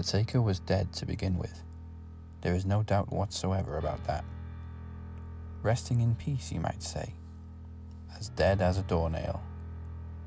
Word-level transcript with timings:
Undertaker 0.00 0.40
was 0.40 0.60
dead 0.60 0.90
to 0.94 1.04
begin 1.04 1.36
with. 1.36 1.62
There 2.40 2.54
is 2.54 2.64
no 2.64 2.82
doubt 2.82 3.12
whatsoever 3.12 3.76
about 3.76 4.02
that. 4.06 4.24
Resting 5.62 6.00
in 6.00 6.14
peace, 6.14 6.50
you 6.50 6.58
might 6.58 6.82
say. 6.82 7.12
As 8.16 8.30
dead 8.30 8.62
as 8.62 8.78
a 8.78 8.82
doornail. 8.82 9.42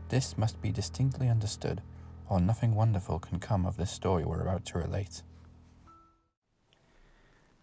This 0.09 0.37
must 0.37 0.61
be 0.61 0.71
distinctly 0.71 1.27
understood, 1.27 1.81
or 2.29 2.39
nothing 2.39 2.75
wonderful 2.75 3.17
can 3.17 3.39
come 3.39 3.65
of 3.65 3.77
this 3.77 3.89
story 3.89 4.23
we're 4.23 4.41
about 4.41 4.63
to 4.65 4.77
relate. 4.77 5.23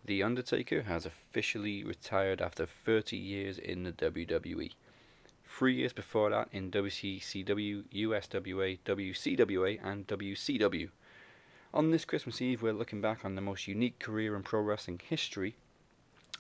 The 0.05 0.25
Undertaker 0.25 0.83
has 0.83 1.07
officially 1.07 1.85
retired 1.85 2.41
after 2.43 2.67
30 2.67 3.17
years 3.17 3.57
in 3.57 3.85
the 3.85 3.93
WWE. 3.93 4.73
Three 5.47 5.77
years 5.77 5.93
before 5.93 6.31
that 6.31 6.49
in 6.51 6.73
WCCW, 6.73 7.85
USWA, 7.95 8.81
WCWA, 8.85 9.79
and 9.85 10.09
WCW. 10.09 10.89
On 11.73 11.93
this 11.93 12.05
Christmas 12.05 12.43
Eve, 12.43 12.63
we're 12.63 12.73
looking 12.73 13.01
back 13.01 13.25
on 13.25 13.37
the 13.37 13.41
most 13.41 13.69
unique 13.69 14.01
career 14.01 14.35
in 14.35 14.43
pro 14.43 14.61
wrestling 14.61 15.01
history, 15.09 15.55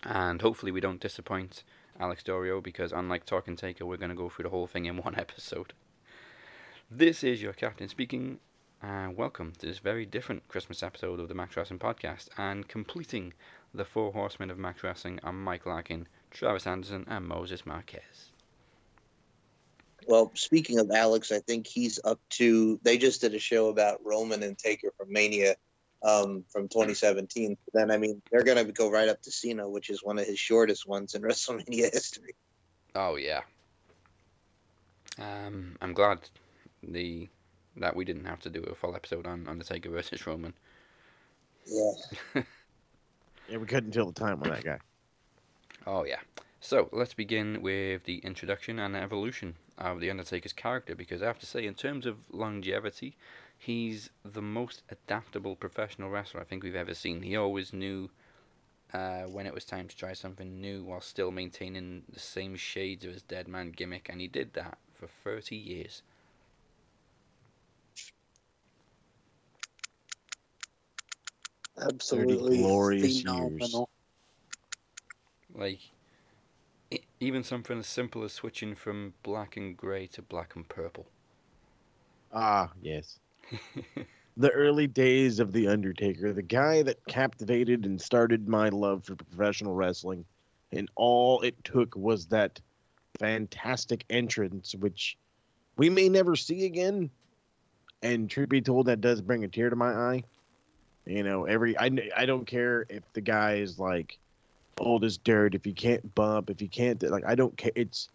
and 0.03 0.43
hopefully, 0.43 0.73
we 0.73 0.81
don't 0.81 1.01
disappoint 1.01 1.63
Alex 2.01 2.25
Dorio 2.25 2.61
because, 2.61 2.91
unlike 2.91 3.25
Talking 3.27 3.55
Taker, 3.55 3.87
we're 3.87 3.97
going 3.97 4.11
to 4.11 4.17
go 4.17 4.29
through 4.29 4.43
the 4.43 4.49
whole 4.49 4.67
thing 4.67 4.87
in 4.87 4.97
one 5.05 5.15
episode. 5.17 5.73
This 6.91 7.23
is 7.23 7.41
your 7.41 7.53
captain 7.53 7.89
speaking, 7.89 8.41
and 8.83 9.17
welcome 9.17 9.53
to 9.59 9.67
this 9.67 9.79
very 9.79 10.05
different 10.05 10.49
Christmas 10.49 10.83
episode 10.83 11.21
of 11.21 11.29
the 11.29 11.35
Max 11.35 11.57
Wrestling 11.57 11.79
Podcast. 11.79 12.29
And 12.37 12.67
completing 12.67 13.33
the 13.73 13.85
four 13.85 14.13
horsemen 14.13 14.51
of 14.51 14.59
Max 14.59 14.83
Wrestling 14.83 15.21
are 15.23 15.33
Mike 15.33 15.65
Larkin, 15.65 16.09
Travis 16.33 16.67
Anderson, 16.67 17.07
and 17.09 17.29
Moses 17.29 17.65
Marquez. 17.65 18.33
Well, 20.11 20.33
speaking 20.35 20.81
of 20.81 20.91
Alex, 20.91 21.31
I 21.31 21.39
think 21.39 21.69
he's 21.69 22.01
up 22.03 22.19
to. 22.31 22.81
They 22.83 22.99
just 22.99 23.21
did 23.21 23.33
a 23.33 23.39
show 23.39 23.69
about 23.69 24.05
Roman 24.05 24.43
and 24.43 24.59
Taker 24.59 24.91
from 24.97 25.13
Mania 25.13 25.55
um, 26.03 26.43
from 26.49 26.67
2017. 26.67 27.57
Then, 27.73 27.93
I 27.93 27.97
mean, 27.97 28.21
they're 28.29 28.43
going 28.43 28.67
to 28.67 28.73
go 28.73 28.91
right 28.91 29.09
up 29.09 29.23
to 29.23 29.31
Cena, 29.31 29.69
which 29.69 29.89
is 29.89 30.03
one 30.03 30.19
of 30.19 30.27
his 30.27 30.37
shortest 30.37 30.85
ones 30.89 31.15
in 31.15 31.23
WrestleMania 31.31 31.93
history. 31.93 32.35
Oh 32.97 33.15
yeah. 33.15 33.43
Um, 35.17 35.77
I'm 35.81 35.93
glad 35.93 36.19
the 36.83 37.29
that 37.77 37.95
we 37.95 38.05
didn't 38.05 38.25
have 38.25 38.41
to 38.41 38.51
do 38.51 38.65
a 38.65 38.75
full 38.75 38.97
episode 38.97 39.29
on 39.29 39.47
Undertaker 39.47 39.91
versus 39.91 40.27
Roman. 40.27 40.55
Yeah. 41.67 42.43
Yeah, 43.49 43.57
we 43.57 43.67
couldn't 43.67 43.91
fill 43.91 44.07
the 44.07 44.13
time 44.13 44.41
on 44.45 44.49
that 44.51 44.63
guy. 44.63 44.79
Oh 45.85 46.05
yeah. 46.05 46.21
So 46.61 46.89
let's 46.93 47.13
begin 47.15 47.61
with 47.61 48.05
the 48.05 48.19
introduction 48.19 48.79
and 48.79 48.97
evolution 48.97 49.57
of 49.77 50.01
the 50.01 50.11
Undertaker's 50.11 50.53
character, 50.53 50.95
because 50.95 51.23
I 51.23 51.27
have 51.27 51.39
to 51.41 51.47
say, 51.47 51.67
in 51.67 51.75
terms 51.75 52.07
of 52.07 52.19
longevity, 52.31 53.17
he's 53.59 54.11
the 54.25 54.41
most 54.43 54.83
adaptable 54.91 55.57
professional 55.57 56.11
wrestler 56.11 56.41
I 56.41 56.45
think 56.45 56.63
we've 56.63 56.75
ever 56.75 56.95
seen. 56.95 57.23
He 57.23 57.37
always 57.37 57.73
knew 57.73 58.11
uh, 58.93 59.23
when 59.25 59.47
it 59.47 59.55
was 59.55 59.65
time 59.65 59.89
to 59.89 59.97
try 59.97 60.13
something 60.15 60.61
new 60.61 60.85
while 60.85 61.01
still 61.01 61.31
maintaining 61.31 62.05
the 62.13 62.21
same 62.21 62.57
shades 62.57 63.05
of 63.05 63.13
his 63.15 63.23
dead 63.23 63.49
man 63.49 63.71
gimmick, 63.73 64.09
and 64.09 64.21
he 64.21 64.29
did 64.29 64.55
that 64.55 64.79
for 64.95 65.07
30 65.07 65.57
years. 65.57 66.03
Absolutely. 71.79 72.59
glorious 72.59 73.23
phenomenal. 73.23 73.89
Like, 75.55 75.81
e- 75.81 76.00
even 77.21 77.45
something 77.45 77.79
as 77.79 77.87
simple 77.87 78.25
as 78.25 78.33
switching 78.33 78.75
from 78.75 79.13
black 79.23 79.57
and 79.57 79.77
grey 79.77 80.07
to 80.07 80.23
black 80.23 80.57
and 80.57 80.69
purple. 80.69 81.07
Ah, 82.33 82.71
yes. 82.81 83.21
the 84.37 84.51
early 84.51 84.87
days 84.87 85.39
of 85.39 85.53
The 85.53 85.69
Undertaker, 85.69 86.33
the 86.33 86.43
guy 86.43 86.83
that 86.83 87.05
captivated 87.07 87.85
and 87.85 88.01
started 88.01 88.49
my 88.49 88.71
love 88.71 89.05
for 89.05 89.17
professional 89.17 89.75
wrestling. 89.75 90.25
And 90.73 90.89
all 90.95 91.41
it 91.43 91.63
took 91.63 91.95
was 91.95 92.27
that 92.27 92.61
fantastic 93.19 94.05
entrance, 94.09 94.75
which 94.75 95.19
we 95.77 95.91
may 95.91 96.09
never 96.09 96.37
see 96.37 96.65
again. 96.65 97.11
And 98.03 98.31
truth 98.31 98.49
be 98.49 98.63
told, 98.63 98.87
that 98.87 99.03
does 99.03 99.21
bring 99.21 99.45
a 99.45 99.49
tear 99.49 99.69
to 99.69 99.77
my 99.77 99.93
eye. 99.93 100.25
You 101.05 101.23
know, 101.23 101.45
every 101.45 101.77
I, 101.77 101.91
I 102.17 102.25
don't 102.25 102.47
care 102.47 102.87
if 102.89 103.03
the 103.13 103.21
guy 103.21 103.55
is 103.57 103.79
like 103.79 104.19
old 104.81 105.05
as 105.05 105.19
dirt, 105.19 105.55
if 105.55 105.67
you 105.67 105.75
can't 105.75 106.15
bump, 106.15 106.51
if 106.51 106.61
you 106.61 106.69
can't 106.69 107.03
like 107.03 107.25
I 107.27 107.35
don't 107.35 107.57
care. 107.57 107.73
It's 107.75 108.09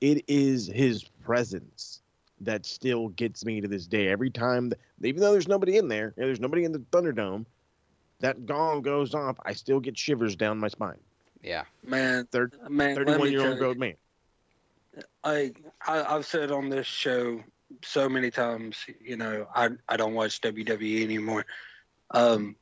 it 0.00 0.24
is 0.28 0.66
his 0.66 1.04
presence 1.24 2.00
that 2.40 2.64
still 2.64 3.08
gets 3.08 3.44
me 3.44 3.60
to 3.60 3.68
this 3.68 3.86
day. 3.86 4.08
Every 4.08 4.30
time, 4.30 4.72
even 5.02 5.20
though 5.20 5.32
there's 5.32 5.48
nobody 5.48 5.76
in 5.76 5.88
there, 5.88 6.14
there's 6.16 6.40
nobody 6.40 6.64
in 6.64 6.72
the 6.72 6.78
Thunderdome, 6.78 7.44
that 8.20 8.46
gong 8.46 8.82
goes 8.82 9.14
off. 9.14 9.36
I 9.44 9.52
still 9.52 9.80
get 9.80 9.98
shivers 9.98 10.36
down 10.36 10.58
my 10.58 10.68
spine. 10.68 10.98
Yeah. 11.42 11.64
Man, 11.84 12.26
Thir- 12.30 12.50
man, 12.68 12.96
let 12.96 13.06
me 13.06 13.12
31 13.12 13.30
year 13.30 13.40
tell 13.40 13.48
old 13.48 13.54
you, 13.54 13.60
grown 13.60 13.78
man. 13.78 13.94
I, 15.24 15.52
I 15.86 16.16
I've 16.16 16.26
said 16.26 16.50
on 16.50 16.68
this 16.68 16.86
show 16.86 17.42
so 17.82 18.08
many 18.08 18.30
times, 18.30 18.84
you 19.00 19.16
know, 19.16 19.46
I 19.54 19.70
I 19.88 19.96
don't 19.96 20.14
watch 20.14 20.40
WWE 20.40 21.02
anymore. 21.02 21.46
Um, 22.10 22.56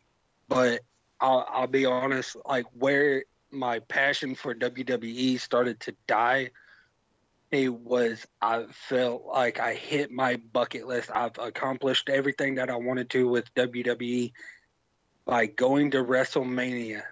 but 0.48 0.80
I'll 1.20 1.46
I'll 1.50 1.66
be 1.66 1.86
honest, 1.86 2.36
like 2.46 2.66
where 2.78 3.24
my 3.50 3.80
passion 3.80 4.34
for 4.34 4.54
WWE 4.54 5.38
started 5.40 5.80
to 5.80 5.94
die, 6.06 6.50
it 7.50 7.72
was 7.72 8.26
I 8.42 8.66
felt 8.70 9.24
like 9.26 9.58
I 9.58 9.74
hit 9.74 10.10
my 10.10 10.36
bucket 10.36 10.86
list. 10.86 11.10
I've 11.14 11.38
accomplished 11.38 12.08
everything 12.08 12.56
that 12.56 12.70
I 12.70 12.76
wanted 12.76 13.10
to 13.10 13.28
with 13.28 13.52
WWE 13.54 14.32
by 15.24 15.46
going 15.46 15.92
to 15.92 16.04
WrestleMania 16.04 17.02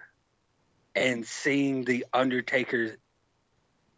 and 0.95 1.25
seeing 1.25 1.85
the 1.85 2.05
Undertaker 2.13 2.97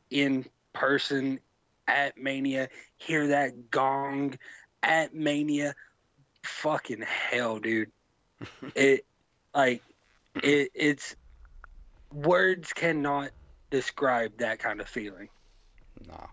in 0.09 0.45
person 0.73 1.39
at 1.87 2.17
Mania, 2.17 2.69
hear 2.97 3.27
that 3.27 3.71
gong 3.71 4.37
at 4.83 5.13
Mania. 5.13 5.75
Fucking 6.43 7.01
hell, 7.01 7.59
dude. 7.59 7.91
it 8.75 9.05
like 9.53 9.81
it 10.35 10.71
it's 10.73 11.15
words 12.13 12.73
cannot 12.73 13.31
describe 13.69 14.37
that 14.37 14.59
kind 14.59 14.81
of 14.81 14.87
feeling. 14.87 15.29
No. 16.07 16.29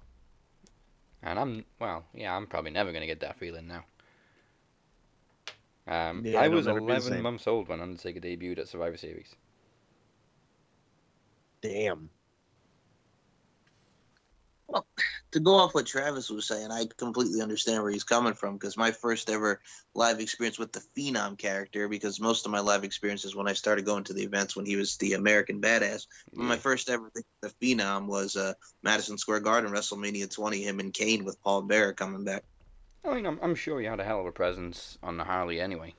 And 1.22 1.38
I'm 1.38 1.64
well, 1.80 2.04
yeah, 2.14 2.34
I'm 2.36 2.46
probably 2.46 2.70
never 2.70 2.92
gonna 2.92 3.06
get 3.06 3.20
that 3.20 3.38
feeling 3.38 3.66
now. 3.66 3.84
Um, 5.88 6.24
Yeah, 6.24 6.40
I 6.40 6.48
was 6.48 6.66
never 6.66 6.80
be 6.80 6.86
the 6.86 6.92
11 6.92 7.22
months 7.22 7.46
old 7.46 7.68
when 7.68 7.80
Undertaker 7.80 8.20
debuted 8.20 8.58
at 8.58 8.68
Survivor 8.68 8.96
Series. 8.96 9.34
Damn. 11.60 12.10
To 15.36 15.40
go 15.40 15.56
off 15.56 15.74
what 15.74 15.84
Travis 15.84 16.30
was 16.30 16.48
saying, 16.48 16.70
I 16.72 16.86
completely 16.96 17.42
understand 17.42 17.82
where 17.82 17.92
he's 17.92 18.04
coming 18.04 18.32
from 18.32 18.54
because 18.54 18.78
my 18.78 18.90
first 18.90 19.28
ever 19.28 19.60
live 19.94 20.18
experience 20.18 20.58
with 20.58 20.72
the 20.72 20.82
Phenom 20.96 21.36
character, 21.36 21.88
because 21.88 22.18
most 22.18 22.46
of 22.46 22.52
my 22.52 22.60
live 22.60 22.84
experiences 22.84 23.36
when 23.36 23.46
I 23.46 23.52
started 23.52 23.84
going 23.84 24.04
to 24.04 24.14
the 24.14 24.22
events 24.22 24.56
when 24.56 24.64
he 24.64 24.76
was 24.76 24.96
the 24.96 25.12
American 25.12 25.60
Badass, 25.60 26.06
my 26.32 26.56
first 26.56 26.88
ever 26.88 27.10
thing 27.10 27.24
with 27.42 27.52
the 27.60 27.74
Phenom 27.74 28.06
was 28.06 28.34
uh, 28.34 28.54
Madison 28.82 29.18
Square 29.18 29.40
Garden 29.40 29.70
WrestleMania 29.70 30.34
20, 30.34 30.62
him 30.62 30.80
and 30.80 30.94
Kane 30.94 31.26
with 31.26 31.42
Paul 31.42 31.60
Bearer 31.62 31.92
coming 31.92 32.24
back. 32.24 32.42
I 33.04 33.14
mean, 33.14 33.26
I'm, 33.26 33.38
I'm 33.42 33.54
sure 33.54 33.78
he 33.78 33.84
had 33.84 34.00
a 34.00 34.04
hell 34.04 34.20
of 34.20 34.26
a 34.26 34.32
presence 34.32 34.96
on 35.02 35.18
the 35.18 35.24
Harley 35.24 35.60
anyway. 35.60 35.92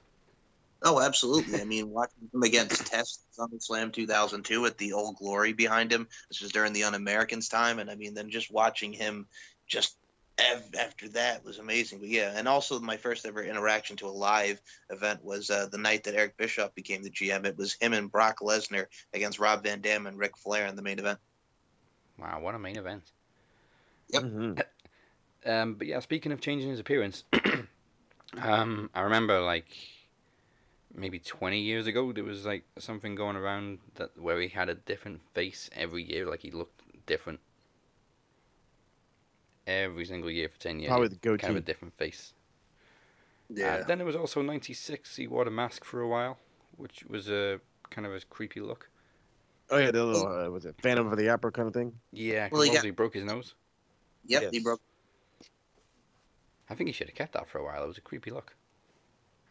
Oh, 0.84 1.02
absolutely. 1.02 1.60
I 1.60 1.64
mean, 1.64 1.90
watching 1.90 2.30
him 2.32 2.44
against 2.44 2.86
Test 2.86 3.22
SummerSlam 3.38 3.92
2002 3.92 4.62
with 4.62 4.78
the 4.78 4.94
old 4.94 5.16
glory 5.18 5.54
behind 5.54 5.92
him. 5.92 6.08
This 6.30 6.42
was 6.42 6.52
during 6.52 6.74
the 6.74 6.84
Un-Americans 6.84 7.50
time, 7.50 7.80
and 7.80 7.90
I 7.90 7.96
mean, 7.96 8.14
then 8.14 8.30
just 8.30 8.52
watching 8.52 8.94
him 8.94 9.26
just 9.66 9.98
ev- 10.38 10.76
after 10.80 11.10
that 11.10 11.44
was 11.44 11.58
amazing. 11.58 12.00
But 12.00 12.10
yeah, 12.10 12.32
and 12.36 12.48
also 12.48 12.80
my 12.80 12.98
first 12.98 13.26
ever 13.26 13.44
interaction 13.44 13.98
to 13.98 14.06
a 14.06 14.10
live 14.10 14.62
event 14.92 15.24
was 15.24 15.50
uh, 15.50 15.68
the 15.72 15.80
night 15.80 16.04
that 16.04 16.14
Eric 16.14 16.38
Bischoff 16.38 16.76
became 16.76 17.02
the 17.02 17.10
GM. 17.10 17.46
It 17.46 17.58
was 17.58 17.74
him 17.74 17.94
and 17.94 18.12
Brock 18.12 18.40
Lesnar 18.42 18.86
against 19.14 19.40
Rob 19.40 19.64
Van 19.64 19.82
Dam 19.82 20.06
and 20.06 20.18
Ric 20.18 20.38
Flair 20.38 20.68
in 20.68 20.76
the 20.76 20.84
main 20.84 21.00
event. 21.00 21.20
Wow, 22.20 22.40
what 22.42 22.56
a 22.56 22.60
main 22.60 22.78
event. 22.78 23.04
Yep. 24.10 24.24
Mhm. 24.24 24.64
Um, 25.46 25.74
but 25.76 25.88
yeah, 25.88 26.00
speaking 26.02 26.32
of 26.32 26.42
changing 26.42 26.70
his 26.70 26.80
appearance, 26.80 27.24
um, 28.42 28.90
I 28.94 29.02
remember 29.02 29.40
like 29.42 29.66
maybe 30.94 31.20
20 31.20 31.60
years 31.60 31.86
ago 31.88 32.12
there 32.12 32.24
was 32.24 32.46
like 32.46 32.64
something 32.80 33.16
going 33.16 33.36
around 33.36 33.80
that 33.96 34.18
where 34.20 34.40
he 34.42 34.48
had 34.50 34.70
a 34.70 34.76
different 34.76 35.22
face 35.34 35.70
every 35.76 36.04
year, 36.04 36.26
like 36.26 36.42
he 36.42 36.52
looked 36.52 36.82
different 37.06 37.40
every 39.66 40.06
single 40.06 40.32
year 40.32 40.50
for 40.50 40.60
10 40.60 40.80
years. 40.80 40.90
Probably 40.90 41.10
he 41.10 41.16
the 41.22 41.30
had 41.32 41.40
kind 41.42 41.52
of 41.58 41.64
a 41.64 41.66
different 41.66 41.98
face. 41.98 42.34
Uh, 43.50 43.84
then 43.86 43.98
there 44.00 44.06
was 44.06 44.16
also 44.16 44.42
96. 44.42 45.16
He 45.16 45.28
wore 45.28 45.48
a 45.48 45.52
mask 45.52 45.86
for 45.86 46.02
a 46.02 46.08
while, 46.08 46.38
which 46.76 47.06
was 47.06 47.30
a 47.30 47.60
kind 47.90 48.06
of 48.06 48.14
a 48.14 48.20
creepy 48.30 48.60
look. 48.60 48.90
Oh 49.70 49.78
yeah, 49.78 49.92
the 49.92 50.04
little 50.04 50.28
uh, 50.28 50.50
was 50.50 50.66
it 50.66 50.76
Phantom 50.82 51.08
of 51.12 51.18
the 51.18 51.30
Opera 51.30 51.52
kind 51.52 51.68
of 51.68 51.74
thing. 51.74 51.94
yeah 52.12 52.48
Well, 52.52 52.62
he 52.62 52.72
got- 52.72 52.84
he 52.86 52.92
broke 52.92 53.14
his 53.14 53.24
nose. 53.26 53.54
Yep, 54.26 54.52
he 54.52 54.60
broke. 54.60 54.82
I 56.70 56.76
think 56.76 56.88
he 56.88 56.94
should 56.94 57.08
have 57.08 57.16
kept 57.16 57.34
that 57.34 57.48
for 57.48 57.60
a 57.60 57.64
while. 57.64 57.84
It 57.84 57.88
was 57.88 57.98
a 57.98 58.02
creepy 58.02 58.32
look. 58.32 58.56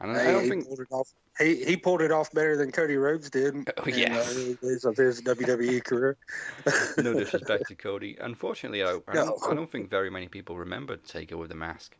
And 0.01 0.15
Hey, 0.17 0.29
I 0.29 0.33
don't 0.33 0.45
he 0.45 0.51
think 0.51 0.67
pulled 0.67 0.81
it 0.81 0.89
off. 0.91 1.09
He 1.39 1.65
he 1.65 1.77
pulled 1.77 2.03
it 2.03 2.13
off 2.13 2.31
better 2.33 2.57
than 2.57 2.71
Cody 2.71 2.97
Rhodes 2.97 3.31
did. 3.31 3.55
Oh, 3.55 3.85
in 3.85 3.95
the 3.95 4.11
early 4.11 4.55
days 4.63 4.85
of 4.85 4.97
his 4.97 5.23
WWE 5.23 5.83
career. 5.85 6.17
no 6.99 7.15
disrespect 7.19 7.69
to 7.69 7.75
Cody. 7.75 8.17
Unfortunately, 8.21 8.83
I, 8.83 8.99
I, 9.09 9.15
don't, 9.15 9.41
I 9.51 9.55
don't 9.55 9.71
think 9.71 9.89
very 9.89 10.11
many 10.11 10.29
people 10.29 10.57
remember 10.57 10.97
Taker 10.97 11.37
with 11.37 11.49
the 11.49 11.57
mask. 11.57 11.97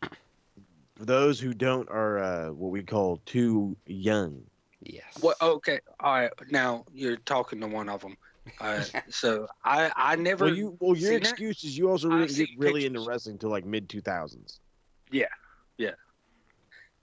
For 0.00 1.04
those 1.04 1.38
who 1.38 1.52
don't 1.52 1.88
are 1.88 2.18
uh, 2.18 2.52
what 2.52 2.70
we 2.70 2.82
call 2.82 3.20
too 3.26 3.76
young. 3.86 4.42
Yes. 4.80 5.04
What? 5.20 5.36
Okay, 5.40 5.80
all 6.00 6.14
right. 6.14 6.30
Now 6.50 6.84
you're 6.92 7.16
talking 7.16 7.60
to 7.60 7.66
one 7.66 7.88
of 7.88 8.00
them. 8.00 8.16
Uh, 8.60 8.82
so 9.08 9.46
I 9.64 9.92
I 9.94 10.16
never. 10.16 10.46
Well, 10.46 10.54
you 10.54 10.76
well 10.80 10.96
your 10.96 11.12
seen 11.12 11.20
excuse 11.20 11.62
is 11.62 11.78
you 11.78 11.90
also 11.90 12.10
I've 12.10 12.26
didn't 12.28 12.36
get 12.36 12.48
seen 12.48 12.58
really 12.58 12.86
into 12.86 13.04
wrestling 13.06 13.34
until 13.34 13.50
like 13.50 13.64
mid 13.64 13.88
two 13.88 14.00
thousands. 14.00 14.58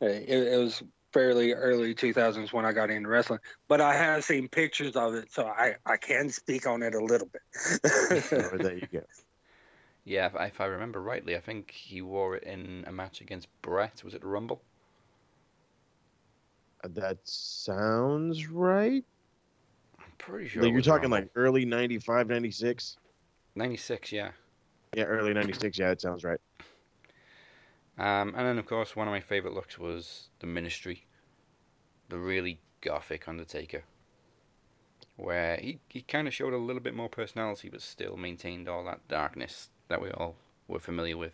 It, 0.07 0.53
it 0.53 0.57
was 0.57 0.83
fairly 1.13 1.53
early 1.53 1.93
2000s 1.93 2.51
when 2.51 2.65
I 2.65 2.73
got 2.73 2.89
into 2.89 3.07
wrestling, 3.07 3.39
but 3.67 3.79
I 3.79 3.93
have 3.93 4.23
seen 4.23 4.47
pictures 4.47 4.95
of 4.95 5.13
it, 5.13 5.31
so 5.31 5.45
I, 5.45 5.75
I 5.85 5.97
can 5.97 6.29
speak 6.29 6.65
on 6.65 6.81
it 6.81 6.95
a 6.95 7.03
little 7.03 7.27
bit. 7.27 8.23
So 8.23 8.49
there 8.57 8.77
you 8.77 8.87
go. 8.91 9.01
Yeah, 10.05 10.25
if, 10.25 10.33
if 10.37 10.59
I 10.59 10.65
remember 10.65 11.01
rightly, 11.01 11.37
I 11.37 11.39
think 11.39 11.71
he 11.71 12.01
wore 12.01 12.35
it 12.35 12.43
in 12.43 12.83
a 12.87 12.91
match 12.91 13.21
against 13.21 13.47
Brett. 13.61 14.03
Was 14.03 14.13
it 14.13 14.19
the 14.19 14.27
Rumble? 14.27 14.61
Uh, 16.83 16.89
That 16.93 17.19
sounds 17.23 18.47
right. 18.47 19.05
I'm 19.97 20.11
pretty 20.17 20.49
sure. 20.49 20.63
Like, 20.63 20.71
it 20.71 20.73
you're 20.73 20.81
talking 20.81 21.09
Rumble. 21.09 21.19
like 21.19 21.29
early 21.35 21.63
95, 21.63 22.27
96? 22.27 22.97
96, 23.55 24.11
yeah. 24.11 24.31
Yeah, 24.93 25.05
early 25.05 25.33
96. 25.33 25.79
Yeah, 25.79 25.91
it 25.91 26.01
sounds 26.01 26.25
right. 26.25 26.39
Um, 27.97 28.33
and 28.35 28.47
then, 28.47 28.57
of 28.57 28.65
course, 28.65 28.95
one 28.95 29.07
of 29.07 29.11
my 29.11 29.19
favourite 29.19 29.53
looks 29.53 29.77
was 29.77 30.29
the 30.39 30.47
Ministry. 30.47 31.05
The 32.09 32.17
really 32.17 32.59
gothic 32.81 33.27
Undertaker. 33.27 33.83
Where 35.15 35.57
he, 35.57 35.79
he 35.89 36.01
kind 36.01 36.27
of 36.27 36.33
showed 36.33 36.53
a 36.53 36.57
little 36.57 36.81
bit 36.81 36.95
more 36.95 37.09
personality, 37.09 37.69
but 37.69 37.81
still 37.81 38.17
maintained 38.17 38.67
all 38.67 38.83
that 38.85 39.07
darkness 39.07 39.69
that 39.87 40.01
we 40.01 40.09
all 40.09 40.35
were 40.67 40.79
familiar 40.79 41.17
with. 41.17 41.33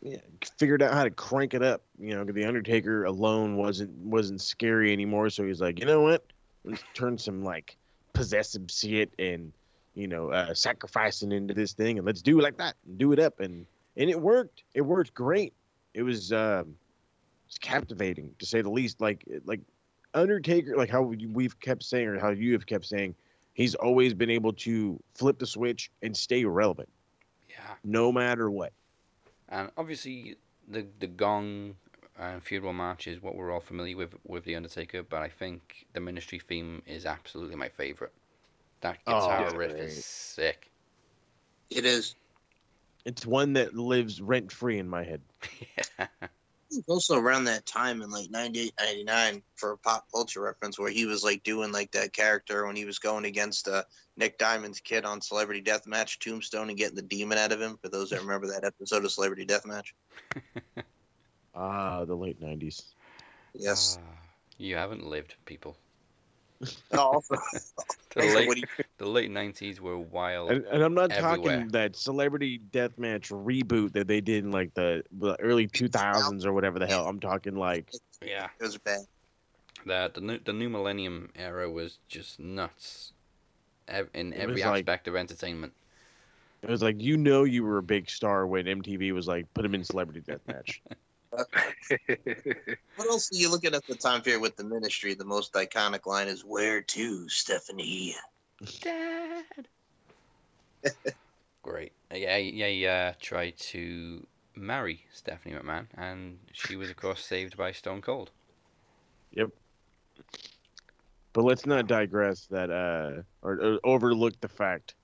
Yeah, 0.00 0.18
figured 0.58 0.82
out 0.82 0.94
how 0.94 1.04
to 1.04 1.10
crank 1.10 1.54
it 1.54 1.62
up. 1.62 1.82
You 1.98 2.14
know, 2.14 2.24
the 2.24 2.44
Undertaker 2.44 3.04
alone 3.04 3.56
wasn't 3.56 3.90
wasn't 3.98 4.40
scary 4.40 4.92
anymore. 4.92 5.28
So 5.28 5.44
he's 5.44 5.60
like, 5.60 5.80
you 5.80 5.86
know 5.86 6.02
what? 6.02 6.24
Let's 6.64 6.84
turn 6.94 7.18
some 7.18 7.42
like 7.42 7.76
possessive 8.12 8.62
shit 8.68 9.12
and 9.18 9.52
you 9.94 10.06
know 10.06 10.30
uh, 10.30 10.54
sacrificing 10.54 11.32
into 11.32 11.52
this 11.52 11.72
thing, 11.72 11.98
and 11.98 12.06
let's 12.06 12.22
do 12.22 12.38
it 12.38 12.42
like 12.42 12.58
that 12.58 12.76
and 12.86 12.96
do 12.96 13.12
it 13.12 13.18
up, 13.18 13.40
and 13.40 13.66
and 13.98 14.08
it 14.08 14.18
worked. 14.18 14.62
It 14.74 14.80
worked 14.82 15.12
great. 15.12 15.52
It 15.92 16.02
was 16.02 16.32
um, 16.32 16.74
it's 17.46 17.58
captivating 17.58 18.34
to 18.38 18.46
say 18.46 18.62
the 18.62 18.70
least. 18.70 19.00
Like 19.00 19.24
like 19.44 19.60
Undertaker, 20.14 20.76
like 20.76 20.88
how 20.88 21.02
we've 21.02 21.58
kept 21.60 21.82
saying, 21.82 22.08
or 22.08 22.18
how 22.18 22.30
you 22.30 22.52
have 22.52 22.64
kept 22.64 22.86
saying, 22.86 23.14
he's 23.52 23.74
always 23.74 24.14
been 24.14 24.30
able 24.30 24.52
to 24.54 24.98
flip 25.14 25.38
the 25.38 25.46
switch 25.46 25.90
and 26.02 26.16
stay 26.16 26.44
relevant, 26.44 26.88
Yeah. 27.50 27.56
no 27.84 28.10
matter 28.10 28.50
what. 28.50 28.72
And 29.50 29.70
obviously, 29.76 30.36
the 30.68 30.86
the 31.00 31.08
gong 31.08 31.74
and 32.18 32.42
funeral 32.42 32.72
march 32.72 33.06
is 33.06 33.22
what 33.22 33.34
we're 33.36 33.52
all 33.52 33.60
familiar 33.60 33.96
with 33.96 34.14
with 34.24 34.44
the 34.44 34.54
Undertaker. 34.54 35.02
But 35.02 35.22
I 35.22 35.28
think 35.28 35.86
the 35.92 36.00
Ministry 36.00 36.38
theme 36.38 36.82
is 36.86 37.04
absolutely 37.04 37.56
my 37.56 37.68
favorite. 37.68 38.12
That 38.80 38.98
Oh, 39.08 39.20
guitar 39.26 39.44
it's 39.46 39.54
riff 39.54 39.72
is 39.72 40.04
sick. 40.04 40.70
It 41.70 41.84
is. 41.84 42.14
It's 43.04 43.24
one 43.24 43.54
that 43.54 43.74
lives 43.74 44.20
rent 44.20 44.52
free 44.52 44.78
in 44.78 44.88
my 44.88 45.04
head. 45.04 45.22
yeah. 45.98 46.06
also 46.86 47.18
around 47.18 47.44
that 47.44 47.64
time 47.64 48.02
in 48.02 48.10
like 48.10 48.30
98 48.30 48.72
99 48.78 49.42
for 49.56 49.72
a 49.72 49.78
pop 49.78 50.06
culture 50.12 50.42
reference 50.42 50.78
where 50.78 50.90
he 50.90 51.06
was 51.06 51.24
like 51.24 51.42
doing 51.42 51.72
like 51.72 51.90
that 51.92 52.12
character 52.12 52.66
when 52.66 52.76
he 52.76 52.84
was 52.84 52.98
going 52.98 53.24
against 53.24 53.68
uh, 53.68 53.82
nick 54.18 54.36
diamond's 54.36 54.80
kid 54.80 55.06
on 55.06 55.22
celebrity 55.22 55.62
deathmatch 55.62 56.18
tombstone 56.18 56.68
and 56.68 56.76
getting 56.76 56.96
the 56.96 57.00
demon 57.00 57.38
out 57.38 57.52
of 57.52 57.60
him 57.60 57.78
for 57.80 57.88
those 57.88 58.10
that 58.10 58.20
remember 58.20 58.48
that 58.48 58.64
episode 58.64 59.02
of 59.04 59.10
celebrity 59.10 59.46
deathmatch 59.46 59.92
Ah, 61.54 62.04
the 62.04 62.14
late 62.14 62.40
nineties. 62.40 62.82
yes 63.54 63.98
Ah, 64.00 64.18
you 64.58 64.76
haven't 64.76 65.04
lived, 65.04 65.34
people. 65.44 65.76
Oh, 66.92 67.22
The 68.14 68.22
late, 68.24 68.48
what 68.48 68.54
do 68.56 68.60
you- 68.60 68.84
the 68.98 69.06
late 69.06 69.30
90s 69.30 69.78
were 69.80 69.98
wild. 69.98 70.50
And, 70.50 70.64
and 70.66 70.82
I'm 70.82 70.94
not 70.94 71.12
Everywhere. 71.12 71.56
talking 71.58 71.68
that 71.68 71.94
celebrity 71.94 72.60
deathmatch 72.72 73.30
reboot 73.30 73.92
that 73.92 74.08
they 74.08 74.20
did 74.20 74.44
in 74.44 74.50
like 74.50 74.74
the, 74.74 75.04
the 75.12 75.38
early 75.40 75.68
2000s 75.68 76.44
or 76.44 76.52
whatever 76.52 76.78
the 76.78 76.86
hell. 76.86 77.06
I'm 77.06 77.20
talking 77.20 77.54
like 77.54 77.92
Yeah. 78.24 78.48
it 78.58 78.62
was 78.64 78.76
bad 78.78 79.00
The, 79.86 80.10
the, 80.14 80.20
new, 80.20 80.38
the 80.44 80.52
new 80.52 80.68
millennium 80.68 81.30
era 81.36 81.70
was 81.70 81.98
just 82.08 82.40
nuts 82.40 83.12
ev- 83.86 84.10
in 84.14 84.32
every 84.34 84.54
was 84.54 84.64
like- 84.64 84.82
aspect 84.82 85.06
of 85.08 85.14
entertainment. 85.14 85.72
it 86.62 86.68
was 86.70 86.82
like 86.82 87.00
you 87.00 87.16
know 87.16 87.44
you 87.44 87.62
were 87.62 87.78
a 87.78 87.82
big 87.82 88.10
star 88.10 88.46
when 88.48 88.64
MTV 88.66 89.12
was 89.12 89.28
like 89.28 89.46
put 89.54 89.64
him 89.64 89.74
in 89.76 89.84
celebrity 89.84 90.20
deathmatch. 90.28 90.80
what 92.96 93.08
else 93.08 93.30
are 93.32 93.36
you 93.36 93.50
looking 93.50 93.74
at 93.74 93.86
the 93.86 93.94
time 93.94 94.22
period 94.22 94.40
with 94.40 94.56
the 94.56 94.64
ministry 94.64 95.14
the 95.14 95.24
most 95.24 95.52
iconic 95.52 96.06
line 96.06 96.26
is 96.26 96.44
where 96.44 96.80
to 96.80 97.28
stephanie 97.28 98.14
Dad. 98.80 99.44
Great. 101.62 101.92
Yeah, 102.14 102.36
yeah, 102.36 102.66
yeah. 102.66 103.12
Tried 103.20 103.56
to 103.58 104.26
marry 104.54 105.04
Stephanie 105.12 105.54
McMahon, 105.54 105.86
and 105.96 106.38
she 106.52 106.76
was, 106.76 106.90
of 106.90 106.96
course, 106.96 107.24
saved 107.24 107.56
by 107.56 107.72
Stone 107.72 108.02
Cold. 108.02 108.30
Yep. 109.32 109.50
But 111.32 111.44
let's 111.44 111.66
not 111.66 111.86
digress 111.86 112.46
that 112.46 112.70
uh 112.70 113.22
or, 113.42 113.60
or 113.60 113.78
overlook 113.84 114.40
the 114.40 114.48
fact 114.48 114.94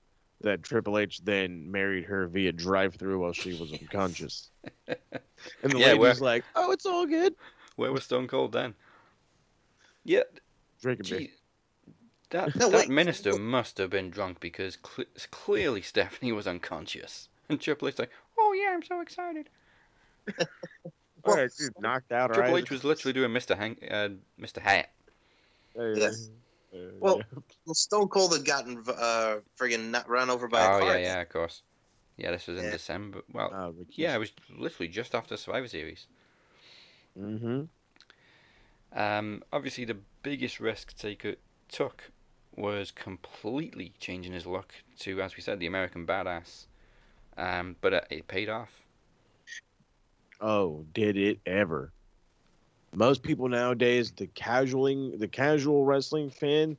that 0.41 0.63
Triple 0.63 0.97
H 0.97 1.21
then 1.23 1.71
married 1.71 2.05
her 2.05 2.27
via 2.27 2.51
drive-through 2.51 3.19
while 3.19 3.31
she 3.31 3.53
was 3.53 3.71
unconscious. 3.71 4.49
And 4.87 5.71
the 5.73 5.79
Yeah, 5.79 5.87
lady 5.87 5.99
where- 5.99 6.09
was 6.11 6.21
like, 6.21 6.43
"Oh, 6.55 6.71
it's 6.71 6.85
all 6.85 7.05
good." 7.05 7.35
Where 7.75 7.91
was 7.91 8.03
Stone 8.03 8.27
Cold 8.27 8.51
then? 8.51 8.73
Yeah, 10.03 10.23
Drinking 10.81 11.17
beer. 11.17 11.27
that 12.29 12.55
No, 12.55 12.69
that 12.69 12.77
wait. 12.81 12.89
minister 12.89 13.37
must 13.37 13.77
have 13.79 13.89
been 13.89 14.09
drunk 14.11 14.39
because 14.39 14.77
cle 14.77 15.05
clearly 15.31 15.81
Stephanie 15.81 16.31
was 16.31 16.47
unconscious, 16.47 17.29
and 17.49 17.59
Triple 17.59 17.87
H 17.87 17.99
like, 17.99 18.11
"Oh 18.37 18.53
yeah, 18.53 18.71
I'm 18.73 18.83
so 18.83 19.01
excited." 19.01 19.49
All 21.23 21.35
right, 21.35 21.51
she's 21.55 21.71
knocked 21.79 22.11
out. 22.11 22.33
Triple 22.33 22.53
right? 22.53 22.63
H 22.63 22.69
was 22.69 22.83
literally 22.83 23.13
doing 23.13 23.31
Mr. 23.31 23.57
Hank, 23.57 23.79
uh, 23.89 24.09
Mr. 24.39 24.59
Hat. 24.59 24.91
Yes. 25.75 26.29
Well, 26.71 27.21
well 27.65 27.73
stone 27.75 28.07
cold 28.09 28.33
had 28.33 28.45
gotten 28.45 28.83
uh 28.87 29.37
friggin' 29.57 29.89
not 29.91 30.07
run 30.09 30.29
over 30.29 30.47
by 30.47 30.61
a 30.61 30.75
Oh 30.75 30.79
car 30.79 30.97
yeah, 30.99 31.15
yeah, 31.15 31.21
of 31.21 31.29
course. 31.29 31.61
Yeah, 32.17 32.31
this 32.31 32.47
was 32.47 32.57
in 32.57 32.65
Yeah. 32.65 32.71
December. 32.71 33.21
Well, 33.31 33.51
Oh, 33.53 33.75
yeah, 33.91 34.15
it 34.15 34.19
was 34.19 34.31
literally 34.49 34.87
just 34.87 35.13
after 35.13 35.35
Survivor 35.37 35.67
Series. 35.67 36.07
Mm-hmm. 37.19 37.63
Um, 38.97 39.43
obviously, 39.51 39.85
the 39.85 39.97
biggest 40.23 40.59
risk 40.59 40.95
Taker 40.97 41.35
took 41.67 42.11
was 42.55 42.91
completely 42.91 43.93
changing 43.99 44.31
his 44.33 44.45
look 44.45 44.73
to, 44.99 45.21
as 45.21 45.35
we 45.35 45.41
said, 45.41 45.59
the 45.59 45.67
American 45.67 46.05
Badass. 46.05 46.67
Um, 47.37 47.75
but 47.81 47.93
uh, 47.93 48.01
it 48.09 48.27
paid 48.27 48.47
off. 48.49 48.81
Oh, 50.39 50.85
did 50.93 51.17
it 51.17 51.39
ever? 51.45 51.91
Most 52.93 53.23
people 53.23 53.49
nowadays, 53.49 54.11
the 54.11 54.27
casualing, 54.27 55.17
the 55.17 55.27
casual 55.27 55.83
wrestling 55.83 56.29
fan, 56.29 56.77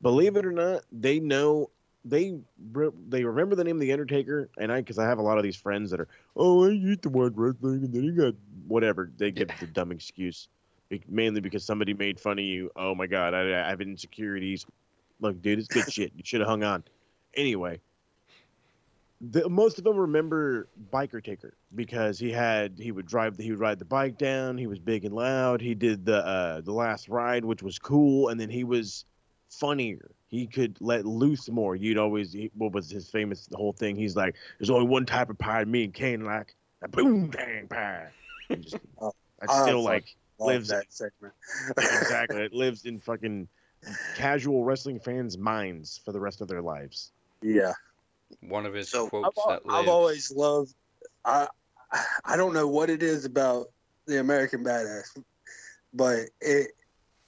believe 0.00 0.36
it 0.36 0.46
or 0.46 0.52
not, 0.52 0.84
they 0.90 1.20
know 1.20 1.70
they 2.04 2.38
re- 2.72 2.90
they 3.08 3.24
remember 3.24 3.54
the 3.54 3.64
name 3.64 3.76
of 3.76 3.80
the 3.80 3.92
Undertaker, 3.92 4.50
and 4.58 4.72
I 4.72 4.80
because 4.80 4.98
I 4.98 5.04
have 5.04 5.18
a 5.18 5.22
lot 5.22 5.38
of 5.38 5.44
these 5.44 5.56
friends 5.56 5.90
that 5.90 6.00
are, 6.00 6.08
oh, 6.36 6.66
I 6.66 6.70
used 6.70 7.02
to 7.02 7.08
watch 7.08 7.32
wrestling, 7.34 7.84
and 7.84 7.92
then 7.92 8.02
he 8.02 8.10
got 8.10 8.34
whatever. 8.66 9.10
They 9.16 9.30
give 9.30 9.50
the 9.60 9.66
dumb 9.66 9.92
excuse, 9.92 10.48
mainly 11.08 11.40
because 11.40 11.64
somebody 11.64 11.94
made 11.94 12.20
fun 12.20 12.38
of 12.38 12.44
you. 12.44 12.70
Oh 12.76 12.94
my 12.94 13.06
God, 13.06 13.34
I, 13.34 13.64
I 13.64 13.68
have 13.68 13.80
insecurities. 13.80 14.66
Look, 15.20 15.40
dude, 15.42 15.58
it's 15.58 15.68
good 15.68 15.92
shit. 15.92 16.12
You 16.16 16.22
should 16.24 16.40
have 16.40 16.48
hung 16.48 16.62
on. 16.62 16.84
Anyway, 17.34 17.80
the, 19.20 19.48
most 19.48 19.78
of 19.78 19.84
them 19.84 19.96
remember 19.96 20.68
Biker 20.92 21.22
Taker 21.22 21.54
because 21.74 22.18
he 22.18 22.30
had 22.30 22.78
he 22.78 22.92
would 22.92 23.06
drive 23.06 23.36
the, 23.36 23.42
he 23.42 23.50
would 23.50 23.60
ride 23.60 23.78
the 23.78 23.84
bike 23.84 24.16
down. 24.18 24.56
He 24.56 24.66
was 24.66 24.78
big 24.78 25.04
and 25.04 25.14
loud. 25.14 25.60
He 25.60 25.74
did 25.74 26.04
the 26.06 26.24
uh, 26.24 26.60
the 26.60 26.72
last 26.72 27.08
ride, 27.08 27.44
which 27.44 27.62
was 27.62 27.78
cool, 27.78 28.28
and 28.28 28.40
then 28.40 28.50
he 28.50 28.64
was 28.64 29.04
funnier. 29.50 30.10
He 30.28 30.46
could 30.46 30.76
let 30.80 31.06
loose 31.06 31.48
more. 31.48 31.74
You'd 31.74 31.98
always 31.98 32.32
he, 32.32 32.50
what 32.54 32.72
was 32.72 32.90
his 32.90 33.08
famous 33.08 33.46
the 33.46 33.56
whole 33.56 33.72
thing. 33.72 33.96
He's 33.96 34.14
like, 34.16 34.34
"There's 34.58 34.70
only 34.70 34.86
one 34.86 35.06
type 35.06 35.30
of 35.30 35.38
pie 35.38 35.64
me 35.64 35.84
and 35.84 35.94
Kane 35.94 36.24
like 36.24 36.54
a 36.82 36.88
boom 36.88 37.28
bang 37.28 37.66
pie." 37.68 38.08
Just- 38.50 38.76
Oh, 39.00 39.12
I 39.40 39.46
I 39.52 39.62
still 39.62 39.82
fuck- 39.82 39.90
like 39.92 40.16
Love 40.40 40.48
Lives- 40.48 40.68
that 40.68 40.84
segment. 40.90 41.34
exactly. 41.76 42.42
It 42.42 42.52
lives 42.64 42.84
in 42.84 43.00
fucking 43.00 43.48
casual 44.16 44.64
wrestling 44.64 44.98
fans' 45.00 45.38
minds 45.38 46.00
for 46.04 46.12
the 46.12 46.20
rest 46.20 46.40
of 46.40 46.48
their 46.48 46.62
lives. 46.62 47.12
yeah. 47.42 47.72
One 48.40 48.66
of 48.66 48.74
his 48.74 48.90
So, 48.90 49.04
I've, 49.06 49.10
quotes 49.10 49.38
al- 49.38 49.48
that 49.48 49.62
I've 49.70 49.88
always 49.88 50.30
loved. 50.30 50.74
I 51.24 51.48
I 52.24 52.36
don't 52.36 52.52
know 52.52 52.66
what 52.68 52.90
it 52.90 53.02
is 53.02 53.24
about 53.24 53.68
the 54.06 54.20
American 54.20 54.62
Badass, 54.62 55.16
but 55.94 56.26
it 56.42 56.72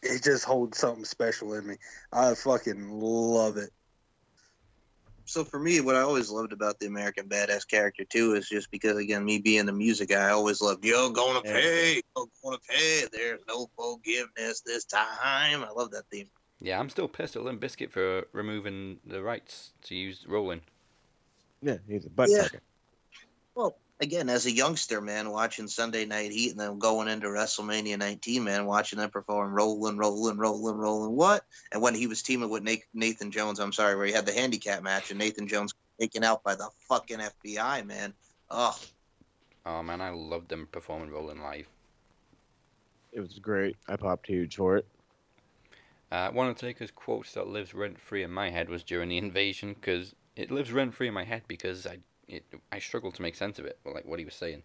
it 0.02 0.22
just 0.22 0.44
holds 0.44 0.78
something 0.78 1.04
special 1.04 1.54
in 1.54 1.66
me. 1.66 1.76
I 2.12 2.34
fucking 2.34 2.90
love 2.90 3.56
it. 3.56 3.70
So 5.24 5.44
for 5.44 5.60
me, 5.60 5.80
what 5.80 5.94
I 5.94 6.00
always 6.00 6.28
loved 6.28 6.52
about 6.52 6.80
the 6.80 6.86
American 6.86 7.28
Badass 7.28 7.68
character 7.68 8.04
too 8.04 8.34
is 8.34 8.48
just 8.48 8.68
because 8.72 8.96
again, 8.96 9.24
me 9.24 9.38
being 9.38 9.66
the 9.66 9.72
music 9.72 10.08
guy, 10.08 10.26
I 10.26 10.30
always 10.30 10.60
loved 10.60 10.84
yo 10.84 11.10
gonna 11.10 11.40
pay, 11.42 12.02
yo 12.16 12.26
gonna 12.42 12.58
pay. 12.68 13.04
There's 13.12 13.40
no 13.46 13.68
forgiveness 13.76 14.62
this 14.66 14.84
time. 14.84 15.62
I 15.62 15.70
love 15.76 15.92
that 15.92 16.04
theme. 16.10 16.28
Yeah, 16.60 16.80
I'm 16.80 16.90
still 16.90 17.08
pissed 17.08 17.36
at 17.36 17.44
Limp 17.44 17.62
Bizkit 17.62 17.90
for 17.90 18.26
removing 18.32 18.98
the 19.06 19.22
rights 19.22 19.72
to 19.82 19.94
use 19.94 20.26
Rolling. 20.28 20.62
Yeah, 21.62 21.76
he's 21.88 22.06
a 22.06 22.10
butt 22.10 22.28
Yeah. 22.28 22.42
fucker. 22.42 22.60
Well, 23.54 23.78
again, 24.00 24.28
as 24.28 24.46
a 24.46 24.50
youngster, 24.50 25.00
man, 25.00 25.30
watching 25.30 25.68
Sunday 25.68 26.04
Night 26.04 26.32
Heat 26.32 26.50
and 26.50 26.60
then 26.60 26.78
going 26.78 27.08
into 27.08 27.28
WrestleMania 27.28 27.98
19, 27.98 28.44
man, 28.44 28.66
watching 28.66 28.98
them 28.98 29.10
perform 29.10 29.52
rolling, 29.52 29.96
rolling, 29.96 30.38
rolling, 30.38 30.76
rolling, 30.76 31.16
what? 31.16 31.44
And 31.72 31.82
when 31.82 31.94
he 31.94 32.06
was 32.06 32.22
teaming 32.22 32.50
with 32.50 32.62
Nathan 32.94 33.30
Jones, 33.30 33.60
I'm 33.60 33.72
sorry, 33.72 33.96
where 33.96 34.06
he 34.06 34.12
had 34.12 34.26
the 34.26 34.32
handicap 34.32 34.82
match 34.82 35.10
and 35.10 35.18
Nathan 35.18 35.46
Jones 35.46 35.74
taken 36.00 36.24
out 36.24 36.42
by 36.42 36.54
the 36.54 36.68
fucking 36.88 37.18
FBI, 37.18 37.86
man. 37.86 38.14
Oh, 38.50 38.76
Oh 39.66 39.82
man, 39.82 40.00
I 40.00 40.10
loved 40.10 40.48
them 40.48 40.68
performing 40.70 41.10
Rolling 41.10 41.42
live. 41.42 41.68
It 43.12 43.20
was 43.20 43.38
great. 43.38 43.76
I 43.88 43.96
popped 43.96 44.26
huge 44.26 44.56
for 44.56 44.78
it. 44.78 44.86
Uh, 46.10 46.30
one 46.30 46.48
of 46.48 46.56
Taker's 46.56 46.90
quotes 46.90 47.34
that 47.34 47.46
lives 47.46 47.74
rent 47.74 47.98
free 47.98 48.22
in 48.22 48.30
my 48.30 48.50
head 48.50 48.68
was 48.68 48.82
during 48.82 49.10
the 49.10 49.18
invasion 49.18 49.74
because 49.74 50.14
it 50.34 50.50
lives 50.50 50.72
rent 50.72 50.94
free 50.94 51.08
in 51.08 51.14
my 51.14 51.24
head 51.24 51.42
because 51.46 51.86
I 51.86 51.98
it, 52.30 52.44
I 52.72 52.78
struggled 52.78 53.14
to 53.16 53.22
make 53.22 53.34
sense 53.34 53.58
of 53.58 53.64
it, 53.66 53.78
but 53.84 53.94
like 53.94 54.04
what 54.04 54.18
he 54.18 54.24
was 54.24 54.34
saying. 54.34 54.62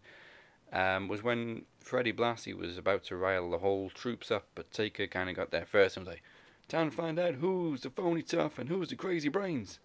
Um, 0.74 1.08
was 1.08 1.22
when 1.24 1.64
Freddie 1.80 2.12
Blassie 2.14 2.54
was 2.58 2.78
about 2.78 3.04
to 3.06 3.16
rile 3.16 3.50
the 3.52 3.60
whole 3.60 3.90
troops 3.92 4.32
up, 4.32 4.48
but 4.56 4.72
Taker 4.72 5.08
kind 5.08 5.30
of 5.30 5.36
got 5.36 5.52
there 5.52 5.66
first 5.66 5.96
and 5.96 6.06
was 6.06 6.14
like, 6.14 6.24
"Time 6.68 6.90
to 6.90 6.96
find 6.96 7.20
out 7.20 7.36
who's 7.36 7.82
the 7.82 7.90
phony 7.92 8.24
tough 8.24 8.58
and 8.58 8.68
who's 8.68 8.90
the 8.90 8.96
crazy 8.96 9.30
brains." 9.30 9.80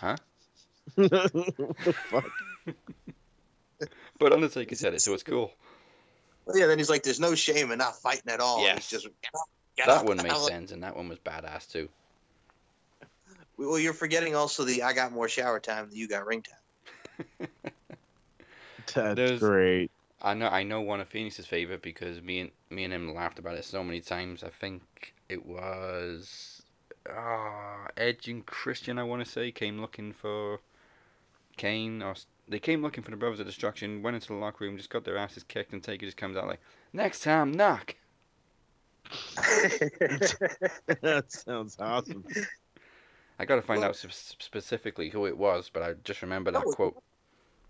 Huh? 0.00 0.16
fuck? 0.96 2.24
But 4.18 4.32
Undertaker 4.32 4.74
said 4.76 4.94
it, 4.94 5.02
so 5.02 5.12
it's 5.12 5.22
cool. 5.22 5.52
Well, 6.46 6.56
yeah, 6.56 6.66
then 6.66 6.78
he's 6.78 6.88
like, 6.88 7.02
there's 7.02 7.20
no 7.20 7.34
shame 7.34 7.70
in 7.72 7.78
not 7.78 7.96
fighting 7.96 8.28
at 8.30 8.40
all. 8.40 8.62
Yes. 8.62 8.90
He's 8.90 9.02
just, 9.02 9.04
get 9.22 9.30
up, 9.34 9.48
get 9.76 9.86
That 9.86 9.98
up. 9.98 10.06
one 10.06 10.16
made 10.18 10.32
I'm 10.32 10.40
sense, 10.42 10.72
and 10.72 10.82
that 10.84 10.96
one 10.96 11.08
was 11.08 11.18
badass 11.18 11.70
too. 11.70 11.88
Well, 13.56 13.78
you're 13.78 13.92
forgetting 13.92 14.34
also 14.34 14.64
the 14.64 14.82
I 14.82 14.92
got 14.92 15.12
more 15.12 15.28
shower 15.28 15.60
time 15.60 15.88
than 15.88 15.96
you 15.98 16.08
got 16.08 16.26
ring 16.26 16.42
time. 16.42 16.54
That's 18.94 19.14
There's- 19.16 19.40
great. 19.40 19.90
I 20.22 20.32
know 20.32 20.46
I 20.48 20.62
know 20.62 20.80
one 20.80 21.00
of 21.00 21.08
Phoenix's 21.08 21.44
favorite 21.46 21.82
because 21.82 22.22
me 22.22 22.40
and 22.40 22.50
me 22.70 22.84
and 22.84 22.94
him 22.94 23.14
laughed 23.14 23.38
about 23.38 23.56
it 23.58 23.64
so 23.66 23.84
many 23.84 24.00
times. 24.00 24.42
I 24.42 24.48
think 24.48 25.12
it 25.28 25.44
was 25.44 26.62
ah 27.10 27.88
Edge 27.98 28.28
and 28.28 28.46
Christian. 28.46 28.98
I 28.98 29.02
want 29.02 29.22
to 29.22 29.30
say 29.30 29.50
came 29.52 29.80
looking 29.82 30.12
for 30.12 30.60
Kane 31.58 32.00
or 32.02 32.14
they 32.48 32.58
came 32.58 32.80
looking 32.80 33.04
for 33.04 33.10
the 33.10 33.18
Brothers 33.18 33.40
of 33.40 33.44
Destruction. 33.46 34.02
Went 34.02 34.14
into 34.14 34.28
the 34.28 34.34
locker 34.34 34.64
room, 34.64 34.78
just 34.78 34.88
got 34.88 35.04
their 35.04 35.18
asses 35.18 35.42
kicked, 35.42 35.74
and 35.74 35.82
Taker 35.82 36.06
just 36.06 36.16
comes 36.16 36.38
out 36.38 36.46
like, 36.46 36.60
"Next 36.94 37.22
time, 37.22 37.52
knock." 37.52 37.94
that 39.36 41.24
sounds 41.28 41.76
awesome. 41.78 42.24
I 43.38 43.44
got 43.44 43.56
to 43.56 43.62
find 43.62 43.80
Well- 43.80 43.90
out 43.90 43.96
sp- 43.98 44.38
specifically 44.40 45.08
who 45.08 45.26
it 45.26 45.36
was, 45.36 45.70
but 45.72 45.82
I 45.82 45.94
just 46.04 46.22
remember 46.22 46.50
that 46.52 46.64
No, 46.64 46.72
quote. 46.72 47.02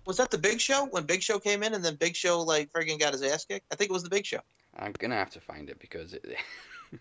Was 0.06 0.18
that 0.18 0.30
the 0.30 0.36
Big 0.38 0.60
Show 0.60 0.84
when 0.86 1.04
Big 1.04 1.22
Show 1.22 1.38
came 1.38 1.62
in 1.62 1.72
and 1.72 1.82
then 1.82 1.94
Big 1.96 2.14
Show 2.14 2.42
like 2.42 2.70
friggin' 2.72 2.98
got 3.00 3.12
his 3.14 3.22
ass 3.22 3.46
kicked? 3.46 3.64
I 3.72 3.76
think 3.76 3.90
it 3.90 3.92
was 3.92 4.02
the 4.02 4.10
Big 4.10 4.26
Show. 4.26 4.40
I'm 4.76 4.92
gonna 4.92 5.14
have 5.14 5.30
to 5.30 5.40
find 5.40 5.70
it 5.70 5.78
because 5.78 6.12
it, 6.12 6.36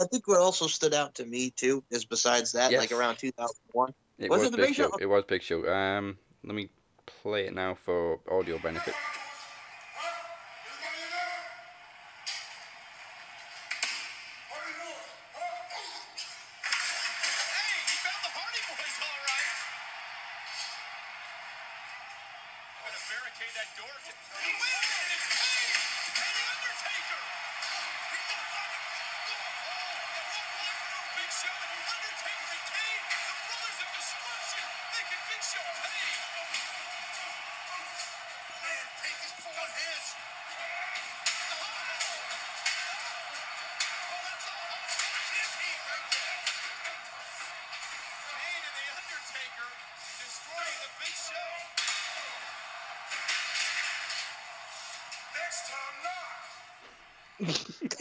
I 0.00 0.04
think 0.06 0.26
what 0.28 0.38
also 0.40 0.66
stood 0.66 0.94
out 0.94 1.14
to 1.16 1.26
me 1.26 1.50
too 1.50 1.82
is 1.90 2.04
besides 2.04 2.52
that, 2.52 2.72
like 2.72 2.92
around 2.92 3.16
2001. 3.16 3.92
it 4.18 4.30
Was 4.30 4.38
was, 4.38 4.48
it 4.48 4.50
the 4.52 4.56
Big 4.56 4.66
Big 4.68 4.74
Show. 4.76 4.90
Show? 4.90 4.96
It 4.98 5.06
was 5.06 5.24
Big 5.24 5.42
Show. 5.42 5.68
Um, 5.70 6.16
let 6.44 6.54
me 6.54 6.70
play 7.04 7.46
it 7.46 7.54
now 7.54 7.74
for 7.74 8.20
audio 8.30 8.58
benefit. 8.58 8.94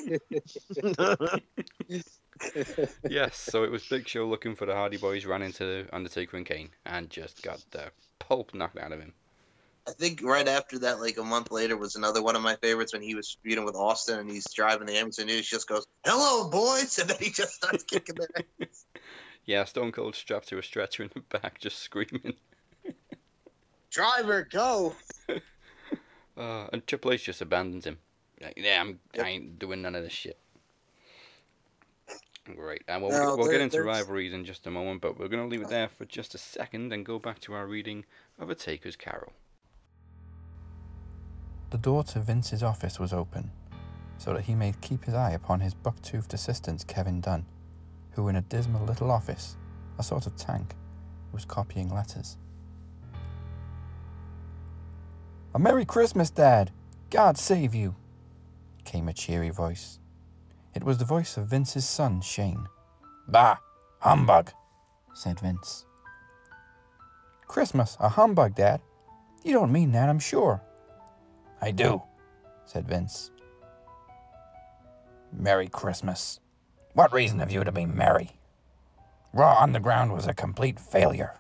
yes, 3.10 3.38
so 3.38 3.64
it 3.64 3.72
was 3.72 3.86
Big 3.88 4.08
Show 4.08 4.28
looking 4.28 4.56
for 4.56 4.66
the 4.66 4.74
Hardy 4.74 4.98
Boys, 4.98 5.26
ran 5.26 5.42
into 5.42 5.88
Undertaker 5.92 6.38
and 6.38 6.46
Kane, 6.46 6.70
and 6.86 7.10
just 7.10 7.42
got 7.42 7.64
the 7.72 7.92
pulp 8.20 8.54
knocked 8.54 8.78
out 8.78 8.92
of 8.92 9.00
him. 9.00 9.14
I 9.88 9.92
think 9.92 10.22
right 10.22 10.48
after 10.48 10.80
that, 10.80 11.00
like 11.00 11.18
a 11.18 11.24
month 11.24 11.52
later, 11.52 11.78
was 11.78 11.96
another 11.96 12.22
one 12.22 12.36
of 12.36 12.42
my 12.42 12.56
favorites 12.58 12.94
when 12.94 13.02
he 13.02 13.16
was 13.16 13.38
feuding 13.42 13.64
with 13.64 13.76
Austin 13.76 14.20
and 14.20 14.30
he's 14.30 14.52
driving 14.54 14.86
the 14.86 14.94
ambulance 14.94 15.20
and 15.20 15.30
he 15.30 15.42
just 15.42 15.68
goes, 15.68 15.86
"Hello, 16.04 16.50
boys," 16.50 17.00
and 17.00 17.10
then 17.10 17.18
he 17.20 17.30
just 17.30 17.54
starts 17.54 17.84
kicking 17.84 18.16
their 18.16 18.28
ass. 18.62 18.86
Yeah, 19.46 19.64
Stone 19.64 19.94
Cold 19.94 20.14
strapped 20.14 20.50
to 20.50 20.58
a 20.58 20.64
stretcher 20.64 21.04
in 21.04 21.12
the 21.14 21.22
back, 21.22 21.62
just 21.62 21.80
screaming. 21.80 22.34
Driver, 23.90 24.46
go! 24.52 24.94
Uh, 26.38 26.68
and 26.72 26.86
Triple 26.86 27.12
H 27.12 27.24
just 27.24 27.42
abandons 27.42 27.88
him. 27.88 27.98
Like, 28.42 28.54
yeah, 28.58 28.82
I'm, 28.82 29.00
I 29.22 29.30
ain't 29.30 29.60
doing 29.60 29.82
none 29.82 29.96
of 29.96 30.04
this 30.04 30.14
shit. 30.14 30.38
Great. 32.56 32.84
And 32.88 33.02
we'll, 33.02 33.12
No, 33.12 33.36
we'll 33.36 33.46
there- 33.48 33.54
get 33.56 33.62
into 33.62 33.78
there's- 33.78 33.88
rivalries 33.88 34.32
in 34.34 34.46
just 34.46 34.68
a 34.68 34.72
moment, 34.72 35.02
but 35.02 35.20
we're 35.20 35.28
going 35.28 35.44
to 35.44 35.50
leave 35.50 35.62
it 35.62 35.68
uh. 35.68 35.70
there 35.70 35.88
for 35.90 36.06
just 36.06 36.34
a 36.36 36.38
second 36.38 36.94
and 36.94 37.06
go 37.06 37.20
back 37.20 37.40
to 37.42 37.54
our 37.54 37.68
reading 37.68 38.06
of 38.40 38.50
A 38.50 38.56
Taker's 38.56 38.96
Carol. 38.96 39.34
The 41.72 41.78
door 41.78 42.04
to 42.06 42.20
Vince's 42.20 42.64
office 42.64 43.00
was 43.00 43.12
open, 43.12 43.52
so 44.18 44.34
that 44.34 44.44
he 44.44 44.56
may 44.56 44.74
keep 44.80 45.04
his 45.04 45.14
eye 45.14 45.32
upon 45.32 45.60
his 45.60 45.74
buck-toothed 45.74 46.34
assistant 46.34 46.88
Kevin 46.88 47.20
Dunn, 47.20 47.46
who 48.12 48.30
in 48.30 48.38
a 48.38 48.42
dismal 48.42 48.86
little 48.86 49.12
office, 49.12 49.58
a 50.00 50.04
sort 50.04 50.26
of 50.28 50.38
tank, 50.38 50.76
was 51.34 51.44
copying 51.44 51.94
letters. 51.94 52.38
A 55.54 55.60
Merry 55.60 55.84
Christmas, 55.84 56.30
Dad! 56.30 56.72
God 57.10 57.38
save 57.38 57.76
you! 57.76 57.96
Came 58.88 59.10
a 59.10 59.14
cheery 59.14 59.50
voice. 59.50 60.00
It 60.74 60.84
was 60.84 60.98
the 60.98 61.06
voice 61.06 61.38
of 61.38 61.48
Vince's 61.48 61.88
son, 61.88 62.22
Shane. 62.22 62.68
Bah! 63.28 63.58
Humbug! 64.00 64.52
said 65.14 65.40
Vince. 65.40 65.86
Christmas, 67.48 67.98
a 68.00 68.08
humbug, 68.08 68.56
Dad? 68.56 68.82
You 69.44 69.54
don't 69.54 69.72
mean 69.72 69.92
that, 69.92 70.10
I'm 70.10 70.20
sure. 70.20 70.62
I 71.62 71.72
do, 71.72 72.02
said 72.66 72.88
Vince. 72.88 73.32
Merry 75.34 75.68
Christmas. 75.68 76.40
What 76.94 77.12
reason 77.12 77.40
have 77.40 77.52
you 77.52 77.64
to 77.64 77.72
be 77.72 77.86
merry? 77.86 78.40
Raw 79.34 79.62
Underground 79.62 80.14
was 80.14 80.28
a 80.28 80.34
complete 80.34 80.80
failure. 80.80 81.34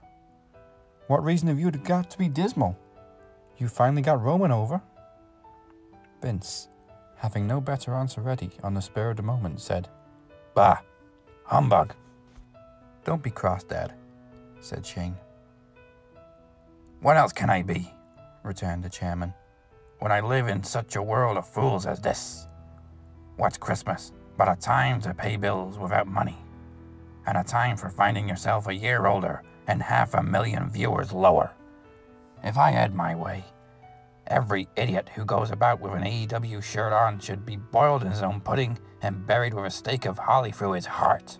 What 1.07 1.23
reason 1.23 1.47
have 1.47 1.59
you 1.59 1.71
got 1.71 2.09
to 2.11 2.17
be 2.17 2.27
dismal? 2.27 2.77
You 3.57 3.69
finally 3.69 4.01
got 4.01 4.21
Roman 4.21 4.51
over? 4.51 4.81
Vince, 6.21 6.67
having 7.17 7.47
no 7.47 7.59
better 7.59 7.93
answer 7.93 8.21
ready 8.21 8.51
on 8.63 8.73
the 8.73 8.81
spur 8.81 9.11
of 9.11 9.17
the 9.17 9.23
moment, 9.23 9.59
said, 9.59 9.89
Bah, 10.53 10.77
humbug. 11.43 11.93
Don't 13.03 13.23
be 13.23 13.31
cross, 13.31 13.63
Dad, 13.63 13.93
said 14.59 14.85
Shane. 14.85 15.15
What 17.01 17.17
else 17.17 17.33
can 17.33 17.49
I 17.49 17.61
be? 17.61 17.93
returned 18.43 18.83
the 18.83 18.89
chairman 18.89 19.33
when 19.99 20.11
I 20.11 20.19
live 20.19 20.47
in 20.47 20.63
such 20.63 20.95
a 20.95 21.01
world 21.01 21.37
of 21.37 21.47
fools 21.47 21.85
as 21.85 21.99
this. 21.99 22.47
What's 23.35 23.57
Christmas 23.57 24.11
but 24.37 24.47
a 24.47 24.55
time 24.55 25.01
to 25.01 25.13
pay 25.13 25.35
bills 25.35 25.79
without 25.79 26.07
money, 26.07 26.37
and 27.25 27.37
a 27.37 27.43
time 27.43 27.75
for 27.75 27.89
finding 27.89 28.29
yourself 28.29 28.67
a 28.67 28.75
year 28.75 29.07
older 29.07 29.41
and 29.67 29.81
half 29.81 30.13
a 30.13 30.21
million 30.21 30.69
viewers 30.69 31.11
lower? 31.11 31.51
If 32.43 32.57
I 32.57 32.71
had 32.71 32.93
my 32.93 33.15
way, 33.15 33.43
Every 34.29 34.67
idiot 34.75 35.09
who 35.15 35.23
goes 35.23 35.51
about 35.51 35.79
with 35.79 35.93
an 35.93 36.03
AEW 36.03 36.61
shirt 36.61 36.91
on 36.91 37.19
should 37.19 37.45
be 37.45 37.55
boiled 37.55 38.03
in 38.03 38.11
his 38.11 38.21
own 38.21 38.41
pudding 38.41 38.77
and 39.01 39.25
buried 39.25 39.53
with 39.53 39.65
a 39.65 39.69
stake 39.69 40.05
of 40.05 40.17
holly 40.17 40.51
through 40.51 40.73
his 40.73 40.85
heart. 40.85 41.37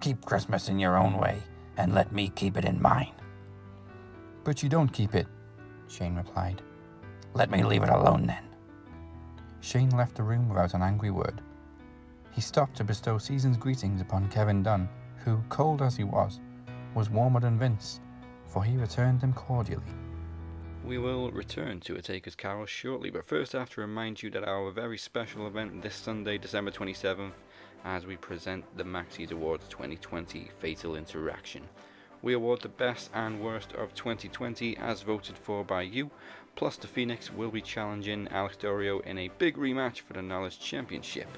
Keep 0.00 0.24
Christmas 0.24 0.68
in 0.68 0.80
your 0.80 0.96
own 0.96 1.16
way, 1.16 1.42
and 1.76 1.94
let 1.94 2.10
me 2.10 2.32
keep 2.34 2.56
it 2.56 2.64
in 2.64 2.82
mine. 2.82 3.12
But 4.42 4.62
you 4.62 4.68
don't 4.68 4.92
keep 4.92 5.14
it, 5.14 5.28
Shane 5.86 6.16
replied. 6.16 6.62
Let 7.34 7.50
me 7.50 7.62
leave 7.62 7.84
it 7.84 7.88
alone 7.88 8.26
then. 8.26 8.44
Shane 9.60 9.90
left 9.90 10.16
the 10.16 10.24
room 10.24 10.48
without 10.48 10.74
an 10.74 10.82
angry 10.82 11.10
word. 11.10 11.40
He 12.32 12.40
stopped 12.40 12.76
to 12.78 12.84
bestow 12.84 13.18
season's 13.18 13.56
greetings 13.56 14.00
upon 14.00 14.28
Kevin 14.28 14.64
Dunn, 14.64 14.88
who, 15.24 15.40
cold 15.50 15.82
as 15.82 15.96
he 15.96 16.04
was, 16.04 16.40
was 16.94 17.10
warmer 17.10 17.38
than 17.38 17.58
Vince, 17.58 18.00
for 18.46 18.64
he 18.64 18.76
returned 18.76 19.20
them 19.20 19.32
cordially. 19.32 19.84
We 20.84 20.98
will 20.98 21.30
return 21.30 21.80
to 21.80 21.96
A 21.96 22.02
Taker's 22.02 22.34
Carol 22.34 22.66
shortly, 22.66 23.10
but 23.10 23.26
first 23.26 23.54
I 23.54 23.58
have 23.58 23.70
to 23.70 23.82
remind 23.82 24.22
you 24.22 24.30
that 24.30 24.48
our 24.48 24.70
very 24.70 24.96
special 24.96 25.46
event 25.46 25.82
this 25.82 25.94
Sunday, 25.94 26.38
December 26.38 26.70
27th, 26.70 27.32
as 27.84 28.06
we 28.06 28.16
present 28.16 28.64
the 28.76 28.84
Maxis 28.84 29.30
Awards 29.30 29.66
2020 29.68 30.50
Fatal 30.58 30.96
Interaction. 30.96 31.68
We 32.22 32.32
award 32.32 32.62
the 32.62 32.68
best 32.68 33.10
and 33.14 33.40
worst 33.40 33.72
of 33.72 33.94
2020 33.94 34.76
as 34.78 35.02
voted 35.02 35.36
for 35.36 35.64
by 35.64 35.82
you, 35.82 36.10
plus 36.56 36.76
the 36.76 36.86
Phoenix 36.86 37.30
will 37.30 37.50
be 37.50 37.62
challenging 37.62 38.26
Alex 38.28 38.56
Dorio 38.56 39.00
in 39.00 39.18
a 39.18 39.30
big 39.38 39.56
rematch 39.56 40.00
for 40.00 40.14
the 40.14 40.22
Knowledge 40.22 40.60
Championship. 40.60 41.28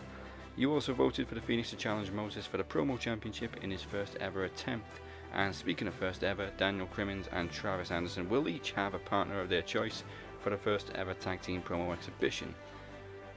You 0.56 0.72
also 0.72 0.94
voted 0.94 1.28
for 1.28 1.34
the 1.34 1.40
Phoenix 1.40 1.70
to 1.70 1.76
challenge 1.76 2.10
Moses 2.10 2.46
for 2.46 2.58
the 2.58 2.64
Promo 2.64 2.98
Championship 2.98 3.56
in 3.62 3.70
his 3.70 3.82
first 3.82 4.16
ever 4.20 4.44
attempt. 4.44 5.00
And 5.32 5.54
speaking 5.54 5.88
of 5.88 5.94
first 5.94 6.24
ever, 6.24 6.50
Daniel 6.58 6.86
Crimmins 6.86 7.26
and 7.32 7.50
Travis 7.50 7.90
Anderson 7.90 8.28
will 8.28 8.48
each 8.48 8.72
have 8.72 8.94
a 8.94 8.98
partner 8.98 9.40
of 9.40 9.48
their 9.48 9.62
choice 9.62 10.04
for 10.40 10.50
the 10.50 10.56
first 10.56 10.90
ever 10.94 11.14
tag 11.14 11.40
team 11.40 11.62
promo 11.62 11.92
exhibition. 11.92 12.54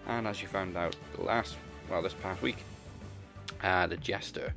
And 0.07 0.27
as 0.27 0.41
you 0.41 0.47
found 0.47 0.75
out 0.75 0.95
last, 1.17 1.55
well, 1.89 2.01
this 2.01 2.13
past 2.13 2.41
week, 2.41 2.57
uh, 3.63 3.87
the 3.87 3.97
Jester 3.97 4.53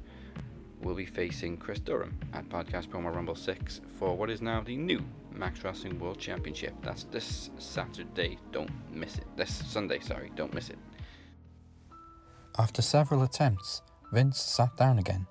will 0.82 0.94
be 0.94 1.06
facing 1.06 1.56
Chris 1.56 1.80
Durham 1.80 2.18
at 2.32 2.48
Podcast 2.48 2.88
Promo 2.88 3.14
Rumble 3.14 3.34
6 3.34 3.80
for 3.98 4.16
what 4.16 4.30
is 4.30 4.42
now 4.42 4.60
the 4.60 4.76
new 4.76 5.02
Max 5.32 5.62
Wrestling 5.64 5.98
World 5.98 6.18
Championship. 6.18 6.74
That's 6.82 7.04
this 7.04 7.50
Saturday, 7.58 8.38
don't 8.52 8.70
miss 8.92 9.16
it. 9.16 9.26
This 9.36 9.54
Sunday, 9.66 10.00
sorry, 10.00 10.32
don't 10.36 10.54
miss 10.54 10.70
it. 10.70 10.78
After 12.58 12.82
several 12.82 13.22
attempts, 13.22 13.82
Vince 14.12 14.40
sat 14.40 14.76
down 14.76 14.98
again. 14.98 15.26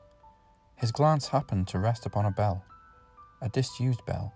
His 0.78 0.92
glance 0.92 1.30
happened 1.30 1.68
to 1.70 1.80
rest 1.80 2.06
upon 2.06 2.26
a 2.26 2.32
bell, 2.32 2.64
a 3.42 3.50
disused 3.50 4.06
bell. 4.06 4.32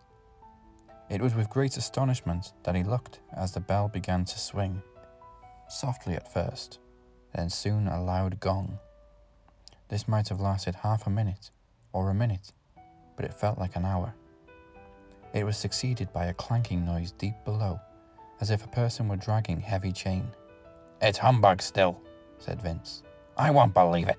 It 1.08 1.22
was 1.22 1.36
with 1.36 1.52
great 1.52 1.78
astonishment 1.78 2.54
that 2.64 2.76
he 2.76 2.84
looked 2.84 3.20
as 3.32 3.52
the 3.52 3.60
bell 3.60 3.88
began 3.88 4.26
to 4.26 4.40
swing, 4.40 4.82
softly 5.70 6.16
at 6.16 6.34
first, 6.34 6.80
then 7.36 7.52
soon 7.52 7.88
a 7.88 8.04
loud 8.04 8.40
gong. 8.40 8.80
This 9.90 10.08
might 10.08 10.30
have 10.30 10.42
lasted 10.42 10.76
half 10.76 11.06
a 11.06 11.12
minute 11.12 11.52
or 11.94 12.10
a 12.10 12.16
minute, 12.16 12.54
but 13.16 13.26
it 13.26 13.36
felt 13.36 13.60
like 13.60 13.76
an 13.76 13.86
hour. 13.86 14.16
It 15.34 15.44
was 15.44 15.58
succeeded 15.58 16.12
by 16.12 16.26
a 16.26 16.34
clanking 16.34 16.84
noise 16.86 17.12
deep 17.12 17.36
below, 17.46 17.80
as 18.40 18.50
if 18.50 18.66
a 18.66 18.70
person 18.70 19.08
were 19.08 19.16
dragging 19.16 19.60
heavy 19.60 19.92
chain. 19.92 20.28
It's 21.02 21.20
humbug 21.20 21.62
still, 21.62 22.02
said 22.40 22.62
Vince. 22.64 23.04
I 23.38 23.52
won't 23.52 23.76
believe 23.76 24.08
it. 24.08 24.18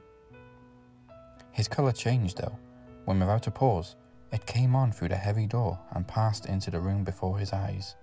His 1.52 1.68
colour 1.68 1.92
changed, 1.92 2.38
though, 2.38 2.58
when 3.04 3.20
without 3.20 3.46
a 3.46 3.50
pause, 3.50 3.96
it 4.32 4.46
came 4.46 4.74
on 4.74 4.92
through 4.92 5.10
the 5.10 5.16
heavy 5.16 5.46
door 5.46 5.78
and 5.92 6.08
passed 6.08 6.46
into 6.46 6.70
the 6.70 6.80
room 6.80 7.04
before 7.04 7.38
his 7.38 7.52
eyes. 7.52 7.94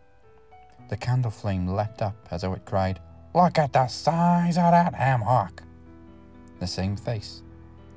The 0.90 0.98
candle 0.98 1.32
flame 1.32 1.68
leapt 1.68 2.02
up 2.02 2.16
as 2.32 2.42
though 2.42 2.54
it 2.54 2.66
cried, 2.66 3.00
Look 3.34 3.58
at 3.58 3.74
the 3.74 3.88
size 3.88 4.58
of 4.58 4.72
that 4.72 4.94
ham 4.94 5.22
hock! 5.22 5.64
The 6.60 6.68
same 6.68 6.96
face, 6.96 7.42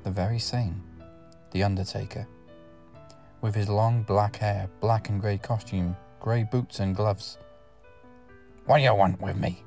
the 0.03 0.11
very 0.11 0.39
same, 0.39 0.83
the 1.51 1.63
Undertaker. 1.63 2.27
With 3.41 3.55
his 3.55 3.69
long 3.69 4.03
black 4.03 4.37
hair, 4.37 4.69
black 4.79 5.09
and 5.09 5.19
grey 5.19 5.37
costume, 5.37 5.95
grey 6.19 6.43
boots 6.43 6.79
and 6.79 6.95
gloves. 6.95 7.37
What 8.65 8.77
do 8.77 8.83
you 8.83 8.95
want 8.95 9.21
with 9.21 9.37
me? 9.37 9.63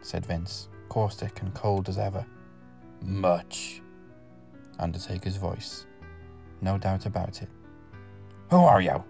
said 0.00 0.24
Vince, 0.24 0.68
caustic 0.88 1.40
and 1.42 1.52
cold 1.52 1.88
as 1.88 1.98
ever. 1.98 2.24
Much. 3.02 3.81
Undertaker's 4.78 5.36
voice. 5.36 5.86
No 6.60 6.78
doubt 6.78 7.06
about 7.06 7.42
it. 7.42 7.48
Who 8.50 8.58
are 8.58 8.80
you? 8.80 9.02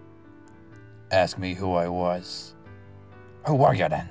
Ask 1.11 1.37
me 1.37 1.53
who 1.53 1.73
I 1.73 1.87
was. 1.87 2.55
Who 3.45 3.55
were 3.55 3.73
you 3.73 3.89
then? 3.89 4.09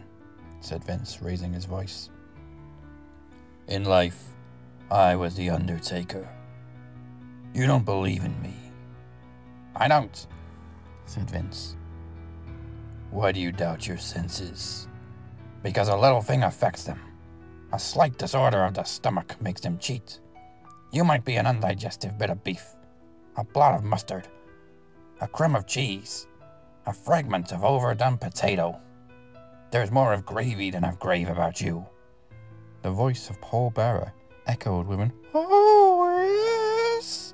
said 0.61 0.85
Vince, 0.85 1.21
raising 1.21 1.53
his 1.53 1.65
voice. 1.65 2.11
In 3.67 3.85
life, 3.85 4.23
I 4.91 5.17
was 5.17 5.35
the 5.35 5.51
Undertaker. 5.51 6.29
You 7.55 7.67
don't 7.67 7.85
believe 7.85 8.25
in 8.25 8.41
me. 8.41 8.55
I 9.75 9.89
don't, 9.89 10.27
said 11.07 11.31
Vince. 11.31 11.77
Why 13.11 13.33
do 13.33 13.41
you 13.41 13.53
doubt 13.53 13.87
your 13.87 13.99
senses? 13.99 14.89
Because 15.63 15.89
a 15.89 15.97
little 15.97 16.23
thing 16.23 16.43
affects 16.43 16.85
them. 16.85 17.01
A 17.73 17.79
slight 17.79 18.17
disorder 18.19 18.65
of 18.65 18.75
the 18.75 18.85
stomach 18.85 19.41
makes 19.41 19.61
them 19.61 19.79
cheat. 19.79 20.21
You 20.93 21.05
might 21.05 21.25
be 21.25 21.37
an 21.37 21.47
undigestive 21.47 22.19
bit 22.19 22.29
of 22.29 22.45
beef, 22.45 22.77
a 23.39 23.45
blot 23.45 23.75
of 23.75 23.83
mustard, 23.83 24.29
a 25.23 25.27
crumb 25.27 25.57
of 25.57 25.67
cheese, 25.67 26.27
a 26.85 26.93
fragment 26.93 27.51
of 27.51 27.65
overdone 27.65 28.19
potato. 28.19 28.79
There's 29.71 29.91
more 29.91 30.13
of 30.13 30.27
gravy 30.27 30.71
than 30.71 30.85
of 30.85 30.99
grave 30.99 31.31
about 31.31 31.63
you. 31.63 31.87
The 32.83 32.91
voice 32.91 33.31
of 33.31 33.41
Paul 33.41 33.71
Bearer 33.71 34.13
echoed 34.47 34.87
with 34.87 35.01
an 35.01 35.15
Oh, 35.33 36.99
yes, 36.99 37.33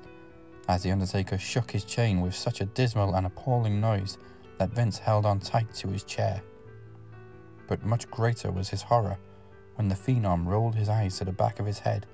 as 0.69 0.83
the 0.83 0.91
Undertaker 0.91 1.37
shook 1.37 1.69
his 1.69 1.83
chain 1.83 2.21
with 2.21 2.35
such 2.35 2.61
a 2.61 2.65
dismal 2.65 3.15
and 3.15 3.27
appalling 3.27 3.81
noise 3.81 4.17
that 4.57 4.69
Vince 4.69 4.99
held 4.99 5.25
on 5.25 5.41
tight 5.41 5.73
to 5.73 5.89
his 5.89 6.05
chair. 6.05 6.41
But 7.67 7.83
much 7.83 8.09
greater 8.09 8.51
was 8.51 8.69
his 8.69 8.83
horror 8.83 9.17
when 9.75 9.89
the 9.89 9.95
Phenom 9.95 10.47
rolled 10.47 10.75
his 10.75 10.87
eyes 10.87 11.17
to 11.17 11.25
the 11.25 11.33
back 11.33 11.59
of 11.59 11.65
his 11.65 11.79
head 11.79 12.05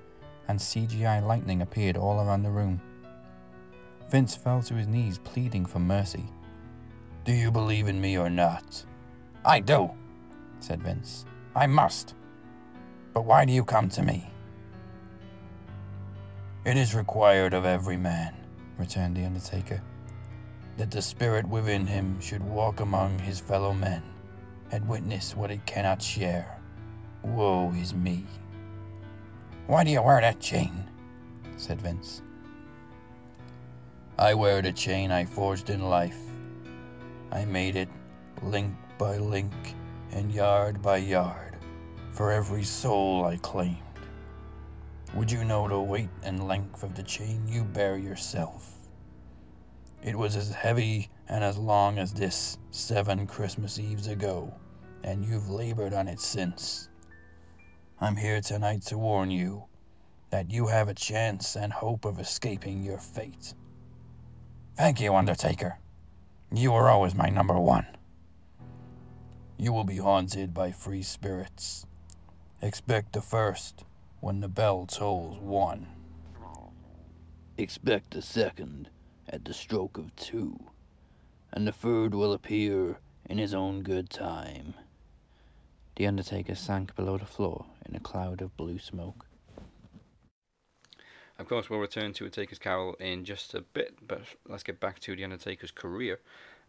and 0.48 0.58
CGI 0.58 1.24
lightning 1.24 1.62
appeared 1.62 1.96
all 1.96 2.20
around 2.20 2.42
the 2.42 2.50
room. 2.50 2.80
Vince 4.10 4.36
fell 4.36 4.62
to 4.62 4.74
his 4.74 4.86
knees, 4.86 5.18
pleading 5.18 5.66
for 5.66 5.78
mercy. 5.78 6.26
Do 7.24 7.32
you 7.32 7.50
believe 7.50 7.88
in 7.88 8.00
me 8.00 8.16
or 8.16 8.30
not? 8.30 8.84
I 9.44 9.60
do, 9.60 9.90
said 10.60 10.82
Vince. 10.82 11.26
I 11.54 11.66
must. 11.66 12.14
But 13.12 13.24
why 13.24 13.44
do 13.44 13.52
you 13.52 13.64
come 13.64 13.88
to 13.90 14.02
me? 14.02 14.30
It 16.64 16.76
is 16.76 16.94
required 16.94 17.54
of 17.54 17.64
every 17.64 17.96
man, 17.96 18.34
returned 18.78 19.16
the 19.16 19.24
Undertaker, 19.24 19.82
that 20.76 20.90
the 20.90 21.02
spirit 21.02 21.48
within 21.48 21.86
him 21.86 22.20
should 22.20 22.42
walk 22.42 22.80
among 22.80 23.18
his 23.18 23.40
fellow 23.40 23.72
men 23.72 24.02
and 24.70 24.88
witness 24.88 25.36
what 25.36 25.50
it 25.50 25.64
cannot 25.66 26.02
share. 26.02 26.60
Woe 27.22 27.72
is 27.76 27.94
me. 27.94 28.26
Why 29.66 29.82
do 29.82 29.90
you 29.90 30.00
wear 30.00 30.20
that 30.20 30.38
chain? 30.38 30.84
said 31.56 31.80
Vince. 31.80 32.22
I 34.16 34.32
wear 34.32 34.62
the 34.62 34.72
chain 34.72 35.10
I 35.10 35.24
forged 35.24 35.70
in 35.70 35.88
life. 35.88 36.18
I 37.32 37.44
made 37.46 37.74
it 37.74 37.88
link 38.42 38.72
by 38.96 39.18
link 39.18 39.52
and 40.12 40.30
yard 40.30 40.80
by 40.80 40.98
yard 40.98 41.56
for 42.12 42.30
every 42.30 42.62
soul 42.62 43.24
I 43.24 43.38
claimed. 43.38 43.76
Would 45.14 45.32
you 45.32 45.42
know 45.42 45.68
the 45.68 45.80
weight 45.80 46.10
and 46.22 46.46
length 46.46 46.84
of 46.84 46.94
the 46.94 47.02
chain 47.02 47.42
you 47.48 47.64
bear 47.64 47.98
yourself? 47.98 48.72
It 50.00 50.14
was 50.14 50.36
as 50.36 50.52
heavy 50.52 51.10
and 51.28 51.42
as 51.42 51.58
long 51.58 51.98
as 51.98 52.12
this 52.12 52.58
seven 52.70 53.26
Christmas 53.26 53.80
Eves 53.80 54.06
ago, 54.06 54.54
and 55.02 55.24
you've 55.24 55.50
labored 55.50 55.92
on 55.92 56.06
it 56.06 56.20
since. 56.20 56.88
I'm 57.98 58.16
here 58.16 58.42
tonight 58.42 58.82
to 58.88 58.98
warn 58.98 59.30
you 59.30 59.64
that 60.28 60.50
you 60.50 60.66
have 60.66 60.86
a 60.86 60.92
chance 60.92 61.56
and 61.56 61.72
hope 61.72 62.04
of 62.04 62.20
escaping 62.20 62.84
your 62.84 62.98
fate. 62.98 63.54
Thank 64.76 65.00
you, 65.00 65.14
Undertaker. 65.14 65.78
You 66.52 66.72
were 66.72 66.90
always 66.90 67.14
my 67.14 67.30
number 67.30 67.58
one. 67.58 67.86
You 69.56 69.72
will 69.72 69.84
be 69.84 69.96
haunted 69.96 70.52
by 70.52 70.72
free 70.72 71.02
spirits. 71.02 71.86
Expect 72.60 73.14
the 73.14 73.22
first 73.22 73.84
when 74.20 74.40
the 74.40 74.48
bell 74.48 74.84
tolls 74.84 75.38
one. 75.38 75.86
Expect 77.56 78.10
the 78.10 78.20
second 78.20 78.90
at 79.26 79.46
the 79.46 79.54
stroke 79.54 79.96
of 79.96 80.14
two, 80.16 80.60
and 81.50 81.66
the 81.66 81.72
third 81.72 82.14
will 82.14 82.34
appear 82.34 82.98
in 83.24 83.38
his 83.38 83.54
own 83.54 83.82
good 83.82 84.10
time. 84.10 84.74
The 85.96 86.06
Undertaker 86.06 86.54
sank 86.54 86.94
below 86.94 87.16
the 87.16 87.24
floor 87.24 87.64
in 87.88 87.96
a 87.96 88.00
cloud 88.00 88.40
of 88.40 88.56
blue 88.56 88.78
smoke. 88.78 89.26
Of 91.38 91.48
course, 91.48 91.68
we'll 91.68 91.80
return 91.80 92.12
to 92.14 92.24
Undertaker's 92.24 92.58
Carol 92.58 92.94
in 92.94 93.24
just 93.24 93.54
a 93.54 93.60
bit, 93.60 93.98
but 94.06 94.22
let's 94.48 94.62
get 94.62 94.80
back 94.80 95.00
to 95.00 95.14
The 95.14 95.24
Undertaker's 95.24 95.70
career. 95.70 96.20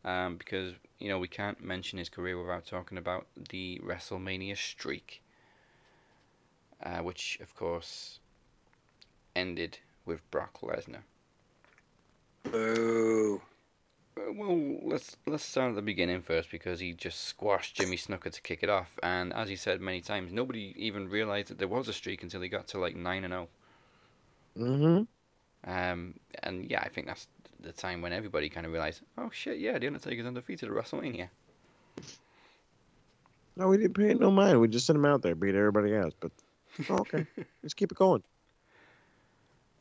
um, 0.04 0.38
because 0.38 0.74
you 1.00 1.10
know 1.10 1.20
we 1.20 1.28
can't 1.28 1.64
mention 1.64 2.00
his 2.00 2.10
career 2.10 2.40
without 2.40 2.66
talking 2.66 2.98
about 2.98 3.28
the 3.50 3.82
WrestleMania 3.84 4.58
streak, 4.58 5.22
uh, 6.84 7.00
which 7.00 7.38
of 7.42 7.56
course 7.56 8.20
ended 9.36 9.80
with 10.06 10.30
Brock 10.32 10.60
Lesnar. 10.62 11.04
Boo. 12.44 13.42
Well, 14.34 14.80
let's 14.84 15.16
let's 15.26 15.44
start 15.44 15.70
at 15.70 15.76
the 15.76 15.82
beginning 15.82 16.22
first 16.22 16.50
because 16.50 16.80
he 16.80 16.94
just 16.94 17.26
squashed 17.26 17.76
Jimmy 17.76 17.98
Snuka 17.98 18.32
to 18.32 18.42
kick 18.42 18.64
it 18.64 18.70
off, 18.70 18.98
and 19.04 19.34
as 19.34 19.50
he 19.50 19.56
said 19.56 19.82
many 19.82 20.02
times, 20.02 20.32
nobody 20.32 20.74
even 20.76 21.10
realized 21.10 21.50
that 21.50 21.60
there 21.60 21.68
was 21.68 21.88
a 21.88 21.94
streak 21.94 22.24
until 22.24 22.42
he 22.42 22.50
got 22.50 22.68
to 22.70 22.80
like 22.80 22.96
nine 22.96 23.24
and 23.24 23.34
zero. 23.34 23.48
Mm-hmm. 24.58 25.72
Um, 25.72 26.14
and 26.44 26.70
yeah, 26.70 26.82
I 26.82 26.90
think 26.90 27.08
that's 27.08 27.28
the 27.60 27.72
time 27.72 28.02
when 28.02 28.14
everybody 28.14 28.50
kind 28.50 28.66
of 28.66 28.72
realized, 28.72 29.02
oh 29.18 29.30
shit, 29.32 29.60
yeah, 29.60 29.78
the 29.78 29.88
Undertaker's 29.88 30.26
undefeated 30.26 30.70
at 30.70 30.76
WrestleMania. 30.76 31.30
No, 33.56 33.68
we 33.68 33.78
didn't 33.78 33.96
pay 33.96 34.12
it 34.12 34.20
no 34.20 34.32
mind. 34.32 34.62
We 34.62 34.68
just 34.68 34.86
sent 34.86 34.98
him 34.98 35.06
out 35.06 35.22
there, 35.22 35.36
beat 35.36 35.56
everybody 35.56 35.94
else. 35.96 36.14
But 36.20 36.32
oh, 36.90 37.00
okay, 37.00 37.26
let's 37.64 37.74
keep 37.74 37.92
it 37.92 37.98
going. 37.98 38.24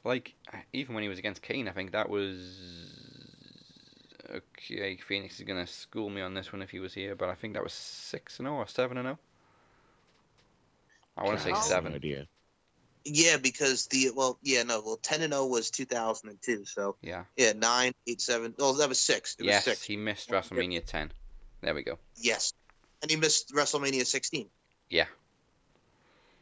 Like 0.05 0.35
even 0.73 0.95
when 0.95 1.03
he 1.03 1.09
was 1.09 1.19
against 1.19 1.43
Kane, 1.43 1.69
I 1.69 1.73
think 1.73 1.93
that 1.93 2.09
was 2.09 2.96
okay. 4.31 4.97
Phoenix 4.97 5.39
is 5.39 5.47
gonna 5.47 5.67
school 5.67 6.11
me 6.11 6.21
on 6.21 6.35
this 6.35 6.53
one 6.53 6.63
if 6.63 6.71
he 6.71 6.81
was 6.81 6.95
here, 6.95 7.15
but 7.15 7.29
I 7.29 7.35
think 7.35 7.55
that 7.55 7.63
was 7.63 7.73
six 7.73 8.39
and 8.39 8.47
zero 8.47 8.57
or 8.57 8.67
seven 8.67 8.97
and 8.99 9.07
zero. 9.07 9.19
I 11.17 11.25
want 11.25 11.39
to 11.39 11.45
say 11.45 11.51
Oh. 11.51 11.55
No 11.55 11.61
seven. 11.61 11.95
idea. 11.95 12.27
Yeah, 13.05 13.37
because 13.37 13.87
the 13.87 14.11
well, 14.15 14.39
yeah, 14.43 14.65
no, 14.65 14.83
well, 14.85 14.97
ten 14.97 15.23
and 15.23 15.33
zero 15.33 15.47
was 15.47 15.71
two 15.71 15.85
thousand 15.85 16.31
and 16.31 16.43
two. 16.43 16.65
So 16.65 16.97
Yeah. 17.03 17.25
yeah, 17.37 17.53
nine, 17.53 17.93
eight, 18.07 18.21
seven. 18.21 18.55
Oh, 18.59 18.77
that 18.79 18.89
was 18.89 18.99
six. 18.99 19.37
It 19.39 19.43
was 19.45 19.53
Yes, 19.53 19.65
six. 19.65 19.83
he 19.83 19.97
missed 19.97 20.29
WrestleMania 20.31 20.85
ten. 20.85 21.13
There 21.61 21.75
we 21.75 21.83
go. 21.83 21.99
Yes, 22.17 22.53
and 23.03 23.11
he 23.11 23.17
missed 23.17 23.53
WrestleMania 23.55 24.05
sixteen. 24.05 24.49
Yeah. 24.91 25.07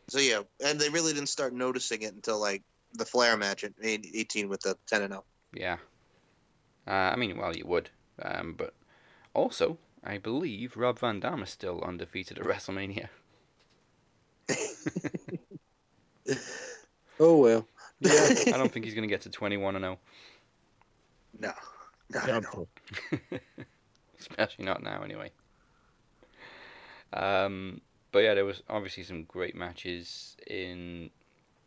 So 0.08 0.18
yeah, 0.18 0.42
and 0.64 0.80
they 0.80 0.88
really 0.88 1.12
didn't 1.12 1.28
start 1.28 1.52
noticing 1.52 2.02
it 2.02 2.14
until 2.14 2.40
like 2.40 2.62
the 2.94 3.04
Flair 3.04 3.36
match 3.36 3.64
at 3.64 3.72
eighteen 3.82 4.48
with 4.48 4.60
the 4.60 4.76
ten 4.86 5.02
and 5.02 5.12
oh. 5.12 5.16
zero. 5.16 5.24
Yeah. 5.52 5.76
Uh, 6.86 6.90
I 7.12 7.16
mean, 7.16 7.36
well, 7.36 7.56
you 7.56 7.64
would, 7.66 7.90
um, 8.22 8.54
but 8.56 8.74
also, 9.32 9.78
I 10.02 10.18
believe 10.18 10.76
Rob 10.76 10.98
Van 10.98 11.20
Dam 11.20 11.42
is 11.42 11.50
still 11.50 11.82
undefeated 11.82 12.38
at 12.38 12.44
WrestleMania. 12.46 13.08
Oh 17.20 17.38
well. 17.38 17.66
Yeah, 18.00 18.12
I 18.46 18.56
don't 18.56 18.72
think 18.72 18.84
he's 18.84 18.94
gonna 18.94 19.06
get 19.06 19.22
to 19.22 19.30
twenty-one 19.30 19.76
and 19.76 19.84
oh. 19.84 19.98
zero. 21.40 21.52
No, 21.52 21.52
no, 22.12 22.20
no. 22.20 22.40
Doubtful. 22.40 22.68
especially 24.18 24.64
not 24.64 24.82
now 24.82 25.02
anyway. 25.02 25.30
Um, 27.12 27.80
but 28.10 28.20
yeah, 28.20 28.34
there 28.34 28.44
was 28.44 28.62
obviously 28.68 29.04
some 29.04 29.24
great 29.24 29.54
matches 29.54 30.36
in 30.46 31.10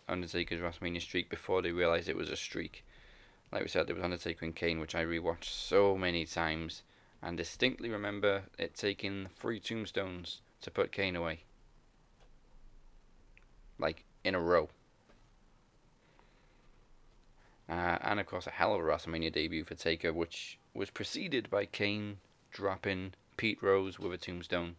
Undertaker's 0.10 0.60
WrestleMania 0.60 1.02
streak 1.02 1.30
before 1.30 1.62
they 1.62 1.72
realized 1.72 2.10
it 2.10 2.18
was 2.18 2.30
a 2.30 2.36
streak. 2.36 2.86
Like 3.52 3.62
we 3.62 3.70
said, 3.70 3.88
there 3.88 3.96
was 3.96 4.04
Undertaker 4.04 4.46
and 4.46 4.56
Kane, 4.56 4.80
which 4.80 4.96
I 4.96 5.06
rewatched 5.06 5.46
so 5.46 5.98
many 5.98 6.26
times, 6.26 6.84
and 7.22 7.38
distinctly 7.38 7.90
remember 7.90 8.44
it 8.58 8.76
taking 8.76 9.28
three 9.36 9.60
tombstones 9.60 10.42
to 10.62 10.72
put 10.72 10.92
Kane 10.92 11.16
away. 11.16 11.44
Like 13.80 14.04
in 14.24 14.36
a 14.36 14.42
row. 14.42 14.70
Uh, 17.70 17.98
and 18.02 18.20
of 18.20 18.26
course, 18.26 18.48
a 18.48 18.52
hell 18.52 18.74
of 18.74 18.82
a 18.82 18.84
WrestleMania 18.84 19.32
debut 19.32 19.64
for 19.64 19.76
Taker, 19.76 20.14
which 20.14 20.58
was 20.74 20.90
preceded 20.90 21.50
by 21.50 21.66
Kane 21.66 22.18
dropping 22.52 23.14
Pete 23.36 23.62
Rose 23.62 24.00
with 24.00 24.14
a 24.14 24.18
tombstone 24.18 24.76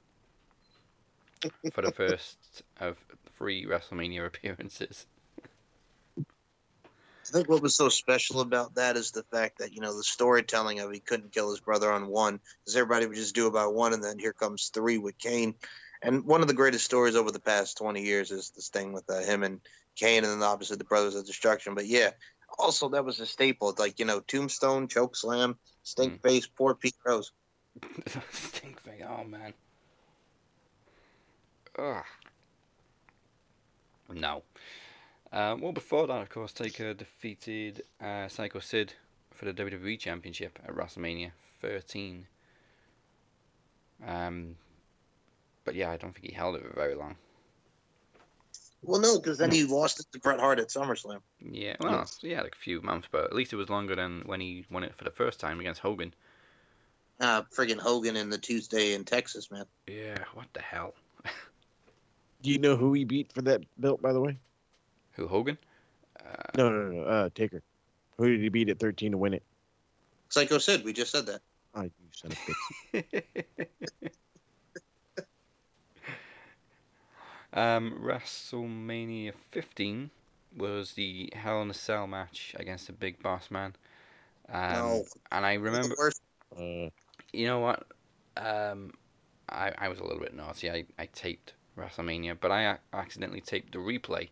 for 1.72 1.82
the 1.82 1.92
first 1.96 2.62
of 2.80 2.96
three 3.36 3.66
WrestleMania 3.66 4.26
appearances. 4.26 5.06
I 7.28 7.32
think 7.32 7.48
what 7.48 7.62
was 7.62 7.74
so 7.74 7.88
special 7.88 8.40
about 8.40 8.74
that 8.76 8.96
is 8.96 9.10
the 9.10 9.24
fact 9.24 9.58
that 9.58 9.72
you 9.74 9.80
know 9.80 9.96
the 9.96 10.02
storytelling 10.02 10.80
of 10.80 10.90
he 10.90 11.00
couldn't 11.00 11.32
kill 11.32 11.50
his 11.50 11.60
brother 11.60 11.90
on 11.92 12.08
one 12.08 12.40
because 12.60 12.76
everybody 12.76 13.06
would 13.06 13.16
just 13.16 13.34
do 13.34 13.46
about 13.46 13.74
one, 13.74 13.92
and 13.92 14.02
then 14.02 14.18
here 14.18 14.32
comes 14.32 14.70
three 14.72 14.98
with 14.98 15.18
Kane. 15.18 15.54
And 16.00 16.24
one 16.24 16.42
of 16.42 16.48
the 16.48 16.54
greatest 16.54 16.84
stories 16.84 17.16
over 17.16 17.30
the 17.30 17.40
past 17.40 17.76
twenty 17.76 18.02
years 18.02 18.30
is 18.30 18.50
this 18.50 18.68
thing 18.68 18.92
with 18.92 19.08
uh, 19.10 19.20
him 19.20 19.42
and 19.42 19.60
Kane, 19.96 20.24
and 20.24 20.32
then 20.32 20.42
obviously 20.42 20.76
the 20.76 20.84
Brothers 20.84 21.16
of 21.16 21.26
Destruction. 21.26 21.74
But 21.74 21.86
yeah, 21.86 22.10
also 22.58 22.88
that 22.90 23.04
was 23.04 23.20
a 23.20 23.26
staple, 23.26 23.74
like 23.78 23.98
you 23.98 24.04
know 24.04 24.20
Tombstone, 24.20 24.88
Choke 24.88 25.16
Slam, 25.16 25.58
Stink 25.82 26.22
Face, 26.22 26.46
poor 26.46 26.74
Pete 26.74 26.96
Rose. 27.04 27.32
Stink 28.32 28.80
face, 28.80 29.02
oh 29.08 29.24
man. 29.24 29.52
Ugh. 31.78 32.04
No. 34.14 34.42
Um, 35.32 35.60
well, 35.60 35.72
before 35.72 36.06
that, 36.06 36.22
of 36.22 36.30
course, 36.30 36.52
Taker 36.52 36.94
defeated 36.94 37.84
uh, 38.00 38.28
Psycho 38.28 38.60
Sid 38.60 38.94
for 39.34 39.44
the 39.44 39.52
WWE 39.52 39.98
Championship 39.98 40.58
at 40.64 40.74
WrestleMania 40.74 41.32
13. 41.60 42.26
Um, 44.06 44.56
but 45.64 45.74
yeah, 45.74 45.90
I 45.90 45.96
don't 45.96 46.14
think 46.14 46.26
he 46.26 46.32
held 46.32 46.56
it 46.56 46.62
for 46.62 46.72
very 46.74 46.94
long. 46.94 47.16
Well, 48.82 49.00
no, 49.00 49.18
because 49.18 49.38
then 49.38 49.50
he 49.50 49.64
lost 49.64 50.00
it 50.00 50.06
to 50.12 50.20
Bret 50.20 50.38
Hart 50.38 50.60
at 50.60 50.68
SummerSlam. 50.68 51.20
Yeah, 51.40 51.74
well, 51.80 52.08
yeah, 52.22 52.42
like 52.42 52.54
a 52.54 52.58
few 52.58 52.80
months, 52.80 53.08
but 53.10 53.24
at 53.24 53.34
least 53.34 53.52
it 53.52 53.56
was 53.56 53.68
longer 53.68 53.96
than 53.96 54.22
when 54.24 54.40
he 54.40 54.64
won 54.70 54.84
it 54.84 54.94
for 54.96 55.04
the 55.04 55.10
first 55.10 55.40
time 55.40 55.58
against 55.58 55.80
Hogan. 55.80 56.14
Uh, 57.20 57.42
friggin' 57.54 57.78
Hogan 57.78 58.16
in 58.16 58.30
the 58.30 58.38
Tuesday 58.38 58.94
in 58.94 59.04
Texas, 59.04 59.50
man. 59.50 59.64
Yeah, 59.88 60.18
what 60.34 60.46
the 60.52 60.60
hell? 60.60 60.94
Do 62.42 62.50
you 62.50 62.58
know 62.58 62.76
who 62.76 62.92
he 62.92 63.04
beat 63.04 63.32
for 63.32 63.42
that 63.42 63.62
belt, 63.78 64.00
by 64.00 64.12
the 64.12 64.20
way? 64.20 64.38
Who, 65.18 65.26
Hogan? 65.26 65.58
Uh, 66.18 66.42
No, 66.56 66.70
no, 66.70 66.88
no. 66.90 67.02
Uh, 67.02 67.28
Taker. 67.34 67.60
Who 68.18 68.30
did 68.30 68.40
he 68.40 68.48
beat 68.48 68.68
at 68.68 68.78
13 68.78 69.12
to 69.12 69.18
win 69.18 69.34
it? 69.34 69.42
Psycho 70.28 70.58
Sid, 70.58 70.84
we 70.84 70.92
just 70.92 71.10
said 71.10 71.26
that. 71.26 71.40
Oh, 71.74 71.82
you 71.82 71.90
son 72.12 72.30
of 72.32 72.38
a 72.94 73.02
bitch. 73.02 73.26
um, 77.52 77.98
WrestleMania 78.00 79.32
15 79.50 80.10
was 80.56 80.92
the 80.92 81.32
Hell 81.34 81.62
in 81.62 81.70
a 81.70 81.74
Cell 81.74 82.06
match 82.06 82.54
against 82.58 82.86
the 82.86 82.92
Big 82.92 83.20
Boss 83.20 83.50
Man. 83.50 83.74
Um, 84.48 84.72
no, 84.72 85.04
And 85.32 85.44
I 85.44 85.54
remember, 85.54 85.96
worst. 85.98 86.22
Uh, 86.56 86.90
you 87.32 87.46
know 87.46 87.58
what? 87.58 87.86
Um, 88.36 88.92
I, 89.48 89.72
I 89.78 89.88
was 89.88 89.98
a 89.98 90.04
little 90.04 90.20
bit 90.20 90.34
naughty. 90.34 90.70
I, 90.70 90.84
I 90.96 91.06
taped 91.06 91.54
WrestleMania, 91.76 92.36
but 92.40 92.52
I 92.52 92.78
accidentally 92.92 93.40
taped 93.40 93.72
the 93.72 93.78
replay. 93.78 94.28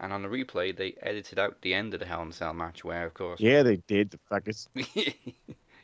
And 0.00 0.14
on 0.14 0.22
the 0.22 0.28
replay, 0.28 0.74
they 0.74 0.94
edited 1.02 1.38
out 1.38 1.60
the 1.60 1.74
end 1.74 1.92
of 1.92 2.00
the 2.00 2.06
Hell 2.06 2.22
in 2.22 2.28
a 2.28 2.32
Cell 2.32 2.54
match, 2.54 2.82
where, 2.82 3.04
of 3.04 3.12
course, 3.12 3.38
yeah, 3.38 3.62
they 3.62 3.76
did. 3.86 4.10
The 4.10 4.18
fuckers. 4.30 4.66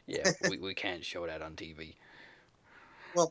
yeah, 0.07 0.33
we, 0.49 0.57
we 0.57 0.75
can't 0.75 1.05
show 1.05 1.27
that 1.27 1.43
on 1.43 1.53
TV. 1.53 1.95
Well, 3.15 3.31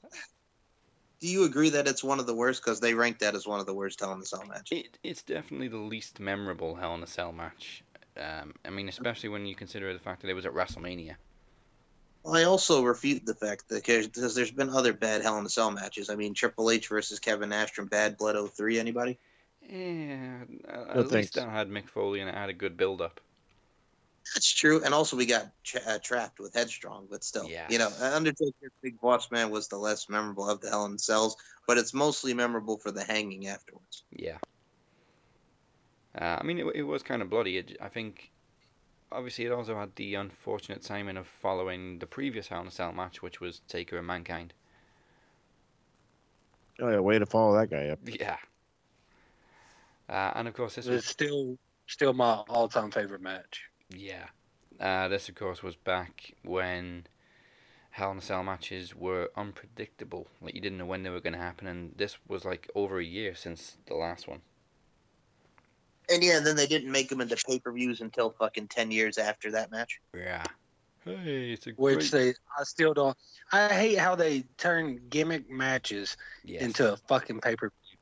do 1.19 1.27
you 1.27 1.45
agree 1.45 1.71
that 1.71 1.87
it's 1.87 2.03
one 2.03 2.19
of 2.19 2.27
the 2.27 2.35
worst? 2.35 2.63
Because 2.63 2.79
they 2.79 2.93
ranked 2.93 3.21
that 3.21 3.33
as 3.33 3.47
one 3.47 3.59
of 3.59 3.65
the 3.65 3.73
worst 3.73 3.99
Hell 3.99 4.13
in 4.13 4.19
a 4.19 4.25
Cell 4.25 4.43
matches. 4.47 4.79
It, 4.79 4.99
it's 5.03 5.23
definitely 5.23 5.69
the 5.69 5.77
least 5.77 6.19
memorable 6.19 6.75
Hell 6.75 6.93
in 6.93 7.01
a 7.01 7.07
Cell 7.07 7.31
match. 7.31 7.83
Um, 8.15 8.53
I 8.63 8.69
mean, 8.69 8.87
especially 8.87 9.29
when 9.29 9.47
you 9.47 9.55
consider 9.55 9.91
the 9.91 9.99
fact 9.99 10.21
that 10.21 10.29
it 10.29 10.35
was 10.35 10.45
at 10.45 10.53
WrestleMania. 10.53 11.15
I 12.31 12.43
also 12.43 12.83
refute 12.83 13.25
the 13.25 13.35
fact 13.35 13.69
that 13.69 13.85
because 13.85 14.35
there's 14.35 14.51
been 14.51 14.69
other 14.69 14.93
bad 14.93 15.23
Hell 15.23 15.39
in 15.39 15.45
a 15.45 15.49
Cell 15.49 15.71
matches. 15.71 16.11
I 16.11 16.15
mean, 16.15 16.35
Triple 16.35 16.69
H 16.69 16.89
versus 16.89 17.19
Kevin 17.19 17.49
Nash 17.49 17.71
from 17.71 17.87
Bad 17.87 18.17
Blood 18.17 18.35
03. 18.51 18.79
Anybody? 18.79 19.17
Yeah, 19.69 20.43
uh, 20.67 20.71
at 20.89 20.95
No 20.95 21.01
least 21.01 21.11
thanks. 21.11 21.29
that 21.31 21.49
had 21.49 21.69
Mick 21.69 21.87
Foley 21.89 22.19
and 22.19 22.29
it 22.29 22.35
had 22.35 22.49
a 22.49 22.53
good 22.53 22.77
build 22.77 23.01
up. 23.01 23.19
That's 24.33 24.51
true. 24.51 24.81
And 24.83 24.93
also, 24.93 25.15
we 25.15 25.25
got 25.27 25.51
tra- 25.63 25.81
uh, 25.85 25.99
trapped 25.99 26.39
with 26.39 26.53
Headstrong, 26.55 27.07
but 27.09 27.23
still, 27.23 27.47
you 27.47 27.77
know, 27.77 27.89
Yes. 27.89 28.01
Undertaker 28.01 28.71
Big 28.81 28.99
Boss 28.99 29.29
Man 29.29 29.51
was 29.51 29.67
the 29.67 29.77
less 29.77 30.09
memorable 30.09 30.49
of 30.49 30.61
the 30.61 30.69
Hell 30.69 30.85
in 30.85 30.97
Cells, 30.97 31.35
but 31.67 31.77
it's 31.77 31.93
mostly 31.93 32.33
memorable 32.33 32.77
for 32.77 32.91
the 32.91 33.03
hanging 33.03 33.47
afterwards. 33.47 34.03
Yeah. 34.11 34.37
Uh, 36.19 36.37
I 36.39 36.43
mean, 36.43 36.57
it, 36.59 36.65
it 36.75 36.83
was 36.83 37.03
kind 37.03 37.21
of 37.21 37.29
bloody. 37.29 37.57
It, 37.57 37.77
I 37.79 37.87
think, 37.89 38.31
obviously, 39.11 39.45
it 39.45 39.51
also 39.51 39.77
had 39.77 39.95
the 39.95 40.15
unfortunate 40.15 40.81
timing 40.81 41.17
of 41.17 41.27
following 41.27 41.99
the 41.99 42.07
previous 42.07 42.47
Hell 42.47 42.61
in 42.61 42.67
a 42.67 42.71
Cell 42.71 42.93
match, 42.93 43.21
which 43.21 43.39
was 43.41 43.61
Taker 43.67 43.97
and 43.97 44.07
Mankind. 44.07 44.53
Oh, 46.79 46.89
yeah, 46.89 46.99
way 46.99 47.19
to 47.19 47.25
follow 47.27 47.55
that 47.57 47.69
guy 47.69 47.89
up. 47.89 47.99
Yeah. 48.05 48.37
Uh, 50.09 50.31
and 50.35 50.47
of 50.47 50.53
course, 50.53 50.75
this 50.75 50.85
It's 50.85 50.93
was 50.95 51.05
still 51.05 51.57
still 51.87 52.13
my 52.13 52.35
all 52.49 52.67
time 52.67 52.91
favorite 52.91 53.21
match. 53.21 53.63
Yeah. 53.89 54.25
Uh, 54.79 55.07
this, 55.07 55.29
of 55.29 55.35
course, 55.35 55.63
was 55.63 55.75
back 55.75 56.33
when 56.43 57.05
Hell 57.91 58.11
in 58.11 58.17
a 58.17 58.21
Cell 58.21 58.43
matches 58.43 58.93
were 58.95 59.31
unpredictable. 59.37 60.27
Like, 60.41 60.53
you 60.53 60.61
didn't 60.61 60.77
know 60.79 60.85
when 60.85 61.03
they 61.03 61.09
were 61.09 61.21
going 61.21 61.33
to 61.33 61.39
happen, 61.39 61.65
and 61.67 61.93
this 61.95 62.17
was 62.27 62.43
like 62.43 62.69
over 62.75 62.99
a 62.99 63.03
year 63.05 63.35
since 63.35 63.77
the 63.87 63.95
last 63.95 64.27
one. 64.27 64.41
And 66.09 66.23
yeah, 66.23 66.39
then 66.39 66.55
they 66.55 66.67
didn't 66.67 66.91
make 66.91 67.09
them 67.09 67.21
into 67.21 67.35
pay 67.47 67.59
per 67.59 67.71
views 67.71 68.01
until 68.01 68.29
fucking 68.31 68.67
10 68.67 68.91
years 68.91 69.17
after 69.17 69.51
that 69.51 69.71
match. 69.71 69.99
Yeah. 70.15 70.43
Hey, 71.03 71.51
it's 71.51 71.67
a 71.67 71.71
which 71.71 72.11
great. 72.11 72.11
they 72.11 72.29
I 72.59 72.63
still 72.63 72.93
don't. 72.93 73.17
I 73.51 73.69
hate 73.69 73.97
how 73.97 74.15
they 74.15 74.43
turn 74.57 74.99
gimmick 75.09 75.49
matches 75.49 76.17
Yes. 76.43 76.63
into 76.63 76.91
a 76.93 76.97
fucking 76.97 77.41
pay 77.41 77.55
per 77.55 77.69
view. 77.69 77.97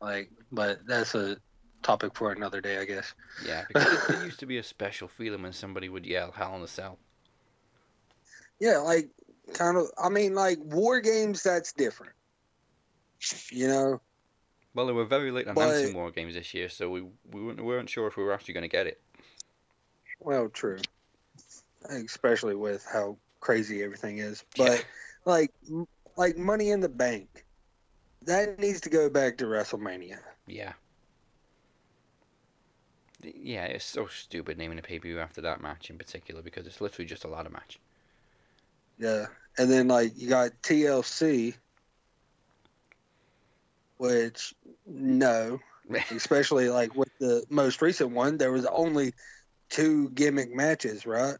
Like, 0.00 0.30
but 0.52 0.86
that's 0.86 1.14
a 1.14 1.36
topic 1.82 2.14
for 2.14 2.32
another 2.32 2.60
day, 2.60 2.78
I 2.78 2.84
guess. 2.84 3.14
Yeah, 3.46 3.64
because 3.68 4.06
there 4.06 4.24
used 4.24 4.40
to 4.40 4.46
be 4.46 4.58
a 4.58 4.62
special 4.62 5.08
feeling 5.08 5.42
when 5.42 5.52
somebody 5.52 5.88
would 5.88 6.06
yell 6.06 6.32
"Hell 6.32 6.54
in 6.54 6.62
the 6.62 6.68
Cell." 6.68 6.98
Yeah, 8.60 8.78
like 8.78 9.08
kind 9.54 9.76
of. 9.76 9.86
I 10.02 10.08
mean, 10.08 10.34
like 10.34 10.58
war 10.62 11.00
games. 11.00 11.42
That's 11.42 11.72
different. 11.72 12.12
You 13.50 13.68
know. 13.68 14.00
Well, 14.74 14.86
they 14.86 14.92
were 14.92 15.04
very 15.04 15.30
late 15.30 15.46
But- 15.46 15.56
announcing 15.56 15.94
war 15.94 16.10
games 16.10 16.34
this 16.34 16.54
year, 16.54 16.68
so 16.68 16.88
we 16.90 17.02
we 17.32 17.42
weren't, 17.42 17.58
we 17.58 17.66
weren't 17.66 17.90
sure 17.90 18.06
if 18.06 18.16
we 18.16 18.22
were 18.22 18.32
actually 18.32 18.54
going 18.54 18.62
to 18.62 18.68
get 18.68 18.86
it. 18.86 19.00
Well, 20.20 20.48
true. 20.48 20.78
Especially 21.88 22.54
with 22.54 22.84
how 22.84 23.16
crazy 23.40 23.82
everything 23.82 24.18
is, 24.18 24.44
but 24.56 24.84
like, 25.24 25.52
like 26.16 26.36
Money 26.36 26.70
in 26.70 26.80
the 26.80 26.88
Bank, 26.88 27.44
that 28.22 28.58
needs 28.58 28.80
to 28.82 28.90
go 28.90 29.08
back 29.08 29.38
to 29.38 29.44
WrestleMania. 29.44 30.18
Yeah. 30.48 30.72
Yeah, 33.22 33.64
it's 33.66 33.84
so 33.84 34.06
stupid 34.08 34.58
naming 34.58 34.78
a 34.78 34.82
pay 34.82 34.98
per 34.98 35.04
view 35.08 35.20
after 35.20 35.40
that 35.42 35.60
match 35.60 35.88
in 35.90 35.98
particular 35.98 36.42
because 36.42 36.66
it's 36.66 36.80
literally 36.80 37.06
just 37.06 37.24
a 37.24 37.28
ladder 37.28 37.50
match. 37.50 37.78
Yeah, 38.98 39.26
and 39.56 39.70
then 39.70 39.88
like 39.88 40.12
you 40.16 40.28
got 40.28 40.50
TLC, 40.62 41.54
which 43.98 44.54
no, 44.86 45.58
especially 46.10 46.68
like 46.68 46.94
with 46.94 47.10
the 47.18 47.44
most 47.50 47.82
recent 47.82 48.10
one, 48.10 48.38
there 48.38 48.52
was 48.52 48.66
only 48.66 49.12
two 49.70 50.10
gimmick 50.10 50.54
matches, 50.54 51.06
right? 51.06 51.36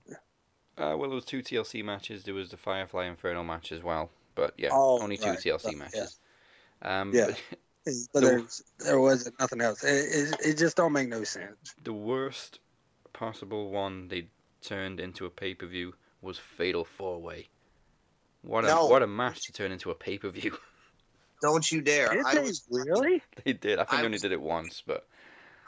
Uh, 0.76 0.94
well, 0.96 1.08
there 1.10 1.16
was 1.16 1.24
two 1.24 1.42
TLC 1.42 1.82
matches. 1.84 2.22
There 2.24 2.34
was 2.34 2.50
the 2.50 2.56
Firefly 2.56 3.06
Inferno 3.06 3.42
match 3.42 3.72
as 3.72 3.82
well, 3.82 4.10
but 4.34 4.54
yeah, 4.56 4.70
Oh, 4.70 5.00
only 5.00 5.16
two 5.16 5.30
right, 5.30 5.38
TLC 5.38 5.74
matches. 5.74 6.20
Um, 6.82 7.12
Yeah. 7.12 7.26
but 7.26 7.40
But 8.12 8.20
The- 8.20 8.26
there's 8.28 8.62
there 8.78 9.00
wasn't 9.00 9.38
nothing 9.40 9.60
else. 9.60 9.82
It, 9.84 9.88
it, 10.32 10.36
it 10.46 10.58
just 10.58 10.76
don't 10.76 10.92
make 10.92 11.08
no 11.08 11.24
sense. 11.24 11.74
the 11.84 11.92
worst 11.92 12.60
possible 13.12 13.70
one 13.70 14.08
they 14.08 14.28
turned 14.62 15.00
into 15.00 15.26
a 15.26 15.30
pay 15.30 15.54
per 15.54 15.66
view 15.66 15.94
was 16.22 16.38
Fatal 16.38 16.84
Four 16.84 17.20
Way. 17.20 17.48
What 18.42 18.64
a 18.64 18.68
No. 18.68 18.86
what 18.86 19.02
a 19.02 19.06
match 19.06 19.42
to 19.46 19.52
turn 19.52 19.72
into 19.72 19.90
a 19.90 19.94
pay 19.94 20.18
per 20.18 20.28
view. 20.30 20.56
Don't 21.42 21.70
you 21.70 21.80
dare! 21.80 22.08
Did 22.12 22.24
I 22.26 22.34
they 22.34 22.40
was 22.42 22.64
really? 22.70 23.22
they 23.44 23.52
did. 23.52 23.78
I 23.78 23.84
think 23.84 23.92
I 23.94 23.96
they 23.98 24.04
only 24.06 24.14
was- 24.16 24.22
did 24.22 24.32
it 24.32 24.40
once, 24.40 24.82
but 24.86 25.06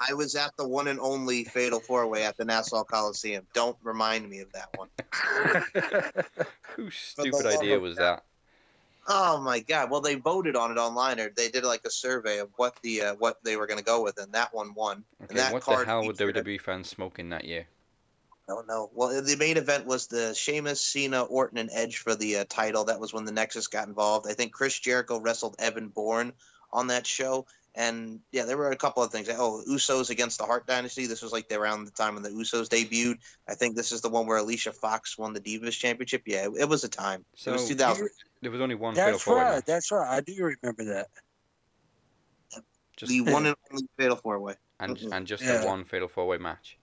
I 0.08 0.14
was 0.14 0.34
at 0.34 0.56
the 0.56 0.66
one 0.66 0.88
and 0.88 0.98
only 0.98 1.44
Fatal 1.44 1.78
Four 1.78 2.06
Way 2.08 2.24
at 2.24 2.36
the 2.36 2.44
Nassau 2.44 2.84
Coliseum. 2.84 3.46
Don't 3.54 3.76
remind 3.82 4.28
me 4.28 4.40
of 4.40 4.50
that 4.52 4.68
one. 4.76 4.88
whose 6.76 6.94
stupid 6.94 7.46
idea 7.46 7.76
of 7.76 7.82
was 7.82 7.96
that? 7.96 8.24
Oh 9.12 9.40
my 9.40 9.58
god! 9.58 9.90
Well, 9.90 10.00
they 10.00 10.14
voted 10.14 10.54
on 10.54 10.70
it 10.70 10.78
online, 10.78 11.18
or 11.18 11.30
they 11.30 11.48
did 11.48 11.64
like 11.64 11.84
a 11.84 11.90
survey 11.90 12.38
of 12.38 12.48
what 12.54 12.76
the 12.82 13.02
uh, 13.02 13.14
what 13.16 13.42
they 13.42 13.56
were 13.56 13.66
going 13.66 13.80
to 13.80 13.84
go 13.84 14.04
with, 14.04 14.18
and 14.18 14.32
that 14.34 14.54
one 14.54 14.72
won. 14.72 15.02
Okay, 15.24 15.34
that 15.34 15.52
what 15.52 15.66
the 15.66 15.84
hell 15.84 16.04
were 16.04 16.12
a- 16.12 16.14
WWE 16.14 16.60
fans 16.60 16.88
smoking 16.88 17.30
that 17.30 17.44
year? 17.44 17.66
I 18.48 18.52
don't 18.52 18.68
know. 18.68 18.88
Well, 18.94 19.22
the 19.22 19.36
main 19.36 19.56
event 19.56 19.86
was 19.86 20.06
the 20.06 20.32
Sheamus, 20.34 20.80
Cena, 20.80 21.22
Orton, 21.24 21.58
and 21.58 21.70
Edge 21.72 21.98
for 21.98 22.14
the 22.14 22.38
uh, 22.38 22.44
title. 22.48 22.84
That 22.84 23.00
was 23.00 23.12
when 23.12 23.24
the 23.24 23.32
Nexus 23.32 23.66
got 23.66 23.88
involved. 23.88 24.26
I 24.28 24.34
think 24.34 24.52
Chris 24.52 24.78
Jericho 24.78 25.18
wrestled 25.20 25.56
Evan 25.58 25.88
Bourne 25.88 26.32
on 26.72 26.86
that 26.88 27.04
show. 27.04 27.46
And 27.76 28.20
yeah, 28.32 28.44
there 28.46 28.56
were 28.56 28.70
a 28.72 28.76
couple 28.76 29.02
of 29.02 29.12
things. 29.12 29.28
Oh, 29.30 29.62
Usos 29.68 30.10
against 30.10 30.38
the 30.38 30.44
Hart 30.44 30.66
Dynasty. 30.66 31.06
This 31.06 31.22
was 31.22 31.30
like 31.32 31.50
around 31.52 31.84
the 31.84 31.92
time 31.92 32.14
when 32.14 32.22
the 32.24 32.30
Usos 32.30 32.68
debuted. 32.68 33.18
I 33.48 33.54
think 33.54 33.76
this 33.76 33.92
is 33.92 34.00
the 34.00 34.08
one 34.08 34.26
where 34.26 34.38
Alicia 34.38 34.72
Fox 34.72 35.16
won 35.16 35.32
the 35.32 35.40
Divas 35.40 35.78
Championship. 35.78 36.22
Yeah, 36.26 36.46
it, 36.46 36.52
it 36.62 36.68
was 36.68 36.82
a 36.82 36.88
time. 36.88 37.24
So 37.36 37.50
it 37.52 37.54
was 37.54 37.68
2000. 37.68 38.08
there 38.42 38.50
was 38.50 38.60
only 38.60 38.74
one 38.74 38.96
Fatal 38.96 39.12
That's 39.12 39.22
Four 39.22 39.36
Way 39.36 39.42
right. 39.42 39.54
match. 39.54 39.64
That's 39.66 39.92
right. 39.92 40.16
I 40.16 40.20
do 40.20 40.34
remember 40.62 40.84
that. 40.94 41.06
Just 42.96 43.10
The 43.10 43.20
one 43.22 43.46
and 43.46 43.56
only 43.70 43.86
Fatal 43.96 44.16
Four 44.16 44.40
Way. 44.40 44.54
and 44.80 44.98
and 45.12 45.26
just 45.26 45.42
Yeah. 45.42 45.58
the 45.58 45.66
one 45.66 45.84
Fatal 45.84 46.08
Four 46.08 46.26
Way 46.26 46.38
match. 46.38 46.76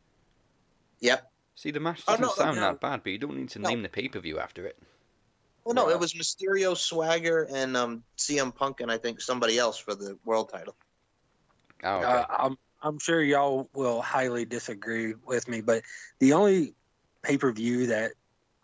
Yep. 1.01 1.31
See, 1.55 1.71
the 1.71 1.79
match 1.79 2.01
Oh, 2.07 2.13
doesn't 2.13 2.21
no, 2.25 2.33
sound 2.33 2.55
no. 2.55 2.61
that 2.61 2.79
bad, 2.79 3.03
but 3.03 3.11
you 3.11 3.17
don't 3.17 3.35
need 3.35 3.49
to 3.49 3.59
No. 3.59 3.69
name 3.69 3.81
the 3.83 3.89
pay 3.89 4.07
per 4.07 4.19
view 4.19 4.39
after 4.39 4.65
it. 4.65 4.79
Well, 5.67 5.73
no, 5.73 5.87
Wow. 5.87 5.91
it 5.91 5.99
was 5.99 6.13
Mysterio, 6.13 6.77
Swagger, 6.77 7.45
and 7.53 7.75
um, 7.75 8.01
CM 8.17 8.55
Punk, 8.55 8.79
and 8.79 8.89
I 8.89 8.97
think 8.97 9.19
somebody 9.19 9.57
else 9.59 9.77
for 9.77 9.95
the 9.95 10.17
world 10.23 10.47
title. 10.49 10.77
Oh, 11.83 11.97
okay. 11.97 12.05
Uh, 12.07 12.25
I'm 12.29 12.57
I'm 12.81 12.99
sure 12.99 13.21
y'all 13.21 13.69
will 13.73 14.01
highly 14.01 14.45
disagree 14.45 15.13
with 15.25 15.49
me, 15.49 15.59
but 15.59 15.83
the 16.19 16.31
only 16.31 16.73
pay 17.21 17.37
per 17.37 17.51
view 17.51 17.87
that 17.87 18.13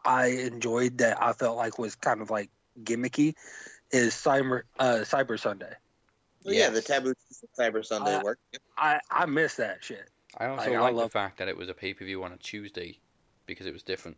I 0.06 0.28
enjoyed 0.28 1.00
that 1.00 1.22
I 1.22 1.34
felt 1.34 1.58
like 1.58 1.78
was 1.78 1.94
kind 1.96 2.22
of 2.22 2.30
like 2.30 2.50
gimmicky 2.84 3.34
is 3.92 4.14
Cyber 4.14 4.62
uh, 4.80 5.00
Cyber 5.04 5.38
Sunday. 5.38 5.74
Well, 6.46 6.54
Yeah, 6.56 6.70
the 6.70 6.76
Yes. 6.76 6.86
Taboo 6.86 7.14
Cyber 7.60 7.86
Sunday 7.86 8.16
Uh, 8.16 8.24
work. 8.24 8.40
I 8.78 9.02
I 9.12 9.26
miss 9.26 9.56
that 9.56 9.84
shit. 9.84 10.10
I 10.38 10.46
also 10.46 10.72
I- 10.72 10.76
I 10.78 10.80
like 10.80 10.96
the 10.96 11.10
fact 11.10 11.38
that 11.40 11.50
it 11.50 11.58
was 11.58 11.68
a 11.68 11.74
pay 11.74 11.94
per 11.94 12.06
view 12.06 12.24
on 12.24 12.32
a 12.32 12.38
Tuesday 12.38 12.98
because 13.46 13.66
it 13.66 13.74
was 13.74 13.84
different. 13.84 14.16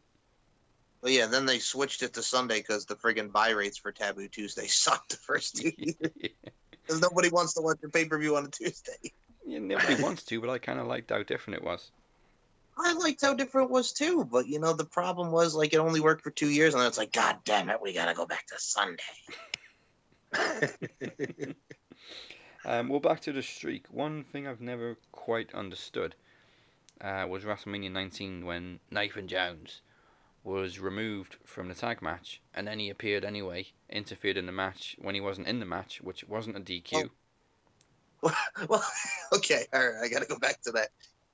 Well, 1.06 1.14
yeah, 1.14 1.28
then 1.28 1.46
they 1.46 1.60
switched 1.60 2.02
it 2.02 2.16
to 2.16 2.24
Sunday 2.24 2.62
because 2.62 2.88
the 2.88 2.96
friggin' 2.96 3.32
buy 3.32 3.52
rates 3.52 3.78
for 3.78 3.92
Taboo 3.92 4.28
Tuesday 4.28 4.66
sucked 4.70 5.12
the 5.12 5.18
first 5.18 5.56
two 5.56 5.72
years. 5.78 5.98
Because 6.02 7.00
nobody 7.00 7.30
wants 7.30 7.54
to 7.54 7.62
watch 7.62 7.78
a 7.84 7.90
pay 7.90 8.06
per 8.06 8.18
view 8.18 8.36
on 8.36 8.46
a 8.46 8.50
Tuesday. 8.50 9.14
yeah, 9.46 9.60
nobody 9.60 10.02
wants 10.02 10.24
to, 10.24 10.42
but 10.42 10.50
I 10.50 10.58
kind 10.58 10.80
of 10.80 10.88
liked 10.88 11.12
how 11.12 11.22
different 11.22 11.60
it 11.60 11.64
was. 11.64 11.92
I 12.76 12.94
liked 12.94 13.22
how 13.22 13.36
different 13.36 13.70
it 13.70 13.72
was 13.72 13.94
too, 13.94 14.26
but 14.26 14.48
you 14.48 14.60
know 14.60 14.74
the 14.74 14.84
problem 14.84 15.32
was 15.32 15.54
like 15.54 15.74
it 15.74 15.78
only 15.78 16.02
worked 16.02 16.24
for 16.24 16.32
two 16.32 16.50
years, 16.50 16.74
and 16.74 16.82
then 16.82 16.88
it's 16.88 16.98
like, 16.98 17.14
God 17.14 17.38
damn 17.46 17.70
it, 17.70 17.80
we 17.80 17.94
gotta 17.94 18.16
go 18.16 18.26
back 18.26 18.48
to 18.48 18.56
Sunday. 18.58 19.04
Um, 22.68 22.90
well, 22.90 23.00
back 23.00 23.20
to 23.22 23.32
the 23.32 23.44
streak. 23.44 23.86
One 23.92 24.24
thing 24.24 24.48
I've 24.48 24.60
never 24.60 24.98
quite 25.12 25.54
understood 25.54 26.16
uh, 27.00 27.28
was 27.30 27.44
WrestleMania 27.44 27.92
19 27.92 28.44
when 28.44 28.80
Nathan 28.90 29.28
Jones 29.28 29.82
was 30.46 30.80
removed 30.80 31.38
from 31.44 31.68
the 31.68 31.74
tag 31.74 32.02
match, 32.02 32.40
and 32.54 32.68
then 32.68 32.80
he 32.80 32.90
appeared 32.90 33.26
anyway, 33.26 33.66
interfered 33.90 34.38
in 34.38 34.46
the 34.46 34.52
match 34.52 34.96
when 35.02 35.16
he 35.16 35.22
wasn't 35.22 35.48
in 35.48 35.60
the 35.60 35.66
match, 35.66 36.02
which 36.02 36.24
wasn't 36.28 36.56
a 36.56 36.60
DQ. 36.60 37.10
Oh. 38.24 38.32
well, 38.70 38.86
okay, 39.34 39.66
all 39.74 39.80
right, 39.80 40.04
I 40.04 40.08
got 40.08 40.22
to 40.22 40.28
go 40.28 40.38
back 40.38 40.62
to 40.62 40.72
that. 40.74 40.90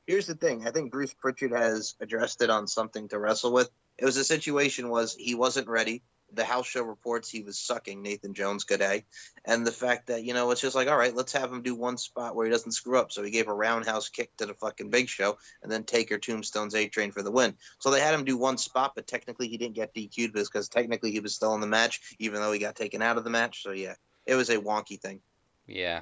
Here's 0.07 0.27
the 0.27 0.35
thing: 0.35 0.65
I 0.65 0.71
think 0.71 0.91
Bruce 0.91 1.13
Prichard 1.13 1.51
has 1.51 1.95
addressed 1.99 2.41
it 2.41 2.49
on 2.49 2.67
something 2.67 3.09
to 3.09 3.19
wrestle 3.19 3.53
with. 3.53 3.69
It 3.97 4.05
was 4.05 4.17
a 4.17 4.23
situation 4.23 4.89
was 4.89 5.15
he 5.15 5.35
wasn't 5.35 5.67
ready. 5.67 6.01
The 6.33 6.43
house 6.43 6.67
show 6.67 6.83
reports 6.83 7.29
he 7.29 7.41
was 7.41 7.57
sucking 7.57 8.01
Nathan 8.01 8.33
Jones 8.33 8.63
good 8.63 8.79
day, 8.79 9.05
and 9.45 9.65
the 9.65 9.71
fact 9.71 10.07
that 10.07 10.23
you 10.23 10.33
know 10.33 10.51
it's 10.51 10.61
just 10.61 10.75
like 10.75 10.87
all 10.87 10.97
right, 10.97 11.15
let's 11.15 11.33
have 11.33 11.51
him 11.51 11.61
do 11.61 11.75
one 11.75 11.97
spot 11.97 12.35
where 12.35 12.45
he 12.45 12.51
doesn't 12.51 12.73
screw 12.73 12.97
up. 12.97 13.11
So 13.11 13.23
he 13.23 13.31
gave 13.31 13.47
a 13.47 13.53
roundhouse 13.53 14.09
kick 14.09 14.35
to 14.37 14.45
the 14.45 14.53
fucking 14.53 14.89
Big 14.89 15.09
Show, 15.09 15.37
and 15.63 15.71
then 15.71 15.83
take 15.83 16.01
Taker 16.01 16.17
Tombstone's 16.17 16.75
A 16.75 16.87
Train 16.87 17.11
for 17.11 17.21
the 17.21 17.31
win. 17.31 17.55
So 17.79 17.91
they 17.91 18.01
had 18.01 18.13
him 18.13 18.25
do 18.25 18.37
one 18.37 18.57
spot, 18.57 18.93
but 18.95 19.07
technically 19.07 19.47
he 19.47 19.57
didn't 19.57 19.75
get 19.75 19.93
DQ'd 19.93 20.33
because 20.33 20.67
technically 20.67 21.11
he 21.11 21.19
was 21.19 21.35
still 21.35 21.53
in 21.53 21.61
the 21.61 21.67
match, 21.67 22.15
even 22.19 22.41
though 22.41 22.51
he 22.51 22.59
got 22.59 22.75
taken 22.75 23.01
out 23.01 23.17
of 23.17 23.23
the 23.23 23.29
match. 23.29 23.61
So 23.61 23.71
yeah, 23.71 23.93
it 24.25 24.35
was 24.35 24.49
a 24.49 24.57
wonky 24.57 24.99
thing. 24.99 25.21
Yeah, 25.67 26.01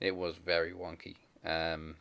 it 0.00 0.14
was 0.14 0.36
very 0.36 0.72
wonky. 0.72 1.16
Um, 1.44 1.96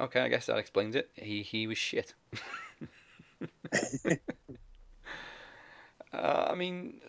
okay, 0.00 0.20
I 0.20 0.28
guess 0.28 0.46
that 0.46 0.58
explains 0.58 0.96
it. 0.96 1.10
He 1.14 1.42
he 1.42 1.66
was 1.66 1.78
shit. 1.78 2.14
uh, 6.16 6.48
I 6.50 6.54
mean, 6.54 7.00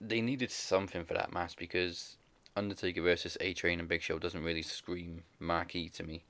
they 0.00 0.20
needed 0.20 0.50
something 0.50 1.04
for 1.04 1.14
that 1.14 1.32
match 1.32 1.56
because 1.56 2.16
Undertaker 2.56 3.02
versus 3.02 3.36
A 3.40 3.52
Train 3.52 3.80
and 3.80 3.88
Big 3.88 4.02
Show 4.02 4.18
doesn't 4.18 4.42
really 4.42 4.62
scream 4.62 5.22
marquee 5.38 5.88
to 5.90 6.02
me. 6.02 6.24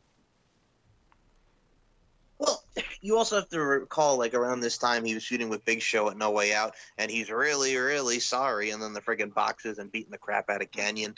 Well, 2.39 2.63
you 3.01 3.17
also 3.17 3.37
have 3.37 3.49
to 3.51 3.61
recall, 3.61 4.19
like 4.19 4.35
around 4.35 4.61
this 4.61 4.79
time, 4.79 5.05
he 5.05 5.15
was 5.15 5.23
shooting 5.23 5.49
with 5.49 5.65
Big 5.65 5.81
Show 5.81 6.11
at 6.11 6.17
No 6.17 6.31
Way 6.31 6.53
Out, 6.53 6.75
and 6.99 7.11
he's 7.11 7.31
really, 7.31 7.77
really 7.77 8.21
sorry. 8.21 8.71
And 8.71 8.83
then 8.83 8.93
the 8.93 9.01
friggin' 9.01 9.33
boxes 9.33 9.79
and 9.79 9.91
beating 9.91 10.11
the 10.11 10.19
crap 10.19 10.51
out 10.51 10.63
of 10.63 10.71
Kanyon, 10.71 11.17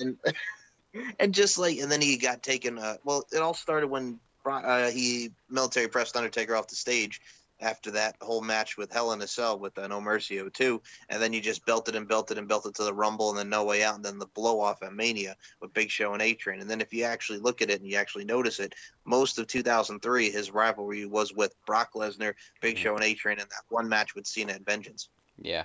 and 0.00 0.16
and 1.18 1.34
just 1.34 1.58
like, 1.58 1.78
and 1.78 1.90
then 1.90 2.00
he 2.00 2.16
got 2.16 2.42
taken. 2.42 2.78
Uh, 2.78 2.96
well, 3.04 3.24
it 3.32 3.38
all 3.38 3.54
started 3.54 3.88
when 3.88 4.18
uh, 4.46 4.90
he 4.90 5.32
military 5.50 5.88
pressed 5.88 6.16
Undertaker 6.16 6.56
off 6.56 6.68
the 6.68 6.76
stage 6.76 7.20
after 7.64 7.90
that 7.92 8.16
whole 8.20 8.42
match 8.42 8.76
with 8.76 8.92
Hell 8.92 9.12
in 9.12 9.22
a 9.22 9.26
Cell 9.26 9.58
with 9.58 9.76
uh, 9.78 9.86
No 9.88 10.00
Mercy 10.00 10.38
02, 10.38 10.80
and 11.08 11.22
then 11.22 11.32
you 11.32 11.40
just 11.40 11.64
belted 11.64 11.96
and 11.96 12.06
belted 12.06 12.36
and 12.38 12.46
belted 12.46 12.74
to 12.74 12.84
the 12.84 12.92
Rumble, 12.92 13.30
and 13.30 13.38
then 13.38 13.48
No 13.48 13.64
Way 13.64 13.82
Out, 13.82 13.96
and 13.96 14.04
then 14.04 14.18
the 14.18 14.26
blow 14.26 14.60
off 14.60 14.82
at 14.82 14.92
Mania 14.92 15.34
with 15.60 15.72
Big 15.72 15.90
Show 15.90 16.12
and 16.12 16.22
A 16.22 16.34
Train. 16.34 16.60
And 16.60 16.70
then 16.70 16.80
if 16.80 16.92
you 16.92 17.04
actually 17.04 17.38
look 17.38 17.62
at 17.62 17.70
it 17.70 17.80
and 17.80 17.90
you 17.90 17.96
actually 17.96 18.26
notice 18.26 18.60
it 18.60 18.74
most 19.04 19.38
of 19.38 19.46
2003, 19.46 20.30
his 20.30 20.50
rivalry 20.50 21.06
was 21.06 21.32
with 21.32 21.54
Brock 21.66 21.94
Lesnar, 21.94 22.34
Big 22.60 22.76
Show, 22.76 22.94
and 22.94 23.04
A 23.04 23.14
Train, 23.14 23.38
and 23.38 23.48
that 23.48 23.62
one 23.70 23.88
match 23.88 24.14
with 24.14 24.26
Cena 24.26 24.52
and 24.52 24.66
Vengeance. 24.66 25.08
Yeah, 25.40 25.64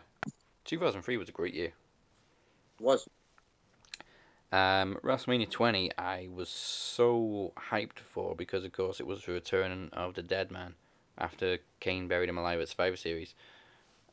2003 0.66 1.18
was 1.18 1.30
a 1.30 1.34
great 1.34 1.54
year. 1.54 1.74
Was 2.80 3.08
Um, 4.52 4.98
WrestleMania 5.04 5.50
20, 5.50 5.92
I 5.98 6.30
was 6.34 6.50
so 6.50 7.52
hyped 7.72 8.00
for 8.00 8.36
because, 8.36 8.64
of 8.64 8.72
course, 8.72 9.00
it 9.00 9.06
was 9.06 9.26
the 9.26 9.34
return 9.34 9.90
of 9.92 10.14
the 10.14 10.24
Dead 10.24 10.50
Man. 10.50 10.76
After 11.20 11.60
Kane 11.80 12.08
buried 12.08 12.30
him 12.30 12.38
alive 12.38 12.60
at 12.60 12.70
Survivor 12.70 12.96
Series. 12.96 13.34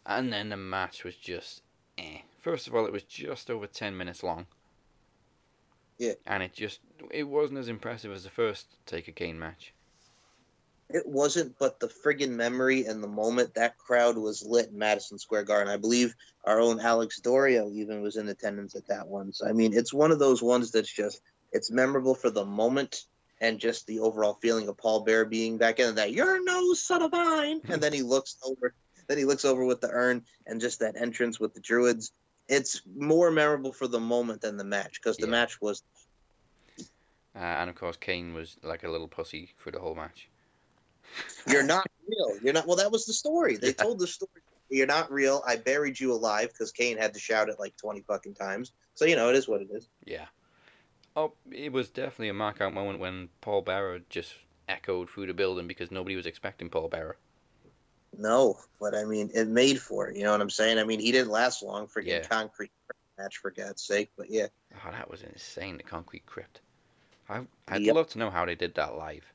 And 0.05 0.33
then 0.33 0.51
the 0.51 0.57
match 0.57 1.05
was 1.05 1.17
just 1.17 1.63
eh. 1.99 2.19
First 2.41 2.67
of 2.67 2.75
all, 2.75 2.87
it 2.87 2.93
was 2.93 3.03
just 3.03 3.51
over 3.51 3.67
10 3.67 3.97
minutes 3.97 4.23
long. 4.23 4.47
Yeah. 5.99 6.13
And 6.27 6.43
it 6.43 6.53
just, 6.53 6.81
it 7.11 7.25
wasn't 7.25 7.59
as 7.59 7.69
impressive 7.69 8.13
as 8.13 8.25
the 8.25 8.31
first 8.31 8.67
Taker 8.87 9.13
Kane 9.13 9.39
match. 9.39 9.73
It 10.89 11.05
wasn't, 11.05 11.59
but 11.59 11.81
the 11.81 11.89
friggin' 11.89 12.31
memory 12.31 12.85
and 12.85 13.03
the 13.03 13.09
moment 13.09 13.55
that 13.55 13.77
crowd 13.77 14.17
was 14.17 14.47
lit 14.47 14.69
in 14.69 14.79
Madison 14.79 15.19
Square 15.19 15.45
Garden. 15.45 15.73
I 15.73 15.79
believe 15.79 16.15
our 16.45 16.61
own 16.61 16.79
Alex 16.79 17.21
Dorio 17.21 17.69
even 17.73 18.03
was 18.03 18.17
in 18.17 18.29
attendance 18.29 18.77
at 18.77 18.87
that 18.87 19.09
one. 19.09 19.33
So 19.33 19.49
I 19.49 19.53
mean, 19.53 19.75
it's 19.75 19.93
one 19.93 20.13
of 20.13 20.21
those 20.21 20.43
ones 20.43 20.71
that's 20.71 20.93
just 20.93 21.21
it's 21.51 21.73
memorable 21.73 22.15
for 22.15 22.31
the 22.31 22.45
moment 22.45 23.07
and 23.41 23.59
just 23.59 23.87
the 23.87 24.01
overall 24.01 24.35
feeling 24.41 24.69
of 24.69 24.77
Paul 24.79 25.01
Bear 25.05 25.25
being 25.25 25.59
back 25.59 25.79
in 25.79 25.95
that 25.97 26.13
you're 26.13 26.43
no 26.43 26.73
son 26.75 27.03
of 27.03 27.13
mine, 27.13 27.61
and 27.69 27.83
then 27.83 27.93
he 27.93 28.03
looks 28.03 28.37
over, 28.45 28.75
then 29.09 29.19
he 29.19 29.25
looks 29.25 29.45
over 29.45 29.65
with 29.65 29.81
the 29.81 29.91
urn 29.91 30.25
and 30.47 30.61
just 30.61 30.81
that 30.81 30.97
entrance 30.97 31.39
with 31.39 31.55
the 31.55 31.61
Druids. 31.61 32.13
It's 32.49 32.83
more 32.97 33.31
memorable 33.31 33.73
for 33.73 33.89
the 33.89 34.01
moment 34.01 34.41
than 34.41 34.57
the 34.57 34.65
match 34.65 35.01
because 35.03 35.17
the 35.17 35.27
Yeah. 35.27 35.33
match 35.33 35.61
was 35.61 35.83
Uh, 37.35 37.41
and 37.41 37.69
of 37.69 37.77
course, 37.77 37.99
Kane 37.99 38.33
was 38.33 38.57
like 38.63 38.83
a 38.83 38.89
little 38.89 39.09
pussy 39.09 39.53
for 39.59 39.71
the 39.71 39.79
whole 39.79 39.95
match. 39.95 40.31
You're 41.47 41.63
not 41.63 41.87
real. 42.09 42.39
You're 42.43 42.55
not. 42.55 42.67
Well, 42.67 42.77
that 42.77 42.91
was 42.91 43.05
the 43.05 43.13
story. 43.13 43.57
They 43.59 43.69
Yeah. 43.69 43.73
told 43.75 43.99
the 43.99 44.07
story. 44.07 44.31
You're 44.71 44.87
not 44.87 45.13
real. 45.13 45.43
I 45.47 45.57
buried 45.57 46.01
you 46.01 46.13
alive 46.13 46.49
because 46.49 46.73
Kane 46.73 46.97
had 46.97 47.13
to 47.13 47.21
shout 47.21 47.51
it 47.51 47.61
like 47.61 47.77
20 47.77 48.01
fucking 48.09 48.35
times. 48.35 48.73
So, 48.95 49.05
you 49.05 49.17
know, 49.17 49.29
it 49.29 49.37
is 49.37 49.47
what 49.47 49.61
it 49.61 49.69
is. 49.71 49.89
Yeah. 50.07 50.27
Oh, 51.17 51.33
it 51.51 51.73
was 51.73 51.89
definitely 51.89 52.29
a 52.29 52.35
mark 52.35 52.61
out 52.61 52.75
moment 52.75 52.99
when 53.01 53.31
Paul 53.41 53.63
Bearer 53.63 54.01
just 54.11 54.35
echoed 54.69 55.09
through 55.11 55.27
the 55.27 55.35
building 55.35 55.67
because 55.67 55.91
nobody 55.91 56.15
was 56.15 56.27
expecting 56.27 56.69
Paul 56.69 56.89
Bearer. 56.89 57.17
No, 58.17 58.59
but 58.81 58.95
I 58.95 59.05
mean, 59.05 59.31
it 59.35 59.49
made 59.49 59.81
for 59.81 60.09
it. 60.09 60.17
You 60.17 60.25
know 60.25 60.33
what 60.33 60.41
I'm 60.41 60.51
saying? 60.51 60.79
I 60.79 60.85
mean, 60.85 61.01
he 61.01 61.13
didn't 61.13 61.31
last 61.31 61.63
long. 61.63 61.87
Freaking 61.87 62.07
Yeah. 62.07 62.27
concrete 62.29 62.73
match, 63.19 63.39
for 63.39 63.51
God's 63.51 63.83
sake. 63.83 64.11
But 64.17 64.31
yeah, 64.31 64.49
Oh, 64.75 64.91
that 64.91 65.11
was 65.11 65.23
insane, 65.23 65.77
the 65.77 65.83
concrete 65.83 66.27
crypt. 66.27 66.61
I, 67.29 67.47
I'd 67.69 67.83
Yep. 67.83 67.95
love 67.95 68.09
to 68.11 68.19
know 68.19 68.31
how 68.31 68.45
they 68.47 68.55
did 68.55 68.75
that 68.75 68.97
live. 68.97 69.33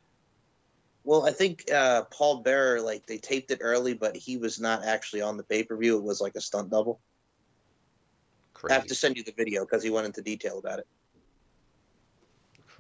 well, 1.04 1.26
I 1.26 1.32
think 1.32 1.70
uh, 1.72 2.04
Paul 2.06 2.41
Bearer, 2.41 2.82
like, 2.82 3.06
they 3.08 3.17
taped 3.17 3.52
it 3.52 3.60
early, 3.62 3.94
but 3.94 4.15
he 4.15 4.38
was 4.38 4.60
not 4.60 4.84
actually 4.86 5.22
on 5.22 5.38
the 5.38 5.44
pay 5.44 5.63
per 5.63 5.76
view. 5.78 5.98
It 5.98 6.04
was 6.04 6.22
like 6.22 6.36
a 6.36 6.41
stunt 6.41 6.70
double. 6.70 7.02
I 8.70 8.74
have 8.74 8.86
to 8.88 8.96
send 8.96 9.17
you 9.17 9.24
the 9.24 9.34
video 9.36 9.65
because 9.65 9.84
he 9.84 9.89
went 9.89 10.06
into 10.06 10.22
detail 10.22 10.60
about 10.60 10.80
it. 10.80 10.88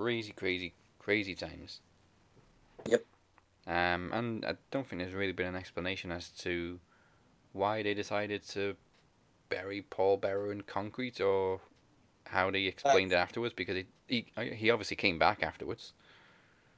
Crazy, 0.01 0.31
crazy, 0.31 0.73
crazy 0.97 1.35
times. 1.35 1.79
Yep. 2.87 3.05
Um, 3.67 4.11
and 4.11 4.43
I 4.43 4.55
don't 4.71 4.87
think 4.87 4.99
there's 4.99 5.13
really 5.13 5.31
been 5.31 5.45
an 5.45 5.55
explanation 5.55 6.11
as 6.11 6.29
to 6.39 6.79
why 7.53 7.83
they 7.83 7.93
decided 7.93 8.41
to 8.49 8.75
bury 9.49 9.83
Paul 9.83 10.17
Bearer 10.17 10.51
in 10.51 10.61
concrete 10.61 11.21
or 11.21 11.59
how 12.25 12.49
they 12.49 12.63
explained 12.63 13.11
it 13.11 13.15
afterwards 13.15 13.53
because 13.53 13.75
he, 14.07 14.25
he 14.35 14.55
he 14.55 14.71
obviously 14.71 14.97
came 14.97 15.19
back 15.19 15.43
afterwards. 15.43 15.93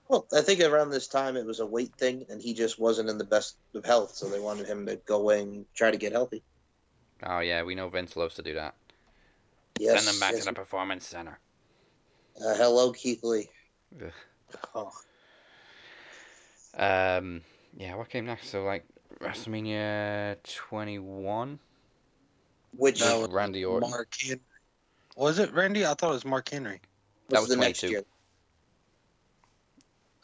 Well, 0.09 0.27
I 0.33 0.41
think 0.41 0.59
around 0.59 0.89
this 0.89 1.07
time 1.07 1.37
it 1.37 1.45
was 1.45 1.61
a 1.61 1.65
weight 1.65 1.95
thing, 1.95 2.25
and 2.29 2.41
he 2.41 2.53
just 2.53 2.77
wasn't 2.77 3.09
in 3.09 3.17
the 3.17 3.23
best 3.23 3.55
of 3.73 3.85
health, 3.85 4.15
so 4.15 4.27
they 4.27 4.41
wanted 4.41 4.67
him 4.67 4.85
to 4.87 4.97
go 4.97 5.21
away 5.21 5.41
and 5.41 5.65
try 5.73 5.91
to 5.91 5.97
get 5.97 6.11
healthy. 6.11 6.43
Oh 7.25 7.39
yeah, 7.39 7.63
we 7.63 7.73
know 7.73 7.87
Vince 7.87 8.17
loves 8.17 8.35
to 8.35 8.41
do 8.41 8.55
that. 8.55 8.75
Yes. 9.79 10.03
Send 10.03 10.13
him 10.13 10.19
back 10.19 10.33
yes. 10.33 10.41
to 10.41 10.49
the 10.49 10.53
performance 10.53 11.07
center. 11.07 11.39
Uh, 12.37 12.55
hello, 12.55 12.91
Keith 12.91 13.23
Lee. 13.23 13.49
Ugh. 14.01 14.11
Oh, 14.75 14.91
Um, 16.77 17.41
yeah, 17.77 17.95
what 17.95 18.09
came 18.09 18.25
next? 18.25 18.49
So 18.49 18.63
like 18.63 18.85
WrestleMania 19.19 20.37
21 20.43 21.59
which 22.75 23.01
That 23.01 23.19
was 23.19 23.29
Randy 23.29 23.63
Orton. 23.63 23.89
Mark 23.89 24.13
Henry. 24.19 24.41
Was 25.15 25.37
it 25.37 25.53
Randy? 25.53 25.85
I 25.85 25.93
thought 25.93 26.09
it 26.09 26.13
was 26.13 26.25
Mark 26.25 26.49
Henry. 26.49 26.81
that 27.29 27.39
was 27.39 27.49
was 27.49 27.57
the 27.57 27.61
next 27.63 27.83
year. 27.83 28.03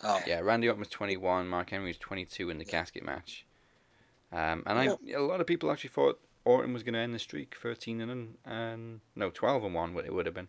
Oh, 0.01 0.19
Yeah, 0.25 0.39
Randy 0.39 0.67
Orton 0.67 0.79
was 0.79 0.89
21, 0.89 1.47
Mark 1.47 1.69
Henry 1.69 1.87
was 1.87 1.97
22 1.97 2.49
in 2.49 2.57
the 2.57 2.65
casket 2.65 3.03
match. 3.03 3.45
Um, 4.31 4.63
and 4.65 4.79
I 4.79 4.85
a 5.15 5.19
lot 5.21 5.41
of 5.41 5.47
people 5.47 5.71
actually 5.71 5.89
thought 5.89 6.19
Orton 6.45 6.73
was 6.73 6.83
going 6.83 6.93
to 6.93 6.99
end 6.99 7.13
the 7.13 7.19
streak 7.19 7.55
13 7.61 8.01
and 8.01 8.37
and 8.45 9.01
no 9.15 9.29
12 9.29 9.63
and 9.63 9.73
one. 9.73 9.93
What 9.93 10.05
it 10.05 10.13
would 10.13 10.25
have 10.25 10.35
been. 10.35 10.47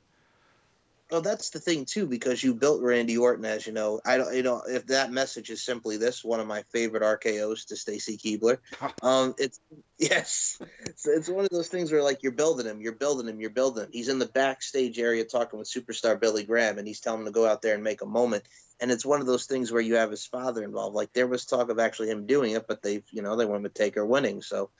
Well, 1.11 1.23
that's 1.23 1.51
the 1.51 1.59
thing 1.59 1.87
too, 1.87 2.07
because 2.07 2.43
you 2.43 2.55
built 2.55 2.83
Randy 2.83 3.17
Orton, 3.17 3.45
as 3.45 3.67
you 3.67 3.73
know. 3.73 4.01
I 4.07 4.17
don't, 4.17 4.35
you 4.35 4.45
know, 4.45 4.63
if 4.67 4.87
that 4.87 5.11
message 5.11 5.51
is 5.51 5.63
simply 5.63 5.97
this, 5.97 6.25
one 6.25 6.39
of 6.39 6.47
my 6.47 6.63
favorite 6.73 7.03
RKO's 7.03 7.65
to 7.67 7.77
Stacy 7.77 8.17
Keibler. 8.17 8.59
Um, 9.03 9.35
it's 9.39 9.61
yes, 9.99 10.61
so 10.97 11.11
it's 11.11 11.29
one 11.29 11.45
of 11.45 11.51
those 11.51 11.69
things 11.69 11.91
where 11.91 12.03
like 12.03 12.23
you're 12.23 12.33
building 12.33 12.67
him, 12.67 12.83
you're 12.83 12.93
building 12.93 13.29
him, 13.29 13.41
you're 13.41 13.51
building 13.51 13.85
him. 13.85 13.91
He's 13.93 14.09
in 14.09 14.19
the 14.19 14.27
backstage 14.27 14.99
area 14.99 15.25
talking 15.25 15.59
with 15.59 15.71
superstar 15.71 16.21
Billy 16.21 16.45
Graham, 16.45 16.79
and 16.79 16.87
he's 16.87 17.01
telling 17.01 17.21
him 17.21 17.27
to 17.27 17.33
go 17.33 17.47
out 17.47 17.63
there 17.63 17.75
and 17.75 17.83
make 17.83 18.03
a 18.03 18.07
moment. 18.07 18.45
And 18.79 18.91
it's 18.91 19.07
one 19.07 19.21
of 19.21 19.27
those 19.27 19.47
things 19.47 19.73
where 19.73 19.81
you 19.81 19.97
have 19.97 20.11
his 20.11 20.27
father 20.27 20.63
involved. 20.63 20.95
Like 20.95 21.13
there 21.13 21.27
was 21.27 21.47
talk 21.47 21.71
of 21.71 21.79
actually 21.79 22.11
him 22.11 22.27
doing 22.27 22.53
it, 22.53 22.67
but 22.67 22.83
they've, 22.83 23.05
you 23.11 23.23
know, 23.23 23.37
they 23.37 23.47
went 23.47 23.63
with 23.63 23.75
Taker 23.75 24.05
winning. 24.05 24.43
So 24.43 24.71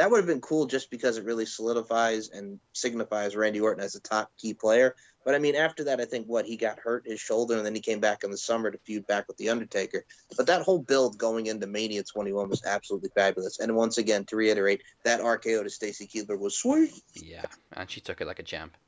that 0.00 0.10
would 0.10 0.16
have 0.16 0.26
been 0.26 0.40
cool 0.40 0.64
just 0.64 0.90
because 0.90 1.18
it 1.18 1.26
really 1.26 1.44
solidifies 1.44 2.30
and 2.30 2.58
signifies 2.72 3.36
Randy 3.36 3.60
Orton 3.60 3.84
as 3.84 3.96
a 3.96 4.00
top 4.00 4.30
key 4.38 4.54
player. 4.54 4.96
But 5.26 5.34
I 5.34 5.38
mean, 5.38 5.54
after 5.54 5.84
that, 5.84 6.00
I 6.00 6.06
think 6.06 6.26
what 6.26 6.46
he 6.46 6.56
got 6.56 6.78
hurt 6.78 7.06
his 7.06 7.20
shoulder, 7.20 7.58
and 7.58 7.66
then 7.66 7.74
he 7.74 7.82
came 7.82 8.00
back 8.00 8.24
in 8.24 8.30
the 8.30 8.38
summer 8.38 8.70
to 8.70 8.78
feud 8.78 9.06
back 9.06 9.28
with 9.28 9.36
the 9.36 9.50
Undertaker. 9.50 10.06
But 10.38 10.46
that 10.46 10.62
whole 10.62 10.78
build 10.78 11.18
going 11.18 11.48
into 11.48 11.66
Mania 11.66 12.02
21 12.02 12.48
was 12.48 12.64
absolutely 12.64 13.10
fabulous. 13.14 13.58
And 13.60 13.76
once 13.76 13.98
again, 13.98 14.24
to 14.24 14.36
reiterate, 14.36 14.80
that 15.04 15.20
RKO 15.20 15.64
to 15.64 15.68
Stacy 15.68 16.06
Keibler 16.06 16.38
was 16.38 16.56
sweet. 16.56 16.92
Yeah, 17.14 17.44
and 17.74 17.90
she 17.90 18.00
took 18.00 18.22
it 18.22 18.26
like 18.26 18.38
a 18.38 18.42
champ. 18.42 18.78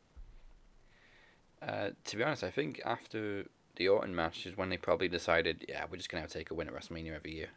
Uh, 1.60 1.90
to 2.04 2.16
be 2.16 2.24
honest, 2.24 2.42
I 2.42 2.50
think 2.50 2.80
after 2.86 3.44
the 3.76 3.88
Orton 3.88 4.14
match 4.14 4.46
is 4.46 4.56
when 4.56 4.70
they 4.70 4.78
probably 4.78 5.08
decided, 5.08 5.66
yeah, 5.68 5.84
we're 5.90 5.98
just 5.98 6.08
gonna 6.08 6.22
have 6.22 6.30
to 6.30 6.38
take 6.38 6.50
a 6.50 6.54
win 6.54 6.68
at 6.68 6.74
WrestleMania 6.74 7.14
every 7.14 7.34
year. 7.34 7.50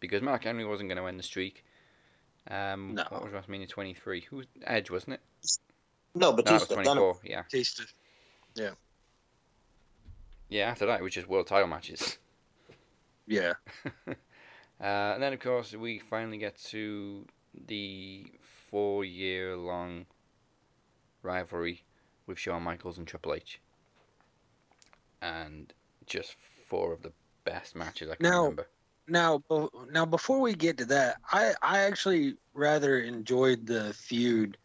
Because 0.00 0.22
Mark 0.22 0.44
Henry 0.44 0.64
wasn't 0.64 0.88
going 0.88 0.98
to 0.98 1.06
end 1.06 1.18
the 1.18 1.22
streak. 1.24 1.64
Um, 2.50 2.94
No. 2.94 3.04
What 3.08 3.24
was 3.24 3.32
WrestleMania 3.32 3.68
23? 3.68 4.20
Who 4.22 4.36
was 4.36 4.46
Edge, 4.64 4.90
wasn't 4.90 5.14
it? 5.14 5.20
No, 6.14 6.30
No, 6.30 6.36
that 6.36 6.44
was 6.52 6.62
Batista 6.66 6.74
done 6.76 6.98
it. 6.98 7.00
24. 7.00 7.20
Yeah. 7.24 7.42
Batista. 7.42 7.82
Yeah. 10.48 10.70
After 10.70 10.86
that, 10.86 11.00
it 11.00 11.02
was 11.02 11.12
just 11.12 11.28
world 11.28 11.46
title 11.46 11.68
matches. 11.68 12.18
Yeah. 13.26 13.54
Uh, 14.80 14.84
and 15.14 15.20
then, 15.24 15.32
of 15.32 15.40
course, 15.40 15.74
we 15.74 15.98
finally 15.98 16.38
get 16.38 16.56
to 16.56 17.26
the 17.66 18.24
four 18.70 19.04
year 19.04 19.56
long 19.56 20.06
rivalry 21.22 21.82
with 22.28 22.38
Shawn 22.38 22.62
Michaels 22.62 22.96
and 22.96 23.04
Triple 23.04 23.34
H. 23.34 23.60
And 25.20 25.72
just 26.06 26.36
four 26.68 26.92
of 26.92 27.02
the 27.02 27.10
best 27.42 27.74
matches 27.74 28.08
I 28.08 28.14
can 28.14 28.30
Now- 28.30 28.42
remember. 28.42 28.68
Now, 29.08 29.42
now 29.90 30.04
before 30.04 30.40
we 30.40 30.54
get 30.54 30.78
to 30.78 30.84
that, 30.86 31.16
I 31.30 31.54
I 31.62 31.78
actually 31.80 32.36
rather 32.54 32.98
enjoyed 32.98 33.66
the 33.66 33.94
feud 33.94 34.56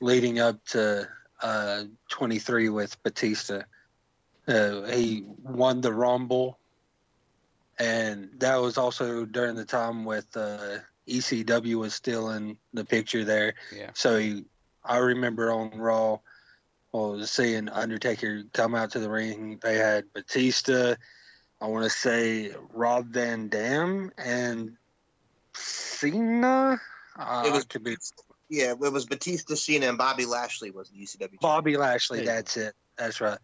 leading 0.00 0.38
up 0.40 0.64
to 0.66 1.08
uh 1.42 1.84
23 2.10 2.68
with 2.70 3.02
Batista. 3.02 3.62
Uh, 4.46 4.82
he 4.82 5.24
won 5.42 5.80
the 5.80 5.92
Rumble, 5.92 6.58
and 7.78 8.28
that 8.38 8.56
was 8.56 8.76
also 8.76 9.24
during 9.24 9.54
the 9.54 9.64
time 9.64 10.04
with 10.04 10.26
uh, 10.36 10.78
ECW 11.08 11.76
was 11.76 11.94
still 11.94 12.30
in 12.30 12.56
the 12.72 12.84
picture 12.84 13.24
there. 13.24 13.54
Yeah. 13.74 13.90
So 13.94 14.18
he, 14.18 14.44
I 14.84 14.98
remember 14.98 15.50
on 15.50 15.78
Raw, 15.78 16.18
well, 16.92 17.24
seeing 17.24 17.68
Undertaker 17.68 18.44
come 18.52 18.74
out 18.74 18.90
to 18.92 18.98
the 18.98 19.10
ring. 19.10 19.58
They 19.62 19.76
had 19.76 20.12
Batista, 20.12 20.94
I 21.60 21.66
want 21.66 21.84
to 21.84 21.90
say 21.90 22.52
Rob 22.72 23.06
Van 23.08 23.48
Dam 23.48 24.12
and 24.18 24.76
Cena. 25.54 26.80
Uh, 27.16 27.44
It 27.46 27.52
was- 27.52 27.64
to 27.66 27.80
be 27.80 27.96
Yeah, 28.50 28.72
it 28.72 28.78
was 28.78 29.06
Batista, 29.06 29.54
Cena, 29.54 29.88
and 29.88 29.96
Bobby 29.98 30.26
Lashley 30.26 30.70
was 30.70 30.90
the 30.90 31.02
ECW. 31.02 31.40
Bobby 31.40 31.76
Lashley. 31.76 32.20
You 32.20 32.26
That's 32.26 32.56
it. 32.56 32.74
That's 32.96 33.20
right. 33.20 33.38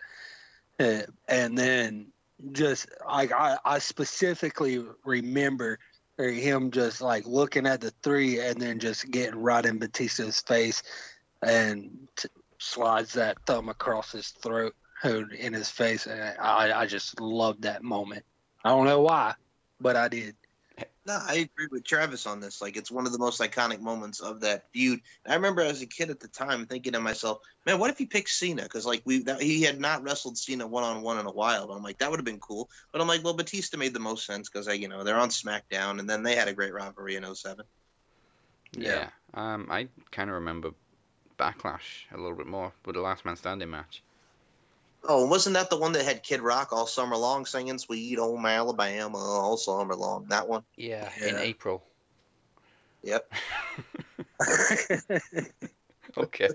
Uh, 0.79 1.03
and 1.27 1.57
then 1.57 2.13
just 2.53 2.89
like 3.07 3.33
I, 3.33 3.59
I 3.65 3.79
specifically 3.79 4.85
remember 5.05 5.79
him 6.19 6.71
just 6.71 7.01
like 7.01 7.27
looking 7.27 7.67
at 7.67 7.81
the 7.81 7.93
three 8.03 8.41
and 8.41 8.61
then 8.61 8.79
just 8.79 9.11
getting 9.11 9.41
right 9.41 9.65
in 9.65 9.79
Batista's 9.79 10.41
face 10.41 10.83
and 11.43 12.09
t- 12.17 12.29
slides 12.59 13.15
that 13.15 13.39
thumb 13.47 13.71
across 13.71 14.13
his 14.13 14.29
throat 14.29 14.75
uh, 15.05 15.27
in 15.39 15.53
his 15.53 15.71
face. 15.71 16.07
And 16.07 16.21
I, 16.39 16.73
I 16.73 16.87
just 16.87 17.21
loved 17.21 17.63
that 17.63 17.83
moment. 17.83 18.25
I 18.65 18.71
don't 18.71 18.87
know 18.87 19.01
why, 19.01 19.35
but 19.81 19.97
I 19.97 20.09
did. 20.09 20.37
No, 21.07 21.19
I 21.27 21.35
agree 21.35 21.67
with 21.71 21.85
Travis 21.85 22.27
on 22.27 22.41
this. 22.41 22.61
Like, 22.61 22.77
it's 22.77 22.91
one 22.91 23.07
of 23.07 23.13
the 23.13 23.19
most 23.19 23.41
iconic 23.41 23.81
moments 23.81 24.21
of 24.21 24.41
that 24.41 24.71
feud. 24.73 25.01
I 25.27 25.35
remember 25.35 25.63
as 25.63 25.83
a 25.83 25.87
kid 25.87 26.11
at 26.11 26.21
the 26.21 26.29
time 26.29 26.67
thinking 26.67 26.93
to 26.93 27.01
myself, 27.01 27.41
"Man, 27.67 27.79
what 27.79 27.91
if 27.91 27.99
he 27.99 28.07
picked 28.07 28.29
Cena?" 28.29 28.63
Because 28.63 28.87
like 28.87 29.03
we, 29.05 29.23
that, 29.25 29.41
he 29.41 29.63
had 29.63 29.81
not 29.81 30.03
wrestled 30.03 30.37
Cena 30.37 30.67
one 30.67 30.85
on 30.85 31.03
one 31.03 31.19
in 31.19 31.27
a 31.27 31.33
while. 31.33 31.67
But 31.67 31.75
I'm 31.75 31.83
like, 31.83 31.99
that 31.99 32.11
would 32.11 32.19
have 32.19 32.25
been 32.25 32.39
cool. 32.39 32.69
But 32.93 33.01
I'm 33.01 33.09
like, 33.09 33.25
well, 33.25 33.35
Batista 33.35 33.77
made 33.79 33.95
the 33.95 34.01
most 34.01 34.27
sense 34.27 34.49
because 34.49 34.69
I, 34.69 34.75
you 34.75 34.89
know 34.89 35.03
they're 35.03 35.19
on 35.19 35.31
SmackDown, 35.31 36.01
and 36.01 36.09
then 36.09 36.23
they 36.23 36.37
had 36.37 36.49
a 36.49 36.55
great 36.55 36.73
rivalry 36.73 37.17
in 37.17 37.35
07. 37.35 37.65
Yeah. 38.73 39.09
Um, 39.35 39.69
I 39.71 39.89
kind 40.11 40.31
of 40.31 40.35
remember 40.35 40.71
Backlash 41.39 42.05
a 42.13 42.19
little 42.19 42.37
bit 42.37 42.47
more 42.47 42.73
with 42.85 42.95
the 42.95 43.01
Last 43.01 43.25
Man 43.25 43.37
Standing 43.37 43.71
match. 43.71 44.03
Oh, 45.05 45.27
wasn't 45.27 45.55
that 45.55 45.71
the 45.71 45.79
one 45.79 45.93
that 45.93 46.05
had 46.05 46.23
Kid 46.23 46.41
Rock 46.41 46.73
all 46.73 46.87
summer 46.87 47.17
long 47.17 47.47
singing 47.47 47.79
"Sweet 47.79 48.19
Home 48.19 48.45
Alabama" 48.45 49.19
all 49.19 49.57
summer 49.57 49.95
long? 49.95 50.27
That 50.29 50.49
one. 50.49 50.63
Yeah, 50.77 51.09
in 51.21 51.37
April. 51.37 51.83
Yep. 53.03 53.33
okay. 56.17 56.49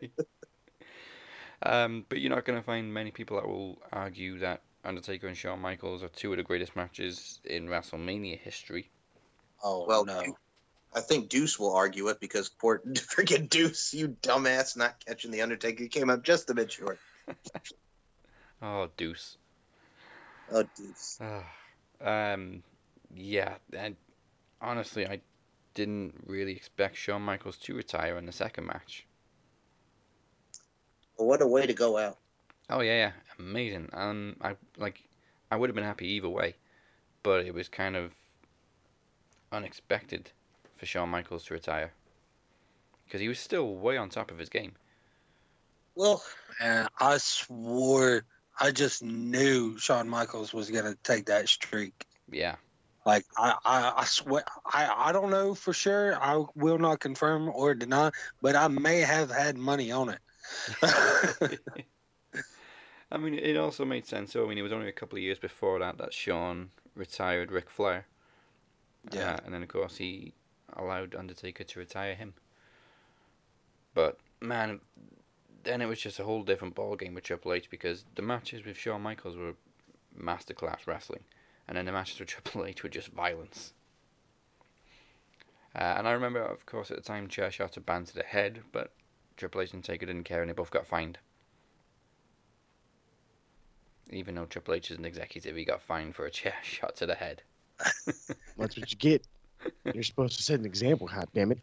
um, 1.63 2.05
but 2.07 2.19
you're 2.19 2.29
not 2.29 2.45
going 2.45 2.59
to 2.59 2.63
find 2.63 2.93
many 2.93 3.11
people 3.11 3.37
that 3.37 3.47
will 3.47 3.81
argue 3.91 4.39
that 4.39 4.61
Undertaker 4.83 5.27
and 5.27 5.35
Shawn 5.35 5.59
Michaels 5.59 6.03
are 6.03 6.09
two 6.09 6.31
of 6.31 6.37
the 6.37 6.43
greatest 6.43 6.75
matches 6.75 7.39
in 7.45 7.67
WrestleMania 7.67 8.39
history. 8.39 8.89
oh 9.63 9.85
Well, 9.87 10.05
no. 10.05 10.23
I 10.93 11.01
think 11.01 11.27
Deuce 11.27 11.59
will 11.59 11.75
argue 11.75 12.07
it 12.07 12.21
because 12.21 12.47
poor 12.47 12.81
freaking 12.87 13.49
Deuce, 13.49 13.93
you 13.93 14.09
dumbass, 14.21 14.77
not 14.77 15.03
catching 15.05 15.31
the 15.31 15.41
Undertaker, 15.41 15.87
came 15.87 16.09
up 16.09 16.23
just 16.23 16.49
a 16.49 16.53
bit 16.53 16.71
short. 16.71 16.99
Oh, 18.65 18.89
Deuce. 18.97 19.37
Oh, 20.51 20.63
Deuce. 20.75 21.21
um, 22.01 22.63
yeah, 23.13 23.55
and 23.73 23.95
honestly, 24.59 25.07
I 25.07 25.21
didn't 25.75 26.15
really 26.25 26.53
expect 26.53 26.97
Shawn 26.97 27.21
Michaels 27.21 27.57
to 27.57 27.75
retire 27.75 28.17
in 28.17 28.25
the 28.25 28.31
second 28.31 28.65
match. 28.65 29.05
Well, 31.17 31.27
what 31.27 31.41
a 31.43 31.47
way 31.47 31.67
to 31.67 31.73
go 31.73 31.97
out. 31.97 32.17
Oh 32.71 32.81
yeah, 32.81 32.95
yeah, 32.95 33.11
amazing. 33.37 33.89
Um, 33.93 34.35
I 34.41 34.55
like, 34.77 35.03
I 35.51 35.57
would 35.57 35.69
have 35.69 35.75
been 35.75 35.83
happy 35.83 36.07
either 36.07 36.29
way, 36.29 36.55
but 37.21 37.45
it 37.45 37.53
was 37.53 37.69
kind 37.69 37.95
of 37.95 38.13
unexpected 39.51 40.31
for 40.75 40.87
Shawn 40.87 41.09
Michaels 41.09 41.45
to 41.45 41.53
retire 41.53 41.93
because 43.05 43.21
he 43.21 43.27
was 43.27 43.37
still 43.37 43.75
way 43.75 43.95
on 43.97 44.09
top 44.09 44.31
of 44.31 44.39
his 44.39 44.49
game. 44.49 44.73
Well, 45.95 46.23
And 46.59 46.89
I 46.99 47.17
swore, 47.17 48.25
I 48.59 48.71
just 48.71 49.03
knew 49.03 49.77
Shawn 49.77 50.07
Michaels 50.09 50.53
was 50.53 50.69
gonna 50.69 50.95
take 51.03 51.25
that 51.25 51.49
streak. 51.49 52.05
Yeah, 52.31 52.55
Like 53.05 53.25
I, 53.37 53.55
I, 53.65 53.93
I 53.97 54.05
swear, 54.05 54.43
I, 54.65 55.09
I 55.09 55.11
don't 55.11 55.29
know 55.29 55.53
for 55.53 55.73
sure. 55.73 56.15
I 56.15 56.43
will 56.55 56.77
not 56.77 56.99
confirm 56.99 57.49
or 57.49 57.73
deny, 57.73 58.11
but 58.41 58.55
I 58.55 58.67
may 58.67 58.99
have 59.01 59.29
had 59.29 59.57
money 59.57 59.91
on 59.91 60.09
it. 60.09 60.19
I 63.11 63.17
mean, 63.17 63.35
it 63.35 63.57
also 63.57 63.85
made 63.85 64.05
sense. 64.05 64.33
So 64.33 64.43
I 64.45 64.49
mean, 64.49 64.57
it 64.57 64.63
was 64.63 64.73
only 64.73 64.89
a 64.89 64.93
couple 64.93 65.17
of 65.17 65.23
years 65.23 65.39
before 65.39 65.79
that 65.79 65.97
that 65.97 66.13
Shawn 66.13 66.69
retired 66.95 67.51
Ric 67.51 67.69
Flair. 67.69 68.05
Yeah. 69.11 69.33
Uh, 69.33 69.37
and 69.45 69.53
then 69.53 69.63
of 69.63 69.69
course 69.69 69.97
he 69.97 70.33
allowed 70.73 71.15
Undertaker 71.15 71.63
to 71.63 71.79
retire 71.79 72.15
him. 72.15 72.33
But 73.93 74.17
man, 74.41 74.79
then 75.65 75.81
it 75.81 75.87
was 75.87 75.99
just 75.99 76.19
a 76.19 76.23
whole 76.23 76.43
different 76.43 76.75
ball 76.75 76.95
game 76.95 77.13
with 77.13 77.23
Triple 77.23 77.53
H 77.53 77.69
because 77.69 78.05
the 78.15 78.21
matches 78.21 78.63
with 78.65 78.77
Shawn 78.77 79.01
Michaels 79.01 79.35
were 79.35 79.55
masterclass 80.17 80.87
wrestling, 80.87 81.23
and 81.67 81.77
then 81.77 81.85
the 81.85 81.91
matches 81.91 82.19
with 82.19 82.29
Triple 82.29 82.65
H 82.65 82.83
were 82.83 82.89
just 82.89 83.09
violence. 83.09 83.73
Uh, 85.75 85.95
and 85.97 86.07
I 86.07 86.11
remember, 86.11 86.41
of 86.41 86.65
course, 86.65 86.89
at 86.89 86.97
the 86.97 87.03
time, 87.03 87.27
chair 87.27 87.51
shots 87.51 87.75
were 87.75 87.81
banned 87.81 88.07
to 88.07 88.15
the 88.15 88.23
head, 88.23 88.61
but 88.71 88.93
Triple 89.35 89.61
H 89.61 89.73
and 89.73 89.83
Taker 89.83 90.05
didn't 90.05 90.23
care, 90.23 90.41
and 90.41 90.49
they 90.49 90.53
both 90.53 90.71
got 90.71 90.87
fined. 90.87 91.17
Even 94.11 94.35
though 94.35 94.45
Triple 94.45 94.75
H 94.75 94.91
is 94.91 94.97
an 94.97 95.05
executive, 95.05 95.55
he 95.55 95.65
got 95.65 95.81
fined 95.81 96.15
for 96.15 96.25
a 96.25 96.31
chair 96.31 96.53
shot 96.63 96.95
to 96.97 97.05
the 97.05 97.15
head. 97.15 97.41
That's 98.05 98.77
what 98.77 98.91
you 98.91 98.97
get. 98.97 99.27
You're 99.93 100.03
supposed 100.03 100.37
to 100.37 100.43
set 100.43 100.59
an 100.59 100.65
example, 100.65 101.07
hot 101.07 101.27
damn 101.33 101.51
it. 101.51 101.59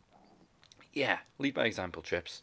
Yeah, 0.92 1.18
lead 1.38 1.54
by 1.54 1.64
example, 1.64 2.02
Trips. 2.02 2.42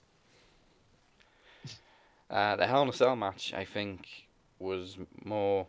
Uh, 2.29 2.55
the 2.55 2.65
Hell 2.67 2.81
in 2.83 2.89
a 2.89 2.93
Cell 2.93 3.15
match, 3.15 3.53
I 3.53 3.65
think, 3.65 4.27
was 4.59 4.97
more, 5.23 5.67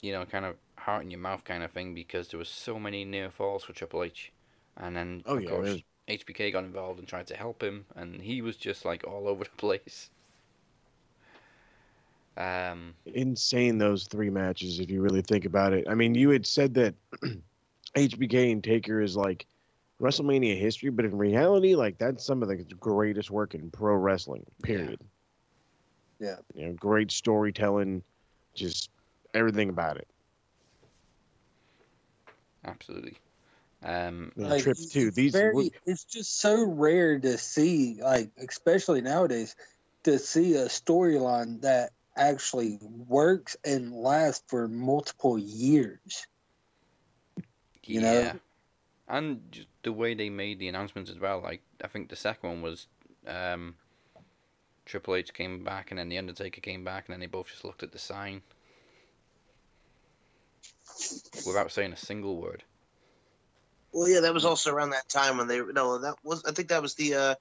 you 0.00 0.12
know, 0.12 0.26
kind 0.26 0.44
of 0.46 0.56
heart 0.78 1.04
in 1.04 1.10
your 1.12 1.20
mouth 1.20 1.44
kind 1.44 1.62
of 1.64 1.72
thing 1.72 1.94
because 1.94 2.28
there 2.28 2.38
was 2.38 2.48
so 2.50 2.78
many 2.78 3.04
near 3.04 3.30
falls 3.30 3.64
for 3.64 3.72
Triple 3.74 4.04
H, 4.04 4.32
and 4.76 4.96
then 4.96 5.24
Oh 5.24 5.36
of 5.36 5.44
yeah, 5.44 5.54
course 5.54 5.58
was- 5.58 5.82
HBK 6.08 6.50
got 6.52 6.64
involved 6.64 6.98
and 7.00 7.08
tried 7.08 7.28
to 7.28 7.36
help 7.36 7.62
him, 7.62 7.86
and 7.96 8.22
he 8.22 8.42
was 8.42 8.56
just 8.56 8.84
like 8.84 9.04
all 9.06 9.28
over 9.28 9.44
the 9.44 9.50
place. 9.58 10.10
Um, 12.36 12.94
insane 13.06 13.78
those 13.78 14.06
three 14.06 14.30
matches 14.30 14.78
if 14.78 14.90
you 14.90 15.00
really 15.02 15.22
think 15.22 15.44
about 15.44 15.72
it. 15.72 15.86
I 15.88 15.94
mean, 15.94 16.14
you 16.14 16.30
had 16.30 16.46
said 16.46 16.74
that 16.74 16.94
HBK 17.96 18.52
and 18.52 18.62
Taker 18.62 19.00
is 19.00 19.16
like 19.16 19.46
WrestleMania 20.00 20.58
history, 20.58 20.90
but 20.90 21.04
in 21.04 21.16
reality, 21.16 21.74
like 21.74 21.98
that's 21.98 22.24
some 22.24 22.42
of 22.42 22.48
the 22.48 22.56
greatest 22.56 23.30
work 23.30 23.54
in 23.54 23.70
pro 23.70 23.94
wrestling. 23.96 24.44
Period. 24.62 25.00
Yeah. 25.00 25.09
You 26.54 26.66
know, 26.66 26.72
great 26.74 27.10
storytelling, 27.10 28.02
just 28.54 28.90
everything 29.34 29.68
about 29.68 29.96
it. 29.96 30.08
absolutely. 32.64 33.16
Um, 33.82 34.32
Like, 34.36 34.62
Trip 34.62 34.76
it's 34.78 34.92
too. 34.92 35.10
These 35.10 35.32
very, 35.32 35.70
it's 35.86 36.04
just 36.04 36.40
so 36.40 36.64
rare 36.64 37.18
to 37.18 37.38
see, 37.38 38.00
like 38.02 38.30
especially 38.38 39.00
nowadays, 39.00 39.56
to 40.04 40.18
see 40.18 40.54
a 40.54 40.66
storyline 40.66 41.62
that 41.62 41.92
actually 42.16 42.78
works 42.82 43.56
and 43.64 43.92
lasts 43.92 44.44
for 44.48 44.68
multiple 44.68 45.38
years. 45.38 46.26
you 47.86 48.00
know? 48.00 48.12
yeah. 48.12 48.32
And 49.08 49.42
just 49.50 49.66
the 49.82 49.92
way 49.92 50.14
they 50.14 50.30
made 50.30 50.58
the 50.58 50.68
announcements 50.68 51.10
as 51.10 51.18
well. 51.18 51.40
Like 51.40 51.62
I 51.82 51.88
think 51.88 52.08
the 52.10 52.16
second 52.16 52.48
one 52.48 52.62
was 52.62 52.86
um, 53.26 53.74
Triple 54.90 55.14
H 55.14 55.32
came 55.32 55.62
back 55.62 55.90
and 55.90 55.98
then 55.98 56.08
the 56.08 56.18
Undertaker 56.18 56.60
came 56.60 56.84
back 56.84 57.06
and 57.06 57.12
then 57.12 57.20
they 57.20 57.26
both 57.26 57.46
just 57.46 57.64
looked 57.64 57.82
at 57.82 57.92
the 57.92 57.98
sign 57.98 58.42
without 61.46 61.70
saying 61.70 61.92
a 61.92 61.96
single 61.96 62.40
word. 62.40 62.64
well, 63.92 64.08
yeah, 64.08 64.20
that 64.20 64.34
was 64.34 64.44
also 64.44 64.72
around 64.72 64.90
that 64.90 65.08
time 65.08 65.38
when 65.38 65.46
they 65.46 65.60
no, 65.60 65.98
that 65.98 66.16
was 66.24 66.44
I 66.44 66.52
think 66.52 66.68
that 66.68 66.82
was 66.82 66.94
the 66.94 67.14
uh, 67.14 67.34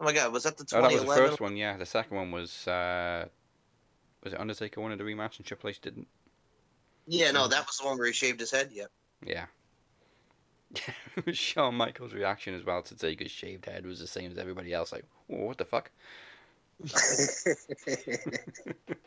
oh 0.00 0.04
my 0.04 0.12
god, 0.12 0.32
was 0.32 0.44
that 0.44 0.56
the 0.56 0.64
Oh, 0.72 0.82
that 0.82 0.92
was 0.92 1.02
2011? 1.02 1.22
the 1.22 1.28
first 1.28 1.40
one. 1.40 1.56
Yeah, 1.56 1.76
the 1.76 1.86
second 1.86 2.16
one 2.16 2.30
was 2.30 2.66
uh, 2.66 3.26
was 4.22 4.32
it 4.32 4.40
Undertaker 4.40 4.80
wanted 4.80 4.98
the 4.98 5.04
rematch 5.04 5.36
and 5.36 5.46
Triple 5.46 5.70
H 5.70 5.80
didn't. 5.80 6.08
Yeah, 7.06 7.30
no, 7.30 7.46
that 7.48 7.66
was 7.66 7.76
the 7.78 7.86
one 7.86 7.98
where 7.98 8.06
he 8.06 8.12
shaved 8.14 8.40
his 8.40 8.50
head. 8.50 8.70
Yep. 8.72 8.90
Yeah. 9.26 9.46
Shawn 11.32 11.74
Michaels' 11.74 12.14
reaction 12.14 12.54
as 12.54 12.64
well 12.64 12.80
to 12.82 12.96
Taker's 12.96 13.30
shaved 13.30 13.66
head 13.66 13.84
was 13.84 14.00
the 14.00 14.06
same 14.06 14.32
as 14.32 14.38
everybody 14.38 14.72
else. 14.72 14.90
Like, 14.90 15.04
oh, 15.30 15.44
what 15.44 15.58
the 15.58 15.66
fuck? 15.66 15.90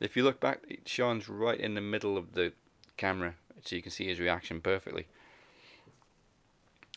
If 0.00 0.16
you 0.16 0.24
look 0.24 0.40
back, 0.40 0.64
Shawn's 0.86 1.28
right 1.28 1.60
in 1.60 1.74
the 1.74 1.82
middle 1.82 2.16
of 2.16 2.32
the 2.32 2.54
camera, 2.96 3.34
so 3.62 3.76
you 3.76 3.82
can 3.82 3.92
see 3.92 4.06
his 4.06 4.18
reaction 4.18 4.62
perfectly. 4.62 5.06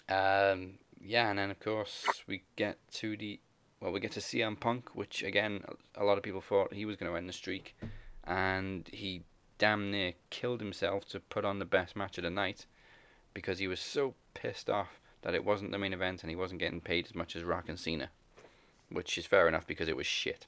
Um, 0.08 0.76
yeah, 1.02 1.30
and 1.30 1.38
then 1.38 1.52
of 1.52 1.60
course 1.60 2.06
we 2.28 2.44
get 2.56 2.78
to 2.94 3.18
the 3.18 3.42
well, 3.82 3.92
we 3.92 4.00
get 4.00 4.14
to 4.14 4.22
CM 4.22 4.58
Punk, 4.58 4.96
which 4.96 5.22
again 5.22 5.66
a 5.96 6.06
lot 6.06 6.18
of 6.18 6.24
people 6.24 6.40
thought 6.40 6.74
he 6.74 6.86
was 6.86 6.96
going 6.96 7.12
to 7.12 7.18
end 7.18 7.28
the 7.28 7.34
streak, 7.34 7.76
and 8.24 8.88
he 8.94 9.24
damn 9.58 9.92
near 9.92 10.14
killed 10.30 10.62
himself 10.62 11.04
to 11.10 11.20
put 11.20 11.44
on 11.44 11.60
the 11.60 11.66
best 11.66 11.98
match 11.98 12.18
of 12.18 12.24
the 12.24 12.30
night, 12.30 12.68
because 13.34 13.60
he 13.60 13.68
was 13.68 13.82
so 13.82 14.14
pissed 14.34 14.70
off 14.70 15.02
that 15.24 15.36
it 15.36 15.44
wasn't 15.44 15.72
the 15.72 15.78
main 15.78 15.94
event 15.94 16.24
and 16.24 16.30
he 16.30 16.38
wasn't 16.38 16.60
getting 16.60 16.80
paid 16.80 17.06
as 17.06 17.16
much 17.16 17.36
as 17.36 17.44
Rock 17.44 17.68
and 17.68 17.80
Cena, 17.80 18.12
which 18.94 19.18
is 19.18 19.26
fair 19.26 19.48
enough 19.48 19.68
because 19.68 19.90
it 19.90 19.98
was 19.98 20.08
shit. 20.08 20.48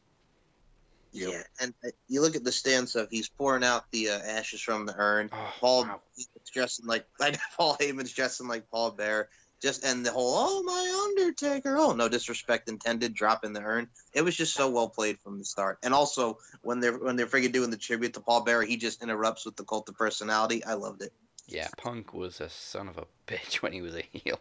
Yeah, 1.12 1.44
and 1.62 1.74
uh, 1.86 1.90
you 2.10 2.22
look 2.22 2.36
at 2.36 2.44
the 2.44 2.52
stance 2.52 2.96
of 2.96 3.08
he's 3.10 3.30
pouring 3.30 3.64
out 3.64 3.90
the 3.92 4.10
uh, 4.10 4.20
ashes 4.20 4.60
from 4.60 4.86
the 4.86 4.94
urn. 4.98 5.30
Oh, 5.32 5.54
Paul 5.60 5.84
wow. 5.84 6.02
Heyman's 6.18 6.50
dressing 6.52 6.86
like 6.86 7.06
like 7.20 7.40
Paul 7.58 7.78
Heyman's 7.80 8.12
dressing 8.12 8.48
like 8.48 8.70
Paul 8.70 8.92
Bear. 8.92 9.30
Just 9.62 9.86
and 9.86 10.06
the 10.06 10.12
whole 10.12 10.34
oh 10.36 10.64
my 10.64 11.06
Undertaker. 11.10 11.78
Oh 11.78 11.94
no 11.94 12.10
disrespect 12.10 12.68
intended. 12.68 13.14
Drop 13.14 13.46
in 13.46 13.54
the 13.54 13.62
urn. 13.62 13.88
It 14.14 14.24
was 14.24 14.36
just 14.36 14.54
so 14.54 14.70
well 14.70 14.90
played 14.90 15.18
from 15.20 15.40
the 15.40 15.46
start. 15.46 15.80
And 15.84 15.94
also 15.94 16.40
when 16.62 16.82
they're 16.82 16.98
when 16.98 17.16
they're 17.16 17.28
freaking 17.28 17.54
doing 17.54 17.70
the 17.70 17.78
tribute 17.78 18.14
to 18.16 18.20
Paul 18.20 18.44
Bear, 18.44 18.62
he 18.64 18.76
just 18.76 19.02
interrupts 19.02 19.46
with 19.46 19.56
the 19.56 19.64
cult 19.64 19.88
of 19.88 19.96
personality. 19.96 20.66
I 20.66 20.74
loved 20.74 21.02
it. 21.02 21.14
Yeah, 21.48 21.70
Punk 21.78 22.14
was 22.14 22.42
a 22.42 22.50
son 22.50 22.90
of 22.90 22.98
a 22.98 23.06
bitch 23.28 23.62
when 23.62 23.72
he 23.72 23.82
was 23.82 23.96
a 23.96 24.02
heel. 24.02 24.40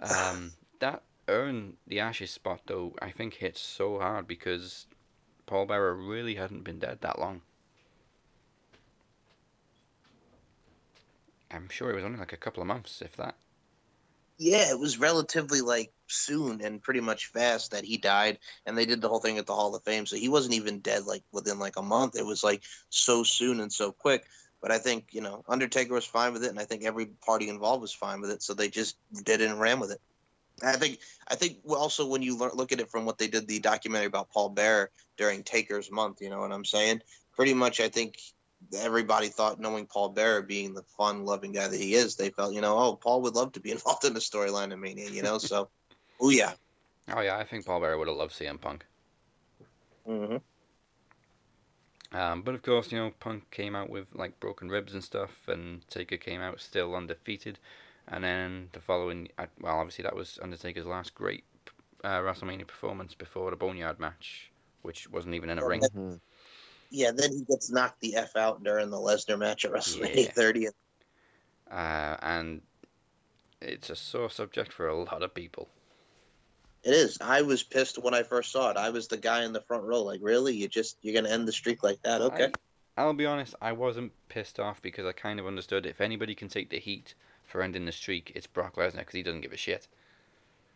Um, 0.00 0.52
that 0.80 1.02
urn 1.28 1.74
the 1.86 2.00
Ashes 2.00 2.30
spot 2.30 2.62
though, 2.66 2.94
I 3.00 3.10
think 3.10 3.34
hit 3.34 3.56
so 3.56 3.98
hard 3.98 4.26
because 4.26 4.86
Paul 5.46 5.66
Bearer 5.66 5.94
really 5.94 6.34
hadn't 6.34 6.64
been 6.64 6.78
dead 6.78 7.00
that 7.00 7.18
long. 7.18 7.42
I'm 11.50 11.68
sure 11.68 11.90
it 11.90 11.94
was 11.94 12.04
only 12.04 12.18
like 12.18 12.32
a 12.32 12.36
couple 12.36 12.60
of 12.60 12.66
months, 12.66 13.00
if 13.00 13.16
that. 13.16 13.36
Yeah, 14.38 14.70
it 14.70 14.78
was 14.78 14.98
relatively 14.98 15.62
like 15.62 15.92
soon 16.08 16.60
and 16.60 16.82
pretty 16.82 17.00
much 17.00 17.26
fast 17.26 17.70
that 17.70 17.84
he 17.84 17.96
died, 17.96 18.38
and 18.66 18.76
they 18.76 18.84
did 18.84 19.00
the 19.00 19.08
whole 19.08 19.20
thing 19.20 19.38
at 19.38 19.46
the 19.46 19.54
Hall 19.54 19.74
of 19.74 19.82
Fame. 19.84 20.06
So 20.06 20.16
he 20.16 20.28
wasn't 20.28 20.54
even 20.54 20.80
dead 20.80 21.04
like 21.04 21.22
within 21.32 21.58
like 21.58 21.76
a 21.76 21.82
month. 21.82 22.16
It 22.16 22.26
was 22.26 22.44
like 22.44 22.62
so 22.90 23.22
soon 23.22 23.60
and 23.60 23.72
so 23.72 23.92
quick. 23.92 24.24
But 24.60 24.72
I 24.72 24.78
think 24.78 25.08
you 25.12 25.20
know 25.20 25.44
Undertaker 25.48 25.94
was 25.94 26.04
fine 26.04 26.32
with 26.32 26.44
it, 26.44 26.50
and 26.50 26.58
I 26.58 26.64
think 26.64 26.84
every 26.84 27.06
party 27.06 27.48
involved 27.48 27.82
was 27.82 27.94
fine 27.94 28.20
with 28.20 28.30
it. 28.30 28.42
So 28.42 28.52
they 28.52 28.68
just 28.68 28.96
did 29.24 29.40
it 29.40 29.50
and 29.50 29.60
ran 29.60 29.80
with 29.80 29.92
it. 29.92 30.00
I 30.62 30.72
think 30.76 31.00
I 31.28 31.34
think 31.34 31.58
also 31.68 32.06
when 32.06 32.22
you 32.22 32.38
look 32.38 32.72
at 32.72 32.80
it 32.80 32.88
from 32.88 33.04
what 33.04 33.18
they 33.18 33.28
did 33.28 33.46
the 33.46 33.58
documentary 33.58 34.06
about 34.06 34.30
Paul 34.30 34.50
Bearer 34.50 34.90
during 35.16 35.42
Taker's 35.42 35.90
month, 35.90 36.20
you 36.20 36.30
know 36.30 36.40
what 36.40 36.52
I'm 36.52 36.64
saying? 36.64 37.02
Pretty 37.34 37.52
much, 37.52 37.80
I 37.80 37.88
think 37.88 38.18
everybody 38.76 39.28
thought, 39.28 39.60
knowing 39.60 39.86
Paul 39.86 40.10
Bearer 40.10 40.42
being 40.42 40.72
the 40.72 40.82
fun, 40.96 41.24
loving 41.24 41.52
guy 41.52 41.68
that 41.68 41.78
he 41.78 41.94
is, 41.94 42.16
they 42.16 42.30
felt, 42.30 42.54
you 42.54 42.60
know, 42.60 42.78
oh, 42.78 42.94
Paul 42.96 43.22
would 43.22 43.34
love 43.34 43.52
to 43.52 43.60
be 43.60 43.70
involved 43.72 44.04
in 44.04 44.14
the 44.14 44.20
storyline 44.20 44.72
of 44.72 44.78
Mania, 44.78 45.10
you 45.10 45.22
know. 45.22 45.38
So, 45.38 45.68
oh 46.20 46.30
yeah. 46.30 46.52
Oh 47.08 47.20
yeah, 47.20 47.36
I 47.36 47.44
think 47.44 47.66
Paul 47.66 47.80
Bearer 47.80 47.98
would 47.98 48.08
have 48.08 48.16
loved 48.16 48.34
CM 48.34 48.60
Punk. 48.60 48.84
Mm-hmm. 50.08 50.36
Um, 52.16 52.42
but 52.42 52.54
of 52.54 52.62
course, 52.62 52.92
you 52.92 52.98
know, 52.98 53.12
Punk 53.20 53.50
came 53.50 53.76
out 53.76 53.90
with 53.90 54.06
like 54.14 54.40
broken 54.40 54.68
ribs 54.68 54.94
and 54.94 55.04
stuff, 55.04 55.48
and 55.48 55.86
Taker 55.88 56.16
came 56.16 56.40
out 56.40 56.60
still 56.60 56.94
undefeated. 56.94 57.58
And 58.08 58.22
then 58.22 58.68
the 58.72 58.80
following, 58.80 59.28
well, 59.60 59.78
obviously 59.78 60.04
that 60.04 60.14
was 60.14 60.38
Undertaker's 60.42 60.86
last 60.86 61.14
great 61.14 61.44
uh, 62.04 62.20
WrestleMania 62.20 62.66
performance 62.66 63.14
before 63.14 63.50
the 63.50 63.56
Boneyard 63.56 63.98
match, 63.98 64.52
which 64.82 65.10
wasn't 65.10 65.34
even 65.34 65.50
in 65.50 65.58
a 65.58 65.66
ring. 65.66 65.82
Yeah, 66.90 67.10
then 67.10 67.32
he 67.32 67.42
gets 67.42 67.70
knocked 67.70 68.00
the 68.00 68.14
f 68.14 68.36
out 68.36 68.62
during 68.62 68.90
the 68.90 68.96
Lesnar 68.96 69.38
match 69.38 69.64
at 69.64 69.72
WrestleMania 69.72 70.26
Yeah. 70.26 70.30
30. 70.30 70.68
Uh, 71.68 72.16
and 72.22 72.62
it's 73.60 73.90
a 73.90 73.96
sore 73.96 74.30
subject 74.30 74.72
for 74.72 74.86
a 74.86 74.96
lot 74.96 75.22
of 75.22 75.34
people. 75.34 75.68
It 76.84 76.94
is. 76.94 77.18
I 77.20 77.42
was 77.42 77.64
pissed 77.64 77.98
when 77.98 78.14
I 78.14 78.22
first 78.22 78.52
saw 78.52 78.70
it. 78.70 78.76
I 78.76 78.90
was 78.90 79.08
the 79.08 79.16
guy 79.16 79.44
in 79.44 79.52
the 79.52 79.60
front 79.62 79.82
row. 79.82 80.02
Like, 80.02 80.20
really? 80.22 80.54
You 80.54 80.68
just 80.68 80.96
you're 81.02 81.20
gonna 81.20 81.34
end 81.34 81.48
the 81.48 81.52
streak 81.52 81.82
like 81.82 82.00
that? 82.02 82.20
Okay. 82.20 82.52
I, 82.96 83.02
I'll 83.02 83.12
be 83.12 83.26
honest, 83.26 83.56
I 83.60 83.72
wasn't 83.72 84.12
pissed 84.28 84.60
off 84.60 84.80
because 84.80 85.04
I 85.04 85.12
kind 85.12 85.40
of 85.40 85.46
understood 85.46 85.84
if 85.84 86.00
anybody 86.00 86.36
can 86.36 86.48
take 86.48 86.70
the 86.70 86.78
heat 86.78 87.14
for 87.56 87.62
ending 87.62 87.86
the 87.86 87.92
streak, 87.92 88.32
it's 88.34 88.46
Brock 88.46 88.76
Lesnar 88.76 88.98
because 88.98 89.14
he 89.14 89.22
doesn't 89.22 89.40
give 89.40 89.54
a 89.54 89.56
shit. 89.56 89.88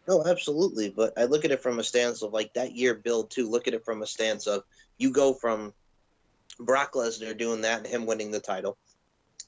No, 0.08 0.24
absolutely. 0.24 0.88
But 0.88 1.12
I 1.18 1.24
look 1.24 1.44
at 1.44 1.50
it 1.50 1.62
from 1.62 1.78
a 1.78 1.84
stance 1.84 2.22
of 2.22 2.32
like 2.32 2.54
that 2.54 2.74
year 2.74 2.94
build 2.94 3.30
too. 3.30 3.50
Look 3.50 3.68
at 3.68 3.74
it 3.74 3.84
from 3.84 4.00
a 4.00 4.06
stance 4.06 4.46
of 4.46 4.64
you 4.96 5.12
go 5.12 5.34
from 5.34 5.74
Brock 6.58 6.94
Lesnar 6.94 7.36
doing 7.36 7.60
that 7.60 7.80
and 7.80 7.86
him 7.86 8.06
winning 8.06 8.30
the 8.30 8.40
title. 8.40 8.78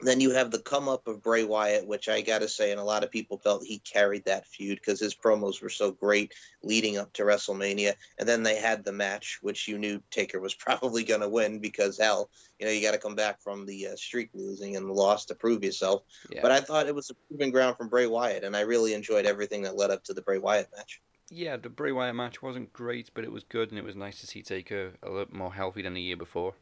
Then 0.03 0.20
you 0.20 0.32
have 0.32 0.50
the 0.50 0.59
come 0.59 0.88
up 0.88 1.07
of 1.07 1.22
Bray 1.22 1.44
Wyatt, 1.44 1.86
which 1.86 2.09
I 2.09 2.22
got 2.22 2.40
to 2.40 2.48
say, 2.48 2.72
and 2.72 2.80
a 2.80 2.84
lot 2.84 3.05
of 3.05 3.11
people 3.11 3.38
felt 3.38 3.64
he 3.64 3.78
carried 3.78 4.24
that 4.24 4.48
feud 4.48 4.80
because 4.80 4.98
his 4.98 5.14
promos 5.14 5.62
were 5.62 5.68
so 5.68 5.92
great 5.92 6.34
leading 6.62 6.98
up 6.98 7.12
to 7.14 7.22
WrestleMania. 7.22 7.94
And 8.18 8.28
then 8.28 8.42
they 8.42 8.57
had 8.57 8.84
the 8.84 8.92
match, 8.92 9.38
which 9.42 9.68
you 9.68 9.78
knew 9.78 10.03
Taker 10.11 10.40
was 10.40 10.55
probably 10.62 11.05
going 11.05 11.20
to 11.20 11.28
win 11.28 11.61
because 11.61 11.98
hell, 11.98 12.30
you 12.59 12.66
know, 12.66 12.72
you 12.72 12.82
got 12.82 12.92
to 12.92 12.98
come 12.98 13.14
back 13.14 13.40
from 13.40 13.64
the 13.64 13.88
uh, 13.88 13.96
streak 13.96 14.30
losing 14.34 14.76
and 14.76 14.88
the 14.88 14.92
loss 14.92 15.26
to 15.26 15.34
prove 15.34 15.62
yourself. 15.62 16.03
Yeah. 16.30 16.40
But 16.42 16.50
I 16.50 16.61
thought 16.61 16.88
it 16.88 16.94
was 16.94 17.11
a 17.11 17.14
proving 17.28 17.53
ground 17.53 17.76
from 17.76 17.88
Bray 17.88 18.07
Wyatt, 18.07 18.44
and 18.44 18.57
I 18.57 18.62
really 18.62 18.94
enjoyed 18.94 19.24
everything 19.24 19.62
that 19.62 19.76
led 19.76 19.90
up 19.90 20.03
to 20.05 20.14
the 20.14 20.22
Bray 20.22 20.38
Wyatt 20.38 20.68
match. 20.76 21.00
yeah, 21.30 21.57
the 21.57 21.70
Bray 21.70 21.92
Wyatt 21.92 22.16
match 22.16 22.42
wasn't 22.42 22.72
great, 22.72 23.11
but 23.14 23.24
it 23.24 23.32
was 23.32 23.44
good, 23.44 23.70
and 23.70 23.78
it 23.78 23.84
was 23.84 23.96
nice 23.96 24.20
to 24.20 24.26
see 24.26 24.42
Taker 24.42 24.92
a 25.03 25.11
little 25.11 25.34
more 25.34 25.53
healthy 25.53 25.82
than 25.82 25.94
the 25.94 26.03
year 26.03 26.16
before. 26.16 26.55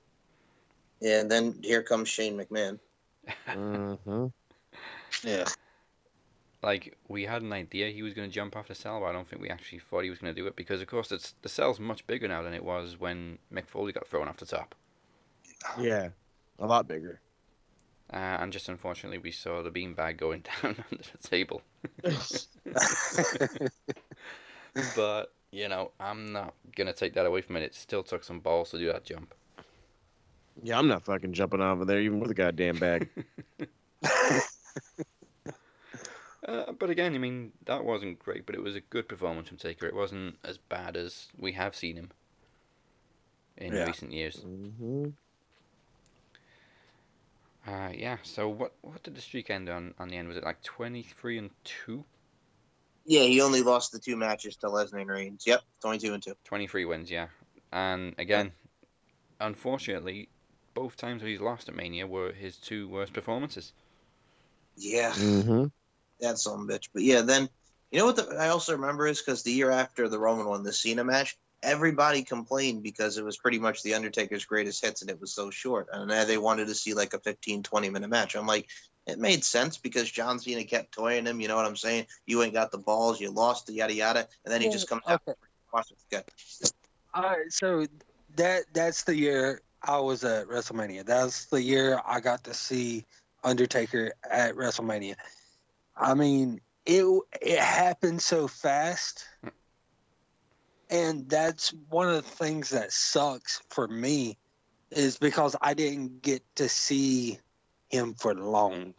Yeah, 1.00 1.20
and 1.20 1.30
then 1.30 1.58
here 1.62 1.82
comes 1.82 2.08
Shane 2.08 2.36
McMahon. 2.36 2.78
Mhm. 3.48 4.32
Yeah. 5.24 5.44
like 6.62 6.96
we 7.08 7.24
had 7.24 7.42
an 7.42 7.52
idea 7.52 7.88
he 7.90 8.02
was 8.02 8.12
going 8.14 8.28
to 8.28 8.34
jump 8.34 8.54
off 8.56 8.68
the 8.68 8.74
cell, 8.74 9.00
but 9.00 9.06
I 9.06 9.12
don't 9.12 9.28
think 9.28 9.40
we 9.40 9.48
actually 9.48 9.78
thought 9.78 10.04
he 10.04 10.10
was 10.10 10.18
going 10.18 10.34
to 10.34 10.40
do 10.40 10.46
it 10.46 10.56
because, 10.56 10.80
of 10.80 10.88
course, 10.88 11.10
it's 11.10 11.34
the 11.42 11.48
cell's 11.48 11.80
much 11.80 12.06
bigger 12.06 12.28
now 12.28 12.42
than 12.42 12.52
it 12.54 12.64
was 12.64 12.98
when 12.98 13.38
Mick 13.52 13.66
Foley 13.66 13.92
got 13.92 14.06
thrown 14.06 14.28
off 14.28 14.36
the 14.36 14.46
top. 14.46 14.74
Yeah, 15.78 16.10
a 16.58 16.66
lot 16.66 16.86
bigger. 16.86 17.20
Uh, 18.12 18.16
and 18.40 18.52
just 18.52 18.68
unfortunately, 18.68 19.18
we 19.18 19.30
saw 19.30 19.62
the 19.62 19.70
beanbag 19.70 20.16
going 20.16 20.42
down 20.62 20.76
under 20.90 21.04
the 21.20 21.28
table. 21.28 21.62
But 24.96 25.32
you 25.50 25.68
know, 25.68 25.90
I'm 25.98 26.32
not 26.32 26.54
gonna 26.76 26.92
take 26.92 27.14
that 27.14 27.26
away 27.26 27.40
from 27.42 27.56
it. 27.56 27.62
It 27.62 27.74
still 27.74 28.02
took 28.02 28.22
some 28.24 28.40
balls 28.40 28.70
to 28.70 28.78
do 28.78 28.86
that 28.86 29.04
jump. 29.04 29.34
Yeah, 30.62 30.78
I'm 30.78 30.88
not 30.88 31.04
fucking 31.04 31.32
jumping 31.32 31.60
off 31.60 31.80
of 31.80 31.86
there 31.86 32.00
even 32.00 32.20
with 32.20 32.30
a 32.30 32.34
goddamn 32.34 32.78
bag. 32.78 33.08
Uh, 36.48 36.72
but 36.72 36.88
again, 36.88 37.14
I 37.14 37.18
mean, 37.18 37.52
that 37.66 37.84
wasn't 37.84 38.18
great, 38.18 38.46
but 38.46 38.54
it 38.54 38.62
was 38.62 38.74
a 38.74 38.80
good 38.80 39.08
performance 39.08 39.48
from 39.48 39.58
Taker. 39.58 39.86
It 39.86 39.94
wasn't 39.94 40.36
as 40.42 40.56
bad 40.56 40.96
as 40.96 41.28
we 41.38 41.52
have 41.52 41.76
seen 41.76 41.96
him 41.96 42.10
in 43.58 43.74
Yeah. 43.74 43.84
recent 43.84 44.12
years. 44.12 44.36
hmm 44.36 45.10
Uh, 47.66 47.90
yeah. 47.94 48.16
So 48.22 48.48
what 48.48 48.72
what 48.80 49.02
did 49.02 49.14
the 49.14 49.20
streak 49.20 49.50
end 49.50 49.68
on? 49.68 49.92
On 49.98 50.08
the 50.08 50.16
end, 50.16 50.28
was 50.28 50.38
it 50.38 50.42
like 50.42 50.62
twenty 50.62 51.02
three 51.02 51.36
and 51.36 51.50
two? 51.62 52.04
Yeah, 53.04 53.22
he 53.24 53.42
only 53.42 53.60
lost 53.62 53.92
the 53.92 53.98
two 53.98 54.16
matches 54.16 54.56
to 54.56 54.68
Lesnar 54.68 55.02
and 55.02 55.10
Reigns. 55.10 55.46
Yep, 55.46 55.62
22 55.82 56.14
and 56.14 56.22
2. 56.22 56.34
23 56.44 56.84
wins, 56.84 57.10
yeah. 57.10 57.28
And 57.72 58.14
again, 58.18 58.52
unfortunately, 59.40 60.28
both 60.80 60.96
times 60.96 61.20
he's 61.20 61.42
lost 61.42 61.68
at 61.68 61.74
Mania 61.74 62.06
were 62.06 62.32
his 62.32 62.56
two 62.56 62.88
worst 62.88 63.12
performances. 63.12 63.72
Yeah, 64.78 65.12
hmm 65.12 65.66
that's 66.18 66.42
some 66.44 66.66
bitch. 66.66 66.88
But 66.94 67.02
yeah, 67.02 67.20
then 67.20 67.50
you 67.90 67.98
know 67.98 68.06
what 68.06 68.16
the, 68.16 68.34
I 68.38 68.48
also 68.48 68.72
remember 68.72 69.06
is 69.06 69.20
because 69.20 69.42
the 69.42 69.52
year 69.52 69.70
after 69.70 70.08
the 70.08 70.18
Roman 70.18 70.46
one, 70.46 70.62
the 70.62 70.72
Cena 70.72 71.04
match, 71.04 71.36
everybody 71.62 72.22
complained 72.22 72.82
because 72.82 73.18
it 73.18 73.24
was 73.26 73.36
pretty 73.36 73.58
much 73.58 73.82
the 73.82 73.92
Undertaker's 73.92 74.46
greatest 74.46 74.82
hits 74.82 75.02
and 75.02 75.10
it 75.10 75.20
was 75.20 75.34
so 75.34 75.50
short. 75.50 75.88
And 75.92 76.10
then 76.10 76.26
they 76.26 76.38
wanted 76.38 76.68
to 76.68 76.74
see 76.74 76.94
like 76.94 77.12
a 77.12 77.18
15, 77.18 77.62
20 77.62 77.90
minute 77.90 78.08
match. 78.08 78.34
I'm 78.34 78.46
like, 78.46 78.66
it 79.06 79.18
made 79.18 79.44
sense 79.44 79.76
because 79.76 80.10
John 80.10 80.38
Cena 80.38 80.64
kept 80.64 80.92
toying 80.92 81.26
him. 81.26 81.40
You 81.40 81.48
know 81.48 81.56
what 81.56 81.66
I'm 81.66 81.76
saying? 81.76 82.06
You 82.24 82.42
ain't 82.42 82.54
got 82.54 82.70
the 82.70 82.78
balls, 82.78 83.20
you 83.20 83.30
lost 83.30 83.66
the 83.66 83.74
yada 83.74 83.92
yada, 83.92 84.28
and 84.46 84.52
then 84.52 84.62
he 84.62 84.70
just 84.70 84.88
comes 84.88 85.02
out. 85.06 85.20
Okay. 85.28 85.36
Watch 85.74 85.90
it. 85.90 85.98
Good. 86.10 86.24
All 87.12 87.22
right, 87.22 87.50
so 87.50 87.84
that 88.36 88.62
that's 88.72 89.04
the 89.04 89.14
year 89.14 89.60
I 89.82 89.98
was 90.00 90.24
at 90.24 90.48
WrestleMania. 90.48 91.04
That's 91.04 91.46
the 91.46 91.62
year 91.62 92.00
I 92.06 92.20
got 92.20 92.44
to 92.44 92.54
see 92.54 93.04
Undertaker 93.42 94.12
at 94.28 94.54
WrestleMania. 94.54 95.16
I 95.96 96.14
mean, 96.14 96.60
it 96.86 97.04
it 97.40 97.58
happened 97.58 98.22
so 98.22 98.48
fast, 98.48 99.26
and 100.90 101.28
that's 101.28 101.72
one 101.88 102.08
of 102.08 102.16
the 102.16 102.22
things 102.22 102.70
that 102.70 102.92
sucks 102.92 103.62
for 103.70 103.86
me 103.88 104.36
is 104.90 105.18
because 105.18 105.56
I 105.60 105.74
didn't 105.74 106.22
get 106.22 106.42
to 106.56 106.68
see 106.68 107.38
him 107.88 108.14
for 108.14 108.34
long. 108.34 108.94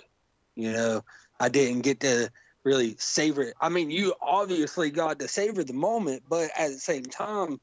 You 0.56 0.72
know, 0.72 1.04
I 1.40 1.50
didn't 1.50 1.82
get 1.82 2.00
to 2.02 2.30
really 2.64 2.96
savor 2.98 3.44
it. 3.44 3.56
I 3.60 3.70
mean, 3.70 3.90
you 3.90 4.14
obviously 4.22 4.92
got 4.92 5.20
to 5.20 5.28
savor 5.28 5.64
the 5.64 5.74
moment, 5.74 6.24
but 6.30 6.50
at 6.58 6.70
the 6.70 6.80
same 6.80 7.04
time, 7.04 7.60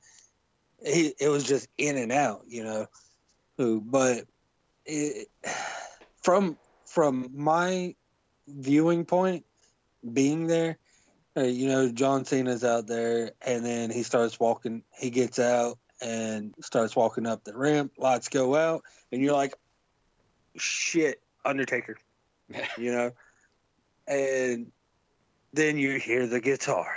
it, 0.81 1.15
it 1.21 1.29
was 1.29 1.45
just 1.45 1.69
in 1.79 1.97
and 1.97 2.13
out, 2.13 2.43
you 2.49 2.65
know. 2.65 2.87
Who, 3.59 3.81
but 3.81 4.25
it, 4.87 5.29
from 6.23 6.57
from 6.87 7.29
my 7.35 7.97
viewing 8.47 9.05
point, 9.05 9.45
being 10.13 10.47
there, 10.47 10.79
uh, 11.37 11.43
you 11.43 11.69
know, 11.69 11.91
John 11.91 12.25
Cena's 12.25 12.63
out 12.63 12.87
there, 12.87 13.33
and 13.43 13.67
then 13.67 13.91
he 13.91 14.05
starts 14.05 14.39
walking. 14.39 14.85
He 14.97 15.11
gets 15.11 15.41
out 15.41 15.77
and 16.01 16.55
starts 16.61 16.95
walking 16.95 17.27
up 17.27 17.43
the 17.43 17.57
ramp. 17.57 17.93
Lights 17.99 18.29
go 18.29 18.55
out, 18.55 18.85
and 19.11 19.21
you're 19.21 19.35
like, 19.35 19.55
"Shit, 20.57 21.21
Undertaker," 21.45 21.97
you 22.79 22.93
know. 22.93 23.11
And 24.07 24.71
then 25.53 25.79
you 25.79 25.99
hear 25.99 26.29
the 26.29 26.41
guitar, 26.41 26.95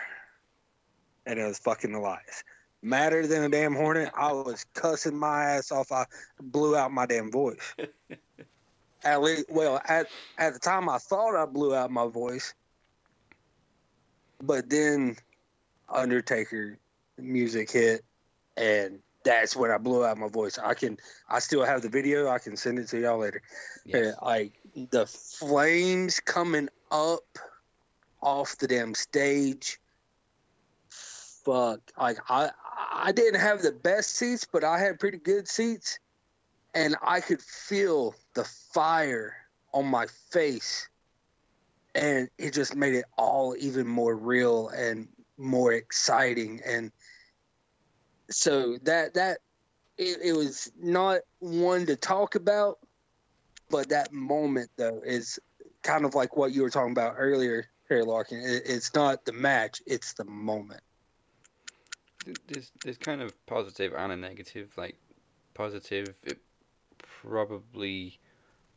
and 1.25 1.39
it 1.39 1.43
was 1.43 1.57
fucking 1.57 1.95
Elias 1.95 2.43
madder 2.81 3.27
than 3.27 3.43
a 3.43 3.49
damn 3.49 3.75
hornet. 3.75 4.11
I 4.15 4.31
was 4.31 4.65
cussing 4.73 5.15
my 5.15 5.43
ass 5.43 5.71
off. 5.71 5.91
I 5.91 6.05
blew 6.41 6.75
out 6.75 6.91
my 6.91 7.05
damn 7.05 7.31
voice. 7.31 7.75
at 9.03 9.21
least, 9.21 9.45
well, 9.49 9.81
at 9.87 10.07
at 10.37 10.53
the 10.53 10.59
time, 10.59 10.89
I 10.89 10.97
thought 10.97 11.35
I 11.35 11.45
blew 11.45 11.75
out 11.75 11.91
my 11.91 12.07
voice, 12.07 12.53
but 14.41 14.69
then 14.69 15.17
Undertaker 15.89 16.77
music 17.17 17.71
hit, 17.71 18.03
and 18.57 18.99
that's 19.23 19.55
when 19.55 19.71
I 19.71 19.77
blew 19.77 20.05
out 20.05 20.17
my 20.17 20.29
voice. 20.29 20.57
I 20.57 20.73
can, 20.73 20.97
I 21.29 21.39
still 21.39 21.63
have 21.63 21.81
the 21.81 21.89
video. 21.89 22.27
I 22.29 22.39
can 22.39 22.57
send 22.57 22.79
it 22.79 22.87
to 22.89 22.99
y'all 22.99 23.19
later. 23.19 23.41
Yes. 23.85 24.15
Like 24.21 24.53
the 24.89 25.05
flames 25.05 26.19
coming 26.19 26.69
up 26.91 27.37
off 28.21 28.57
the 28.57 28.67
damn 28.67 28.93
stage. 28.93 29.79
Fuck! 30.89 31.79
Like 31.97 32.17
I, 32.29 32.51
I 32.71 33.11
didn't 33.11 33.39
have 33.39 33.61
the 33.61 33.71
best 33.71 34.15
seats, 34.15 34.47
but 34.51 34.63
I 34.63 34.79
had 34.79 34.99
pretty 34.99 35.17
good 35.17 35.47
seats, 35.47 35.99
and 36.73 36.95
I 37.01 37.19
could 37.19 37.41
feel 37.41 38.15
the 38.33 38.43
fire 38.43 39.35
on 39.73 39.85
my 39.85 40.07
face 40.31 40.89
and 41.95 42.29
it 42.37 42.53
just 42.53 42.75
made 42.75 42.95
it 42.95 43.05
all 43.17 43.55
even 43.59 43.87
more 43.87 44.15
real 44.15 44.69
and 44.69 45.07
more 45.37 45.73
exciting 45.73 46.61
and 46.65 46.91
so 48.29 48.77
that 48.83 49.13
that 49.13 49.39
it, 49.97 50.19
it 50.23 50.33
was 50.33 50.71
not 50.79 51.21
one 51.39 51.85
to 51.85 51.95
talk 51.95 52.35
about 52.35 52.79
but 53.69 53.89
that 53.89 54.11
moment 54.13 54.69
though 54.77 55.01
is 55.05 55.39
kind 55.83 56.05
of 56.05 56.15
like 56.15 56.37
what 56.37 56.51
you 56.51 56.61
were 56.61 56.69
talking 56.69 56.91
about 56.91 57.15
earlier 57.17 57.65
Harry 57.89 58.03
Larkin. 58.03 58.39
It, 58.39 58.63
it's 58.65 58.93
not 58.93 59.25
the 59.25 59.33
match 59.33 59.81
it's 59.85 60.13
the 60.13 60.25
moment 60.25 60.81
There's 62.47 62.71
there's 62.83 62.97
kind 62.97 63.21
of 63.21 63.33
positive 63.45 63.93
and 63.93 64.11
a 64.11 64.15
negative. 64.15 64.71
Like 64.77 64.97
positive, 65.53 66.15
it 66.23 66.39
probably 66.97 68.19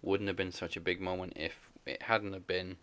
wouldn't 0.02 0.28
have 0.28 0.36
been 0.36 0.52
such 0.52 0.76
a 0.76 0.80
big 0.80 1.00
moment 1.00 1.34
if 1.36 1.70
it 1.86 2.02
hadn't 2.02 2.32
have 2.32 2.46
been 2.46 2.76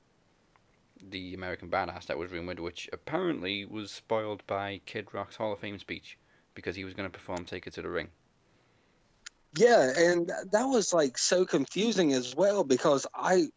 the 1.10 1.34
American 1.34 1.70
Badass 1.70 2.06
that 2.06 2.18
was 2.18 2.32
rumored, 2.32 2.60
which 2.60 2.90
apparently 2.94 3.66
was 3.66 3.92
spoiled 3.92 4.46
by 4.48 4.82
Kid 4.86 5.14
Rock's 5.14 5.36
Hall 5.36 5.54
of 5.54 5.60
Fame 5.60 5.80
speech 5.80 6.18
because 6.54 6.76
he 6.76 6.84
was 6.84 6.94
going 6.94 7.10
to 7.10 7.18
perform 7.18 7.46
"Take 7.46 7.68
It 7.68 7.74
to 7.74 7.82
the 7.82 7.90
Ring." 7.90 8.10
Yeah, 9.58 9.92
and 9.98 10.32
that 10.52 10.66
was 10.66 10.94
like 10.94 11.18
so 11.18 11.46
confusing 11.46 12.14
as 12.14 12.36
well 12.36 12.64
because 12.64 13.06
I 13.14 13.48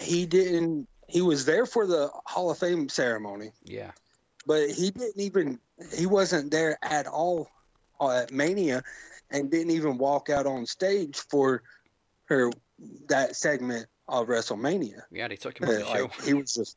he 0.00 0.26
didn't 0.26 0.88
he 1.08 1.22
was 1.22 1.44
there 1.44 1.66
for 1.66 1.86
the 1.86 2.10
Hall 2.26 2.50
of 2.50 2.58
Fame 2.58 2.88
ceremony, 2.88 3.52
Yeah, 3.64 3.92
but 4.46 4.70
he 4.70 4.90
didn't 4.90 5.20
even 5.20 5.58
he 5.94 6.06
wasn't 6.06 6.50
there 6.50 6.78
at 6.82 7.06
all 7.06 7.48
uh, 8.00 8.22
at 8.22 8.32
Mania 8.32 8.82
and 9.30 9.50
didn't 9.50 9.70
even 9.70 9.98
walk 9.98 10.30
out 10.30 10.46
on 10.46 10.66
stage 10.66 11.18
for 11.30 11.62
her 12.26 12.50
that 13.08 13.36
segment 13.36 13.86
of 14.08 14.26
WrestleMania. 14.26 15.02
yeah, 15.10 15.28
they 15.28 15.36
took 15.36 15.60
him 15.60 15.68
off 15.68 15.74
the 15.74 15.84
show. 15.84 16.02
Like, 16.02 16.22
he 16.22 16.34
was 16.34 16.52
just 16.52 16.76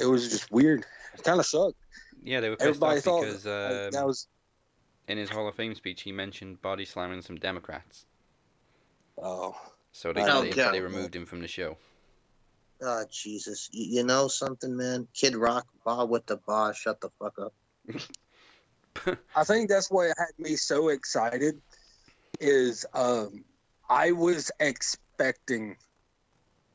it 0.00 0.06
was 0.06 0.30
just 0.30 0.50
weird. 0.50 0.84
It 1.14 1.22
kind 1.22 1.38
of 1.38 1.46
sucked. 1.46 1.76
Yeah, 2.22 2.40
they 2.40 2.48
were 2.48 2.56
pissed 2.56 2.68
Everybody 2.82 2.98
off 2.98 3.04
thought 3.04 3.20
because 3.20 3.46
like, 3.46 3.54
um, 3.54 3.90
that 3.92 4.06
was 4.06 4.26
in 5.06 5.18
his 5.18 5.30
Hall 5.30 5.48
of 5.48 5.54
Fame 5.54 5.74
speech 5.74 6.02
he 6.02 6.12
mentioned 6.12 6.60
body 6.62 6.84
slamming 6.84 7.22
some 7.22 7.36
Democrats, 7.36 8.06
oh 9.22 9.54
so 9.98 10.12
they 10.12 10.22
Oh, 10.22 10.42
they, 10.42 10.50
God. 10.50 10.74
they 10.74 10.80
removed 10.80 11.14
him 11.14 11.26
from 11.26 11.40
the 11.40 11.48
show. 11.48 11.76
Oh 12.80 13.04
Jesus! 13.10 13.68
You, 13.72 13.98
you 13.98 14.04
know 14.04 14.28
something, 14.28 14.76
man? 14.76 15.08
Kid 15.14 15.36
Rock, 15.36 15.66
Bob 15.84 16.10
with 16.10 16.26
the 16.26 16.36
bar. 16.36 16.74
Shut 16.74 17.00
the 17.00 17.10
fuck 17.18 17.34
up. 17.38 17.52
I 19.36 19.44
think 19.44 19.68
that's 19.68 19.90
what 19.90 20.08
had 20.18 20.38
me 20.38 20.56
so 20.56 20.88
excited 20.88 21.60
is 22.40 22.86
um, 22.94 23.44
I 23.88 24.12
was 24.12 24.50
expecting 24.60 25.76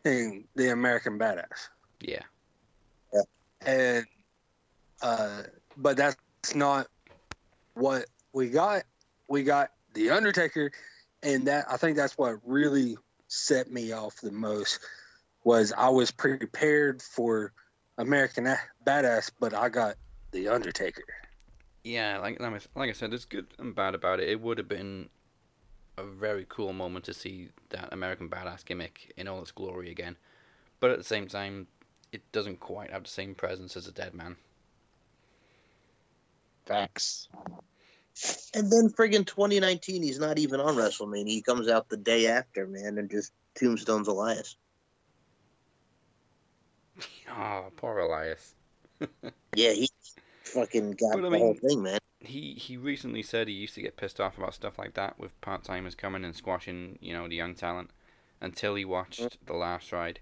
the 0.04 0.70
American 0.72 1.18
Badass, 1.18 1.70
Yeah. 2.02 2.24
Yeah, 3.14 3.22
and 3.66 4.06
uh, 5.02 5.44
but 5.78 5.96
that's 5.96 6.18
not 6.56 6.88
what 7.76 8.06
we 8.34 8.50
got. 8.50 8.84
We 9.30 9.44
got 9.44 9.70
the 9.94 10.10
Undertaker, 10.10 10.72
and 11.22 11.48
that 11.48 11.66
I 11.70 11.78
think 11.78 11.96
that's 11.96 12.18
what 12.18 12.38
really 12.44 12.98
set 13.28 13.72
me 13.72 13.94
off 13.94 14.16
the 14.22 14.32
most 14.32 14.80
was 15.44 15.74
I 15.76 15.90
was 15.90 16.12
prepared 16.12 17.02
for 17.02 17.54
American 17.98 18.48
Badass, 18.86 19.32
but 19.40 19.54
I 19.54 19.70
got 19.70 19.96
the 20.32 20.48
Undertaker. 20.50 21.04
yeah. 21.84 22.18
Like 22.20 22.40
like 22.40 22.54
I- 22.54 22.80
like 22.80 22.90
I 22.90 22.94
said, 22.94 23.12
there's 23.12 23.26
good 23.26 23.48
and 23.60 23.76
bad 23.76 23.96
about 23.96 24.20
it. 24.20 24.30
It 24.30 24.42
would 24.42 24.58
have 24.58 24.68
been 24.68 25.10
a 25.98 26.04
very 26.04 26.46
cool 26.50 26.74
moment 26.74 27.06
to 27.06 27.14
see 27.14 27.50
that 27.70 27.94
American 27.94 28.30
Badass 28.30 28.66
gimmick 28.66 29.14
in 29.16 29.28
all 29.28 29.42
its 29.42 29.52
glory 29.52 29.92
again, 29.92 30.18
but 30.80 30.90
at 30.90 30.98
the 30.98 31.04
same 31.04 31.28
time, 31.28 31.68
it 32.12 32.22
doesn't 32.32 32.60
quite 32.60 32.90
have 32.92 33.04
the 33.04 33.10
same 33.10 33.36
presence 33.36 33.78
as 33.78 33.88
a 33.88 33.92
dead 33.92 34.14
man. 34.16 34.38
Facts. 36.66 37.28
And 38.54 38.72
then 38.72 38.90
friggin' 38.90 39.26
2019, 39.26 40.04
he's 40.04 40.20
not 40.20 40.38
even 40.40 40.60
on 40.60 40.76
WrestleMania. 40.76 41.28
He 41.28 41.42
comes 41.42 41.68
out 41.68 41.90
the 41.90 41.98
day 41.98 42.28
after, 42.28 42.68
man, 42.68 42.98
and 42.98 43.10
just 43.10 43.34
tombstones 43.56 44.08
Elias. 44.08 44.56
Oh, 47.30 47.72
poor 47.76 48.00
Elias. 48.00 48.56
Yeah, 49.56 49.72
he 49.74 49.90
fucking 50.46 50.92
got 50.94 51.14
But 51.14 51.26
I 51.26 51.30
the 51.30 51.38
whole 51.38 51.56
thing, 51.56 51.84
man. 51.84 52.00
he 52.20 52.56
he 52.56 52.78
recently 52.78 53.24
said 53.24 53.48
he 53.48 53.54
used 53.54 53.76
to 53.76 53.82
get 53.82 53.98
pissed 53.98 54.20
off 54.20 54.38
about 54.38 54.56
stuff 54.56 54.80
like 54.80 54.96
that 54.96 55.20
with 55.20 55.40
part 55.42 55.64
timers 55.64 55.96
coming 55.96 56.26
and 56.26 56.36
squashing, 56.36 56.98
you 57.02 57.14
know, 57.14 57.28
the 57.28 57.36
young 57.36 57.56
talent 57.56 57.92
until 58.42 58.76
he 58.76 58.86
watched 58.86 59.38
the 59.46 59.54
last 59.54 59.92
ride 59.92 60.20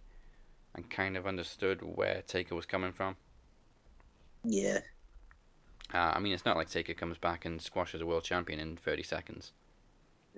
and 0.76 0.90
kind 0.90 1.18
of 1.18 1.28
understood 1.28 1.82
where 1.84 2.24
Taker 2.24 2.56
was 2.56 2.66
coming 2.68 2.94
from. 2.94 3.18
Yeah. 4.44 4.82
Uh, 5.94 6.12
I 6.16 6.20
mean, 6.20 6.34
it's 6.34 6.44
not 6.46 6.58
like 6.58 6.70
Taker 6.70 6.94
comes 6.94 7.18
back 7.18 7.46
and 7.46 7.62
squashes 7.62 8.02
a 8.02 8.06
world 8.06 8.24
champion 8.26 8.60
in 8.60 8.76
30 8.78 9.04
seconds. 9.04 9.54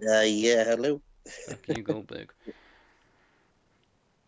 Uh, 0.01 0.21
yeah, 0.21 0.63
hello. 0.65 1.01
Fuck 1.47 1.69
you, 1.69 1.84
Goldberg. 1.84 2.34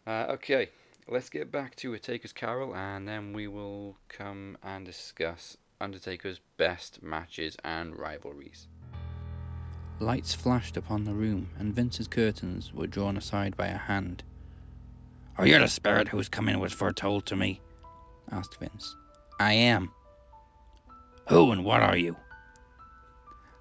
Uh, 0.07 0.25
okay, 0.29 0.69
let's 1.07 1.29
get 1.29 1.51
back 1.51 1.75
to 1.75 1.93
a 1.93 1.99
Taker's 1.99 2.33
Carol 2.33 2.75
and 2.75 3.07
then 3.07 3.33
we 3.33 3.47
will 3.47 3.97
come 4.09 4.57
and 4.63 4.85
discuss 4.85 5.57
Undertaker's 5.79 6.39
best 6.57 7.03
matches 7.03 7.55
and 7.63 7.97
rivalries. 7.97 8.67
Lights 9.99 10.33
flashed 10.33 10.75
upon 10.75 11.05
the 11.05 11.13
room, 11.13 11.49
and 11.57 11.73
Vince's 11.73 12.07
curtains 12.07 12.73
were 12.73 12.87
drawn 12.87 13.15
aside 13.15 13.55
by 13.55 13.67
a 13.67 13.77
hand. 13.77 14.23
Are 15.37 15.47
you 15.47 15.57
the 15.59 15.67
spirit 15.67 16.09
whose 16.09 16.27
coming 16.27 16.59
was 16.59 16.73
foretold 16.73 17.25
to 17.27 17.35
me? 17.35 17.61
asked 18.31 18.59
Vince. 18.59 18.95
I 19.39 19.53
am. 19.53 19.91
Who 21.29 21.51
and 21.51 21.63
what 21.63 21.81
are 21.81 21.95
you? 21.95 22.15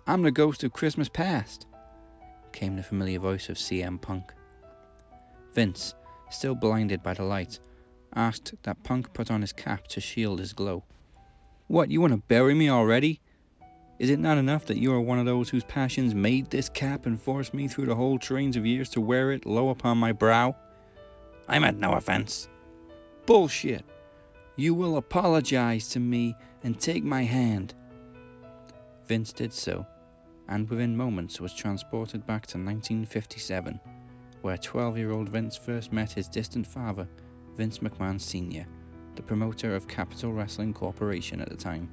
I'm 0.07 0.22
the 0.22 0.30
ghost 0.30 0.64
of 0.64 0.72
Christmas 0.72 1.09
past, 1.09 1.66
came 2.53 2.76
the 2.76 2.82
familiar 2.82 3.18
voice 3.18 3.49
of 3.49 3.57
CM 3.57 4.01
Punk. 4.01 4.32
Vince, 5.53 5.95
still 6.35 6.55
blinded 6.55 7.03
by 7.03 7.14
the 7.14 7.24
light, 7.24 7.59
asked 8.14 8.55
that 8.62 8.82
Punk 8.82 9.12
put 9.12 9.30
on 9.30 9.41
his 9.41 9.53
cap 9.53 9.87
to 9.89 10.01
shield 10.01 10.39
his 10.39 10.53
glow. 10.53 10.85
What, 11.66 11.91
you 11.91 12.01
want 12.01 12.12
to 12.12 12.22
bury 12.28 12.55
me 12.55 12.68
already? 12.68 13.20
Is 13.99 14.11
it 14.11 14.18
not 14.18 14.39
enough 14.39 14.66
that 14.66 14.78
you 14.78 14.93
are 14.93 15.01
one 15.01 15.18
of 15.18 15.26
those 15.26 15.49
whose 15.49 15.64
passions 15.64 16.14
made 16.14 16.51
this 16.51 16.68
cap 16.68 17.07
and 17.07 17.20
forced 17.20 17.55
me 17.55 17.68
through 17.68 17.87
the 17.87 17.95
whole 17.95 18.18
trains 18.18 18.57
of 18.57 18.66
years 18.66 18.89
to 18.91 19.01
wear 19.01 19.30
it 19.32 19.47
low 19.47 19.68
upon 19.68 19.99
my 19.99 20.12
brow? 20.12 20.57
I 21.49 21.59
meant 21.59 21.78
no 21.78 21.93
offense. 21.93 22.49
Bullshit. 23.26 23.85
You 24.57 24.74
will 24.74 24.97
apologize 24.97 25.89
to 25.91 26.01
me 26.01 26.37
and 26.62 26.78
take 26.78 27.05
my 27.05 27.22
hand. 27.22 27.74
Vince 29.07 29.32
did 29.32 29.53
so, 29.53 29.87
and 30.49 30.68
within 30.68 30.97
moments 30.97 31.41
was 31.41 31.55
transported 31.55 32.26
back 32.26 32.47
to 32.49 32.59
1957, 32.59 33.80
where 34.45 34.59
12 34.59 34.99
year 34.99 35.11
old 35.11 35.30
Vince 35.30 35.57
first 35.57 35.90
met 35.90 36.12
his 36.12 36.28
distant 36.28 36.66
father, 36.66 37.09
Vince 37.57 37.78
McMahon 37.78 38.20
Sr., 38.20 38.66
the 39.16 39.22
promoter 39.22 39.74
of 39.74 39.88
Capital 39.88 40.34
Wrestling 40.34 40.74
Corporation 40.74 41.40
at 41.40 41.49
the 41.49 41.57
time. 41.57 41.88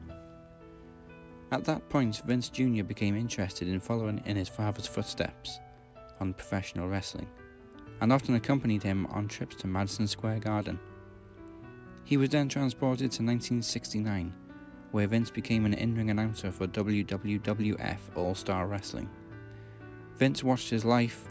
At 1.53 1.63
that 1.63 1.87
point, 1.87 2.21
Vince 2.25 2.49
Jr. 2.49 2.83
became 2.83 3.15
interested 3.15 3.69
in 3.69 3.79
following 3.79 4.21
in 4.25 4.35
his 4.35 4.49
father's 4.49 4.85
footsteps 4.85 5.61
on 6.19 6.33
professional 6.33 6.89
wrestling, 6.89 7.29
and 8.01 8.11
often 8.11 8.35
accompanied 8.35 8.83
him 8.83 9.05
on 9.05 9.29
trips 9.29 9.55
to 9.55 9.67
Madison 9.67 10.05
Square 10.05 10.39
Garden. 10.39 10.77
He 12.03 12.17
was 12.17 12.31
then 12.31 12.49
transported 12.49 13.11
to 13.11 13.23
1969, 13.23 14.33
where 14.91 15.07
Vince 15.07 15.29
became 15.29 15.65
an 15.65 15.73
in 15.73 15.95
ring 15.95 16.09
announcer 16.09 16.51
for 16.51 16.67
WWWF 16.67 17.99
All 18.15 18.35
Star 18.35 18.67
Wrestling. 18.67 19.09
Vince 20.17 20.43
watched 20.43 20.69
his 20.69 20.83
life 20.83 21.30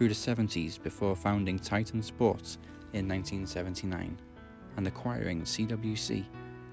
through 0.00 0.08
the 0.08 0.14
70s 0.14 0.82
before 0.82 1.14
founding 1.14 1.58
Titan 1.58 2.02
Sports 2.02 2.56
in 2.94 3.06
1979 3.06 4.18
and 4.78 4.86
acquiring 4.86 5.42
CWC 5.42 6.24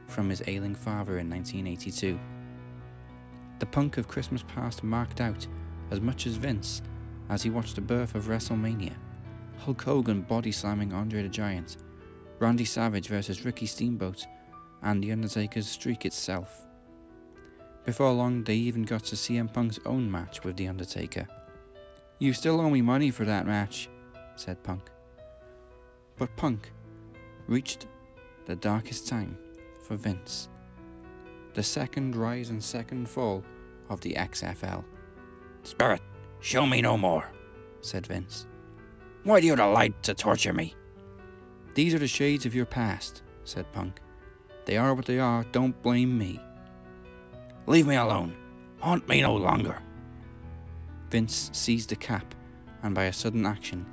from 0.07 0.29
his 0.29 0.41
ailing 0.47 0.73
father 0.73 1.19
in 1.19 1.29
1982. 1.29 2.17
The 3.59 3.65
punk 3.65 3.97
of 3.97 4.07
Christmas 4.07 4.45
past 4.47 4.81
marked 4.81 5.19
out 5.19 5.45
as 5.91 5.99
much 5.99 6.25
as 6.25 6.37
Vince 6.37 6.81
as 7.27 7.43
he 7.43 7.49
watched 7.49 7.75
the 7.75 7.81
birth 7.81 8.15
of 8.15 8.27
WrestleMania, 8.27 8.93
Hulk 9.57 9.81
Hogan 9.81 10.21
body 10.21 10.53
slamming 10.53 10.93
Andre 10.93 11.23
the 11.23 11.27
Giant, 11.27 11.75
Randy 12.39 12.63
Savage 12.63 13.09
versus 13.09 13.43
Ricky 13.43 13.65
Steamboat, 13.65 14.25
and 14.83 15.03
The 15.03 15.11
Undertaker's 15.11 15.67
streak 15.67 16.05
itself. 16.05 16.65
Before 17.83 18.13
long, 18.13 18.45
they 18.45 18.55
even 18.55 18.83
got 18.83 19.03
to 19.03 19.17
CM 19.17 19.53
Punk's 19.53 19.81
own 19.85 20.09
match 20.09 20.45
with 20.45 20.55
The 20.55 20.69
Undertaker. 20.69 21.27
You 22.19 22.33
still 22.33 22.59
owe 22.59 22.69
me 22.69 22.81
money 22.81 23.11
for 23.11 23.25
that 23.25 23.45
match, 23.45 23.89
said 24.35 24.63
Punk. 24.63 24.89
But 26.17 26.35
Punk 26.35 26.71
reached 27.47 27.85
the 28.45 28.55
darkest 28.55 29.07
time 29.07 29.37
for 29.83 29.95
Vince. 29.95 30.49
The 31.53 31.61
second 31.61 32.15
rise 32.15 32.49
and 32.49 32.63
second 32.63 33.07
fall 33.07 33.43
of 33.89 34.01
the 34.01 34.13
XFL. 34.13 34.83
Spirit, 35.63 36.01
show 36.39 36.65
me 36.65 36.81
no 36.81 36.97
more, 36.97 37.29
said 37.81 38.07
Vince. 38.07 38.47
Why 39.23 39.39
do 39.39 39.47
you 39.47 39.55
delight 39.55 40.01
to 40.03 40.13
torture 40.13 40.53
me? 40.53 40.75
These 41.75 41.93
are 41.93 41.99
the 41.99 42.07
shades 42.07 42.45
of 42.47 42.55
your 42.55 42.65
past, 42.65 43.21
said 43.43 43.71
Punk. 43.73 43.99
They 44.65 44.77
are 44.77 44.95
what 44.95 45.05
they 45.05 45.19
are, 45.19 45.43
don't 45.51 45.79
blame 45.83 46.17
me. 46.17 46.39
Leave 47.67 47.85
me 47.85 47.95
alone. 47.95 48.35
Haunt 48.79 49.07
me 49.07 49.21
no 49.21 49.35
longer. 49.35 49.77
Vince 51.09 51.49
seized 51.53 51.89
the 51.89 51.95
cap 51.95 52.35
and, 52.83 52.93
by 52.93 53.05
a 53.05 53.13
sudden 53.13 53.45
action, 53.45 53.85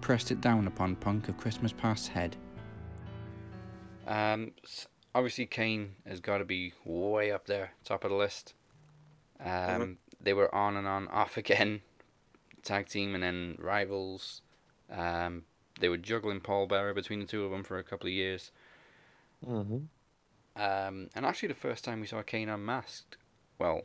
pressed 0.00 0.30
it 0.30 0.40
down 0.40 0.66
upon 0.66 0.96
Punk 0.96 1.28
of 1.28 1.36
Christmas 1.36 1.72
Past's 1.72 2.08
head. 2.08 2.36
Um, 4.06 4.52
obviously 5.14 5.46
Kane 5.46 5.96
has 6.06 6.20
got 6.20 6.38
to 6.38 6.44
be 6.44 6.72
way 6.84 7.30
up 7.30 7.46
there, 7.46 7.72
top 7.84 8.04
of 8.04 8.10
the 8.10 8.16
list. 8.16 8.54
Um, 9.44 9.98
they 10.20 10.34
were 10.34 10.54
on 10.54 10.76
and 10.76 10.86
on, 10.86 11.08
off 11.12 11.36
again, 11.36 11.82
tag 12.62 12.88
team 12.88 13.14
and 13.14 13.22
then 13.22 13.56
rivals. 13.58 14.42
Um, 14.90 15.44
they 15.80 15.88
were 15.88 15.96
juggling 15.96 16.40
Paul 16.40 16.66
Bearer 16.66 16.94
between 16.94 17.20
the 17.20 17.26
two 17.26 17.44
of 17.44 17.50
them 17.50 17.64
for 17.64 17.78
a 17.78 17.84
couple 17.84 18.06
of 18.06 18.12
years. 18.12 18.50
Mm-hmm. 19.46 19.78
Um, 20.56 21.10
and 21.14 21.26
actually, 21.26 21.48
the 21.48 21.54
first 21.54 21.84
time 21.84 22.00
we 22.00 22.06
saw 22.06 22.22
Kane 22.22 22.48
unmasked, 22.48 23.16
well, 23.58 23.82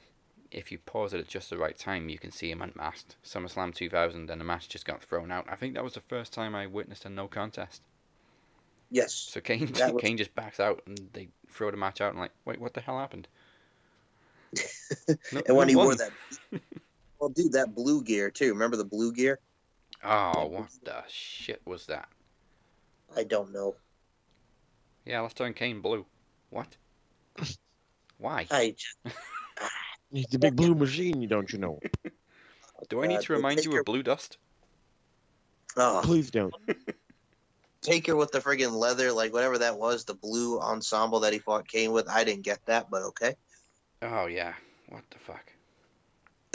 if 0.51 0.71
you 0.71 0.77
pause 0.79 1.13
it 1.13 1.19
at 1.19 1.27
just 1.27 1.49
the 1.49 1.57
right 1.57 1.77
time, 1.77 2.09
you 2.09 2.17
can 2.17 2.31
see 2.31 2.49
him 2.51 2.61
unmasked. 2.61 3.15
SummerSlam 3.23 3.73
2000, 3.73 4.29
and 4.29 4.41
the 4.41 4.45
match 4.45 4.67
just 4.69 4.85
got 4.85 5.03
thrown 5.03 5.31
out. 5.31 5.45
I 5.49 5.55
think 5.55 5.75
that 5.75 5.83
was 5.83 5.93
the 5.93 6.01
first 6.01 6.33
time 6.33 6.55
I 6.55 6.65
witnessed 6.67 7.05
a 7.05 7.09
no 7.09 7.27
contest. 7.27 7.81
Yes. 8.91 9.13
So 9.13 9.39
Kane, 9.41 9.71
was- 9.71 9.93
Kane 10.01 10.17
just 10.17 10.33
backs 10.35 10.59
out, 10.59 10.81
and 10.87 10.97
they 11.13 11.29
throw 11.49 11.69
the 11.71 11.77
match 11.77 12.01
out, 12.01 12.11
and 12.11 12.19
like, 12.19 12.31
wait, 12.45 12.59
what 12.59 12.73
the 12.73 12.81
hell 12.81 12.99
happened? 12.99 13.27
No- 15.31 15.41
And 15.47 15.55
when 15.55 15.69
he 15.69 15.75
wore 15.75 15.95
that, 15.95 16.11
well, 17.19 17.29
dude, 17.29 17.51
that 17.53 17.75
blue 17.75 18.03
gear 18.03 18.31
too. 18.31 18.53
Remember 18.53 18.75
the 18.77 18.83
blue 18.85 19.13
gear? 19.13 19.39
Oh, 20.03 20.45
what 20.47 20.69
the 20.83 21.03
shit 21.07 21.61
was 21.65 21.85
that? 21.85 22.07
I 23.15 23.23
don't 23.23 23.51
know. 23.53 23.75
Yeah, 25.05 25.21
let's 25.21 25.33
turn 25.35 25.53
Kane 25.53 25.81
blue. 25.81 26.05
What? 26.49 26.75
Why? 28.17 28.47
I 28.49 28.75
just, 28.77 28.97
He's 30.11 30.27
the 30.27 30.39
big 30.39 30.55
blue 30.55 30.75
machine, 30.75 31.21
you 31.21 31.27
don't 31.27 31.51
you 31.51 31.59
know? 31.59 31.79
Do 32.89 33.03
I 33.03 33.07
need 33.07 33.17
uh, 33.17 33.21
to 33.21 33.33
remind 33.33 33.63
you 33.63 33.77
of 33.77 33.85
blue 33.85 34.03
dust? 34.03 34.37
oh, 35.77 36.01
Please 36.03 36.31
don't. 36.31 36.53
Taker 37.81 38.15
with 38.15 38.31
the 38.31 38.39
friggin' 38.39 38.73
leather, 38.73 39.11
like 39.11 39.31
whatever 39.31 39.59
that 39.59 39.77
was, 39.77 40.03
the 40.03 40.13
blue 40.13 40.59
ensemble 40.59 41.21
that 41.21 41.33
he 41.33 41.39
fought 41.39 41.67
Kane 41.67 41.91
with. 41.91 42.09
I 42.09 42.23
didn't 42.23 42.43
get 42.43 42.65
that, 42.65 42.89
but 42.89 43.03
okay. 43.03 43.35
Oh 44.01 44.25
yeah. 44.25 44.53
What 44.89 45.03
the 45.11 45.19
fuck? 45.19 45.53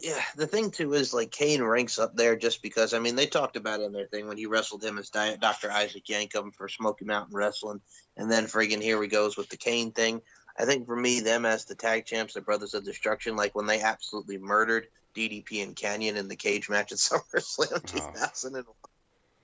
Yeah, 0.03 0.21
the 0.37 0.47
thing 0.47 0.71
too 0.71 0.93
is 0.93 1.15
like 1.15 1.31
Kane 1.31 1.63
ranks 1.63 1.99
up 1.99 2.15
there 2.15 2.37
just 2.37 2.63
because 2.63 2.93
I 2.93 2.99
mean 2.99 3.17
they 3.17 3.27
talked 3.27 3.57
about 3.57 3.81
it 3.81 3.85
in 3.85 3.93
their 3.93 4.07
thing 4.07 4.29
when 4.29 4.37
he 4.37 4.45
wrestled 4.45 4.85
him 4.85 4.99
as 4.99 5.09
Dr. 5.09 5.71
Isaac 5.71 6.05
Yankem 6.05 6.55
for 6.55 6.69
Smoky 6.69 7.07
Mountain 7.07 7.35
Wrestling, 7.35 7.81
and 8.17 8.31
then 8.31 8.45
friggin' 8.45 8.83
here 8.83 9.01
he 9.01 9.09
goes 9.09 9.37
with 9.37 9.49
the 9.49 9.57
Kane 9.57 9.93
thing. 9.93 10.21
I 10.59 10.65
think 10.65 10.87
for 10.87 10.97
me, 10.97 11.21
them 11.21 11.45
as 11.45 11.65
the 11.65 11.75
tag 11.75 12.07
champs, 12.07 12.35
the 12.35 12.41
Brothers 12.41 12.75
of 12.75 12.85
Destruction, 12.85 13.37
like 13.37 13.55
when 13.55 13.67
they 13.67 13.81
absolutely 13.81 14.39
murdered 14.39 14.87
DDP 15.15 15.63
and 15.63 15.75
Kanyon 15.75 16.17
in 16.17 16.29
the 16.29 16.37
cage 16.37 16.69
match 16.69 16.93
at 16.93 16.99
SummerSlam 16.99 17.85
2001. 17.85 18.65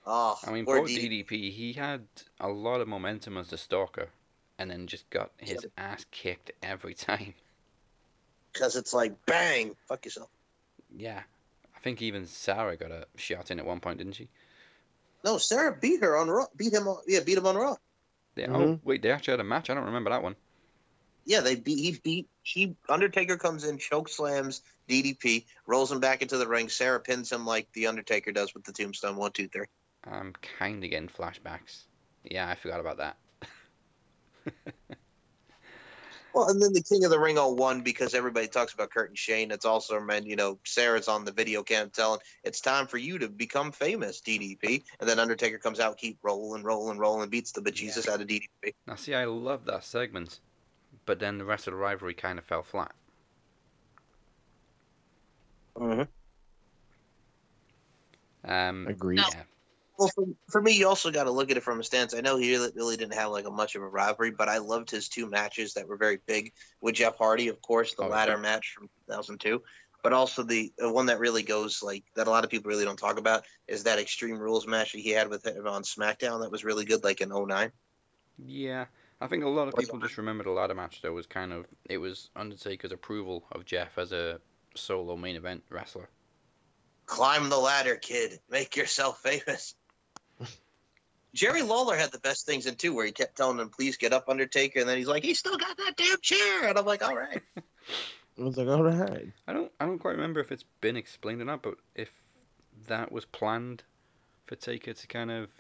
Oh, 0.07 0.39
I 0.47 0.51
mean, 0.51 0.65
poor 0.65 0.79
poor 0.79 0.89
DDP. 0.89 1.27
DDP, 1.29 1.53
he 1.53 1.73
had 1.73 2.03
a 2.41 2.49
lot 2.49 2.81
of 2.81 2.89
momentum 2.89 3.37
as 3.37 3.49
the 3.49 3.59
stalker, 3.59 4.09
and 4.59 4.71
then 4.71 4.87
just 4.87 5.09
got 5.11 5.31
his 5.37 5.67
ass 5.77 6.07
kicked 6.11 6.53
every 6.63 6.95
time. 7.09 7.35
because 8.53 8.77
it's 8.77 8.95
like 8.95 9.15
bang, 9.27 9.77
fuck 9.89 10.05
yourself. 10.05 10.29
Yeah, 10.97 11.23
I 11.77 11.81
think 11.81 12.03
even 12.03 12.27
Sarah 12.27 12.77
got 12.77 12.91
a 12.91 13.07
shot 13.17 13.51
in 13.51 13.59
at 13.59 13.67
one 13.67 13.81
point, 13.81 13.99
didn't 13.99 14.15
she? 14.15 14.29
No, 15.25 15.39
Sarah 15.39 15.77
beat 15.79 16.01
her 16.03 16.17
on 16.17 16.29
Raw. 16.29 16.47
Beat 16.57 16.73
him 16.73 16.89
on 16.89 16.99
yeah, 17.07 17.21
beat 17.21 17.39
him 17.39 17.47
on 17.47 17.57
Raw. 17.57 17.77
They, 18.37 18.45
Mm-hmm. 18.45 18.55
Oh 18.55 18.81
wait, 18.85 19.03
they 19.03 19.11
actually 19.11 19.33
had 19.33 19.41
a 19.41 19.45
match. 19.45 19.71
I 19.71 19.75
don't 19.75 19.85
remember 19.85 20.11
that 20.11 20.23
one. 20.23 20.35
Yeah, 21.25 21.41
they 21.41 21.57
beat. 21.57 21.79
He 21.79 22.01
beat. 22.03 22.29
She 22.43 22.77
Undertaker 22.89 23.37
comes 23.37 23.65
in, 23.65 23.79
choke 23.79 24.09
slams 24.09 24.63
DDP, 24.89 25.45
rolls 25.67 25.93
him 25.93 26.01
back 26.01 26.23
into 26.23 26.37
the 26.37 26.49
ring. 26.49 26.69
Sarah 26.69 27.01
pins 27.01 27.31
him 27.31 27.47
like 27.47 27.73
the 27.73 27.87
Undertaker 27.87 28.33
does 28.33 28.55
with 28.55 28.65
the 28.65 28.73
Tombstone. 28.73 29.17
One, 29.17 29.33
two, 29.33 29.49
three. 29.49 29.67
I'm 30.05 30.33
kind 30.59 30.83
of 30.83 30.91
getting 30.91 31.09
flashbacks. 31.09 31.85
Yeah, 32.25 32.49
I 32.49 32.55
forgot 32.55 32.81
about 32.81 32.99
that. 32.99 33.17
Well, 36.33 36.49
and 36.49 36.63
then 36.63 36.73
the 36.73 36.83
King 36.83 37.05
of 37.05 37.11
the 37.11 37.19
Ring 37.19 37.39
all 37.39 37.57
won 37.57 37.81
because 37.81 38.15
everybody 38.15 38.47
talks 38.47 38.73
about 38.73 38.91
Kurt 38.91 39.09
and 39.09 39.19
Shane. 39.19 39.51
It's 39.51 39.65
also 39.65 39.99
meant, 40.01 40.27
you 40.27 40.37
know, 40.37 40.59
Sarah's 40.65 41.09
on 41.09 41.25
the 41.25 41.33
video 41.33 41.63
cam 41.63 41.91
telling 41.91 42.21
it's 42.45 42.61
time 42.61 42.87
for 42.87 42.99
you 42.99 43.19
to 43.19 43.29
become 43.29 43.73
famous, 43.73 44.21
DDP. 44.21 44.85
And 45.01 45.09
then 45.09 45.19
Undertaker 45.19 45.59
comes 45.59 45.81
out, 45.81 45.99
keep 45.99 46.19
rolling, 46.23 46.63
rolling, 46.63 46.99
rolling, 46.99 47.31
beats 47.31 47.53
the 47.53 47.61
bejesus 47.61 48.09
out 48.09 48.21
of 48.21 48.29
DDP. 48.29 48.75
Now, 48.87 48.95
see, 48.95 49.15
I 49.15 49.25
love 49.25 49.65
that 49.65 49.85
segment, 49.85 50.41
but 51.11 51.19
then 51.19 51.39
the 51.39 51.45
rest 51.45 51.67
of 51.67 51.73
the 51.73 51.77
rivalry 51.77 52.15
kind 52.15 52.39
of 52.39 52.45
fell 52.45 52.63
flat. 52.63 52.93
Mm-hmm. 55.77 56.03
Um, 58.49 58.87
Agreed. 58.89 59.19
yeah, 59.19 59.43
Well, 59.99 60.09
for, 60.15 60.25
for 60.49 60.63
me, 60.63 60.71
you 60.71 60.87
also 60.87 61.11
got 61.11 61.25
to 61.25 61.33
look 61.33 61.51
at 61.51 61.57
it 61.57 61.65
from 61.65 61.81
a 61.81 61.83
stance. 61.83 62.15
I 62.15 62.21
know 62.21 62.37
he 62.37 62.53
really, 62.53 62.71
really 62.77 62.97
didn't 62.97 63.15
have 63.15 63.33
like 63.33 63.45
a 63.45 63.51
much 63.51 63.75
of 63.75 63.83
a 63.83 63.89
rivalry, 63.89 64.31
but 64.31 64.49
I 64.49 64.59
loved 64.59 64.89
his 64.89 65.09
two 65.09 65.29
matches 65.29 65.75
that 65.75 65.89
were 65.89 65.97
very 65.97 66.21
big 66.29 66.53
with 66.81 66.95
Jeff 66.95 67.17
Hardy, 67.19 67.49
of 67.49 67.61
course, 67.61 67.93
the 67.97 68.05
Oh, 68.05 68.09
ladder 68.09 68.37
yeah. 68.37 68.43
match 68.43 68.73
from 68.79 68.89
2002, 69.09 69.61
but 70.05 70.13
also 70.13 70.45
the, 70.45 70.73
the 70.79 70.93
one 70.93 71.07
that 71.07 71.19
really 71.19 71.43
goes 71.43 71.83
like 71.83 72.05
that 72.15 72.29
a 72.29 72.31
lot 72.31 72.45
of 72.45 72.51
people 72.51 72.69
really 72.69 72.85
don't 72.85 72.97
talk 73.01 73.19
about 73.19 73.45
is 73.67 73.83
that 73.83 73.99
Extreme 73.99 74.39
Rules 74.39 74.65
match 74.65 74.93
that 74.93 75.01
he 75.01 75.11
had 75.11 75.29
with 75.29 75.45
him 75.45 75.67
on 75.67 75.83
SmackDown 75.83 76.43
that 76.43 76.53
was 76.53 76.63
really 76.63 76.85
good, 76.85 77.03
like 77.03 77.21
in 77.21 77.31
09. 77.31 77.73
yeah. 78.39 78.85
I 79.21 79.27
think 79.27 79.45
a 79.45 79.49
lot 79.49 79.69
of 79.69 79.75
people 79.75 79.99
just 79.99 80.17
remember 80.17 80.45
the 80.45 80.51
ladder 80.51 80.75
match. 80.75 81.03
Though 81.03 81.13
was 81.13 81.27
kind 81.27 81.53
of 81.53 81.67
it 81.85 81.99
was 81.99 82.31
Undertaker's 82.37 82.93
approval 82.93 83.45
of 83.53 83.65
Jeff 83.65 83.99
as 83.99 84.13
a 84.13 84.41
solo 84.75 85.17
main 85.17 85.37
event 85.37 85.63
wrestler. 85.69 86.09
Climb 87.07 87.49
the 87.49 87.59
ladder, 87.59 87.97
kid. 87.97 88.39
Make 88.51 88.77
yourself 88.77 89.21
famous. 89.21 89.75
Jerry 91.35 91.63
Lawler 91.63 91.97
had 91.97 92.13
the 92.13 92.19
best 92.19 92.47
things 92.47 92.67
in 92.67 92.77
too, 92.77 92.95
where 92.95 93.07
he 93.07 93.13
kept 93.13 93.37
telling 93.37 93.59
him, 93.59 93.69
"Please 93.69 93.97
get 93.97 94.13
up, 94.13 94.29
Undertaker," 94.29 94.81
and 94.81 94.89
then 94.89 94.97
he's 94.97 95.07
like, 95.07 95.25
"He 95.25 95.35
still 95.35 95.57
got 95.57 95.77
that 95.77 95.97
damn 95.97 96.21
chair," 96.21 96.69
and 96.69 96.79
I'm 96.79 96.87
like, 96.87 97.03
"All 97.03 97.17
right." 97.17 97.43
I 98.39 98.43
was 98.43 98.57
like, 98.57 98.69
all 98.69 98.83
right. 98.83 99.33
I 99.47 99.53
don't 99.53 99.71
I 99.79 99.87
don't 99.87 99.99
quite 99.99 100.13
remember 100.13 100.41
if 100.41 100.51
it's 100.51 100.65
been 100.81 100.97
explained 100.97 101.43
or 101.43 101.45
not, 101.45 101.63
but 101.63 101.75
if 101.95 102.11
that 102.87 103.13
was 103.13 103.27
planned 103.27 103.83
for 104.47 104.57
Taker 104.57 104.95
to 104.95 105.07
kind 105.07 105.31
of 105.31 105.51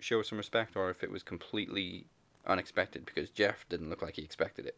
show 0.00 0.22
some 0.22 0.38
respect, 0.38 0.76
or 0.76 0.88
if 0.88 1.02
it 1.02 1.10
was 1.10 1.22
completely 1.22 2.06
unexpected 2.46 3.04
because 3.04 3.30
Jeff 3.30 3.66
didn't 3.68 3.90
look 3.90 4.02
like 4.02 4.16
he 4.16 4.22
expected 4.22 4.66
it. 4.66 4.76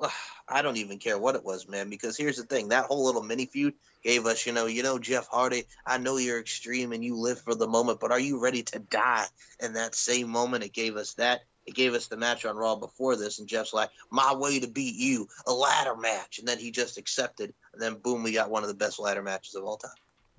I 0.48 0.62
don't 0.62 0.78
even 0.78 0.98
care 0.98 1.18
what 1.18 1.36
it 1.36 1.44
was, 1.44 1.68
man. 1.68 1.90
Because 1.90 2.16
here's 2.16 2.36
the 2.36 2.44
thing: 2.44 2.68
that 2.68 2.86
whole 2.86 3.04
little 3.04 3.22
mini 3.22 3.46
feud 3.46 3.74
gave 4.02 4.26
us, 4.26 4.46
you 4.46 4.52
know, 4.52 4.66
you 4.66 4.82
know, 4.82 4.98
Jeff 4.98 5.28
Hardy. 5.28 5.64
I 5.86 5.98
know 5.98 6.16
you're 6.16 6.40
extreme 6.40 6.92
and 6.92 7.04
you 7.04 7.16
live 7.16 7.40
for 7.40 7.54
the 7.54 7.68
moment, 7.68 8.00
but 8.00 8.10
are 8.10 8.20
you 8.20 8.38
ready 8.38 8.62
to 8.64 8.78
die 8.78 9.26
in 9.60 9.74
that 9.74 9.94
same 9.94 10.28
moment? 10.28 10.64
It 10.64 10.72
gave 10.72 10.96
us 10.96 11.14
that. 11.14 11.42
It 11.66 11.74
gave 11.74 11.94
us 11.94 12.08
the 12.08 12.16
match 12.16 12.44
on 12.46 12.56
Raw 12.56 12.76
before 12.76 13.16
this, 13.16 13.38
and 13.38 13.46
Jeff's 13.46 13.74
like, 13.74 13.90
"My 14.10 14.34
way 14.34 14.58
to 14.60 14.66
beat 14.66 14.96
you, 14.96 15.28
a 15.46 15.52
ladder 15.52 15.94
match," 15.96 16.38
and 16.38 16.48
then 16.48 16.58
he 16.58 16.70
just 16.70 16.98
accepted, 16.98 17.52
and 17.72 17.80
then 17.80 17.96
boom, 17.96 18.22
we 18.22 18.32
got 18.32 18.50
one 18.50 18.62
of 18.62 18.68
the 18.68 18.74
best 18.74 18.98
ladder 18.98 19.22
matches 19.22 19.54
of 19.54 19.64
all 19.64 19.76
time. 19.76 19.90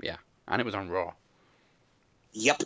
Yeah, 0.02 0.18
and 0.48 0.60
it 0.60 0.66
was 0.66 0.76
on 0.76 0.90
Raw. 0.90 1.14
Yep. 2.34 2.64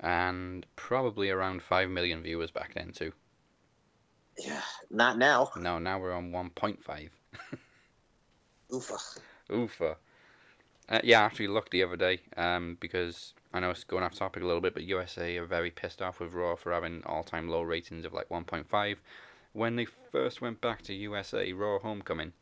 And 0.00 0.64
probably 0.76 1.30
around 1.30 1.62
5 1.62 1.90
million 1.90 2.22
viewers 2.22 2.50
back 2.50 2.74
then, 2.74 2.92
too. 2.92 3.12
Yeah. 4.38 4.62
Not 4.90 5.18
now. 5.18 5.50
No, 5.56 5.78
now 5.78 5.98
we're 5.98 6.12
on 6.12 6.30
1.5. 6.30 7.10
Oofa. 8.70 9.18
Oofa. 9.50 9.96
Uh, 10.88 11.00
yeah, 11.04 11.20
I 11.20 11.24
actually 11.24 11.48
looked 11.48 11.70
the 11.70 11.82
other 11.82 11.96
day 11.96 12.20
um, 12.36 12.78
because 12.80 13.34
I 13.52 13.60
know 13.60 13.70
it's 13.70 13.84
going 13.84 14.04
off 14.04 14.14
topic 14.14 14.42
a 14.42 14.46
little 14.46 14.60
bit, 14.60 14.74
but 14.74 14.84
USA 14.84 15.36
are 15.36 15.44
very 15.44 15.70
pissed 15.70 16.00
off 16.00 16.20
with 16.20 16.32
Raw 16.32 16.54
for 16.54 16.72
having 16.72 17.02
all 17.04 17.22
time 17.22 17.48
low 17.48 17.62
ratings 17.62 18.04
of 18.04 18.14
like 18.14 18.28
1.5. 18.28 18.96
When 19.52 19.76
they 19.76 19.84
first 19.84 20.40
went 20.40 20.60
back 20.60 20.82
to 20.82 20.94
USA, 20.94 21.52
Raw 21.52 21.78
Homecoming, 21.78 22.32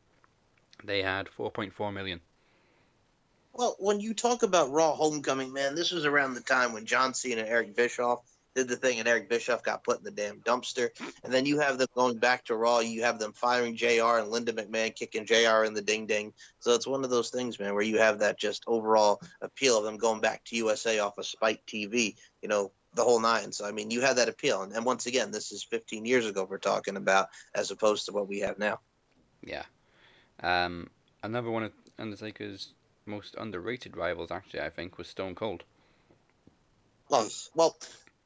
they 0.84 1.02
had 1.02 1.26
4.4 1.26 1.92
million. 1.92 2.20
Well, 3.56 3.76
when 3.78 4.00
you 4.00 4.12
talk 4.12 4.42
about 4.42 4.70
Raw 4.70 4.94
Homecoming, 4.94 5.52
man, 5.52 5.74
this 5.74 5.90
was 5.90 6.04
around 6.04 6.34
the 6.34 6.42
time 6.42 6.72
when 6.72 6.84
John 6.84 7.14
Cena 7.14 7.40
and 7.40 7.48
Eric 7.48 7.74
Bischoff 7.74 8.20
did 8.54 8.68
the 8.68 8.76
thing, 8.76 8.98
and 8.98 9.06
Eric 9.06 9.28
Bischoff 9.28 9.62
got 9.62 9.84
put 9.84 9.98
in 9.98 10.04
the 10.04 10.10
damn 10.10 10.40
dumpster. 10.40 10.88
And 11.22 11.32
then 11.32 11.46
you 11.46 11.60
have 11.60 11.78
them 11.78 11.88
going 11.94 12.18
back 12.18 12.44
to 12.46 12.56
Raw. 12.56 12.80
You 12.80 13.02
have 13.02 13.18
them 13.18 13.32
firing 13.32 13.76
JR 13.76 14.18
and 14.18 14.30
Linda 14.30 14.52
McMahon 14.52 14.94
kicking 14.94 15.26
JR 15.26 15.64
in 15.64 15.74
the 15.74 15.82
ding 15.82 16.06
ding. 16.06 16.32
So 16.58 16.72
it's 16.72 16.86
one 16.86 17.04
of 17.04 17.10
those 17.10 17.30
things, 17.30 17.60
man, 17.60 17.74
where 17.74 17.82
you 17.82 17.98
have 17.98 18.18
that 18.18 18.38
just 18.38 18.64
overall 18.66 19.20
appeal 19.40 19.78
of 19.78 19.84
them 19.84 19.98
going 19.98 20.20
back 20.20 20.44
to 20.46 20.56
USA 20.56 20.98
off 20.98 21.18
of 21.18 21.26
Spike 21.26 21.62
TV, 21.66 22.16
you 22.42 22.48
know, 22.48 22.72
the 22.94 23.04
whole 23.04 23.20
nine. 23.20 23.52
So, 23.52 23.66
I 23.66 23.72
mean, 23.72 23.90
you 23.90 24.00
have 24.00 24.16
that 24.16 24.28
appeal. 24.28 24.62
And, 24.62 24.72
and 24.72 24.84
once 24.84 25.06
again, 25.06 25.30
this 25.30 25.52
is 25.52 25.62
15 25.62 26.06
years 26.06 26.26
ago 26.26 26.46
we're 26.48 26.58
talking 26.58 26.96
about 26.96 27.28
as 27.54 27.70
opposed 27.70 28.06
to 28.06 28.12
what 28.12 28.26
we 28.26 28.40
have 28.40 28.58
now. 28.58 28.80
Yeah. 29.42 29.64
Um, 30.42 30.88
another 31.22 31.50
one 31.50 31.62
of 31.62 31.72
Undertaker's 31.98 32.72
most 33.06 33.34
underrated 33.38 33.96
rivals, 33.96 34.30
actually, 34.30 34.60
I 34.60 34.70
think, 34.70 34.98
was 34.98 35.08
Stone 35.08 35.34
Cold. 35.34 35.64
Well, 37.08 37.28
well, 37.54 37.76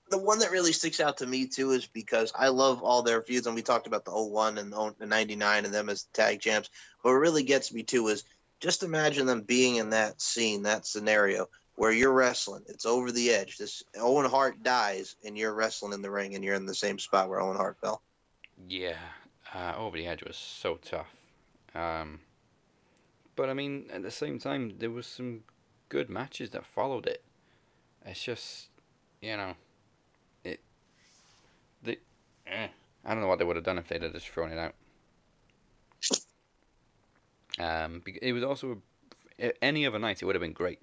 the 0.09 0.19
one 0.19 0.41
that 0.41 0.51
really 0.51 0.73
sticks 0.73 1.01
out 1.01 1.19
to 1.19 1.27
me 1.27 1.47
too 1.47 1.71
is 1.71 1.87
because 1.87 2.33
I 2.37 2.49
love 2.49 2.83
all 2.83 3.03
their 3.03 3.23
feuds, 3.23 3.47
and 3.47 3.55
we 3.55 3.63
talked 3.63 3.87
about 3.87 4.05
the 4.05 4.11
01 4.11 4.59
and 4.59 4.73
the 4.73 5.07
99 5.07 5.65
and 5.65 5.75
them 5.75 5.89
as 5.89 6.05
tag 6.13 6.41
champs. 6.41 6.71
But 7.03 7.11
what 7.11 7.17
really 7.17 7.45
gets 7.45 7.73
me 7.73 7.83
too 7.83 8.09
is 8.09 8.25
just 8.59 8.83
imagine 8.83 9.27
them 9.27 9.43
being 9.43 9.77
in 9.77 9.91
that 9.91 10.21
scene, 10.21 10.63
that 10.65 10.87
scenario 10.87 11.49
where 11.77 11.93
you're 11.93 12.13
wrestling. 12.13 12.63
It's 12.69 12.85
over 12.85 13.11
the 13.11 13.31
edge. 13.31 13.57
This 13.57 13.83
Owen 13.99 14.29
Hart 14.29 14.63
dies, 14.63 15.17
and 15.25 15.39
you're 15.39 15.55
wrestling 15.55 15.95
in 15.95 16.03
the 16.03 16.11
ring, 16.11 16.35
and 16.35 16.45
you're 16.45 16.55
in 16.55 16.67
the 16.67 16.75
same 16.75 16.99
spot 16.99 17.29
where 17.29 17.41
Owen 17.41 17.57
Hart 17.57 17.79
fell. 17.81 18.03
Yeah, 18.69 18.99
uh, 19.55 19.75
over 19.79 19.97
the 19.97 20.07
edge 20.07 20.23
was 20.23 20.37
so 20.37 20.77
tough. 20.77 21.07
Um, 21.75 22.21
but 23.41 23.49
I 23.49 23.55
mean, 23.55 23.87
at 23.91 24.03
the 24.03 24.11
same 24.11 24.39
time, 24.39 24.75
there 24.81 24.91
was 24.91 25.07
some 25.07 25.45
good 25.89 26.11
matches 26.11 26.51
that 26.51 26.67
followed 26.67 27.07
it. 27.07 27.25
It's 28.05 28.23
just, 28.23 28.69
you 29.23 29.37
know, 29.37 29.55
it. 30.45 30.61
The, 31.83 31.99
eh, 32.47 32.69
I 33.05 33.09
don't 33.13 33.21
know 33.21 33.27
what 33.29 33.39
they 33.39 33.45
would 33.45 33.57
have 33.57 33.65
done 33.65 33.79
if 33.79 33.89
they'd 33.89 34.03
have 34.03 34.13
just 34.13 34.29
thrown 34.29 34.53
it 34.53 34.59
out. 34.59 34.75
Um, 37.59 38.03
it 38.23 38.33
was 38.33 38.43
also 38.45 38.83
a, 39.41 39.53
any 39.65 39.87
other 39.87 39.99
night 39.99 40.23
it 40.23 40.25
would 40.27 40.35
have 40.35 40.41
been 40.43 40.53
great, 40.53 40.81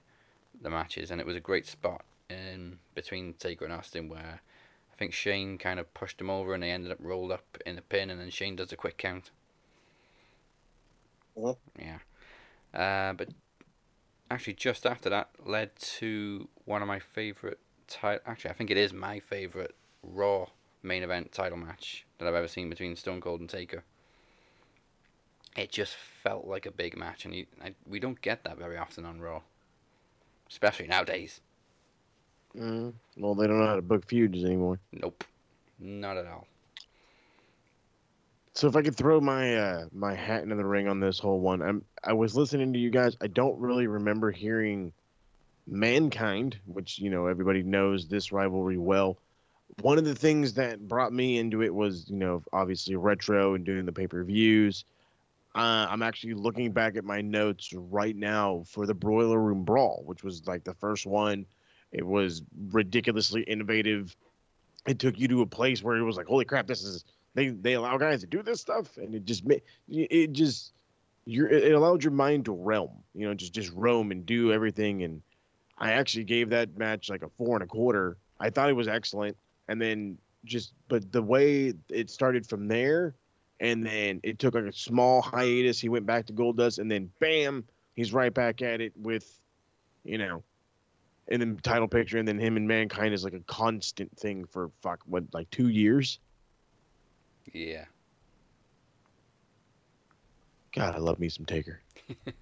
the 0.61 0.69
matches, 0.69 1.11
and 1.11 1.21
it 1.21 1.27
was 1.27 1.35
a 1.35 1.41
great 1.41 1.67
spot 1.67 2.05
in 2.29 2.79
between 2.95 3.33
Taker 3.35 3.65
and 3.65 3.73
Austin 3.73 4.09
where 4.09 4.41
I 4.93 4.95
think 4.97 5.13
Shane 5.13 5.57
kind 5.57 5.79
of 5.79 5.93
pushed 5.93 6.21
him 6.21 6.29
over 6.29 6.53
and 6.53 6.63
they 6.63 6.71
ended 6.71 6.91
up 6.91 6.99
rolled 7.01 7.31
up 7.31 7.57
in 7.65 7.77
a 7.79 7.83
pin, 7.83 8.09
and 8.11 8.21
then 8.21 8.31
Shane 8.31 8.57
does 8.57 8.73
a 8.73 8.77
quick 8.77 8.97
count. 8.97 9.31
Mhm. 11.35 11.57
Yeah. 11.79 11.99
Uh, 12.73 13.13
but 13.13 13.29
actually, 14.29 14.53
just 14.53 14.85
after 14.85 15.09
that 15.09 15.29
led 15.43 15.75
to 15.75 16.47
one 16.65 16.81
of 16.81 16.87
my 16.87 16.99
favorite. 16.99 17.59
Ti- 17.87 18.19
actually, 18.25 18.51
I 18.51 18.53
think 18.53 18.69
it 18.69 18.77
is 18.77 18.93
my 18.93 19.19
favorite 19.19 19.75
Raw 20.03 20.47
main 20.83 21.03
event 21.03 21.31
title 21.31 21.57
match 21.57 22.05
that 22.17 22.27
I've 22.27 22.35
ever 22.35 22.47
seen 22.47 22.69
between 22.69 22.95
Stone 22.95 23.21
Cold 23.21 23.39
and 23.39 23.49
Taker. 23.49 23.83
It 25.55 25.71
just 25.71 25.95
felt 25.95 26.45
like 26.45 26.65
a 26.65 26.71
big 26.71 26.95
match, 26.95 27.25
and 27.25 27.33
you, 27.33 27.45
I, 27.63 27.73
we 27.87 27.99
don't 27.99 28.21
get 28.21 28.43
that 28.43 28.57
very 28.57 28.77
often 28.77 29.05
on 29.05 29.19
Raw, 29.19 29.41
especially 30.49 30.87
nowadays. 30.87 31.41
Mm. 32.55 32.93
Well, 33.17 33.33
they 33.33 33.47
don't 33.47 33.59
know 33.59 33.67
how 33.67 33.75
to 33.75 33.81
book 33.81 34.07
feuds 34.07 34.43
anymore. 34.43 34.79
Nope, 34.91 35.23
not 35.79 36.17
at 36.17 36.27
all. 36.27 36.47
So 38.57 38.67
if 38.67 38.75
I 38.75 38.81
could 38.81 38.95
throw 38.95 39.21
my 39.21 39.55
uh, 39.55 39.85
my 39.93 40.15
hat 40.15 40.41
into 40.41 40.55
the 40.55 40.65
ring 40.65 40.87
on 40.87 40.99
this 40.99 41.19
whole 41.19 41.39
one, 41.39 41.61
I'm 41.61 41.85
I 42.03 42.13
was 42.13 42.35
listening 42.35 42.73
to 42.73 42.79
you 42.79 42.89
guys. 42.89 43.15
I 43.21 43.27
don't 43.27 43.59
really 43.59 43.85
remember 43.85 44.31
hearing 44.31 44.91
mankind, 45.67 46.57
which 46.65 46.97
you 46.97 47.11
know 47.11 47.27
everybody 47.27 47.61
knows 47.61 48.07
this 48.07 48.31
rivalry 48.31 48.79
well. 48.79 49.19
One 49.83 49.99
of 49.99 50.05
the 50.05 50.15
things 50.15 50.55
that 50.55 50.87
brought 50.87 51.13
me 51.13 51.37
into 51.37 51.61
it 51.61 51.71
was 51.71 52.09
you 52.09 52.15
know 52.15 52.41
obviously 52.51 52.95
retro 52.95 53.53
and 53.53 53.63
doing 53.63 53.85
the 53.85 53.91
pay 53.91 54.07
per 54.07 54.23
views. 54.23 54.85
Uh, 55.53 55.85
I'm 55.87 56.01
actually 56.01 56.33
looking 56.33 56.71
back 56.71 56.97
at 56.97 57.05
my 57.05 57.21
notes 57.21 57.71
right 57.75 58.15
now 58.15 58.63
for 58.65 58.87
the 58.87 58.95
Boiler 58.95 59.39
Room 59.39 59.65
Brawl, 59.65 60.01
which 60.07 60.23
was 60.23 60.47
like 60.47 60.63
the 60.63 60.73
first 60.73 61.05
one. 61.05 61.45
It 61.91 62.07
was 62.07 62.41
ridiculously 62.71 63.43
innovative. 63.43 64.17
It 64.87 64.97
took 64.97 65.19
you 65.19 65.27
to 65.27 65.41
a 65.43 65.45
place 65.45 65.83
where 65.83 65.95
it 65.95 66.03
was 66.03 66.17
like, 66.17 66.25
holy 66.25 66.45
crap, 66.45 66.65
this 66.65 66.81
is 66.81 67.05
they 67.37 67.49
they 67.49 67.73
allow 67.73 67.95
guys 67.99 68.21
to 68.21 68.27
do 68.27 68.41
this 68.41 68.59
stuff, 68.59 68.97
and 68.97 69.13
it 69.13 69.23
just 69.23 69.43
it 69.87 70.33
just 70.33 70.73
you're 71.25 71.47
it 71.47 71.71
allowed 71.71 72.03
your 72.03 72.11
mind 72.11 72.45
to 72.45 72.51
realm, 72.51 73.03
you 73.13 73.27
know, 73.27 73.35
just 73.35 73.53
just 73.53 73.71
roam 73.73 74.09
and 74.09 74.25
do 74.25 74.51
everything. 74.51 75.03
And 75.03 75.21
I 75.77 75.91
actually 75.91 76.23
gave 76.23 76.49
that 76.49 76.75
match 76.79 77.11
like 77.11 77.21
a 77.21 77.29
four 77.37 77.55
and 77.55 77.63
a 77.63 77.67
quarter. 77.67 78.17
I 78.39 78.49
thought 78.49 78.71
it 78.71 78.75
was 78.75 78.87
excellent, 78.87 79.37
and 79.67 79.79
then 79.79 80.17
just 80.45 80.73
but 80.87 81.11
the 81.11 81.21
way 81.21 81.73
it 81.89 82.09
started 82.09 82.47
from 82.47 82.67
there, 82.67 83.13
and 83.59 83.85
then 83.85 84.19
it 84.23 84.39
took 84.39 84.55
like 84.55 84.63
a 84.63 84.73
small 84.73 85.21
hiatus. 85.21 85.79
He 85.79 85.89
went 85.89 86.07
back 86.07 86.25
to 86.25 86.33
Goldust, 86.33 86.79
and 86.79 86.89
then 86.89 87.11
bam, 87.19 87.63
he's 87.95 88.13
right 88.13 88.33
back 88.33 88.63
at 88.63 88.81
it 88.81 88.93
with, 88.97 89.39
you 90.03 90.17
know, 90.17 90.41
and 91.27 91.39
then 91.39 91.59
title 91.61 91.87
picture, 91.87 92.17
and 92.17 92.27
then 92.27 92.39
him 92.39 92.57
and 92.57 92.67
Mankind 92.67 93.13
is 93.13 93.23
like 93.23 93.33
a 93.33 93.41
constant 93.41 94.17
thing 94.17 94.43
for 94.45 94.71
fuck 94.81 95.01
what 95.05 95.25
like 95.33 95.47
two 95.51 95.67
years. 95.67 96.17
Yeah. 97.53 97.85
God, 100.73 100.95
I 100.95 100.99
love 100.99 101.19
me 101.19 101.29
some 101.29 101.45
Taker. 101.45 101.81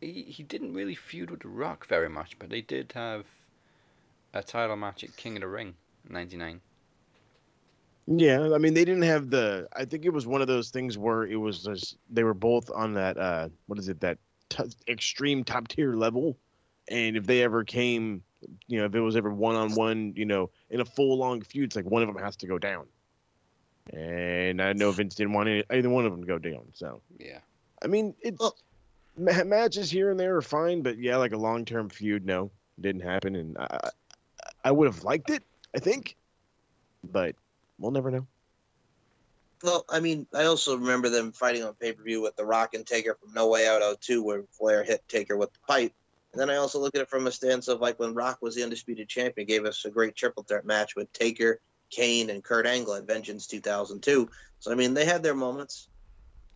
He, 0.00 0.22
he 0.24 0.42
didn't 0.42 0.74
really 0.74 0.94
feud 0.94 1.30
with 1.30 1.40
The 1.40 1.48
Rock 1.48 1.86
very 1.86 2.10
much, 2.10 2.38
but 2.38 2.50
they 2.50 2.60
did 2.60 2.92
have 2.92 3.26
a 4.34 4.42
title 4.42 4.76
match 4.76 5.02
at 5.02 5.16
King 5.16 5.36
of 5.36 5.40
the 5.40 5.48
Ring, 5.48 5.76
'99. 6.08 6.60
Yeah, 8.06 8.50
I 8.54 8.58
mean 8.58 8.74
they 8.74 8.84
didn't 8.84 9.02
have 9.02 9.30
the. 9.30 9.66
I 9.74 9.86
think 9.86 10.04
it 10.04 10.10
was 10.12 10.26
one 10.26 10.42
of 10.42 10.46
those 10.46 10.68
things 10.70 10.98
where 10.98 11.24
it 11.24 11.36
was 11.36 11.62
just 11.62 11.96
they 12.10 12.22
were 12.22 12.34
both 12.34 12.70
on 12.70 12.92
that. 12.94 13.16
uh 13.16 13.48
What 13.66 13.78
is 13.78 13.88
it? 13.88 14.00
That 14.00 14.18
t- 14.50 14.64
extreme 14.88 15.42
top 15.42 15.68
tier 15.68 15.94
level, 15.94 16.36
and 16.90 17.16
if 17.16 17.26
they 17.26 17.42
ever 17.42 17.64
came, 17.64 18.22
you 18.68 18.78
know, 18.78 18.84
if 18.84 18.94
it 18.94 19.00
was 19.00 19.16
ever 19.16 19.32
one 19.32 19.56
on 19.56 19.74
one, 19.74 20.12
you 20.16 20.26
know, 20.26 20.50
in 20.68 20.80
a 20.80 20.84
full 20.84 21.16
long 21.16 21.40
feud, 21.40 21.64
it's 21.64 21.76
like 21.76 21.86
one 21.86 22.02
of 22.02 22.08
them 22.08 22.22
has 22.22 22.36
to 22.36 22.46
go 22.46 22.58
down. 22.58 22.86
And 23.92 24.62
I 24.62 24.72
know 24.72 24.90
Vince 24.92 25.14
didn't 25.14 25.34
want 25.34 25.48
any, 25.48 25.64
either 25.70 25.90
one 25.90 26.06
of 26.06 26.12
them 26.12 26.22
to 26.22 26.26
go 26.26 26.38
down. 26.38 26.64
So 26.72 27.02
Yeah. 27.18 27.40
I 27.82 27.86
mean, 27.86 28.14
it's 28.20 28.40
Well- 28.40 28.56
ma- 29.16 29.44
matches 29.44 29.90
here 29.90 30.10
and 30.10 30.18
there 30.18 30.36
are 30.36 30.42
fine, 30.42 30.82
but 30.82 30.98
yeah, 30.98 31.16
like 31.16 31.32
a 31.32 31.36
long 31.36 31.64
term 31.64 31.88
feud, 31.90 32.24
no, 32.24 32.50
didn't 32.80 33.02
happen, 33.02 33.36
and 33.36 33.58
I, 33.58 33.66
I- 33.84 33.90
I 34.66 34.70
would 34.70 34.86
have 34.86 35.04
liked 35.04 35.28
it, 35.28 35.42
I 35.74 35.78
think, 35.78 36.16
but 37.02 37.36
we'll 37.78 37.90
never 37.90 38.10
know. 38.10 38.26
Well, 39.62 39.84
I 39.88 40.00
mean, 40.00 40.26
I 40.34 40.44
also 40.44 40.76
remember 40.76 41.08
them 41.10 41.32
fighting 41.32 41.62
on 41.62 41.74
pay 41.74 41.92
per 41.92 42.02
view 42.02 42.22
with 42.22 42.36
The 42.36 42.44
Rock 42.44 42.74
and 42.74 42.86
Taker 42.86 43.14
from 43.14 43.32
No 43.34 43.48
Way 43.48 43.66
Out 43.68 43.82
02, 43.82 44.22
where 44.22 44.42
Flair 44.50 44.82
hit 44.84 45.06
Taker 45.08 45.36
with 45.36 45.52
the 45.52 45.58
pipe. 45.66 45.92
And 46.32 46.40
then 46.40 46.50
I 46.50 46.56
also 46.56 46.78
look 46.78 46.94
at 46.94 47.02
it 47.02 47.08
from 47.08 47.26
a 47.26 47.32
stance 47.32 47.68
of 47.68 47.80
like 47.80 47.98
when 47.98 48.14
Rock 48.14 48.38
was 48.40 48.54
the 48.54 48.62
undisputed 48.62 49.08
champion, 49.08 49.46
gave 49.46 49.64
us 49.64 49.84
a 49.84 49.90
great 49.90 50.16
triple 50.16 50.42
threat 50.42 50.64
match 50.64 50.96
with 50.96 51.12
Taker, 51.12 51.60
Kane, 51.94 52.30
and 52.30 52.42
Kurt 52.42 52.66
Angle 52.66 52.94
at 52.94 53.04
Vengeance 53.06 53.46
2002. 53.46 54.28
So 54.60 54.72
I 54.72 54.74
mean, 54.74 54.94
they 54.94 55.04
had 55.04 55.22
their 55.22 55.34
moments. 55.34 55.88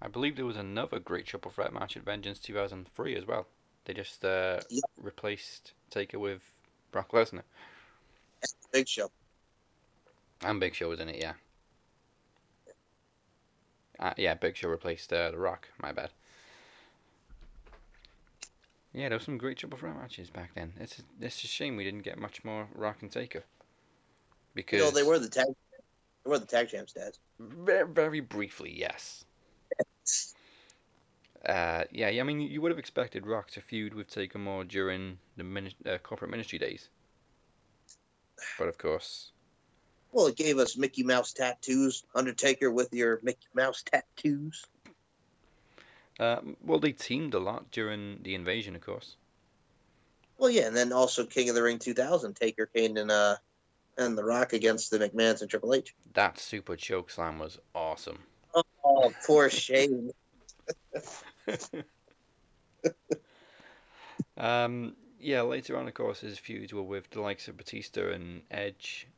I 0.00 0.08
believe 0.08 0.36
there 0.36 0.46
was 0.46 0.56
another 0.56 0.98
great 0.98 1.26
triple 1.26 1.50
threat 1.50 1.72
match 1.72 1.96
at 1.96 2.04
Vengeance 2.04 2.38
2003 2.38 3.16
as 3.16 3.26
well. 3.26 3.46
They 3.84 3.94
just 3.94 4.24
uh, 4.24 4.60
Yep. 4.68 4.84
replaced 5.00 5.72
Taker 5.90 6.18
with 6.18 6.40
Brock 6.92 7.10
Lesnar. 7.12 7.42
Big 8.72 8.88
Show. 8.88 9.10
And 10.42 10.60
Big 10.60 10.74
Show 10.74 10.88
was 10.88 11.00
in 11.00 11.08
it, 11.08 11.16
yeah. 11.16 11.32
Uh, 13.98 14.14
yeah, 14.16 14.34
Big 14.34 14.56
Show 14.56 14.68
replaced 14.68 15.12
uh, 15.12 15.30
The 15.32 15.38
Rock. 15.38 15.68
My 15.82 15.90
bad. 15.90 16.10
Yeah, 18.92 19.08
there 19.08 19.18
were 19.18 19.24
some 19.24 19.38
great 19.38 19.58
triple 19.58 19.78
threat 19.78 19.96
matches 19.96 20.30
back 20.30 20.50
then. 20.54 20.72
It's 20.78 20.98
a, 21.00 21.02
it's 21.20 21.42
a 21.42 21.46
shame 21.48 21.76
we 21.76 21.84
didn't 21.84 22.02
get 22.02 22.18
much 22.18 22.44
more 22.44 22.68
Rock 22.74 22.98
and 23.02 23.10
Taker. 23.10 23.44
Because 24.54 24.92
they 24.94 25.02
were 25.02 25.18
the 25.18 25.28
tag. 25.28 25.46
They 26.24 26.30
were 26.30 26.38
the 26.38 26.46
tag 26.46 26.68
champs, 26.68 26.92
Dad. 26.92 27.16
very, 27.38 27.86
very 27.86 28.20
briefly, 28.20 28.74
yes. 28.76 29.24
Uh, 31.46 31.84
yeah, 31.92 32.08
yeah, 32.08 32.20
I 32.20 32.24
mean, 32.24 32.40
you 32.40 32.60
would 32.60 32.70
have 32.72 32.78
expected 32.78 33.26
Rock 33.26 33.50
to 33.52 33.60
feud 33.60 33.94
with 33.94 34.08
Taker 34.10 34.38
more 34.38 34.64
during 34.64 35.18
the 35.36 35.44
mini- 35.44 35.76
uh, 35.86 35.98
corporate 35.98 36.30
ministry 36.30 36.58
days. 36.58 36.88
But 38.58 38.68
of 38.68 38.76
course, 38.78 39.30
Well, 40.10 40.26
it 40.26 40.36
gave 40.36 40.58
us 40.58 40.76
Mickey 40.76 41.02
Mouse 41.02 41.32
tattoos. 41.32 42.02
Undertaker 42.14 42.70
with 42.70 42.92
your 42.92 43.20
Mickey 43.22 43.46
Mouse 43.54 43.82
tattoos. 43.82 44.64
um, 46.18 46.56
well, 46.62 46.80
they 46.80 46.92
teamed 46.92 47.34
a 47.34 47.38
lot 47.38 47.70
during 47.70 48.22
the 48.22 48.34
invasion, 48.34 48.74
of 48.74 48.82
course. 48.82 49.16
Well, 50.38 50.50
yeah, 50.50 50.66
and 50.66 50.76
then 50.76 50.92
also 50.92 51.24
King 51.24 51.48
of 51.48 51.54
the 51.54 51.62
Ring 51.62 51.78
2000, 51.78 52.34
Taker, 52.34 52.66
Kane, 52.66 52.96
and 52.96 53.10
uh, 53.10 53.36
and 53.98 54.16
The 54.16 54.24
Rock 54.24 54.52
against 54.52 54.90
the 54.90 54.98
McMahon's 54.98 55.42
and 55.42 55.50
Triple 55.50 55.74
H. 55.74 55.94
That 56.14 56.38
super 56.38 56.76
choke 56.76 57.10
slam 57.10 57.38
was 57.38 57.58
awesome. 57.74 58.20
Oh, 58.84 59.12
poor 59.26 59.50
Shane. 59.50 60.10
Um, 64.38 64.94
yeah, 65.20 65.42
later 65.42 65.76
on, 65.76 65.88
of 65.88 65.94
course, 65.94 66.20
his 66.20 66.38
feuds 66.38 66.72
were 66.72 66.82
with 66.82 67.10
the 67.10 67.20
likes 67.20 67.48
of 67.48 67.56
Batista 67.56 68.12
and 68.12 68.42
Edge 68.50 69.08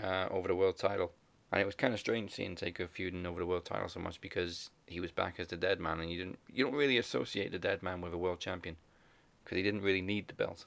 uh, 0.00 0.28
over 0.30 0.48
the 0.48 0.54
world 0.54 0.76
title. 0.76 1.12
And 1.50 1.62
it 1.62 1.64
was 1.64 1.74
kind 1.74 1.94
of 1.94 2.00
strange 2.00 2.32
seeing 2.32 2.54
Taker 2.54 2.86
feuding 2.86 3.24
over 3.24 3.40
the 3.40 3.46
world 3.46 3.64
title 3.64 3.88
so 3.88 4.00
much 4.00 4.20
because 4.20 4.70
he 4.86 5.00
was 5.00 5.10
back 5.10 5.40
as 5.40 5.48
the 5.48 5.56
dead 5.56 5.80
man, 5.80 6.00
and 6.00 6.10
you 6.10 6.18
didn't 6.18 6.38
you 6.52 6.64
don't 6.64 6.74
really 6.74 6.98
associate 6.98 7.52
the 7.52 7.58
dead 7.58 7.82
man 7.82 8.00
with 8.00 8.12
a 8.12 8.18
world 8.18 8.40
champion 8.40 8.76
because 9.42 9.56
he 9.56 9.62
didn't 9.62 9.82
really 9.82 10.02
need 10.02 10.28
the 10.28 10.34
belt. 10.34 10.66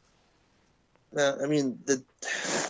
No, 1.12 1.38
I 1.42 1.48
mean, 1.48 1.80
the 1.86 2.04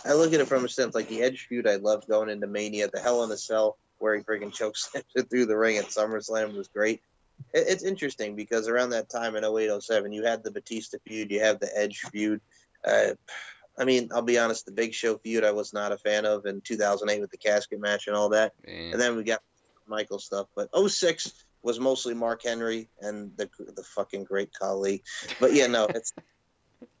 I 0.04 0.14
look 0.14 0.32
at 0.32 0.40
it 0.40 0.48
from 0.48 0.64
a 0.64 0.68
sense 0.68 0.94
like 0.94 1.08
the 1.08 1.22
Edge 1.22 1.46
feud. 1.46 1.66
I 1.66 1.76
loved 1.76 2.08
going 2.08 2.30
into 2.30 2.46
Mania. 2.46 2.88
The 2.88 3.00
Hell 3.00 3.22
in 3.24 3.30
a 3.30 3.36
Cell 3.36 3.76
where 3.98 4.16
he 4.16 4.22
freaking 4.22 4.52
chokeslams 4.52 5.04
it 5.14 5.28
through 5.28 5.46
the 5.46 5.56
ring 5.56 5.76
at 5.76 5.86
SummerSlam 5.86 6.56
was 6.56 6.68
great. 6.68 7.02
It, 7.52 7.66
it's 7.68 7.84
interesting 7.84 8.36
because 8.36 8.66
around 8.66 8.90
that 8.90 9.10
time 9.10 9.36
in 9.36 9.44
08, 9.44 9.82
07, 9.82 10.12
you 10.12 10.24
had 10.24 10.42
the 10.42 10.50
Batista 10.50 10.98
feud, 11.06 11.30
you 11.30 11.40
have 11.40 11.60
the 11.60 11.70
Edge 11.76 12.00
feud. 12.10 12.40
Uh, 12.84 13.10
I 13.78 13.84
mean, 13.84 14.10
I'll 14.12 14.22
be 14.22 14.38
honest, 14.38 14.66
the 14.66 14.72
Big 14.72 14.94
Show 14.94 15.18
feud 15.18 15.44
I 15.44 15.52
was 15.52 15.72
not 15.72 15.92
a 15.92 15.98
fan 15.98 16.24
of 16.24 16.46
in 16.46 16.60
2008 16.62 17.20
with 17.20 17.30
the 17.30 17.36
casket 17.36 17.80
match 17.80 18.06
and 18.06 18.16
all 18.16 18.30
that. 18.30 18.52
Yeah. 18.66 18.92
And 18.92 19.00
then 19.00 19.16
we 19.16 19.24
got 19.24 19.42
Michael 19.86 20.18
stuff. 20.18 20.48
But 20.56 20.70
06 20.74 21.32
was 21.62 21.78
mostly 21.78 22.14
Mark 22.14 22.42
Henry 22.42 22.88
and 23.00 23.36
the 23.36 23.48
the 23.76 23.82
fucking 23.82 24.24
great 24.24 24.50
Khali. 24.58 25.02
But 25.38 25.52
yeah, 25.52 25.66
no, 25.66 25.86
it's 25.86 26.12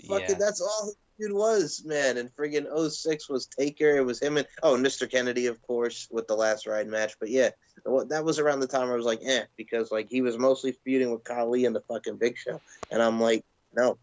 fucking 0.08 0.30
Yeah. 0.30 0.36
that's 0.39 0.62
all 0.62 0.93
feud 1.18 1.32
was, 1.34 1.84
man. 1.86 2.18
And 2.18 2.34
friggin' 2.36 2.68
06 2.89 3.30
was 3.30 3.45
Taker. 3.47 3.97
It 3.97 4.06
was 4.06 4.22
him 4.22 4.38
and 4.38 4.47
oh, 4.62 4.76
Mr. 4.76 5.10
Kennedy, 5.10 5.47
of 5.47 5.62
course, 5.62 6.08
with 6.12 6.28
the 6.28 6.36
last 6.36 6.66
ride 6.68 6.88
match. 6.88 7.16
But 7.20 7.30
yeah, 7.30 7.49
that 7.86 8.24
was 8.26 8.39
around 8.39 8.60
the 8.62 8.68
time 8.68 8.89
I 8.89 8.95
was 8.95 9.06
like, 9.06 9.22
eh, 9.24 9.43
because 9.58 9.91
like 9.91 10.10
he 10.10 10.22
was 10.22 10.38
mostly 10.38 10.72
feuding 10.84 11.12
with 11.12 11.24
Khali 11.24 11.66
and 11.66 11.76
the 11.76 11.82
fucking 11.82 12.18
Big 12.18 12.38
Show, 12.38 12.60
and 12.91 13.01
I'm 13.01 13.20
like, 13.20 13.45
no, 13.76 13.97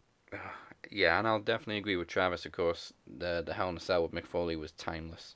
Yeah, 0.91 1.19
and 1.19 1.27
I'll 1.27 1.39
definitely 1.41 1.79
agree 1.79 1.97
with 1.97 2.09
Travis. 2.09 2.47
Of 2.47 2.53
course, 2.53 2.93
the 3.07 3.43
the 3.45 3.55
Hell 3.55 3.71
in 3.71 3.77
a 3.77 3.81
Cell 3.81 4.03
with 4.03 4.13
Mick 4.13 4.27
Foley 4.27 4.57
was 4.57 4.73
timeless. 4.73 5.35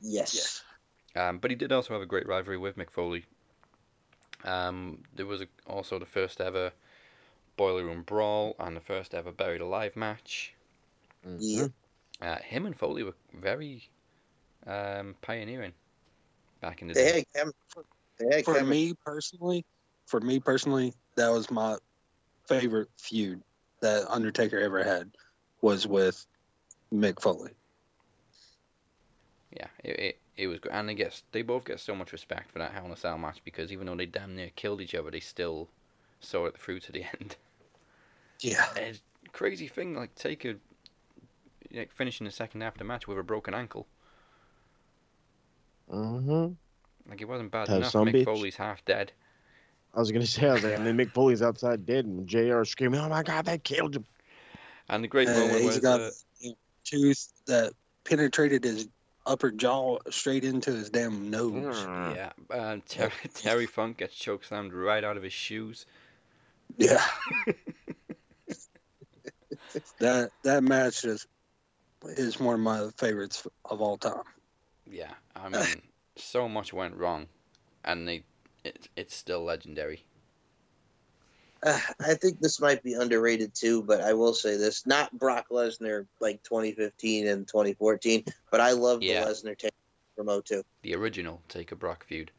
yes, 0.00 0.34
Yes. 0.34 0.62
Um, 1.16 1.38
but 1.38 1.50
he 1.50 1.56
did 1.56 1.72
also 1.72 1.92
have 1.92 2.02
a 2.02 2.06
great 2.06 2.28
rivalry 2.28 2.56
with 2.56 2.76
McFoley. 2.76 2.90
Foley. 2.90 3.24
Um, 4.44 5.02
there 5.14 5.26
was 5.26 5.42
a, 5.42 5.46
also 5.66 5.98
the 5.98 6.06
first 6.06 6.40
ever 6.40 6.72
Boiler 7.60 7.84
Room 7.84 8.04
Brawl 8.04 8.56
and 8.58 8.74
the 8.74 8.80
first 8.80 9.12
ever 9.12 9.30
Buried 9.30 9.60
Alive 9.60 9.94
match. 9.94 10.54
yeah. 11.38 11.66
Uh, 12.22 12.36
him 12.36 12.64
and 12.64 12.74
Foley 12.74 13.02
were 13.02 13.12
very 13.34 13.86
um, 14.66 15.14
pioneering 15.20 15.74
back 16.62 16.80
in 16.80 16.88
the 16.88 16.94
They 16.94 17.04
day. 17.04 17.12
had 17.18 17.24
chem- 17.34 17.52
they 18.18 18.36
had 18.36 18.44
For 18.46 18.54
chem- 18.54 18.68
me 18.70 18.94
personally, 19.04 19.66
for 20.06 20.20
me 20.20 20.40
personally, 20.40 20.94
that 21.16 21.28
was 21.28 21.50
my 21.50 21.76
favorite 22.46 22.88
feud 22.96 23.42
that 23.82 24.10
Undertaker 24.10 24.58
ever 24.58 24.82
had 24.82 25.10
was 25.60 25.86
with 25.86 26.24
Mick 26.90 27.20
Foley. 27.20 27.50
Yeah, 29.54 29.66
it, 29.84 29.98
it, 30.00 30.18
it 30.38 30.46
was 30.46 30.60
good. 30.60 30.72
And 30.72 30.88
they, 30.88 30.94
get, 30.94 31.20
they 31.32 31.42
both 31.42 31.66
get 31.66 31.78
so 31.78 31.94
much 31.94 32.12
respect 32.12 32.52
for 32.52 32.58
that 32.58 32.72
Hell 32.72 32.86
in 32.86 32.92
a 32.92 32.96
Cell 32.96 33.18
match 33.18 33.42
because 33.44 33.70
even 33.70 33.86
though 33.86 33.96
they 33.96 34.06
damn 34.06 34.34
near 34.34 34.48
killed 34.56 34.80
each 34.80 34.94
other, 34.94 35.10
they 35.10 35.20
still 35.20 35.68
saw 36.20 36.46
it 36.46 36.56
through 36.56 36.80
to 36.80 36.92
the 36.92 37.02
end. 37.20 37.36
Yeah. 38.40 38.64
And 38.76 38.86
it's 38.86 39.00
a 39.26 39.30
crazy 39.30 39.68
thing, 39.68 39.94
like 39.94 40.14
take 40.14 40.44
a 40.44 40.56
like, 41.72 41.92
finishing 41.92 42.24
the 42.24 42.30
second 42.32 42.60
half 42.62 42.74
of 42.74 42.78
the 42.78 42.84
match 42.84 43.06
with 43.06 43.18
a 43.18 43.22
broken 43.22 43.54
ankle. 43.54 43.86
Mm-hmm. 45.92 46.52
Like 47.10 47.20
it 47.20 47.28
wasn't 47.28 47.50
bad 47.50 47.68
That 47.68 47.76
enough. 47.78 47.90
son 47.90 48.06
Mick 48.06 48.14
bitch. 48.14 48.24
Foley's 48.24 48.56
half 48.56 48.84
dead. 48.84 49.12
I 49.94 49.98
was 49.98 50.12
gonna 50.12 50.26
say, 50.26 50.48
I 50.48 50.52
was 50.54 50.62
like, 50.62 50.74
and 50.78 50.86
then 50.86 50.96
Mick 50.96 51.10
Foley's 51.10 51.42
outside 51.42 51.84
dead, 51.84 52.04
and 52.04 52.26
JR 52.26 52.62
screaming, 52.64 53.00
"Oh 53.00 53.08
my 53.08 53.24
God, 53.24 53.44
they 53.46 53.58
killed 53.58 53.96
him!" 53.96 54.04
And 54.88 55.02
the 55.02 55.08
great 55.08 55.28
Uh, 55.28 55.32
moment 55.32 55.56
he's 55.58 55.64
was 55.66 55.78
got 55.80 56.00
uh, 56.00 56.10
a 56.44 56.54
tooth 56.84 57.32
that 57.46 57.72
penetrated 58.04 58.62
his 58.62 58.88
upper 59.26 59.50
jaw 59.50 59.98
straight 60.08 60.44
into 60.44 60.70
his 60.70 60.90
damn 60.90 61.28
nose. 61.28 61.76
yeah, 62.14 62.30
um, 62.50 62.82
Terry, 62.88 63.10
Terry 63.34 63.66
Funk 63.66 63.96
gets 63.98 64.14
chokeslammed 64.16 64.70
right 64.72 65.02
out 65.02 65.16
of 65.16 65.24
his 65.24 65.32
shoes. 65.32 65.86
Yeah. 66.76 67.04
that 69.98 70.30
that 70.44 70.62
match 70.62 71.04
is 71.04 71.26
is 72.04 72.40
one 72.40 72.54
of 72.54 72.60
my 72.60 72.88
favorites 72.96 73.46
of 73.64 73.80
all 73.80 73.98
time. 73.98 74.22
Yeah, 74.90 75.12
I 75.36 75.48
mean, 75.48 75.82
so 76.16 76.48
much 76.48 76.72
went 76.72 76.96
wrong, 76.96 77.26
and 77.84 78.06
they 78.08 78.24
it, 78.64 78.88
it's 78.96 79.14
still 79.14 79.44
legendary. 79.44 80.04
Uh, 81.62 81.78
I 82.00 82.14
think 82.14 82.40
this 82.40 82.58
might 82.60 82.82
be 82.82 82.94
underrated 82.94 83.54
too, 83.54 83.82
but 83.82 84.00
I 84.00 84.14
will 84.14 84.32
say 84.34 84.56
this: 84.56 84.86
not 84.86 85.16
Brock 85.18 85.46
Lesnar 85.50 86.06
like 86.20 86.42
2015 86.42 87.28
and 87.28 87.46
2014, 87.46 88.24
but 88.50 88.60
I 88.60 88.72
love 88.72 89.02
Yeah. 89.02 89.24
the 89.24 89.30
Lesnar 89.30 89.58
take 89.58 89.72
from 90.16 90.28
02. 90.42 90.62
The 90.82 90.94
original 90.94 91.42
Taker 91.48 91.76
Brock 91.76 92.04
feud. 92.04 92.30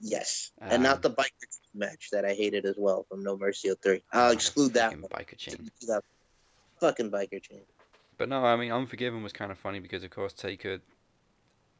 Yes, 0.00 0.52
Um, 0.60 0.68
and 0.70 0.82
not 0.84 1.02
the 1.02 1.10
biker 1.10 1.30
match 1.74 2.10
that 2.12 2.24
I 2.24 2.34
hated 2.34 2.64
as 2.64 2.76
well 2.78 3.04
from 3.08 3.24
No 3.24 3.36
Mercy 3.36 3.74
03. 3.74 4.04
I'll 4.12 4.30
exclude 4.30 4.74
that. 4.74 4.92
One. 4.92 5.02
biker 5.10 5.36
chain. 5.36 5.68
Fucking 6.80 7.10
biker 7.10 7.42
chain. 7.42 7.62
But 8.16 8.28
no, 8.28 8.44
I 8.44 8.56
mean, 8.56 8.72
Unforgiven 8.72 9.22
was 9.22 9.32
kind 9.32 9.50
of 9.50 9.58
funny 9.58 9.78
because, 9.78 10.02
of 10.02 10.10
course, 10.10 10.32
Taker. 10.32 10.80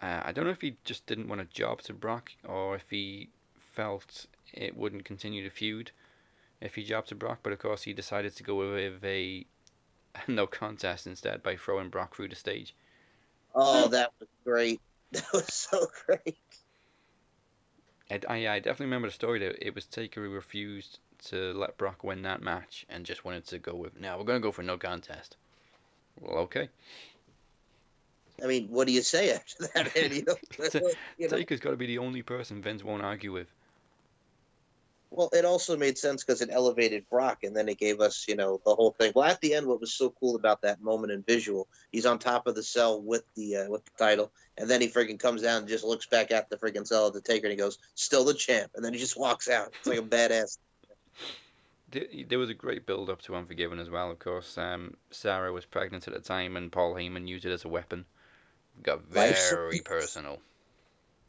Uh, 0.01 0.21
I 0.25 0.33
don't 0.33 0.45
know 0.45 0.51
if 0.51 0.61
he 0.61 0.77
just 0.85 1.07
didn't 1.07 1.29
want 1.29 1.41
a 1.41 1.45
job 1.45 1.83
to 1.83 1.93
Brock 1.93 2.31
or 2.47 2.77
if 2.77 2.85
he 2.91 3.31
felt 3.57 4.27
it 4.55 4.77
wouldn't 4.77 5.05
continue 5.05 5.43
the 5.43 5.51
feud 5.51 5.91
if 6.61 6.75
he 6.75 6.85
jobbed 6.85 7.09
to 7.09 7.15
Brock, 7.15 7.41
but 7.43 7.53
of 7.53 7.59
course 7.59 7.83
he 7.83 7.93
decided 7.93 8.35
to 8.37 8.43
go 8.43 8.57
with 8.57 9.05
a 9.05 9.47
no 10.29 10.47
contest 10.47 11.07
instead 11.07 11.43
by 11.43 11.57
throwing 11.57 11.89
Brock 11.89 12.15
through 12.15 12.29
the 12.29 12.37
stage. 12.37 12.75
Oh, 13.55 13.89
that 13.89 14.13
was 14.19 14.29
great. 14.45 14.81
That 15.11 15.25
was 15.33 15.55
so 15.55 15.87
great. 16.05 16.37
I, 18.11 18.21
I, 18.29 18.37
I 18.49 18.59
definitely 18.59 18.87
remember 18.87 19.09
the 19.09 19.15
story 19.15 19.39
that 19.39 19.67
it 19.67 19.75
was 19.75 19.87
Taker 19.87 20.23
who 20.23 20.29
refused 20.29 20.99
to 21.27 21.53
let 21.55 21.77
Brock 21.77 22.05
win 22.05 22.23
that 22.23 22.43
match 22.43 22.87
and 22.89 23.05
just 23.05 23.25
wanted 23.25 23.47
to 23.49 23.59
go 23.59 23.75
with, 23.75 23.99
now 24.01 24.19
we're 24.19 24.25
going 24.25 24.41
to 24.41 24.47
go 24.47 24.53
for 24.53 24.63
no 24.63 24.79
contest. 24.79 25.37
Well, 26.21 26.39
okay. 26.39 26.69
I 28.43 28.47
mean, 28.47 28.69
what 28.69 28.87
do 28.87 28.93
you 28.93 29.03
say 29.03 29.33
after 29.33 29.67
that, 29.75 29.95
man? 29.97 30.83
You 31.19 31.29
know. 31.29 31.37
Taker's 31.37 31.61
got 31.61 31.71
to 31.71 31.77
be 31.77 31.87
the 31.87 31.99
only 31.99 32.23
person 32.23 32.63
Vince 32.63 32.85
won't 32.85 33.03
argue 33.03 33.33
with. 33.33 33.49
Well, 35.11 35.31
it 35.33 35.45
also 35.47 35.77
made 35.77 35.97
sense 35.97 36.23
because 36.23 36.43
it 36.43 36.51
elevated 36.53 37.09
Brock, 37.09 37.43
and 37.43 37.57
then 37.57 37.69
it 37.69 37.79
gave 37.79 38.01
us, 38.01 38.27
you 38.29 38.37
know, 38.37 38.61
the 38.65 38.75
whole 38.75 38.91
thing. 38.91 39.13
Well, 39.15 39.25
at 39.25 39.41
the 39.41 39.55
end, 39.55 39.67
what 39.67 39.81
was 39.81 39.93
so 39.93 40.11
cool 40.11 40.37
about 40.37 40.63
that 40.63 40.83
moment 40.83 41.13
in 41.13 41.23
visual, 41.23 41.67
he's 41.91 42.05
on 42.05 42.19
top 42.19 42.47
of 42.47 42.55
the 42.55 42.63
cell 42.63 43.01
with 43.01 43.25
the 43.35 43.57
uh, 43.57 43.71
with 43.71 43.85
the 43.87 43.91
title, 43.99 44.31
and 44.59 44.69
then 44.69 44.83
he 44.83 44.89
freaking 44.89 45.19
comes 45.19 45.43
down 45.43 45.61
and 45.61 45.69
just 45.69 45.85
looks 45.85 46.07
back 46.07 46.31
at 46.31 46.51
the 46.51 46.59
freaking 46.59 46.87
cell 46.87 47.07
of 47.07 47.15
the 47.15 47.23
Taker, 47.23 47.47
and 47.47 47.53
he 47.53 47.57
goes, 47.57 47.79
"Still 47.95 48.25
the 48.25 48.35
champ," 48.35 48.73
and 48.75 48.85
then 48.85 48.93
he 48.93 48.99
just 48.99 49.19
walks 49.19 49.49
out. 49.49 49.73
It's 49.79 49.89
like 49.89 49.99
a 49.99 50.03
badass. 50.03 50.59
There 51.91 52.39
was 52.39 52.51
a 52.51 52.55
great 52.55 52.85
build 52.85 53.09
up 53.09 53.23
to 53.23 53.35
Unforgiven 53.35 53.79
as 53.79 53.89
well, 53.89 54.11
of 54.11 54.19
course. 54.19 54.59
Um, 54.59 54.95
Sarah 55.11 55.53
was 55.53 55.65
pregnant 55.65 56.07
at 56.07 56.13
the 56.15 56.21
time, 56.21 56.57
and 56.57 56.71
Paul 56.71 56.95
Heyman 56.95 57.27
used 57.27 57.47
it 57.47 57.53
as 57.53 57.65
a 57.65 57.69
weapon. 57.69 58.05
Got 58.83 59.05
very 59.05 59.81
personal. 59.81 60.39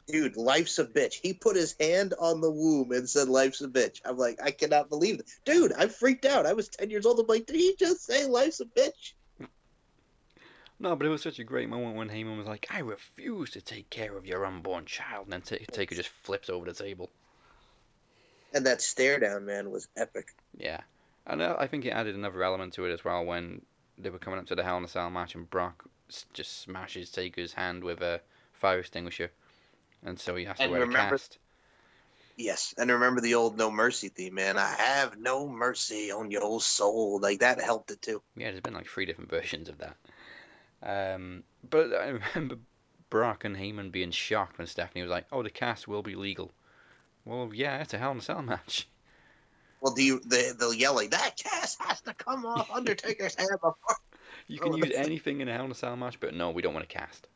Dude, 0.06 0.36
life's 0.36 0.78
a 0.78 0.84
bitch. 0.84 1.14
He 1.22 1.32
put 1.32 1.56
his 1.56 1.76
hand 1.78 2.14
on 2.18 2.40
the 2.40 2.50
womb 2.50 2.90
and 2.92 3.08
said, 3.08 3.28
"Life's 3.28 3.60
a 3.60 3.68
bitch." 3.68 4.00
I'm 4.04 4.18
like, 4.18 4.40
I 4.42 4.50
cannot 4.50 4.88
believe 4.88 5.18
that, 5.18 5.26
dude. 5.44 5.72
I 5.72 5.86
freaked 5.86 6.24
out. 6.24 6.46
I 6.46 6.52
was 6.52 6.68
ten 6.68 6.90
years 6.90 7.06
old. 7.06 7.20
I'm 7.20 7.26
like, 7.26 7.46
did 7.46 7.56
he 7.56 7.74
just 7.78 8.04
say 8.04 8.26
life's 8.26 8.60
a 8.60 8.66
bitch? 8.66 9.14
No, 10.78 10.96
but 10.96 11.06
it 11.06 11.10
was 11.10 11.22
such 11.22 11.38
a 11.38 11.44
great 11.44 11.68
moment 11.68 11.96
when 11.96 12.08
Heyman 12.08 12.38
was 12.38 12.46
like, 12.46 12.66
"I 12.70 12.80
refuse 12.80 13.50
to 13.50 13.60
take 13.60 13.88
care 13.90 14.16
of 14.16 14.26
your 14.26 14.44
unborn 14.44 14.84
child," 14.84 15.26
and 15.26 15.32
then 15.32 15.42
Ta 15.42 15.56
Taker 15.70 15.94
just 15.94 16.08
flips 16.08 16.50
over 16.50 16.66
the 16.66 16.72
table. 16.72 17.10
And 18.52 18.66
that 18.66 18.82
stare 18.82 19.18
down, 19.18 19.44
man, 19.46 19.70
was 19.70 19.88
epic. 19.96 20.34
Yeah, 20.56 20.80
and 21.26 21.40
uh, 21.40 21.56
I 21.58 21.66
think 21.66 21.84
it 21.84 21.90
added 21.90 22.14
another 22.14 22.42
element 22.42 22.72
to 22.74 22.84
it 22.86 22.92
as 22.92 23.04
well 23.04 23.24
when 23.24 23.62
they 23.98 24.10
were 24.10 24.18
coming 24.18 24.40
up 24.40 24.46
to 24.46 24.54
the 24.54 24.64
Hell 24.64 24.76
in 24.78 24.84
a 24.84 24.88
Cell 24.88 25.10
match, 25.10 25.34
and 25.34 25.48
Brock 25.48 25.84
just 26.32 26.62
smashes 26.62 27.10
Taker's 27.10 27.52
hand 27.52 27.84
with 27.84 28.00
a 28.02 28.20
fire 28.52 28.80
extinguisher, 28.80 29.30
and 30.04 30.18
so 30.18 30.34
he 30.34 30.44
has 30.46 30.56
to 30.56 30.64
And 30.64 30.72
wear 30.72 30.80
remember- 30.80 31.14
a 31.14 31.18
cast. 31.18 31.38
Yes, 32.36 32.74
and 32.78 32.90
remember 32.90 33.20
the 33.20 33.34
old 33.34 33.58
No 33.58 33.70
Mercy 33.70 34.08
theme, 34.08 34.34
man. 34.36 34.56
I 34.56 34.66
have 34.78 35.18
no 35.18 35.46
mercy 35.46 36.10
on 36.10 36.30
your 36.30 36.58
soul. 36.62 37.20
Like 37.20 37.40
that 37.40 37.60
helped 37.60 37.90
it 37.90 38.00
too. 38.00 38.22
Yeah, 38.34 38.48
there's 38.50 38.62
been 38.62 38.72
like 38.72 38.86
three 38.86 39.04
different 39.04 39.28
versions 39.38 39.68
of 39.68 39.76
that. 39.78 39.96
Um, 40.82 41.42
but 41.68 41.92
I 41.92 42.06
remember 42.34 42.56
Brock 43.10 43.44
and 43.44 43.56
Heyman 43.56 43.92
being 43.92 44.10
shocked 44.10 44.56
when 44.56 44.66
Stephanie 44.66 45.02
was 45.02 45.10
like, 45.10 45.26
"Oh, 45.30 45.42
the 45.42 45.50
cast 45.50 45.86
will 45.86 46.02
be 46.02 46.14
legal." 46.14 46.52
Well, 47.24 47.50
yeah, 47.54 47.78
it's 47.80 47.94
a 47.94 47.98
Hell 47.98 48.12
in 48.12 48.18
a 48.18 48.22
Cell 48.22 48.42
match. 48.42 48.88
Well, 49.80 49.94
do 49.94 50.02
you? 50.02 50.20
They, 50.26 50.50
they'll 50.58 50.74
yell 50.74 50.94
like 50.94 51.10
that. 51.10 51.36
Cast 51.36 51.80
has 51.82 52.00
to 52.02 52.14
come 52.14 52.44
off 52.44 52.70
Undertaker's 52.70 53.34
hand 53.34 53.48
before. 53.54 53.96
You 54.48 54.58
can 54.58 54.72
Oh, 54.72 54.76
use 54.76 54.92
anything 54.94 55.40
in 55.40 55.48
a 55.48 55.52
Hell 55.52 55.66
in 55.66 55.70
a 55.70 55.74
Cell 55.74 55.96
match, 55.96 56.18
but 56.20 56.34
no, 56.34 56.50
we 56.50 56.60
don't 56.60 56.74
want 56.74 56.88
to 56.88 56.92
cast. 56.92 57.28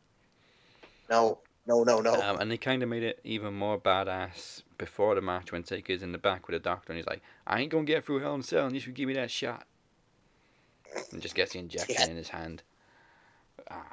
No, 1.09 1.39
no, 1.67 1.85
no, 1.85 2.01
no. 2.01 2.15
Um, 2.15 2.39
and 2.41 2.51
they 2.51 2.57
kind 2.57 2.83
of 2.83 2.89
made 2.89 3.03
it 3.03 3.21
even 3.25 3.55
more 3.55 3.79
badass 3.79 4.63
before 4.79 5.15
the 5.15 5.21
match 5.21 5.53
when 5.53 5.63
Taker's 5.63 6.03
in 6.03 6.13
the 6.13 6.19
back 6.19 6.47
with 6.47 6.57
a 6.57 6.59
doctor 6.59 6.93
and 6.93 6.99
he's 6.99 7.07
like, 7.07 7.23
I 7.47 7.61
ain't 7.61 7.71
gonna 7.71 7.85
get 7.85 8.05
through 8.05 8.21
Hell 8.21 8.35
in 8.35 8.41
a 8.41 8.43
Cell 8.43 8.67
unless 8.67 8.75
you 8.75 8.81
should 8.81 8.95
give 8.95 9.07
me 9.09 9.15
that 9.15 9.31
shot. 9.31 9.67
And 11.13 11.23
just 11.23 11.35
gets 11.35 11.53
the 11.53 11.61
injection 11.61 11.95
Yeah. 12.05 12.11
in 12.11 12.17
his 12.17 12.29
hand. 12.31 12.63
Ah, 13.71 13.93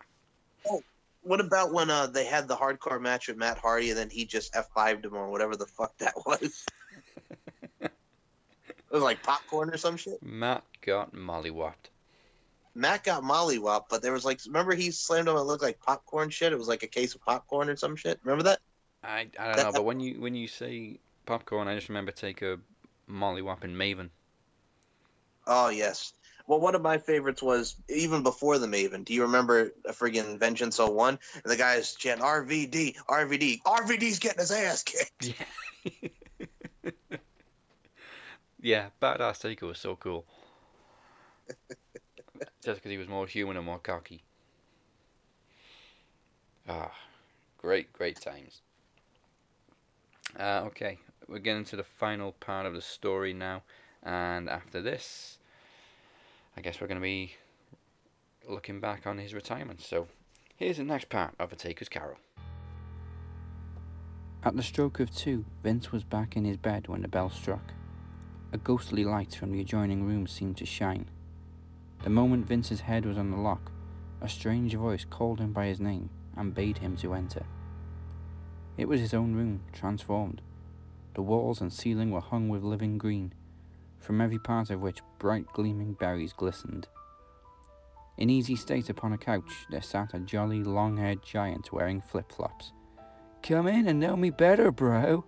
what 1.23 1.39
about 1.39 1.73
when 1.73 1.89
uh 1.89 2.07
they 2.07 2.25
had 2.25 2.47
the 2.47 2.55
hardcore 2.55 3.01
match 3.01 3.27
with 3.27 3.37
Matt 3.37 3.57
Hardy 3.57 3.89
and 3.89 3.97
then 3.97 4.09
he 4.09 4.25
just 4.25 4.55
F 4.55 4.67
5'd 4.75 5.05
him 5.05 5.13
or 5.13 5.29
whatever 5.29 5.55
the 5.55 5.65
fuck 5.65 5.97
that 5.99 6.13
was? 6.25 6.65
it 7.81 7.91
was 8.91 9.03
like 9.03 9.23
popcorn 9.23 9.69
or 9.69 9.77
some 9.77 9.97
shit. 9.97 10.21
Matt 10.21 10.63
got 10.81 11.13
mollywopped. 11.13 11.89
Matt 12.73 13.03
got 13.03 13.23
mollywop, 13.23 13.85
but 13.89 14.01
there 14.01 14.13
was 14.13 14.23
like, 14.23 14.39
remember 14.45 14.73
he 14.73 14.91
slammed 14.91 15.27
him 15.27 15.35
and 15.35 15.41
it 15.41 15.45
looked 15.45 15.63
like 15.63 15.79
popcorn 15.81 16.29
shit? 16.29 16.53
It 16.53 16.57
was 16.57 16.69
like 16.69 16.83
a 16.83 16.87
case 16.87 17.15
of 17.15 17.21
popcorn 17.21 17.69
or 17.69 17.75
some 17.75 17.95
shit. 17.95 18.19
Remember 18.23 18.43
that? 18.43 18.59
I, 19.03 19.27
I 19.37 19.51
don't 19.51 19.57
know, 19.57 19.71
but 19.73 19.85
when 19.85 19.99
you 19.99 20.21
when 20.21 20.35
you 20.35 20.47
say 20.47 20.99
popcorn, 21.25 21.67
I 21.67 21.75
just 21.75 21.89
remember 21.89 22.11
Taker 22.11 22.59
mollywopping 23.09 23.73
Maven. 23.75 24.09
Oh 25.47 25.69
yes. 25.69 26.13
Well, 26.47 26.59
one 26.59 26.75
of 26.75 26.81
my 26.81 26.97
favorites 26.97 27.41
was 27.41 27.75
even 27.89 28.23
before 28.23 28.57
the 28.57 28.67
Maven. 28.67 29.05
Do 29.05 29.13
you 29.13 29.23
remember 29.23 29.71
a 29.85 29.93
friggin' 29.93 30.37
Vengeance 30.39 30.79
01? 30.79 31.19
And 31.33 31.51
the 31.51 31.55
guys 31.55 31.95
chant 31.95 32.21
RVD, 32.21 32.95
RVD, 33.07 33.61
RVD's 33.61 34.19
getting 34.19 34.39
his 34.39 34.51
ass 34.51 34.83
kicked. 34.83 35.33
Yeah. 35.83 36.89
yeah, 38.61 38.89
Badass 39.01 39.41
Taker 39.41 39.67
was 39.67 39.79
so 39.79 39.95
cool. 39.95 40.25
Just 42.63 42.77
because 42.81 42.91
he 42.91 42.97
was 42.97 43.07
more 43.07 43.27
human 43.27 43.57
and 43.57 43.65
more 43.65 43.79
cocky. 43.79 44.23
Ah, 46.69 46.91
great, 47.57 47.91
great 47.93 48.19
times. 48.19 48.61
Uh, 50.39 50.63
okay, 50.65 50.97
we're 51.27 51.39
getting 51.39 51.65
to 51.65 51.75
the 51.75 51.83
final 51.83 52.31
part 52.33 52.65
of 52.65 52.73
the 52.73 52.81
story 52.81 53.33
now, 53.33 53.63
and 54.03 54.49
after 54.49 54.81
this, 54.81 55.39
I 56.61 56.63
guess 56.63 56.79
we're 56.79 56.85
going 56.85 56.99
to 56.99 57.01
be 57.01 57.33
looking 58.47 58.79
back 58.79 59.07
on 59.07 59.17
his 59.17 59.33
retirement. 59.33 59.81
So, 59.81 60.05
here's 60.57 60.77
the 60.77 60.83
next 60.83 61.09
part 61.09 61.33
of 61.39 61.51
A 61.51 61.55
Taker's 61.55 61.89
Carol. 61.89 62.17
At 64.43 64.55
the 64.55 64.61
stroke 64.61 64.99
of 64.99 65.09
two, 65.09 65.43
Vince 65.63 65.91
was 65.91 66.03
back 66.03 66.37
in 66.37 66.45
his 66.45 66.57
bed 66.57 66.87
when 66.87 67.01
the 67.01 67.07
bell 67.07 67.31
struck. 67.31 67.73
A 68.53 68.59
ghostly 68.59 69.03
light 69.03 69.33
from 69.33 69.51
the 69.51 69.59
adjoining 69.59 70.03
room 70.03 70.27
seemed 70.27 70.55
to 70.57 70.67
shine. 70.67 71.07
The 72.03 72.11
moment 72.11 72.45
Vince's 72.45 72.81
head 72.81 73.07
was 73.07 73.17
on 73.17 73.31
the 73.31 73.37
lock, 73.37 73.71
a 74.21 74.29
strange 74.29 74.75
voice 74.75 75.03
called 75.03 75.39
him 75.39 75.53
by 75.53 75.65
his 75.65 75.79
name 75.79 76.11
and 76.37 76.53
bade 76.53 76.77
him 76.77 76.95
to 76.97 77.15
enter. 77.15 77.43
It 78.77 78.87
was 78.87 78.99
his 78.99 79.15
own 79.15 79.33
room, 79.33 79.61
transformed. 79.73 80.43
The 81.15 81.23
walls 81.23 81.59
and 81.59 81.73
ceiling 81.73 82.11
were 82.11 82.21
hung 82.21 82.49
with 82.49 82.61
living 82.61 82.99
green, 82.99 83.33
from 84.01 84.19
every 84.19 84.39
part 84.39 84.69
of 84.69 84.81
which 84.81 85.01
bright 85.19 85.45
gleaming 85.53 85.93
berries 85.93 86.33
glistened. 86.33 86.87
In 88.17 88.29
easy 88.29 88.55
state 88.55 88.89
upon 88.89 89.13
a 89.13 89.17
couch 89.17 89.65
there 89.69 89.81
sat 89.81 90.13
a 90.13 90.19
jolly 90.19 90.63
long 90.63 90.97
haired 90.97 91.23
giant 91.23 91.71
wearing 91.71 92.01
flip 92.01 92.31
flops. 92.31 92.73
Come 93.41 93.67
in 93.67 93.87
and 93.87 93.99
know 93.99 94.15
me 94.15 94.29
better, 94.29 94.71
bro, 94.71 95.25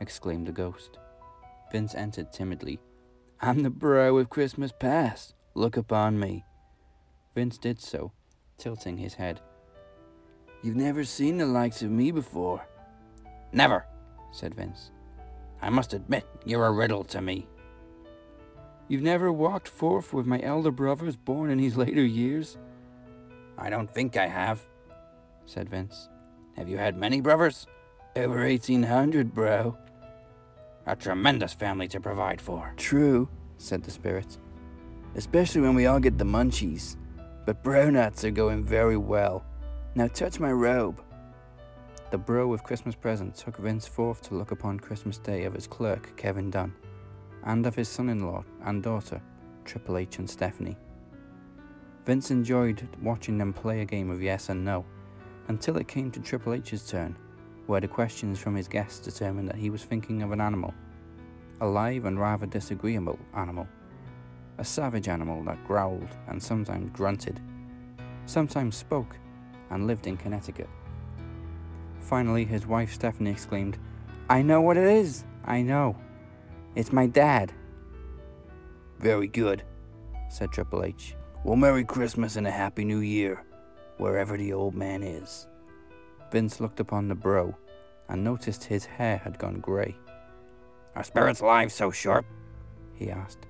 exclaimed 0.00 0.46
the 0.46 0.52
ghost. 0.52 0.98
Vince 1.70 1.94
entered 1.94 2.32
timidly. 2.32 2.80
I'm 3.40 3.62
the 3.62 3.70
bro 3.70 4.18
of 4.18 4.30
Christmas 4.30 4.72
past. 4.72 5.34
Look 5.54 5.76
upon 5.76 6.18
me. 6.18 6.44
Vince 7.34 7.56
did 7.56 7.80
so, 7.80 8.12
tilting 8.58 8.98
his 8.98 9.14
head. 9.14 9.40
You've 10.62 10.76
never 10.76 11.04
seen 11.04 11.38
the 11.38 11.46
likes 11.46 11.82
of 11.82 11.90
me 11.90 12.10
before. 12.10 12.66
Never, 13.52 13.86
said 14.30 14.54
Vince. 14.54 14.90
I 15.60 15.70
must 15.70 15.92
admit, 15.92 16.26
you're 16.44 16.66
a 16.66 16.72
riddle 16.72 17.04
to 17.04 17.20
me. 17.20 17.48
You've 18.92 19.00
never 19.00 19.32
walked 19.32 19.68
forth 19.68 20.12
with 20.12 20.26
my 20.26 20.38
elder 20.42 20.70
brothers 20.70 21.16
born 21.16 21.48
in 21.48 21.58
his 21.58 21.76
later 21.78 22.04
years? 22.04 22.58
I 23.56 23.70
don't 23.70 23.90
think 23.90 24.18
I 24.18 24.26
have, 24.26 24.66
said 25.46 25.70
Vince. 25.70 26.10
Have 26.58 26.68
you 26.68 26.76
had 26.76 26.98
many 26.98 27.22
brothers? 27.22 27.66
Over 28.16 28.46
1800, 28.46 29.32
bro. 29.32 29.78
A 30.84 30.94
tremendous 30.94 31.54
family 31.54 31.88
to 31.88 32.00
provide 32.00 32.38
for. 32.38 32.74
True, 32.76 33.30
said 33.56 33.82
the 33.82 33.90
spirit. 33.90 34.36
Especially 35.14 35.62
when 35.62 35.74
we 35.74 35.86
all 35.86 35.98
get 35.98 36.18
the 36.18 36.26
munchies. 36.26 36.98
But 37.46 37.62
bro 37.62 37.88
nuts 37.88 38.24
are 38.24 38.30
going 38.30 38.62
very 38.62 38.98
well. 38.98 39.42
Now 39.94 40.08
touch 40.08 40.38
my 40.38 40.52
robe. 40.52 41.02
The 42.10 42.18
bro 42.18 42.46
with 42.46 42.62
Christmas 42.62 42.94
present 42.94 43.36
took 43.36 43.56
Vince 43.56 43.88
forth 43.88 44.20
to 44.28 44.34
look 44.34 44.50
upon 44.50 44.80
Christmas 44.80 45.16
Day 45.16 45.44
of 45.44 45.54
his 45.54 45.66
clerk, 45.66 46.14
Kevin 46.18 46.50
Dunn, 46.50 46.74
and 47.44 47.66
of 47.66 47.74
his 47.74 47.88
son 47.88 48.08
in 48.08 48.26
law 48.26 48.44
and 48.64 48.82
daughter, 48.82 49.20
Triple 49.64 49.96
H 49.96 50.18
and 50.18 50.28
Stephanie. 50.28 50.76
Vince 52.04 52.30
enjoyed 52.30 52.88
watching 53.00 53.38
them 53.38 53.52
play 53.52 53.80
a 53.80 53.84
game 53.84 54.10
of 54.10 54.22
yes 54.22 54.48
and 54.48 54.64
no 54.64 54.84
until 55.48 55.76
it 55.76 55.88
came 55.88 56.10
to 56.10 56.20
Triple 56.20 56.54
H's 56.54 56.88
turn, 56.88 57.16
where 57.66 57.80
the 57.80 57.88
questions 57.88 58.38
from 58.38 58.54
his 58.54 58.68
guests 58.68 58.98
determined 59.00 59.48
that 59.48 59.56
he 59.56 59.70
was 59.70 59.84
thinking 59.84 60.22
of 60.22 60.32
an 60.32 60.40
animal, 60.40 60.74
a 61.60 61.66
live 61.66 62.04
and 62.04 62.18
rather 62.18 62.46
disagreeable 62.46 63.18
animal, 63.34 63.68
a 64.58 64.64
savage 64.64 65.08
animal 65.08 65.42
that 65.44 65.64
growled 65.66 66.08
and 66.28 66.42
sometimes 66.42 66.90
grunted, 66.92 67.40
sometimes 68.26 68.76
spoke, 68.76 69.16
and 69.70 69.86
lived 69.86 70.06
in 70.06 70.16
Connecticut. 70.16 70.68
Finally, 72.00 72.44
his 72.44 72.66
wife 72.66 72.92
Stephanie 72.92 73.30
exclaimed, 73.30 73.78
I 74.28 74.42
know 74.42 74.60
what 74.60 74.76
it 74.76 74.86
is! 74.86 75.24
I 75.44 75.62
know. 75.62 75.96
It's 76.74 76.92
my 76.92 77.06
dad. 77.06 77.52
Very 78.98 79.28
good, 79.28 79.62
said 80.30 80.52
Triple 80.52 80.84
H. 80.84 81.14
Well, 81.44 81.56
Merry 81.56 81.84
Christmas 81.84 82.36
and 82.36 82.46
a 82.46 82.50
Happy 82.50 82.82
New 82.82 83.00
Year, 83.00 83.44
wherever 83.98 84.38
the 84.38 84.54
old 84.54 84.74
man 84.74 85.02
is. 85.02 85.48
Vince 86.30 86.60
looked 86.60 86.80
upon 86.80 87.08
the 87.08 87.14
bro 87.14 87.54
and 88.08 88.24
noticed 88.24 88.64
his 88.64 88.86
hair 88.86 89.18
had 89.18 89.38
gone 89.38 89.60
grey. 89.60 89.96
Are 90.96 91.04
spirits' 91.04 91.42
lives 91.42 91.74
so 91.74 91.90
short? 91.90 92.24
he 92.94 93.10
asked. 93.10 93.46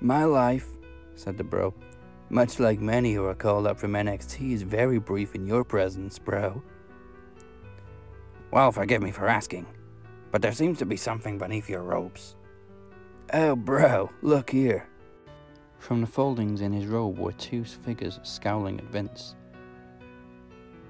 My 0.00 0.24
life, 0.24 0.68
said 1.14 1.38
the 1.38 1.44
bro, 1.44 1.72
much 2.28 2.60
like 2.60 2.80
many 2.80 3.14
who 3.14 3.24
are 3.24 3.34
called 3.34 3.66
up 3.66 3.78
from 3.78 3.92
NXT, 3.92 4.52
is 4.52 4.62
very 4.62 4.98
brief 4.98 5.34
in 5.34 5.46
your 5.46 5.64
presence, 5.64 6.18
bro. 6.18 6.62
Well, 8.50 8.72
forgive 8.72 9.00
me 9.02 9.10
for 9.10 9.26
asking, 9.26 9.66
but 10.30 10.42
there 10.42 10.52
seems 10.52 10.78
to 10.80 10.86
be 10.86 10.98
something 10.98 11.38
beneath 11.38 11.70
your 11.70 11.82
robes. 11.82 12.36
Oh, 13.34 13.56
bro, 13.56 14.10
look 14.20 14.50
here. 14.50 14.86
From 15.78 16.02
the 16.02 16.06
foldings 16.06 16.60
in 16.60 16.70
his 16.70 16.84
robe 16.84 17.18
were 17.18 17.32
two 17.32 17.64
figures 17.64 18.20
scowling 18.24 18.78
at 18.78 18.84
Vince. 18.84 19.36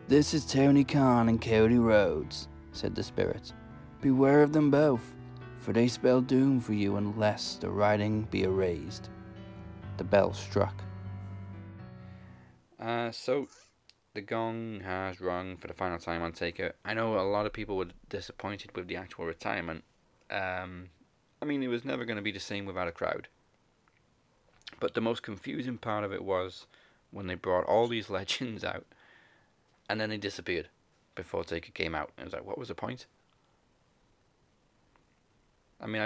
This 0.08 0.34
is 0.34 0.44
Tony 0.44 0.82
Khan 0.82 1.28
and 1.28 1.40
Cody 1.40 1.78
Rhodes, 1.78 2.48
said 2.72 2.96
the 2.96 3.02
spirit. 3.04 3.52
Beware 4.00 4.42
of 4.42 4.52
them 4.52 4.72
both, 4.72 5.14
for 5.60 5.72
they 5.72 5.86
spell 5.86 6.20
doom 6.20 6.58
for 6.58 6.72
you 6.72 6.96
unless 6.96 7.54
the 7.54 7.70
writing 7.70 8.22
be 8.22 8.42
erased. 8.42 9.08
The 9.96 10.04
bell 10.04 10.32
struck. 10.32 10.82
Uh, 12.80 13.12
so, 13.12 13.46
the 14.14 14.20
gong 14.20 14.80
has 14.80 15.20
rung 15.20 15.58
for 15.58 15.68
the 15.68 15.74
final 15.74 15.98
time 15.98 16.22
on 16.22 16.32
Taker. 16.32 16.72
I 16.84 16.94
know 16.94 17.20
a 17.20 17.22
lot 17.22 17.46
of 17.46 17.52
people 17.52 17.76
were 17.76 17.90
disappointed 18.08 18.76
with 18.76 18.88
the 18.88 18.96
actual 18.96 19.26
retirement. 19.26 19.84
Um, 20.28 20.88
I 21.42 21.44
mean, 21.44 21.62
it 21.64 21.68
was 21.68 21.84
never 21.84 22.04
going 22.04 22.16
to 22.16 22.22
be 22.22 22.30
the 22.30 22.38
same 22.38 22.66
without 22.66 22.86
a 22.86 22.92
crowd. 22.92 23.26
But 24.78 24.94
the 24.94 25.00
most 25.00 25.24
confusing 25.24 25.76
part 25.76 26.04
of 26.04 26.12
it 26.12 26.24
was 26.24 26.66
when 27.10 27.26
they 27.26 27.34
brought 27.34 27.66
all 27.66 27.88
these 27.88 28.08
legends 28.18 28.64
out 28.64 28.86
and 29.90 30.00
then 30.00 30.08
they 30.08 30.16
disappeared 30.16 30.68
before 31.14 31.44
Taker 31.44 31.72
came 31.72 31.94
out. 31.94 32.12
It 32.16 32.24
was 32.24 32.32
like, 32.32 32.46
what 32.46 32.58
was 32.58 32.68
the 32.68 32.74
point? 32.74 33.06
I 35.80 35.86
mean, 35.86 36.00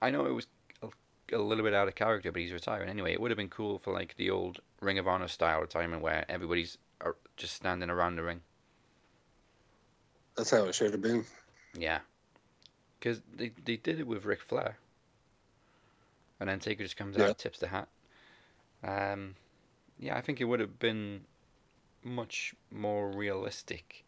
I 0.00 0.06
I 0.06 0.10
know 0.10 0.26
it 0.26 0.32
was 0.32 0.46
a, 0.82 0.88
a 1.34 1.38
little 1.38 1.64
bit 1.64 1.74
out 1.74 1.88
of 1.88 1.94
character, 1.94 2.30
but 2.30 2.42
he's 2.42 2.52
retiring 2.52 2.90
anyway. 2.90 3.12
It 3.12 3.20
would 3.20 3.30
have 3.30 3.38
been 3.38 3.48
cool 3.48 3.78
for 3.78 3.94
like 3.94 4.14
the 4.16 4.30
old 4.30 4.60
Ring 4.80 4.98
of 4.98 5.08
Honor 5.08 5.28
style 5.28 5.60
retirement 5.60 6.02
where 6.02 6.26
everybody's 6.28 6.76
just 7.36 7.54
standing 7.54 7.88
around 7.88 8.16
the 8.16 8.22
ring. 8.22 8.42
That's 10.36 10.50
how 10.50 10.64
it 10.64 10.74
should 10.74 10.92
have 10.92 11.00
been. 11.00 11.24
Yeah, 11.74 12.00
because 13.00 13.22
they 13.34 13.52
they 13.64 13.76
did 13.76 13.98
it 13.98 14.06
with 14.06 14.24
Ric 14.24 14.42
Flair, 14.42 14.76
and 16.42 16.50
then 16.50 16.58
Taker 16.58 16.82
just 16.82 16.96
comes 16.96 17.16
Yeah. 17.16 17.28
out, 17.28 17.38
tips 17.38 17.60
the 17.60 17.68
hat. 17.68 17.88
Um, 18.82 19.36
yeah, 19.96 20.16
I 20.16 20.20
think 20.20 20.40
it 20.40 20.44
would 20.44 20.58
have 20.58 20.80
been 20.80 21.24
much 22.02 22.52
more 22.68 23.12
realistic 23.12 24.04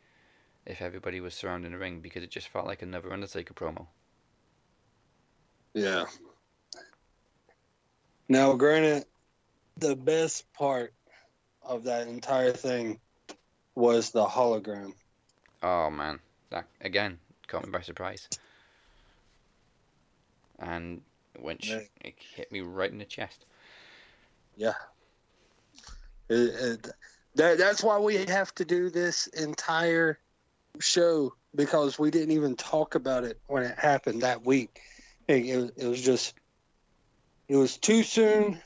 if 0.66 0.82
everybody 0.82 1.20
was 1.20 1.32
surrounding 1.32 1.70
the 1.70 1.78
ring 1.78 2.00
because 2.00 2.24
it 2.24 2.30
just 2.30 2.48
felt 2.48 2.66
like 2.66 2.82
another 2.82 3.12
Undertaker 3.12 3.54
promo. 3.54 3.86
Yeah. 5.74 6.06
Now, 8.28 8.54
granted, 8.54 9.06
the 9.76 9.94
best 9.94 10.52
part 10.54 10.92
of 11.62 11.84
that 11.84 12.08
entire 12.08 12.52
thing 12.52 12.98
was 13.76 14.10
the 14.10 14.26
hologram. 14.26 14.94
Oh 15.62 15.88
man, 15.88 16.18
that 16.50 16.66
again 16.80 17.20
caught 17.46 17.64
me 17.64 17.70
by 17.70 17.82
surprise, 17.82 18.28
and 20.58 21.00
it 21.34 21.42
went 21.42 21.66
Yeah. 21.66 21.80
it 22.02 22.14
hit 22.34 22.50
me 22.52 22.60
right 22.60 22.90
in 22.90 22.98
the 22.98 23.04
chest. 23.04 23.44
Yeah. 24.56 24.74
It, 26.28 26.34
it, 26.34 26.88
that, 27.34 27.58
that's 27.58 27.82
why 27.82 27.98
we 27.98 28.24
have 28.26 28.54
to 28.56 28.64
do 28.64 28.90
this 28.90 29.26
entire 29.28 30.18
show 30.80 31.34
because 31.54 31.98
we 31.98 32.10
didn't 32.10 32.32
even 32.32 32.56
talk 32.56 32.94
about 32.94 33.24
it 33.24 33.38
when 33.46 33.62
it 33.62 33.78
happened 33.78 34.22
that 34.22 34.44
week. 34.44 34.80
It, 35.28 35.44
it, 35.46 35.56
was- 35.56 35.70
it 35.76 35.86
was 35.86 36.00
just, 36.02 36.34
it 37.48 37.56
was 37.56 37.76
too 37.76 38.02
soon 38.02 38.60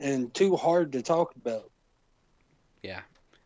and 0.00 0.32
too 0.34 0.56
hard 0.56 0.92
to 0.92 1.02
talk 1.02 1.34
about. 1.36 1.70
Yeah, 2.82 3.00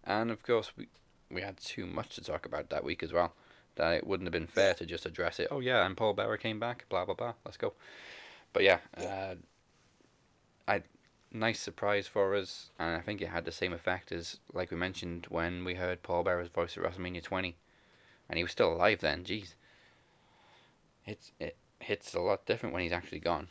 and 0.05 0.31
of 0.31 0.43
course 0.43 0.73
we 0.77 0.89
we 1.31 1.43
had 1.43 1.59
too 1.59 1.87
much 1.87 2.15
to 2.15 2.23
talk 2.23 2.47
about 2.47 2.71
that 2.71 2.83
week 2.83 3.03
as 3.03 3.13
well. 3.13 3.35
That 3.77 3.93
it 3.95 4.07
wouldn't 4.07 4.27
have 4.27 4.33
been 4.33 4.47
fair 4.49 4.75
to 4.75 4.87
just 4.87 5.07
address 5.07 5.39
it. 5.39 5.49
Oh 5.51 5.61
yeah, 5.61 5.85
and 5.87 5.97
Paul 5.97 6.15
Bearer 6.15 6.39
came 6.39 6.59
back. 6.59 6.87
Blah 6.89 7.05
blah 7.05 7.15
blah. 7.15 7.35
Let's 7.45 7.57
go. 7.59 7.75
But 8.53 8.63
yeah, 8.65 8.79
uh, 8.97 9.35
I 10.67 10.83
nice 11.33 11.61
surprise 11.61 12.07
for 12.07 12.35
us, 12.35 12.71
and 12.79 12.97
I 12.97 13.01
think 13.01 13.21
it 13.21 13.29
had 13.29 13.45
the 13.45 13.53
same 13.53 13.73
effect 13.73 14.13
as, 14.13 14.39
like 14.53 14.71
we 14.71 14.77
mentioned, 14.77 15.27
when 15.29 15.65
we 15.65 15.75
heard 15.75 16.03
Paul 16.03 16.25
Bearer's 16.25 16.49
voice 16.49 16.77
at 16.77 16.83
WrestleMania 16.83 17.23
20, 17.23 17.57
and 18.29 18.37
he 18.39 18.43
was 18.45 18.53
still 18.53 18.73
alive 18.73 19.01
then. 19.01 19.25
Jeez, 19.25 19.55
it's 21.07 21.33
it 21.41 21.57
hits 21.81 22.15
a 22.15 22.21
lot 22.21 22.47
different 22.47 22.73
when 22.73 22.83
he's 22.83 22.93
actually 22.93 23.21
gone. 23.21 23.49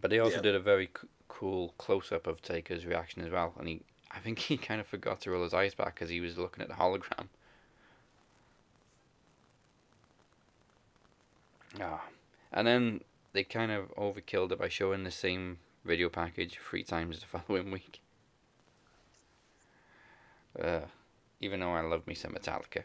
But 0.00 0.10
they 0.10 0.18
also 0.18 0.36
Yeah. 0.36 0.42
did 0.42 0.54
a 0.56 0.60
very 0.60 0.86
c- 0.86 1.08
cool 1.28 1.74
close 1.78 2.10
up 2.12 2.26
of 2.26 2.42
Taker's 2.42 2.86
reaction 2.86 3.22
as 3.22 3.30
well, 3.30 3.54
and 3.58 3.68
he, 3.68 3.82
I 4.10 4.18
think 4.20 4.38
he 4.40 4.56
kind 4.68 4.80
of 4.80 4.86
forgot 4.86 5.20
to 5.22 5.30
roll 5.30 5.42
his 5.44 5.54
eyes 5.54 5.74
back 5.74 5.94
because 5.94 6.10
he 6.10 6.20
was 6.20 6.38
looking 6.38 6.62
at 6.62 6.68
the 6.68 6.74
hologram. 6.74 7.28
Ah, 11.80 12.02
and 12.52 12.66
then 12.66 13.00
they 13.32 13.44
kind 13.44 13.70
of 13.70 13.94
overkilled 13.96 14.52
it 14.52 14.58
by 14.58 14.68
showing 14.68 15.04
the 15.04 15.10
same 15.10 15.58
video 15.84 16.08
package 16.08 16.58
three 16.58 16.82
times 16.82 17.20
the 17.20 17.26
following 17.38 17.70
week. 17.70 18.00
Uh, 20.60 20.80
even 21.40 21.60
though 21.60 21.72
I 21.72 21.80
love 21.80 22.06
me 22.06 22.14
some 22.14 22.32
Metallica. 22.32 22.82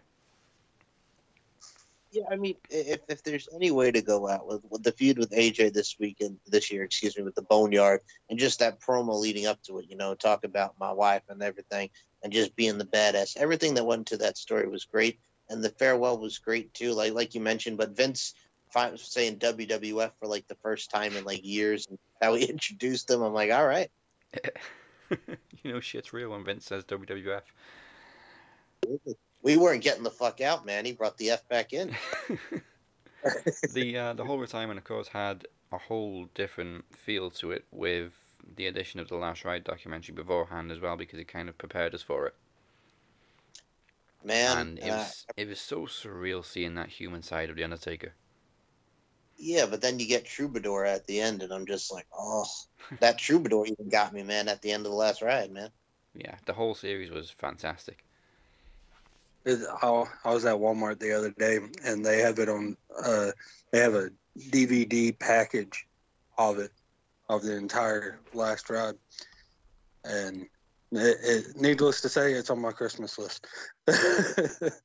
Yeah, 2.11 2.23
I 2.31 2.37
mean, 2.37 2.55
if, 2.69 3.01
if 3.09 3.23
there's 3.23 3.49
any 3.53 3.71
way 3.71 3.91
to 3.91 4.01
go 4.01 4.29
out 4.29 4.47
with, 4.47 4.61
with 4.69 4.83
the 4.83 4.93
feud 4.93 5.17
with 5.17 5.31
AJ 5.31 5.73
this 5.73 5.97
weekend, 5.99 6.37
this 6.47 6.71
year, 6.71 6.83
excuse 6.83 7.17
me, 7.17 7.23
with 7.23 7.35
the 7.35 7.41
Boneyard, 7.41 7.99
and 8.29 8.39
just 8.39 8.59
that 8.59 8.79
promo 8.79 9.19
leading 9.19 9.47
up 9.47 9.61
to 9.63 9.79
it, 9.79 9.87
you 9.89 9.97
know, 9.97 10.15
talk 10.15 10.45
about 10.45 10.79
my 10.79 10.93
wife 10.93 11.23
and 11.27 11.43
everything, 11.43 11.89
and 12.23 12.31
just 12.31 12.55
being 12.55 12.77
the 12.77 12.85
badass. 12.85 13.35
Everything 13.35 13.73
that 13.73 13.85
went 13.85 13.99
into 13.99 14.17
that 14.23 14.37
story 14.37 14.65
was 14.69 14.85
great, 14.85 15.19
and 15.49 15.61
the 15.61 15.69
farewell 15.69 16.17
was 16.17 16.37
great 16.37 16.73
too, 16.73 16.93
like 16.93 17.13
like 17.13 17.35
you 17.35 17.41
mentioned. 17.41 17.77
But 17.77 17.97
Vince 17.97 18.33
fi- 18.75 18.95
saying 18.97 19.37
WWF 19.37 20.11
for 20.19 20.27
like 20.27 20.47
the 20.47 20.55
first 20.55 20.91
time 20.91 21.15
in 21.15 21.23
like 21.23 21.43
years, 21.43 21.87
and 21.87 21.97
how 22.21 22.35
he 22.35 22.45
introduced 22.49 23.07
them, 23.07 23.23
I'm 23.23 23.33
like, 23.33 23.51
all 23.51 23.65
right, 23.65 23.89
you 25.63 25.73
know 25.73 25.79
shit's 25.79 26.13
real 26.13 26.29
when 26.31 26.43
Vince 26.43 26.65
says 26.65 26.83
WWF. 26.83 27.41
we 29.41 29.57
weren't 29.57 29.83
getting 29.83 30.03
the 30.03 30.11
fuck 30.11 30.41
out, 30.41 30.65
man. 30.65 30.85
He 30.85 30.91
brought 30.91 31.17
the 31.17 31.31
f 31.31 31.47
back 31.47 31.73
in. 31.73 31.95
the 33.73 33.97
uh, 33.97 34.13
the 34.13 34.25
whole 34.25 34.37
retirement, 34.37 34.77
of 34.77 34.83
course, 34.83 35.07
had 35.07 35.47
a 35.71 35.77
whole 35.77 36.27
different 36.35 36.85
feel 36.93 37.31
to 37.31 37.51
it 37.51 37.65
with 37.71 38.13
the 38.57 38.67
addition 38.67 38.99
of 38.99 39.07
the 39.07 39.15
Last 39.15 39.43
Ride 39.45 39.63
documentary 39.63 40.13
beforehand 40.13 40.71
as 40.71 40.79
well, 40.79 40.97
because 40.97 41.17
it 41.17 41.27
kind 41.27 41.49
of 41.49 41.57
prepared 41.57 41.95
us 41.95 42.01
for 42.01 42.27
it. 42.27 42.35
Man, 44.23 44.57
and 44.57 44.79
it 44.79 44.89
uh, 44.89 44.97
was 44.97 45.25
it 45.37 45.47
was 45.47 45.59
so 45.59 45.81
surreal 45.85 46.43
seeing 46.43 46.75
that 46.75 46.89
human 46.89 47.21
side 47.21 47.49
of 47.49 47.55
the 47.55 47.63
Undertaker. 47.63 48.13
Yeah, 49.37 49.65
but 49.65 49.81
then 49.81 49.99
you 49.99 50.07
get 50.07 50.25
Troubadour 50.25 50.85
at 50.85 51.05
the 51.07 51.19
end, 51.19 51.43
and 51.43 51.51
I'm 51.51 51.65
just 51.65 51.91
like, 51.91 52.07
oh, 52.17 52.45
that 52.99 53.17
Troubadour 53.17 53.65
even 53.65 53.89
got 53.89 54.13
me, 54.13 54.23
man, 54.23 54.47
at 54.47 54.61
the 54.61 54.71
end 54.71 54.85
of 54.85 54.91
the 54.91 54.97
last 54.97 55.21
ride, 55.21 55.51
man. 55.51 55.69
Yeah, 56.13 56.35
the 56.45 56.53
whole 56.53 56.73
series 56.73 57.11
was 57.11 57.29
fantastic. 57.29 58.05
It, 59.43 59.59
I, 59.81 60.05
I 60.23 60.33
was 60.33 60.45
at 60.45 60.55
Walmart 60.55 60.99
the 60.99 61.11
other 61.11 61.31
day, 61.31 61.59
and 61.83 62.03
they 62.03 62.19
have 62.19 62.39
it 62.39 62.49
on. 62.49 62.77
Uh, 63.03 63.31
they 63.71 63.79
have 63.79 63.93
a 63.93 64.09
DVD 64.39 65.17
package 65.17 65.85
of 66.37 66.59
it, 66.59 66.71
of 67.29 67.43
the 67.43 67.55
entire 67.55 68.19
last 68.33 68.69
ride, 68.69 68.95
and 70.05 70.47
it, 70.91 71.17
it, 71.23 71.55
needless 71.57 72.01
to 72.01 72.09
say, 72.09 72.33
it's 72.33 72.49
on 72.49 72.59
my 72.59 72.71
Christmas 72.71 73.19
list. 73.19 73.45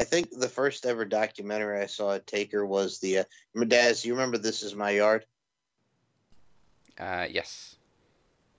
I 0.00 0.04
think 0.04 0.30
the 0.30 0.48
first 0.48 0.86
ever 0.86 1.04
documentary 1.04 1.78
I 1.78 1.84
saw 1.84 2.14
at 2.14 2.26
Taker 2.26 2.64
was 2.64 3.00
the. 3.00 3.18
Uh, 3.18 3.24
Daz, 3.68 4.02
you 4.02 4.14
remember 4.14 4.38
This 4.38 4.62
Is 4.62 4.74
My 4.74 4.92
Yard? 4.92 5.26
Uh, 6.98 7.26
yes. 7.30 7.76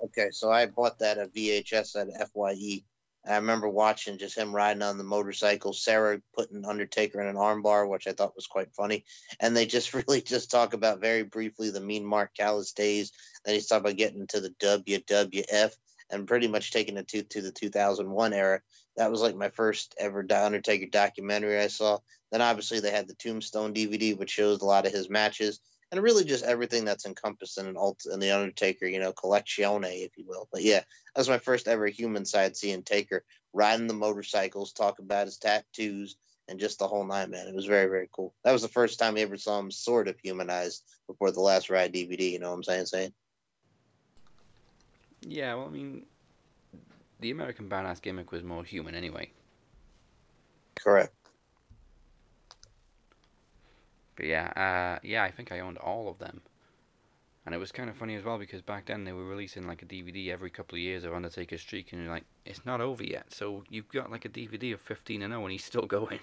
Okay, 0.03 0.29
so 0.29 0.51
I 0.51 0.67
bought 0.67 0.99
that 0.99 1.17
at 1.17 1.33
VHS 1.33 1.99
at 1.99 2.29
FYE. 2.29 2.83
I 3.27 3.37
remember 3.37 3.67
watching 3.67 4.19
just 4.19 4.37
him 4.37 4.55
riding 4.55 4.83
on 4.83 4.99
the 4.99 5.03
motorcycle, 5.03 5.73
Sarah 5.73 6.21
putting 6.35 6.63
Undertaker 6.63 7.19
in 7.19 7.27
an 7.27 7.37
armbar, 7.37 7.89
which 7.89 8.05
I 8.05 8.11
thought 8.11 8.35
was 8.35 8.45
quite 8.45 8.71
funny. 8.75 9.03
And 9.39 9.57
they 9.57 9.65
just 9.65 9.93
really 9.95 10.21
just 10.21 10.51
talk 10.51 10.75
about 10.75 11.01
very 11.01 11.23
briefly 11.23 11.71
the 11.71 11.81
mean 11.81 12.05
Mark 12.05 12.35
Callous 12.35 12.71
days. 12.71 13.13
Then 13.45 13.55
he's 13.55 13.65
talking 13.65 13.87
about 13.87 13.97
getting 13.97 14.27
to 14.27 14.41
the 14.41 14.49
WWF 14.61 15.73
and 16.11 16.27
pretty 16.27 16.47
much 16.47 16.71
taking 16.71 16.97
it 16.97 17.07
to, 17.07 17.23
to 17.23 17.41
the 17.41 17.51
2001 17.51 18.33
era. 18.33 18.61
That 18.97 19.11
was 19.11 19.21
like 19.21 19.35
my 19.35 19.49
first 19.49 19.95
ever 19.97 20.25
Undertaker 20.29 20.85
documentary 20.87 21.59
I 21.59 21.67
saw. 21.67 21.99
Then 22.31 22.41
obviously 22.41 22.79
they 22.79 22.91
had 22.91 23.07
the 23.07 23.15
Tombstone 23.15 23.73
DVD, 23.73 24.17
which 24.17 24.31
shows 24.31 24.61
a 24.61 24.65
lot 24.65 24.85
of 24.85 24.91
his 24.91 25.09
matches 25.09 25.59
and 25.91 26.01
really 26.01 26.23
just 26.23 26.45
everything 26.45 26.85
that's 26.85 27.05
encompassed 27.05 27.57
in 27.57 27.67
an 27.67 27.77
ult 27.77 28.05
in 28.11 28.19
the 28.19 28.31
Undertaker, 28.31 28.85
you 28.85 28.99
know, 28.99 29.11
collectione, 29.11 30.05
if 30.05 30.17
you 30.17 30.25
will. 30.25 30.47
But 30.51 30.63
yeah, 30.63 30.79
that 30.79 31.19
was 31.19 31.29
my 31.29 31.37
first 31.37 31.67
ever 31.67 31.87
human 31.87 32.25
side 32.25 32.55
seeing 32.55 32.83
Taker 32.83 33.23
riding 33.53 33.87
the 33.87 33.93
motorcycles, 33.93 34.71
talk 34.71 34.99
about 34.99 35.25
his 35.25 35.37
tattoos, 35.37 36.15
and 36.47 36.59
just 36.59 36.79
the 36.79 36.87
whole 36.87 37.05
nine, 37.05 37.29
man. 37.29 37.47
It 37.47 37.55
was 37.55 37.65
very, 37.65 37.89
very 37.89 38.09
cool. 38.11 38.33
That 38.43 38.53
was 38.53 38.61
the 38.61 38.69
first 38.69 38.99
time 38.99 39.15
we 39.15 39.21
ever 39.21 39.37
saw 39.37 39.59
him 39.59 39.71
sort 39.71 40.07
of 40.07 40.17
humanized 40.19 40.83
before 41.07 41.31
the 41.31 41.41
last 41.41 41.69
ride 41.69 41.93
DVD. 41.93 42.31
You 42.31 42.39
know 42.39 42.49
what 42.49 42.55
I'm 42.55 42.63
saying? 42.63 42.85
Saying 42.85 43.13
Yeah, 45.21 45.55
well, 45.55 45.67
I 45.67 45.69
mean, 45.69 46.05
the 47.21 47.31
American 47.31 47.69
Badass 47.69 48.01
gimmick 48.01 48.31
was 48.31 48.43
more 48.43 48.63
human 48.63 48.95
anyway. 48.95 49.31
correct. 50.75 51.13
But 54.15 54.25
yeah, 54.25 54.51
uh, 54.55 54.99
yeah, 55.03 55.23
I 55.23 55.31
think 55.31 55.51
I 55.51 55.59
owned 55.59 55.77
all 55.77 56.09
of 56.09 56.19
them. 56.19 56.41
And 57.45 57.55
it 57.55 57.57
was 57.57 57.71
kind 57.71 57.89
of 57.89 57.95
funny 57.95 58.15
as 58.15 58.23
well 58.23 58.37
because 58.37 58.61
back 58.61 58.85
then 58.85 59.03
they 59.03 59.13
were 59.13 59.25
releasing 59.25 59.65
like 59.65 59.81
a 59.81 59.85
DVD 59.85 60.29
every 60.29 60.51
couple 60.51 60.75
of 60.75 60.81
years 60.81 61.03
of 61.03 61.13
Undertaker's 61.13 61.61
streak, 61.61 61.91
and 61.91 62.03
you're 62.03 62.11
like, 62.11 62.25
it's 62.45 62.65
not 62.65 62.81
over 62.81 63.03
yet. 63.03 63.33
So 63.33 63.63
you've 63.69 63.89
got 63.89 64.11
like 64.11 64.25
a 64.25 64.29
DVD 64.29 64.73
of 64.73 64.81
15 64.81 65.23
and 65.23 65.31
0, 65.31 65.41
and 65.41 65.51
he's 65.51 65.65
still 65.65 65.85
going. 65.87 66.19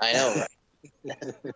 I 0.00 0.12
know. 0.12 0.44
Right? 1.04 1.34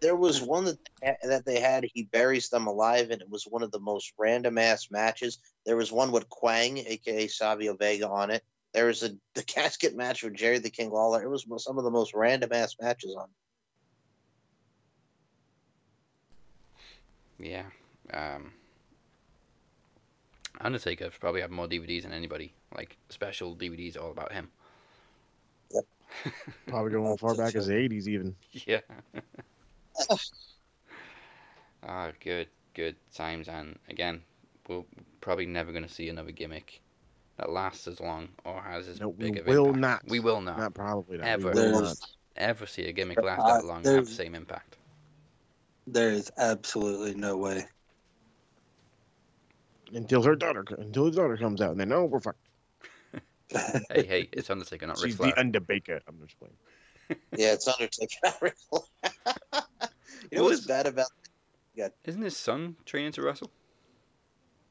there 0.00 0.16
was 0.16 0.42
one 0.42 0.64
that 0.64 0.78
that 1.22 1.44
they 1.44 1.60
had. 1.60 1.84
He 1.92 2.04
buries 2.04 2.48
them 2.48 2.66
alive, 2.66 3.10
and 3.10 3.20
it 3.20 3.30
was 3.30 3.44
one 3.44 3.62
of 3.62 3.70
the 3.70 3.80
most 3.80 4.12
random 4.18 4.58
ass 4.58 4.90
matches. 4.90 5.38
There 5.64 5.76
was 5.76 5.92
one 5.92 6.12
with 6.12 6.28
Kwang, 6.28 6.78
aka 6.78 7.28
Savio 7.28 7.74
Vega, 7.76 8.08
on 8.08 8.30
it. 8.30 8.44
There 8.72 8.86
was 8.86 9.02
a 9.02 9.10
the 9.34 9.42
casket 9.46 9.96
match 9.96 10.22
with 10.22 10.34
Jerry 10.34 10.58
the 10.58 10.70
King 10.70 10.90
Lawler. 10.90 11.22
It 11.22 11.30
was 11.30 11.46
some 11.58 11.78
of 11.78 11.84
the 11.84 11.90
most 11.90 12.14
random 12.14 12.52
ass 12.52 12.76
matches 12.80 13.16
on. 13.18 13.28
Yeah. 17.38 17.64
Um, 18.12 18.52
Undertaker 20.60 21.10
probably 21.20 21.40
had 21.40 21.50
more 21.50 21.66
DVDs 21.66 22.02
than 22.02 22.12
anybody. 22.12 22.54
Like 22.74 22.96
special 23.08 23.54
DVDs 23.54 24.00
all 24.00 24.10
about 24.10 24.32
him. 24.32 24.50
Yep. 25.72 25.84
Probably 26.66 26.92
going 26.92 27.12
as 27.12 27.20
far 27.20 27.34
back 27.34 27.54
as 27.54 27.66
the 27.66 27.74
80s, 27.74 28.08
even. 28.08 28.34
Yeah. 28.66 28.80
Ah, 31.82 32.10
good, 32.20 32.48
good 32.74 32.96
times, 33.14 33.48
and 33.48 33.78
again, 33.88 34.22
we're 34.68 34.82
probably 35.20 35.46
never 35.46 35.72
going 35.72 35.84
to 35.84 35.92
see 35.92 36.08
another 36.08 36.32
gimmick 36.32 36.80
that 37.36 37.50
lasts 37.50 37.86
as 37.86 38.00
long 38.00 38.28
or 38.44 38.60
has 38.60 38.88
as 38.88 39.00
No, 39.00 39.08
we 39.08 39.30
big 39.30 39.36
of 39.36 39.46
will 39.46 39.66
impact. 39.66 39.80
not. 39.80 40.02
We 40.08 40.20
will 40.20 40.40
not 40.40 40.58
Not 40.58 40.74
probably 40.74 41.18
not. 41.18 41.26
Ever. 41.26 41.52
We 41.52 41.60
will 41.70 41.82
not. 41.82 41.96
ever 42.36 42.66
see 42.66 42.86
a 42.88 42.92
gimmick 42.92 43.22
last 43.22 43.40
Uh, 43.40 43.58
that 43.58 43.64
long 43.64 43.78
and 43.78 43.86
have 43.86 44.06
the 44.06 44.12
same 44.12 44.34
impact. 44.34 44.76
there 45.86 46.10
is 46.10 46.30
absolutely 46.38 47.14
no 47.14 47.36
way. 47.36 47.66
Until 49.92 50.22
her 50.22 50.34
daughter, 50.36 50.64
until 50.78 51.06
his 51.06 51.16
daughter 51.16 51.36
comes 51.36 51.60
out, 51.60 51.72
and 51.72 51.80
then 51.80 51.92
oh, 51.92 52.04
we're 52.04 52.20
fucked. 52.20 52.38
hey, 53.88 54.04
hey, 54.04 54.28
it's 54.32 54.50
Undertaker, 54.50 54.86
not 54.86 54.98
Ric 55.00 55.10
She's 55.10 55.16
Flair. 55.16 55.32
the 55.34 55.40
Underbaker. 55.40 56.00
I'm 56.08 56.18
just 56.24 56.38
playing. 56.38 56.56
Yeah, 57.36 57.52
it's 57.52 57.68
Undertaker. 57.68 58.52
you 60.30 60.38
know 60.38 60.44
What 60.44 60.50
what's 60.50 60.60
is- 60.60 60.66
bad 60.66 60.86
about? 60.86 61.08
Isn't 62.06 62.22
his 62.22 62.36
son 62.36 62.76
training 62.86 63.12
to 63.12 63.22
wrestle? 63.22 63.50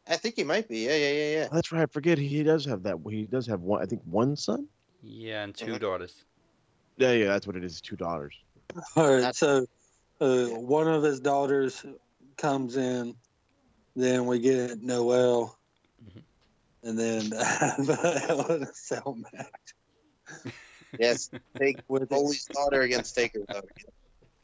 I 0.08 0.18
think 0.18 0.36
he 0.36 0.44
might 0.44 0.68
be. 0.68 0.80
Yeah, 0.86 0.96
yeah, 0.96 1.12
yeah, 1.12 1.32
yeah. 1.42 1.48
That's 1.52 1.72
right. 1.72 1.84
I 1.84 1.86
forget 1.88 2.18
he 2.18 2.42
does 2.44 2.66
have 2.66 2.82
that. 2.84 2.98
He 3.10 3.24
does 3.26 3.46
have 3.48 3.62
one. 3.62 3.82
I 3.82 3.86
think 3.86 4.02
one 4.06 4.36
son. 4.36 4.68
Yeah, 5.04 5.44
and 5.44 5.56
2 5.56 5.66
Mhm. 5.74 5.80
daughters. 5.80 6.24
Yeah, 6.98 7.12
yeah, 7.12 7.26
that's 7.28 7.46
what 7.46 7.56
it 7.56 7.64
is. 7.64 7.80
Two 7.82 7.96
daughters. 7.96 8.34
All 8.96 9.08
right, 9.08 9.22
That's- 9.22 9.38
so 9.38 9.68
uh, 10.22 10.48
one 10.60 10.88
of 10.88 11.04
his 11.04 11.20
daughters 11.20 11.86
comes 12.38 12.76
in, 12.78 13.16
then 13.96 14.26
we 14.26 14.40
get 14.40 14.82
Noel, 14.82 15.58
Mhm. 16.04 16.22
and 16.84 16.98
then 17.00 17.30
the 17.30 18.24
Hell 18.28 18.52
in 18.52 18.64
a 18.64 18.74
Cell 18.74 19.16
match 19.34 20.52
Yes, 21.00 21.30
take 21.60 21.78
with 21.88 22.10
Foley's 22.10 22.46
daughter 22.46 22.82
against 22.82 23.14
Taker's 23.16 23.46
daughter. 23.46 23.68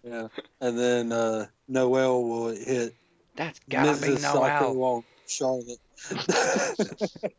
Yeah, 0.04 0.28
and 0.60 0.78
then 0.78 1.12
uh, 1.12 1.48
Noel 1.68 2.24
will 2.24 2.48
hit 2.50 2.96
That's 3.36 3.60
gotta 3.70 4.02
be 4.02 4.14
Mrs. 4.14 4.20
Soccer 4.20 4.66
Noel. 4.66 4.76
Wall 4.76 5.06
Charlotte. 5.28 5.80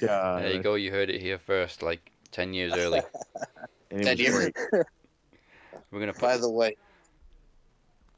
Yeah. 0.00 0.40
There 0.40 0.52
you 0.52 0.62
go, 0.62 0.74
you 0.74 0.90
heard 0.90 1.10
it 1.10 1.20
here 1.20 1.38
first, 1.38 1.82
like 1.82 2.10
10 2.32 2.54
years 2.54 2.74
early. 2.76 3.02
Ten 3.90 4.16
years. 4.18 4.34
great. 4.34 4.56
We're 5.90 6.00
going 6.00 6.12
to 6.12 6.20
By 6.20 6.36
the 6.36 6.50
way, 6.50 6.76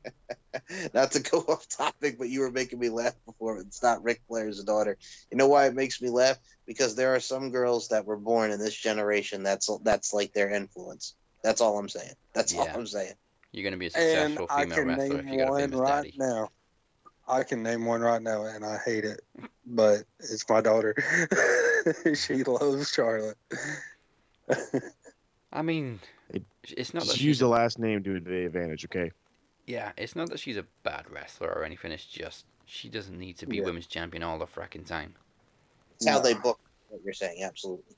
not 0.94 1.12
to 1.12 1.20
go 1.20 1.38
off 1.38 1.66
topic, 1.68 2.18
but 2.18 2.28
you 2.28 2.40
were 2.40 2.50
making 2.50 2.78
me 2.78 2.90
laugh 2.90 3.14
before. 3.24 3.58
It's 3.58 3.82
not 3.82 4.04
Ric 4.04 4.20
Flair's 4.28 4.62
daughter. 4.62 4.98
You 5.30 5.38
know 5.38 5.48
why 5.48 5.66
it 5.66 5.74
makes 5.74 6.02
me 6.02 6.10
laugh? 6.10 6.36
Because 6.66 6.94
there 6.94 7.14
are 7.14 7.20
some 7.20 7.50
girls 7.50 7.88
that 7.88 8.04
were 8.04 8.18
born 8.18 8.50
in 8.50 8.58
this 8.58 8.76
generation 8.76 9.42
that's 9.42 9.70
that's 9.82 10.12
like 10.12 10.32
their 10.34 10.50
influence. 10.50 11.14
That's 11.42 11.60
all 11.60 11.78
I'm 11.78 11.88
saying. 11.88 12.12
That's 12.34 12.54
all 12.54 12.68
I'm 12.72 12.86
saying. 12.86 13.14
You're 13.52 13.64
going 13.64 13.72
to 13.72 13.78
be 13.78 13.86
a 13.86 13.90
And 13.94 14.32
successful 14.34 14.46
I 14.50 14.62
female 14.62 14.76
can 14.78 14.86
wrestler 14.88 15.20
if 15.20 15.26
you 15.26 15.38
got 15.38 15.48
a 15.48 15.50
one 15.50 15.60
famous 15.60 15.80
right 15.80 16.02
daddy. 16.04 16.14
now. 16.16 16.50
I 17.28 17.42
can 17.44 17.62
name 17.62 17.84
one 17.84 18.00
right 18.00 18.20
now, 18.22 18.44
and 18.44 18.64
I 18.64 18.78
hate 18.84 19.04
it, 19.04 19.20
but 19.64 20.04
it's 20.18 20.48
my 20.48 20.60
daughter. 20.60 20.94
she 22.14 22.42
loves 22.44 22.90
Charlotte. 22.90 23.36
I 25.52 25.62
mean, 25.62 26.00
It- 26.30 26.44
it's 26.76 26.94
not 26.94 27.06
that 27.06 27.16
she's 27.16 27.22
use 27.24 27.38
the 27.38 27.48
last 27.48 27.78
name 27.78 28.02
to 28.04 28.20
the 28.20 28.44
advantage, 28.46 28.84
okay? 28.86 29.10
Yeah, 29.66 29.92
it's 29.96 30.16
not 30.16 30.30
that 30.30 30.40
she's 30.40 30.56
a 30.56 30.64
bad 30.82 31.08
wrestler 31.10 31.48
or 31.50 31.64
anything. 31.64 31.92
It's 31.92 32.04
just 32.04 32.46
she 32.66 32.88
doesn't 32.88 33.18
need 33.18 33.38
to 33.38 33.46
be 33.46 33.58
Yeah. 33.58 33.64
women's 33.64 33.86
champion 33.86 34.22
all 34.22 34.38
the 34.38 34.46
fracking 34.46 34.86
time. 34.86 35.14
It's 35.96 36.06
how 36.08 36.18
they 36.20 36.34
book 36.34 36.58
what 36.88 37.02
you're 37.04 37.12
saying. 37.14 37.42
Absolutely. 37.44 37.96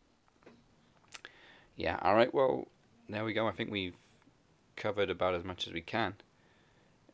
Yeah. 1.76 1.98
All 2.02 2.14
right. 2.14 2.32
Well, 2.34 2.68
there 3.09 3.24
we 3.24 3.32
go. 3.32 3.47
I 3.47 3.52
think 3.52 3.70
we've 3.70 3.97
covered 4.76 5.10
about 5.10 5.35
as 5.35 5.44
much 5.44 5.66
as 5.66 5.72
we 5.72 5.81
can, 5.81 6.14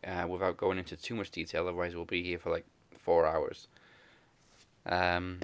uh, 0.07 0.27
without 0.29 0.57
going 0.57 0.79
into 0.79 0.97
too 0.97 1.15
much 1.15 1.31
detail. 1.31 1.63
Otherwise, 1.63 1.95
we'll 1.95 2.05
be 2.05 2.23
here 2.23 2.39
for 2.39 2.51
like 2.51 2.67
four 2.99 3.27
hours. 3.27 3.69
Um, 4.87 5.41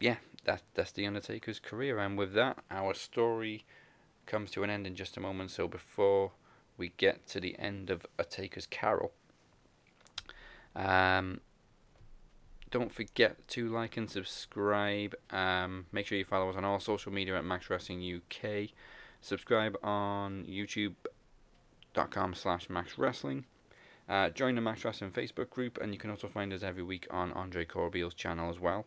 yeah, 0.00 0.16
that 0.44 0.62
that's 0.74 0.92
the 0.92 1.06
Undertaker's 1.06 1.58
career, 1.58 1.98
and 1.98 2.16
with 2.16 2.32
that, 2.34 2.58
our 2.70 2.94
story 2.94 3.64
comes 4.26 4.50
to 4.52 4.62
an 4.62 4.70
end 4.70 4.86
in 4.86 4.94
just 4.94 5.16
a 5.16 5.20
moment. 5.20 5.50
So 5.50 5.68
before 5.68 6.32
we 6.76 6.92
get 6.96 7.26
to 7.28 7.40
the 7.40 7.58
end 7.58 7.90
of 7.90 8.06
A 8.18 8.24
Taker's 8.24 8.66
Carol, 8.66 9.12
um, 10.74 11.40
don't 12.70 12.92
forget 12.92 13.46
to 13.48 13.68
like 13.68 13.96
and 13.96 14.10
subscribe. 14.10 15.14
Um, 15.30 15.86
make 15.92 16.06
sure 16.06 16.18
you 16.18 16.24
follow 16.24 16.50
us 16.50 16.56
on 16.56 16.64
all 16.64 16.80
social 16.80 17.12
media 17.12 17.36
at 17.36 17.44
Max 17.44 17.70
Wrestling 17.70 18.02
UK. 18.02 18.70
Subscribe 19.26 19.76
on 19.82 20.44
YouTube.com 20.48 22.34
slash 22.34 22.70
Max 22.70 22.96
Wrestling. 22.96 23.44
Uh, 24.08 24.28
join 24.28 24.54
the 24.54 24.60
Max 24.60 24.84
Wrestling 24.84 25.10
Facebook 25.10 25.50
group, 25.50 25.78
and 25.82 25.92
you 25.92 25.98
can 25.98 26.10
also 26.10 26.28
find 26.28 26.52
us 26.52 26.62
every 26.62 26.84
week 26.84 27.08
on 27.10 27.32
Andre 27.32 27.64
Corbeil's 27.64 28.14
channel 28.14 28.48
as 28.50 28.60
well. 28.60 28.86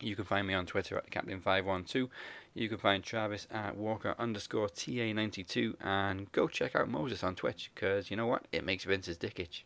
You 0.00 0.16
can 0.16 0.24
find 0.24 0.44
me 0.44 0.54
on 0.54 0.66
Twitter 0.66 0.96
at 0.98 1.08
Captain512. 1.12 2.08
You 2.54 2.68
can 2.68 2.78
find 2.78 3.04
Travis 3.04 3.46
at 3.52 3.76
Walker 3.76 4.16
underscore 4.18 4.66
TA92, 4.70 5.74
and 5.82 6.32
go 6.32 6.48
check 6.48 6.74
out 6.74 6.88
Moses 6.88 7.22
on 7.22 7.36
Twitch, 7.36 7.70
because 7.72 8.10
you 8.10 8.16
know 8.16 8.26
what? 8.26 8.44
It 8.50 8.64
makes 8.64 8.82
Vince's 8.82 9.18
dick 9.18 9.38
itch. 9.38 9.64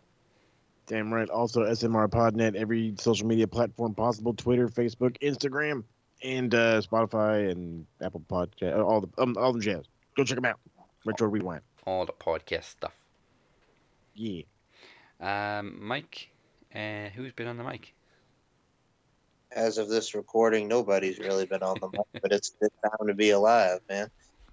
Damn 0.86 1.10
right. 1.14 1.30
Also, 1.30 1.62
SMR 1.62 2.10
Podnet, 2.10 2.56
every 2.56 2.94
social 2.98 3.26
media 3.26 3.48
platform 3.48 3.94
possible 3.94 4.34
Twitter, 4.34 4.68
Facebook, 4.68 5.16
Instagram, 5.20 5.84
and 6.22 6.54
uh, 6.54 6.80
Spotify 6.80 7.50
and 7.50 7.86
Apple 8.00 8.22
Podcast, 8.28 8.82
all 8.82 9.00
the 9.00 9.08
um, 9.18 9.36
all 9.38 9.52
the 9.52 9.60
jazz. 9.60 9.84
Go 10.16 10.24
check 10.24 10.36
them 10.36 10.44
out. 10.44 10.60
Retro 11.04 11.28
Rewind. 11.28 11.62
All 11.86 12.06
the 12.06 12.12
podcast 12.12 12.64
stuff. 12.64 12.94
Yeah. 14.14 14.42
Um, 15.20 15.84
Mike, 15.84 16.30
uh, 16.74 17.08
who's 17.14 17.32
been 17.32 17.46
on 17.46 17.56
the 17.56 17.64
mic? 17.64 17.94
As 19.50 19.78
of 19.78 19.88
this 19.88 20.14
recording, 20.14 20.68
nobody's 20.68 21.18
really 21.18 21.44
been 21.44 21.62
on 21.62 21.76
the 21.80 21.88
mic, 21.88 22.22
but 22.22 22.32
it's 22.32 22.52
a 22.54 22.64
good 22.64 22.72
time 22.82 23.06
to 23.06 23.14
be 23.14 23.30
alive, 23.30 23.80
man. 23.88 24.10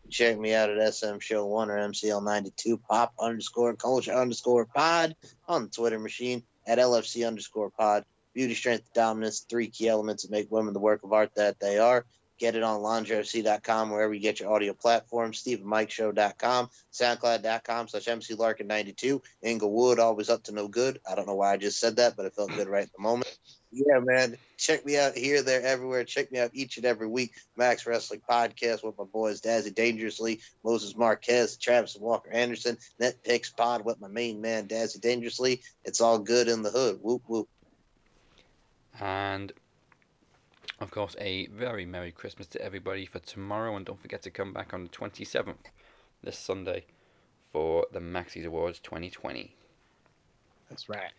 Check 0.10 0.40
me 0.40 0.54
out 0.54 0.70
at 0.70 0.94
SM 0.94 1.20
Show 1.20 1.46
One 1.46 1.70
or 1.70 1.78
MCL92 1.78 2.82
Pop 2.82 3.14
underscore 3.20 3.76
Culture 3.76 4.14
underscore 4.14 4.66
Pod 4.66 5.16
on 5.48 5.64
the 5.64 5.70
Twitter 5.70 6.00
machine 6.00 6.44
at 6.66 6.80
LFC 6.80 7.28
underscore 7.28 7.70
Pod. 7.70 8.06
Beauty, 8.40 8.54
strength, 8.54 8.94
dominance, 8.94 9.42
three 9.42 9.68
key 9.68 9.90
elements 9.90 10.24
that 10.24 10.32
make 10.32 10.50
women 10.50 10.74
the 10.74 10.80
work 10.80 11.04
of 11.04 11.12
art 11.12 11.30
that 11.36 11.60
they 11.60 11.78
are. 11.78 12.06
Get 12.38 12.56
it 12.56 12.64
on 12.64 12.80
LaundryFC.com, 12.80 13.90
wherever 13.90 14.14
you 14.14 14.22
get 14.22 14.40
your 14.40 14.54
audio 14.54 14.72
platforms, 14.72 15.44
StephenMikeShow.com, 15.44 16.70
SoundCloud.com 16.94 17.90
slash 17.90 18.06
MCLarkin92, 18.06 19.22
Inglewood, 19.42 20.00
always 20.00 20.30
up 20.30 20.44
to 20.44 20.54
no 20.54 20.70
good. 20.70 21.02
I 21.06 21.16
don't 21.16 21.28
know 21.28 21.36
why 21.36 21.52
I 21.52 21.58
just 21.58 21.82
said 21.82 21.98
that, 21.98 22.16
but 22.16 22.28
it 22.28 22.34
felt 22.34 22.52
good 22.52 22.70
right 22.70 22.84
at 22.84 22.94
the 22.94 23.04
moment. 23.04 23.38
Yeah, 23.74 24.00
man. 24.00 24.38
Check 24.58 24.86
me 24.86 24.98
out 24.98 25.18
here, 25.18 25.44
there, 25.44 25.62
everywhere. 25.62 26.06
Check 26.06 26.32
me 26.32 26.40
out 26.40 26.52
each 26.54 26.78
and 26.78 26.86
every 26.86 27.08
week. 27.08 27.34
Max 27.58 27.86
Wrestling 27.86 28.22
Podcast 28.28 28.86
with 28.86 28.98
my 28.98 29.04
boys 29.04 29.42
Dazzy 29.42 29.76
Dangerously, 29.76 30.40
Moses 30.64 30.96
Marquez, 30.96 31.58
Travis 31.58 31.98
Walker 32.00 32.32
Anderson, 32.32 32.78
Net 33.02 33.22
Picks 33.22 33.50
Pod 33.50 33.84
with 33.84 34.00
my 34.00 34.08
main 34.08 34.40
man 34.40 34.70
Dazzy 34.70 35.02
Dangerously. 35.02 35.62
It's 35.84 36.00
all 36.00 36.20
good 36.20 36.48
in 36.48 36.64
the 36.64 36.72
hood. 36.72 37.00
Whoop 37.02 37.24
whoop. 37.28 37.50
And 39.00 39.54
of 40.80 40.92
course, 40.92 41.16
a 41.20 41.48
very 41.48 41.86
Merry 41.86 42.12
Christmas 42.12 42.48
to 42.48 42.62
everybody 42.62 43.06
for 43.06 43.20
tomorrow. 43.20 43.76
And 43.76 43.86
don't 43.86 44.02
forget 44.02 44.22
to 44.24 44.30
come 44.30 44.54
back 44.54 44.74
on 44.74 44.84
the 44.84 44.90
27th, 44.90 45.56
this 46.24 46.38
Sunday, 46.38 46.86
for 47.52 47.86
the 47.92 48.00
Maxis 48.00 48.46
Awards 48.46 48.80
2020. 48.80 49.56
That's 50.70 50.88
right. 50.90 51.12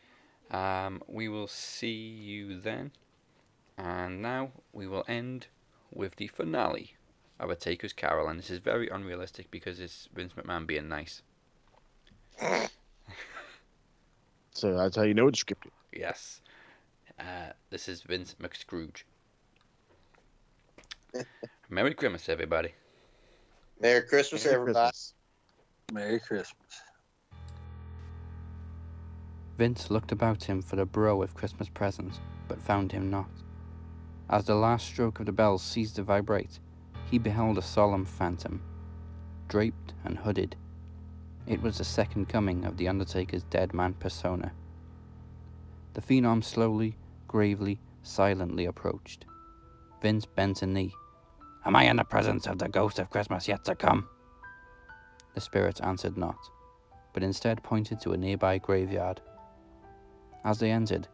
Um, 0.51 1.03
we 1.07 1.29
will 1.29 1.47
see 1.47 1.89
you 1.89 2.59
then. 2.61 2.93
And 3.77 4.21
now 4.21 4.51
we 4.73 4.87
will 4.87 5.05
end 5.09 5.47
with 5.93 6.17
the 6.17 6.29
finale 6.29 6.95
of 7.39 7.51
A 7.51 7.57
Taker's 7.57 7.93
Carol. 7.93 8.29
And 8.29 8.39
this 8.39 8.51
is 8.51 8.59
very 8.59 8.89
unrealistic 8.89 9.51
because 9.51 9.81
it's 9.81 10.09
Vince 10.15 10.33
McMahon 10.35 10.67
being 10.67 10.89
nice. 10.89 11.23
So 14.53 14.77
that's 14.77 14.97
how 14.97 15.03
you 15.03 15.15
know 15.15 15.29
it's 15.29 15.43
scripted. 15.43 15.71
Yes. 15.93 16.41
Uh, 17.21 17.53
this 17.69 17.87
is 17.87 18.01
Vince 18.01 18.35
McScrooge. 18.41 19.03
Merry 21.69 21.93
Christmas, 21.93 22.31
everybody. 22.31 22.73
Merry 23.79 24.03
Christmas, 24.03 24.45
Merry 24.45 24.57
everybody. 24.57 24.75
Christmas. 24.75 25.15
Merry 25.93 26.21
Christmas. 26.21 26.83
Vince 29.59 29.91
looked 29.91 30.13
about 30.13 30.45
him 30.45 30.63
for 30.63 30.77
the 30.77 30.87
bro 30.87 31.23
of 31.23 31.35
Christmas 31.35 31.69
presents, 31.69 32.21
but 32.49 32.63
found 32.63 32.91
him 32.91 33.11
not. 33.11 33.29
As 34.31 34.47
the 34.47 34.55
last 34.55 34.87
stroke 34.87 35.21
of 35.21 35.27
the 35.27 35.33
bell 35.33 35.59
ceased 35.59 35.97
to 35.97 36.03
vibrate, 36.03 36.59
he 37.11 37.19
beheld 37.19 37.59
a 37.59 37.63
solemn 37.63 38.07
phantom, 38.07 38.63
draped 39.49 39.93
and 40.05 40.17
hooded. 40.17 40.57
It 41.47 41.61
was 41.61 41.77
the 41.77 41.85
second 41.85 42.31
coming 42.31 42.65
of 42.65 42.79
the 42.79 42.89
Undertaker's 42.89 43.43
dead 43.43 43.75
man 43.75 43.93
persona. 43.95 44.53
The 45.93 46.01
Phenom 46.01 46.45
slowly, 46.45 46.97
gravely, 47.31 47.79
silently 48.03 48.67
approached. 48.67 49.25
Vince 50.03 50.27
bent 50.27 50.63
a 50.63 50.67
knee. 50.67 50.93
Am 51.65 51.77
I 51.77 51.85
in 51.85 51.95
the 51.95 52.03
presence 52.03 52.49
of 52.49 52.59
the 52.59 52.69
ghost 52.69 52.99
of 52.99 53.09
Christmas 53.09 53.47
yet 53.47 53.65
to 53.67 53.77
come? 53.77 54.09
The 55.35 55.41
spirit 55.41 55.81
answered 55.81 56.19
not, 56.19 56.39
but 57.13 57.23
instead 57.23 57.63
pointed 57.63 58.01
to 58.01 58.11
a 58.11 58.17
nearby 58.17 58.59
graveyard. 58.59 59.21
As 60.45 60.59
they 60.59 60.73
entered, 60.73 61.07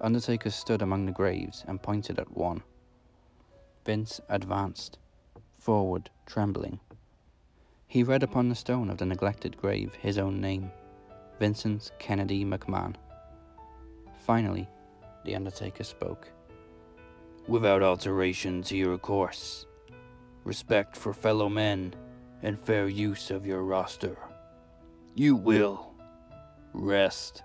Undertaker 0.00 0.50
stood 0.50 0.82
among 0.82 1.04
the 1.04 1.10
graves 1.10 1.64
and 1.66 1.82
pointed 1.82 2.20
at 2.20 2.30
one. 2.30 2.62
Vince 3.84 4.20
advanced, 4.28 4.98
forward, 5.58 6.10
trembling. 6.26 6.78
He 7.88 8.04
read 8.04 8.22
upon 8.22 8.48
the 8.48 8.54
stone 8.54 8.88
of 8.88 8.98
the 8.98 9.06
neglected 9.06 9.56
grave 9.56 9.94
his 9.94 10.16
own 10.16 10.40
name, 10.40 10.70
Vincent 11.40 11.90
Kennedy 11.98 12.44
McMahon. 12.44 12.94
Finally, 14.24 14.68
the 15.26 15.36
Undertaker 15.36 15.84
spoke. 15.84 16.28
Without 17.46 17.82
alteration 17.82 18.62
to 18.62 18.76
your 18.76 18.96
course, 18.96 19.66
respect 20.44 20.96
for 20.96 21.12
fellow 21.12 21.48
men, 21.50 21.94
and 22.42 22.58
fair 22.58 22.88
use 22.88 23.30
of 23.30 23.46
your 23.46 23.62
roster, 23.62 24.16
you 25.14 25.34
will 25.34 25.94
rest 26.72 27.42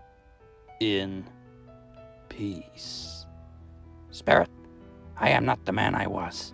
in 0.79 1.25
peace. 2.29 3.25
Spirit, 4.11 4.49
I 5.17 5.29
am 5.29 5.45
not 5.45 5.65
the 5.65 5.71
man 5.71 5.95
I 5.95 6.07
was. 6.07 6.53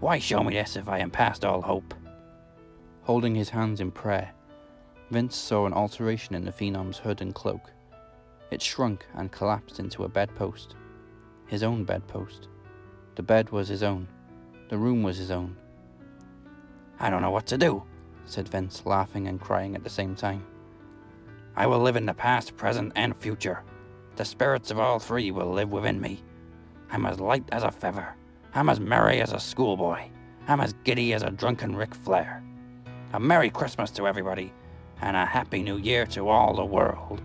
Why 0.00 0.18
show 0.18 0.42
me 0.42 0.54
this 0.54 0.76
if 0.76 0.88
I 0.88 0.98
am 0.98 1.10
past 1.10 1.44
all 1.44 1.62
hope? 1.62 1.94
Holding 3.02 3.34
his 3.34 3.50
hands 3.50 3.80
in 3.80 3.90
prayer, 3.90 4.32
Vince 5.10 5.36
saw 5.36 5.66
an 5.66 5.72
alteration 5.72 6.34
in 6.34 6.44
the 6.44 6.52
Phenom's 6.52 6.98
hood 6.98 7.20
and 7.20 7.34
cloak. 7.34 7.70
It 8.50 8.62
shrunk 8.62 9.06
and 9.14 9.32
collapsed 9.32 9.80
into 9.80 10.04
a 10.04 10.08
bedpost. 10.08 10.76
His 11.46 11.62
own 11.62 11.84
bedpost. 11.84 12.48
The 13.14 13.22
bed 13.22 13.50
was 13.50 13.68
his 13.68 13.82
own. 13.82 14.08
The 14.68 14.78
room 14.78 15.02
was 15.02 15.16
his 15.16 15.30
own. 15.30 15.56
I 16.98 17.10
don't 17.10 17.22
know 17.22 17.30
what 17.30 17.46
to 17.46 17.58
do, 17.58 17.82
said 18.26 18.48
Vince, 18.48 18.86
laughing 18.86 19.28
and 19.28 19.40
crying 19.40 19.74
at 19.74 19.84
the 19.84 19.90
same 19.90 20.14
time. 20.14 20.44
I 21.56 21.66
will 21.66 21.80
live 21.80 21.96
in 21.96 22.06
the 22.06 22.14
past, 22.14 22.56
present, 22.56 22.92
and 22.96 23.16
future. 23.16 23.62
The 24.16 24.24
spirits 24.24 24.70
of 24.70 24.78
all 24.78 24.98
three 24.98 25.30
will 25.30 25.50
live 25.52 25.70
within 25.70 26.00
me. 26.00 26.22
I'm 26.90 27.06
as 27.06 27.20
light 27.20 27.44
as 27.52 27.62
a 27.62 27.70
feather. 27.70 28.14
I'm 28.54 28.68
as 28.68 28.80
merry 28.80 29.20
as 29.20 29.32
a 29.32 29.40
schoolboy. 29.40 30.08
I'm 30.46 30.60
as 30.60 30.74
giddy 30.84 31.12
as 31.14 31.22
a 31.22 31.30
drunken 31.30 31.74
Ric 31.74 31.94
Flair. 31.94 32.42
A 33.12 33.20
Merry 33.20 33.50
Christmas 33.50 33.90
to 33.92 34.06
everybody, 34.06 34.52
and 35.00 35.16
a 35.16 35.24
Happy 35.24 35.62
New 35.62 35.76
Year 35.76 36.06
to 36.06 36.28
all 36.28 36.54
the 36.54 36.64
world. 36.64 37.22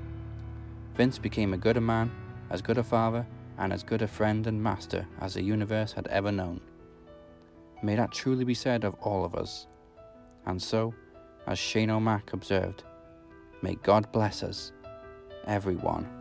Vince 0.99 1.17
became 1.17 1.53
a 1.53 1.57
gooder 1.57 1.79
man, 1.79 2.11
as 2.49 2.61
good 2.61 2.77
a 2.77 2.83
father, 2.83 3.25
and 3.57 3.71
as 3.71 3.83
good 3.83 4.01
a 4.01 4.07
friend 4.07 4.47
and 4.47 4.61
master 4.61 5.07
as 5.21 5.33
the 5.33 5.41
universe 5.41 5.93
had 5.93 6.05
ever 6.07 6.29
known. 6.29 6.59
May 7.81 7.95
that 7.95 8.11
truly 8.11 8.43
be 8.43 8.53
said 8.53 8.83
of 8.83 8.95
all 8.95 9.23
of 9.23 9.33
us. 9.33 9.67
And 10.45 10.61
so, 10.61 10.93
as 11.47 11.57
Shane 11.57 11.89
O'Mac 11.89 12.33
observed, 12.33 12.83
may 13.61 13.75
God 13.75 14.11
bless 14.11 14.43
us, 14.43 14.73
everyone. 15.47 16.18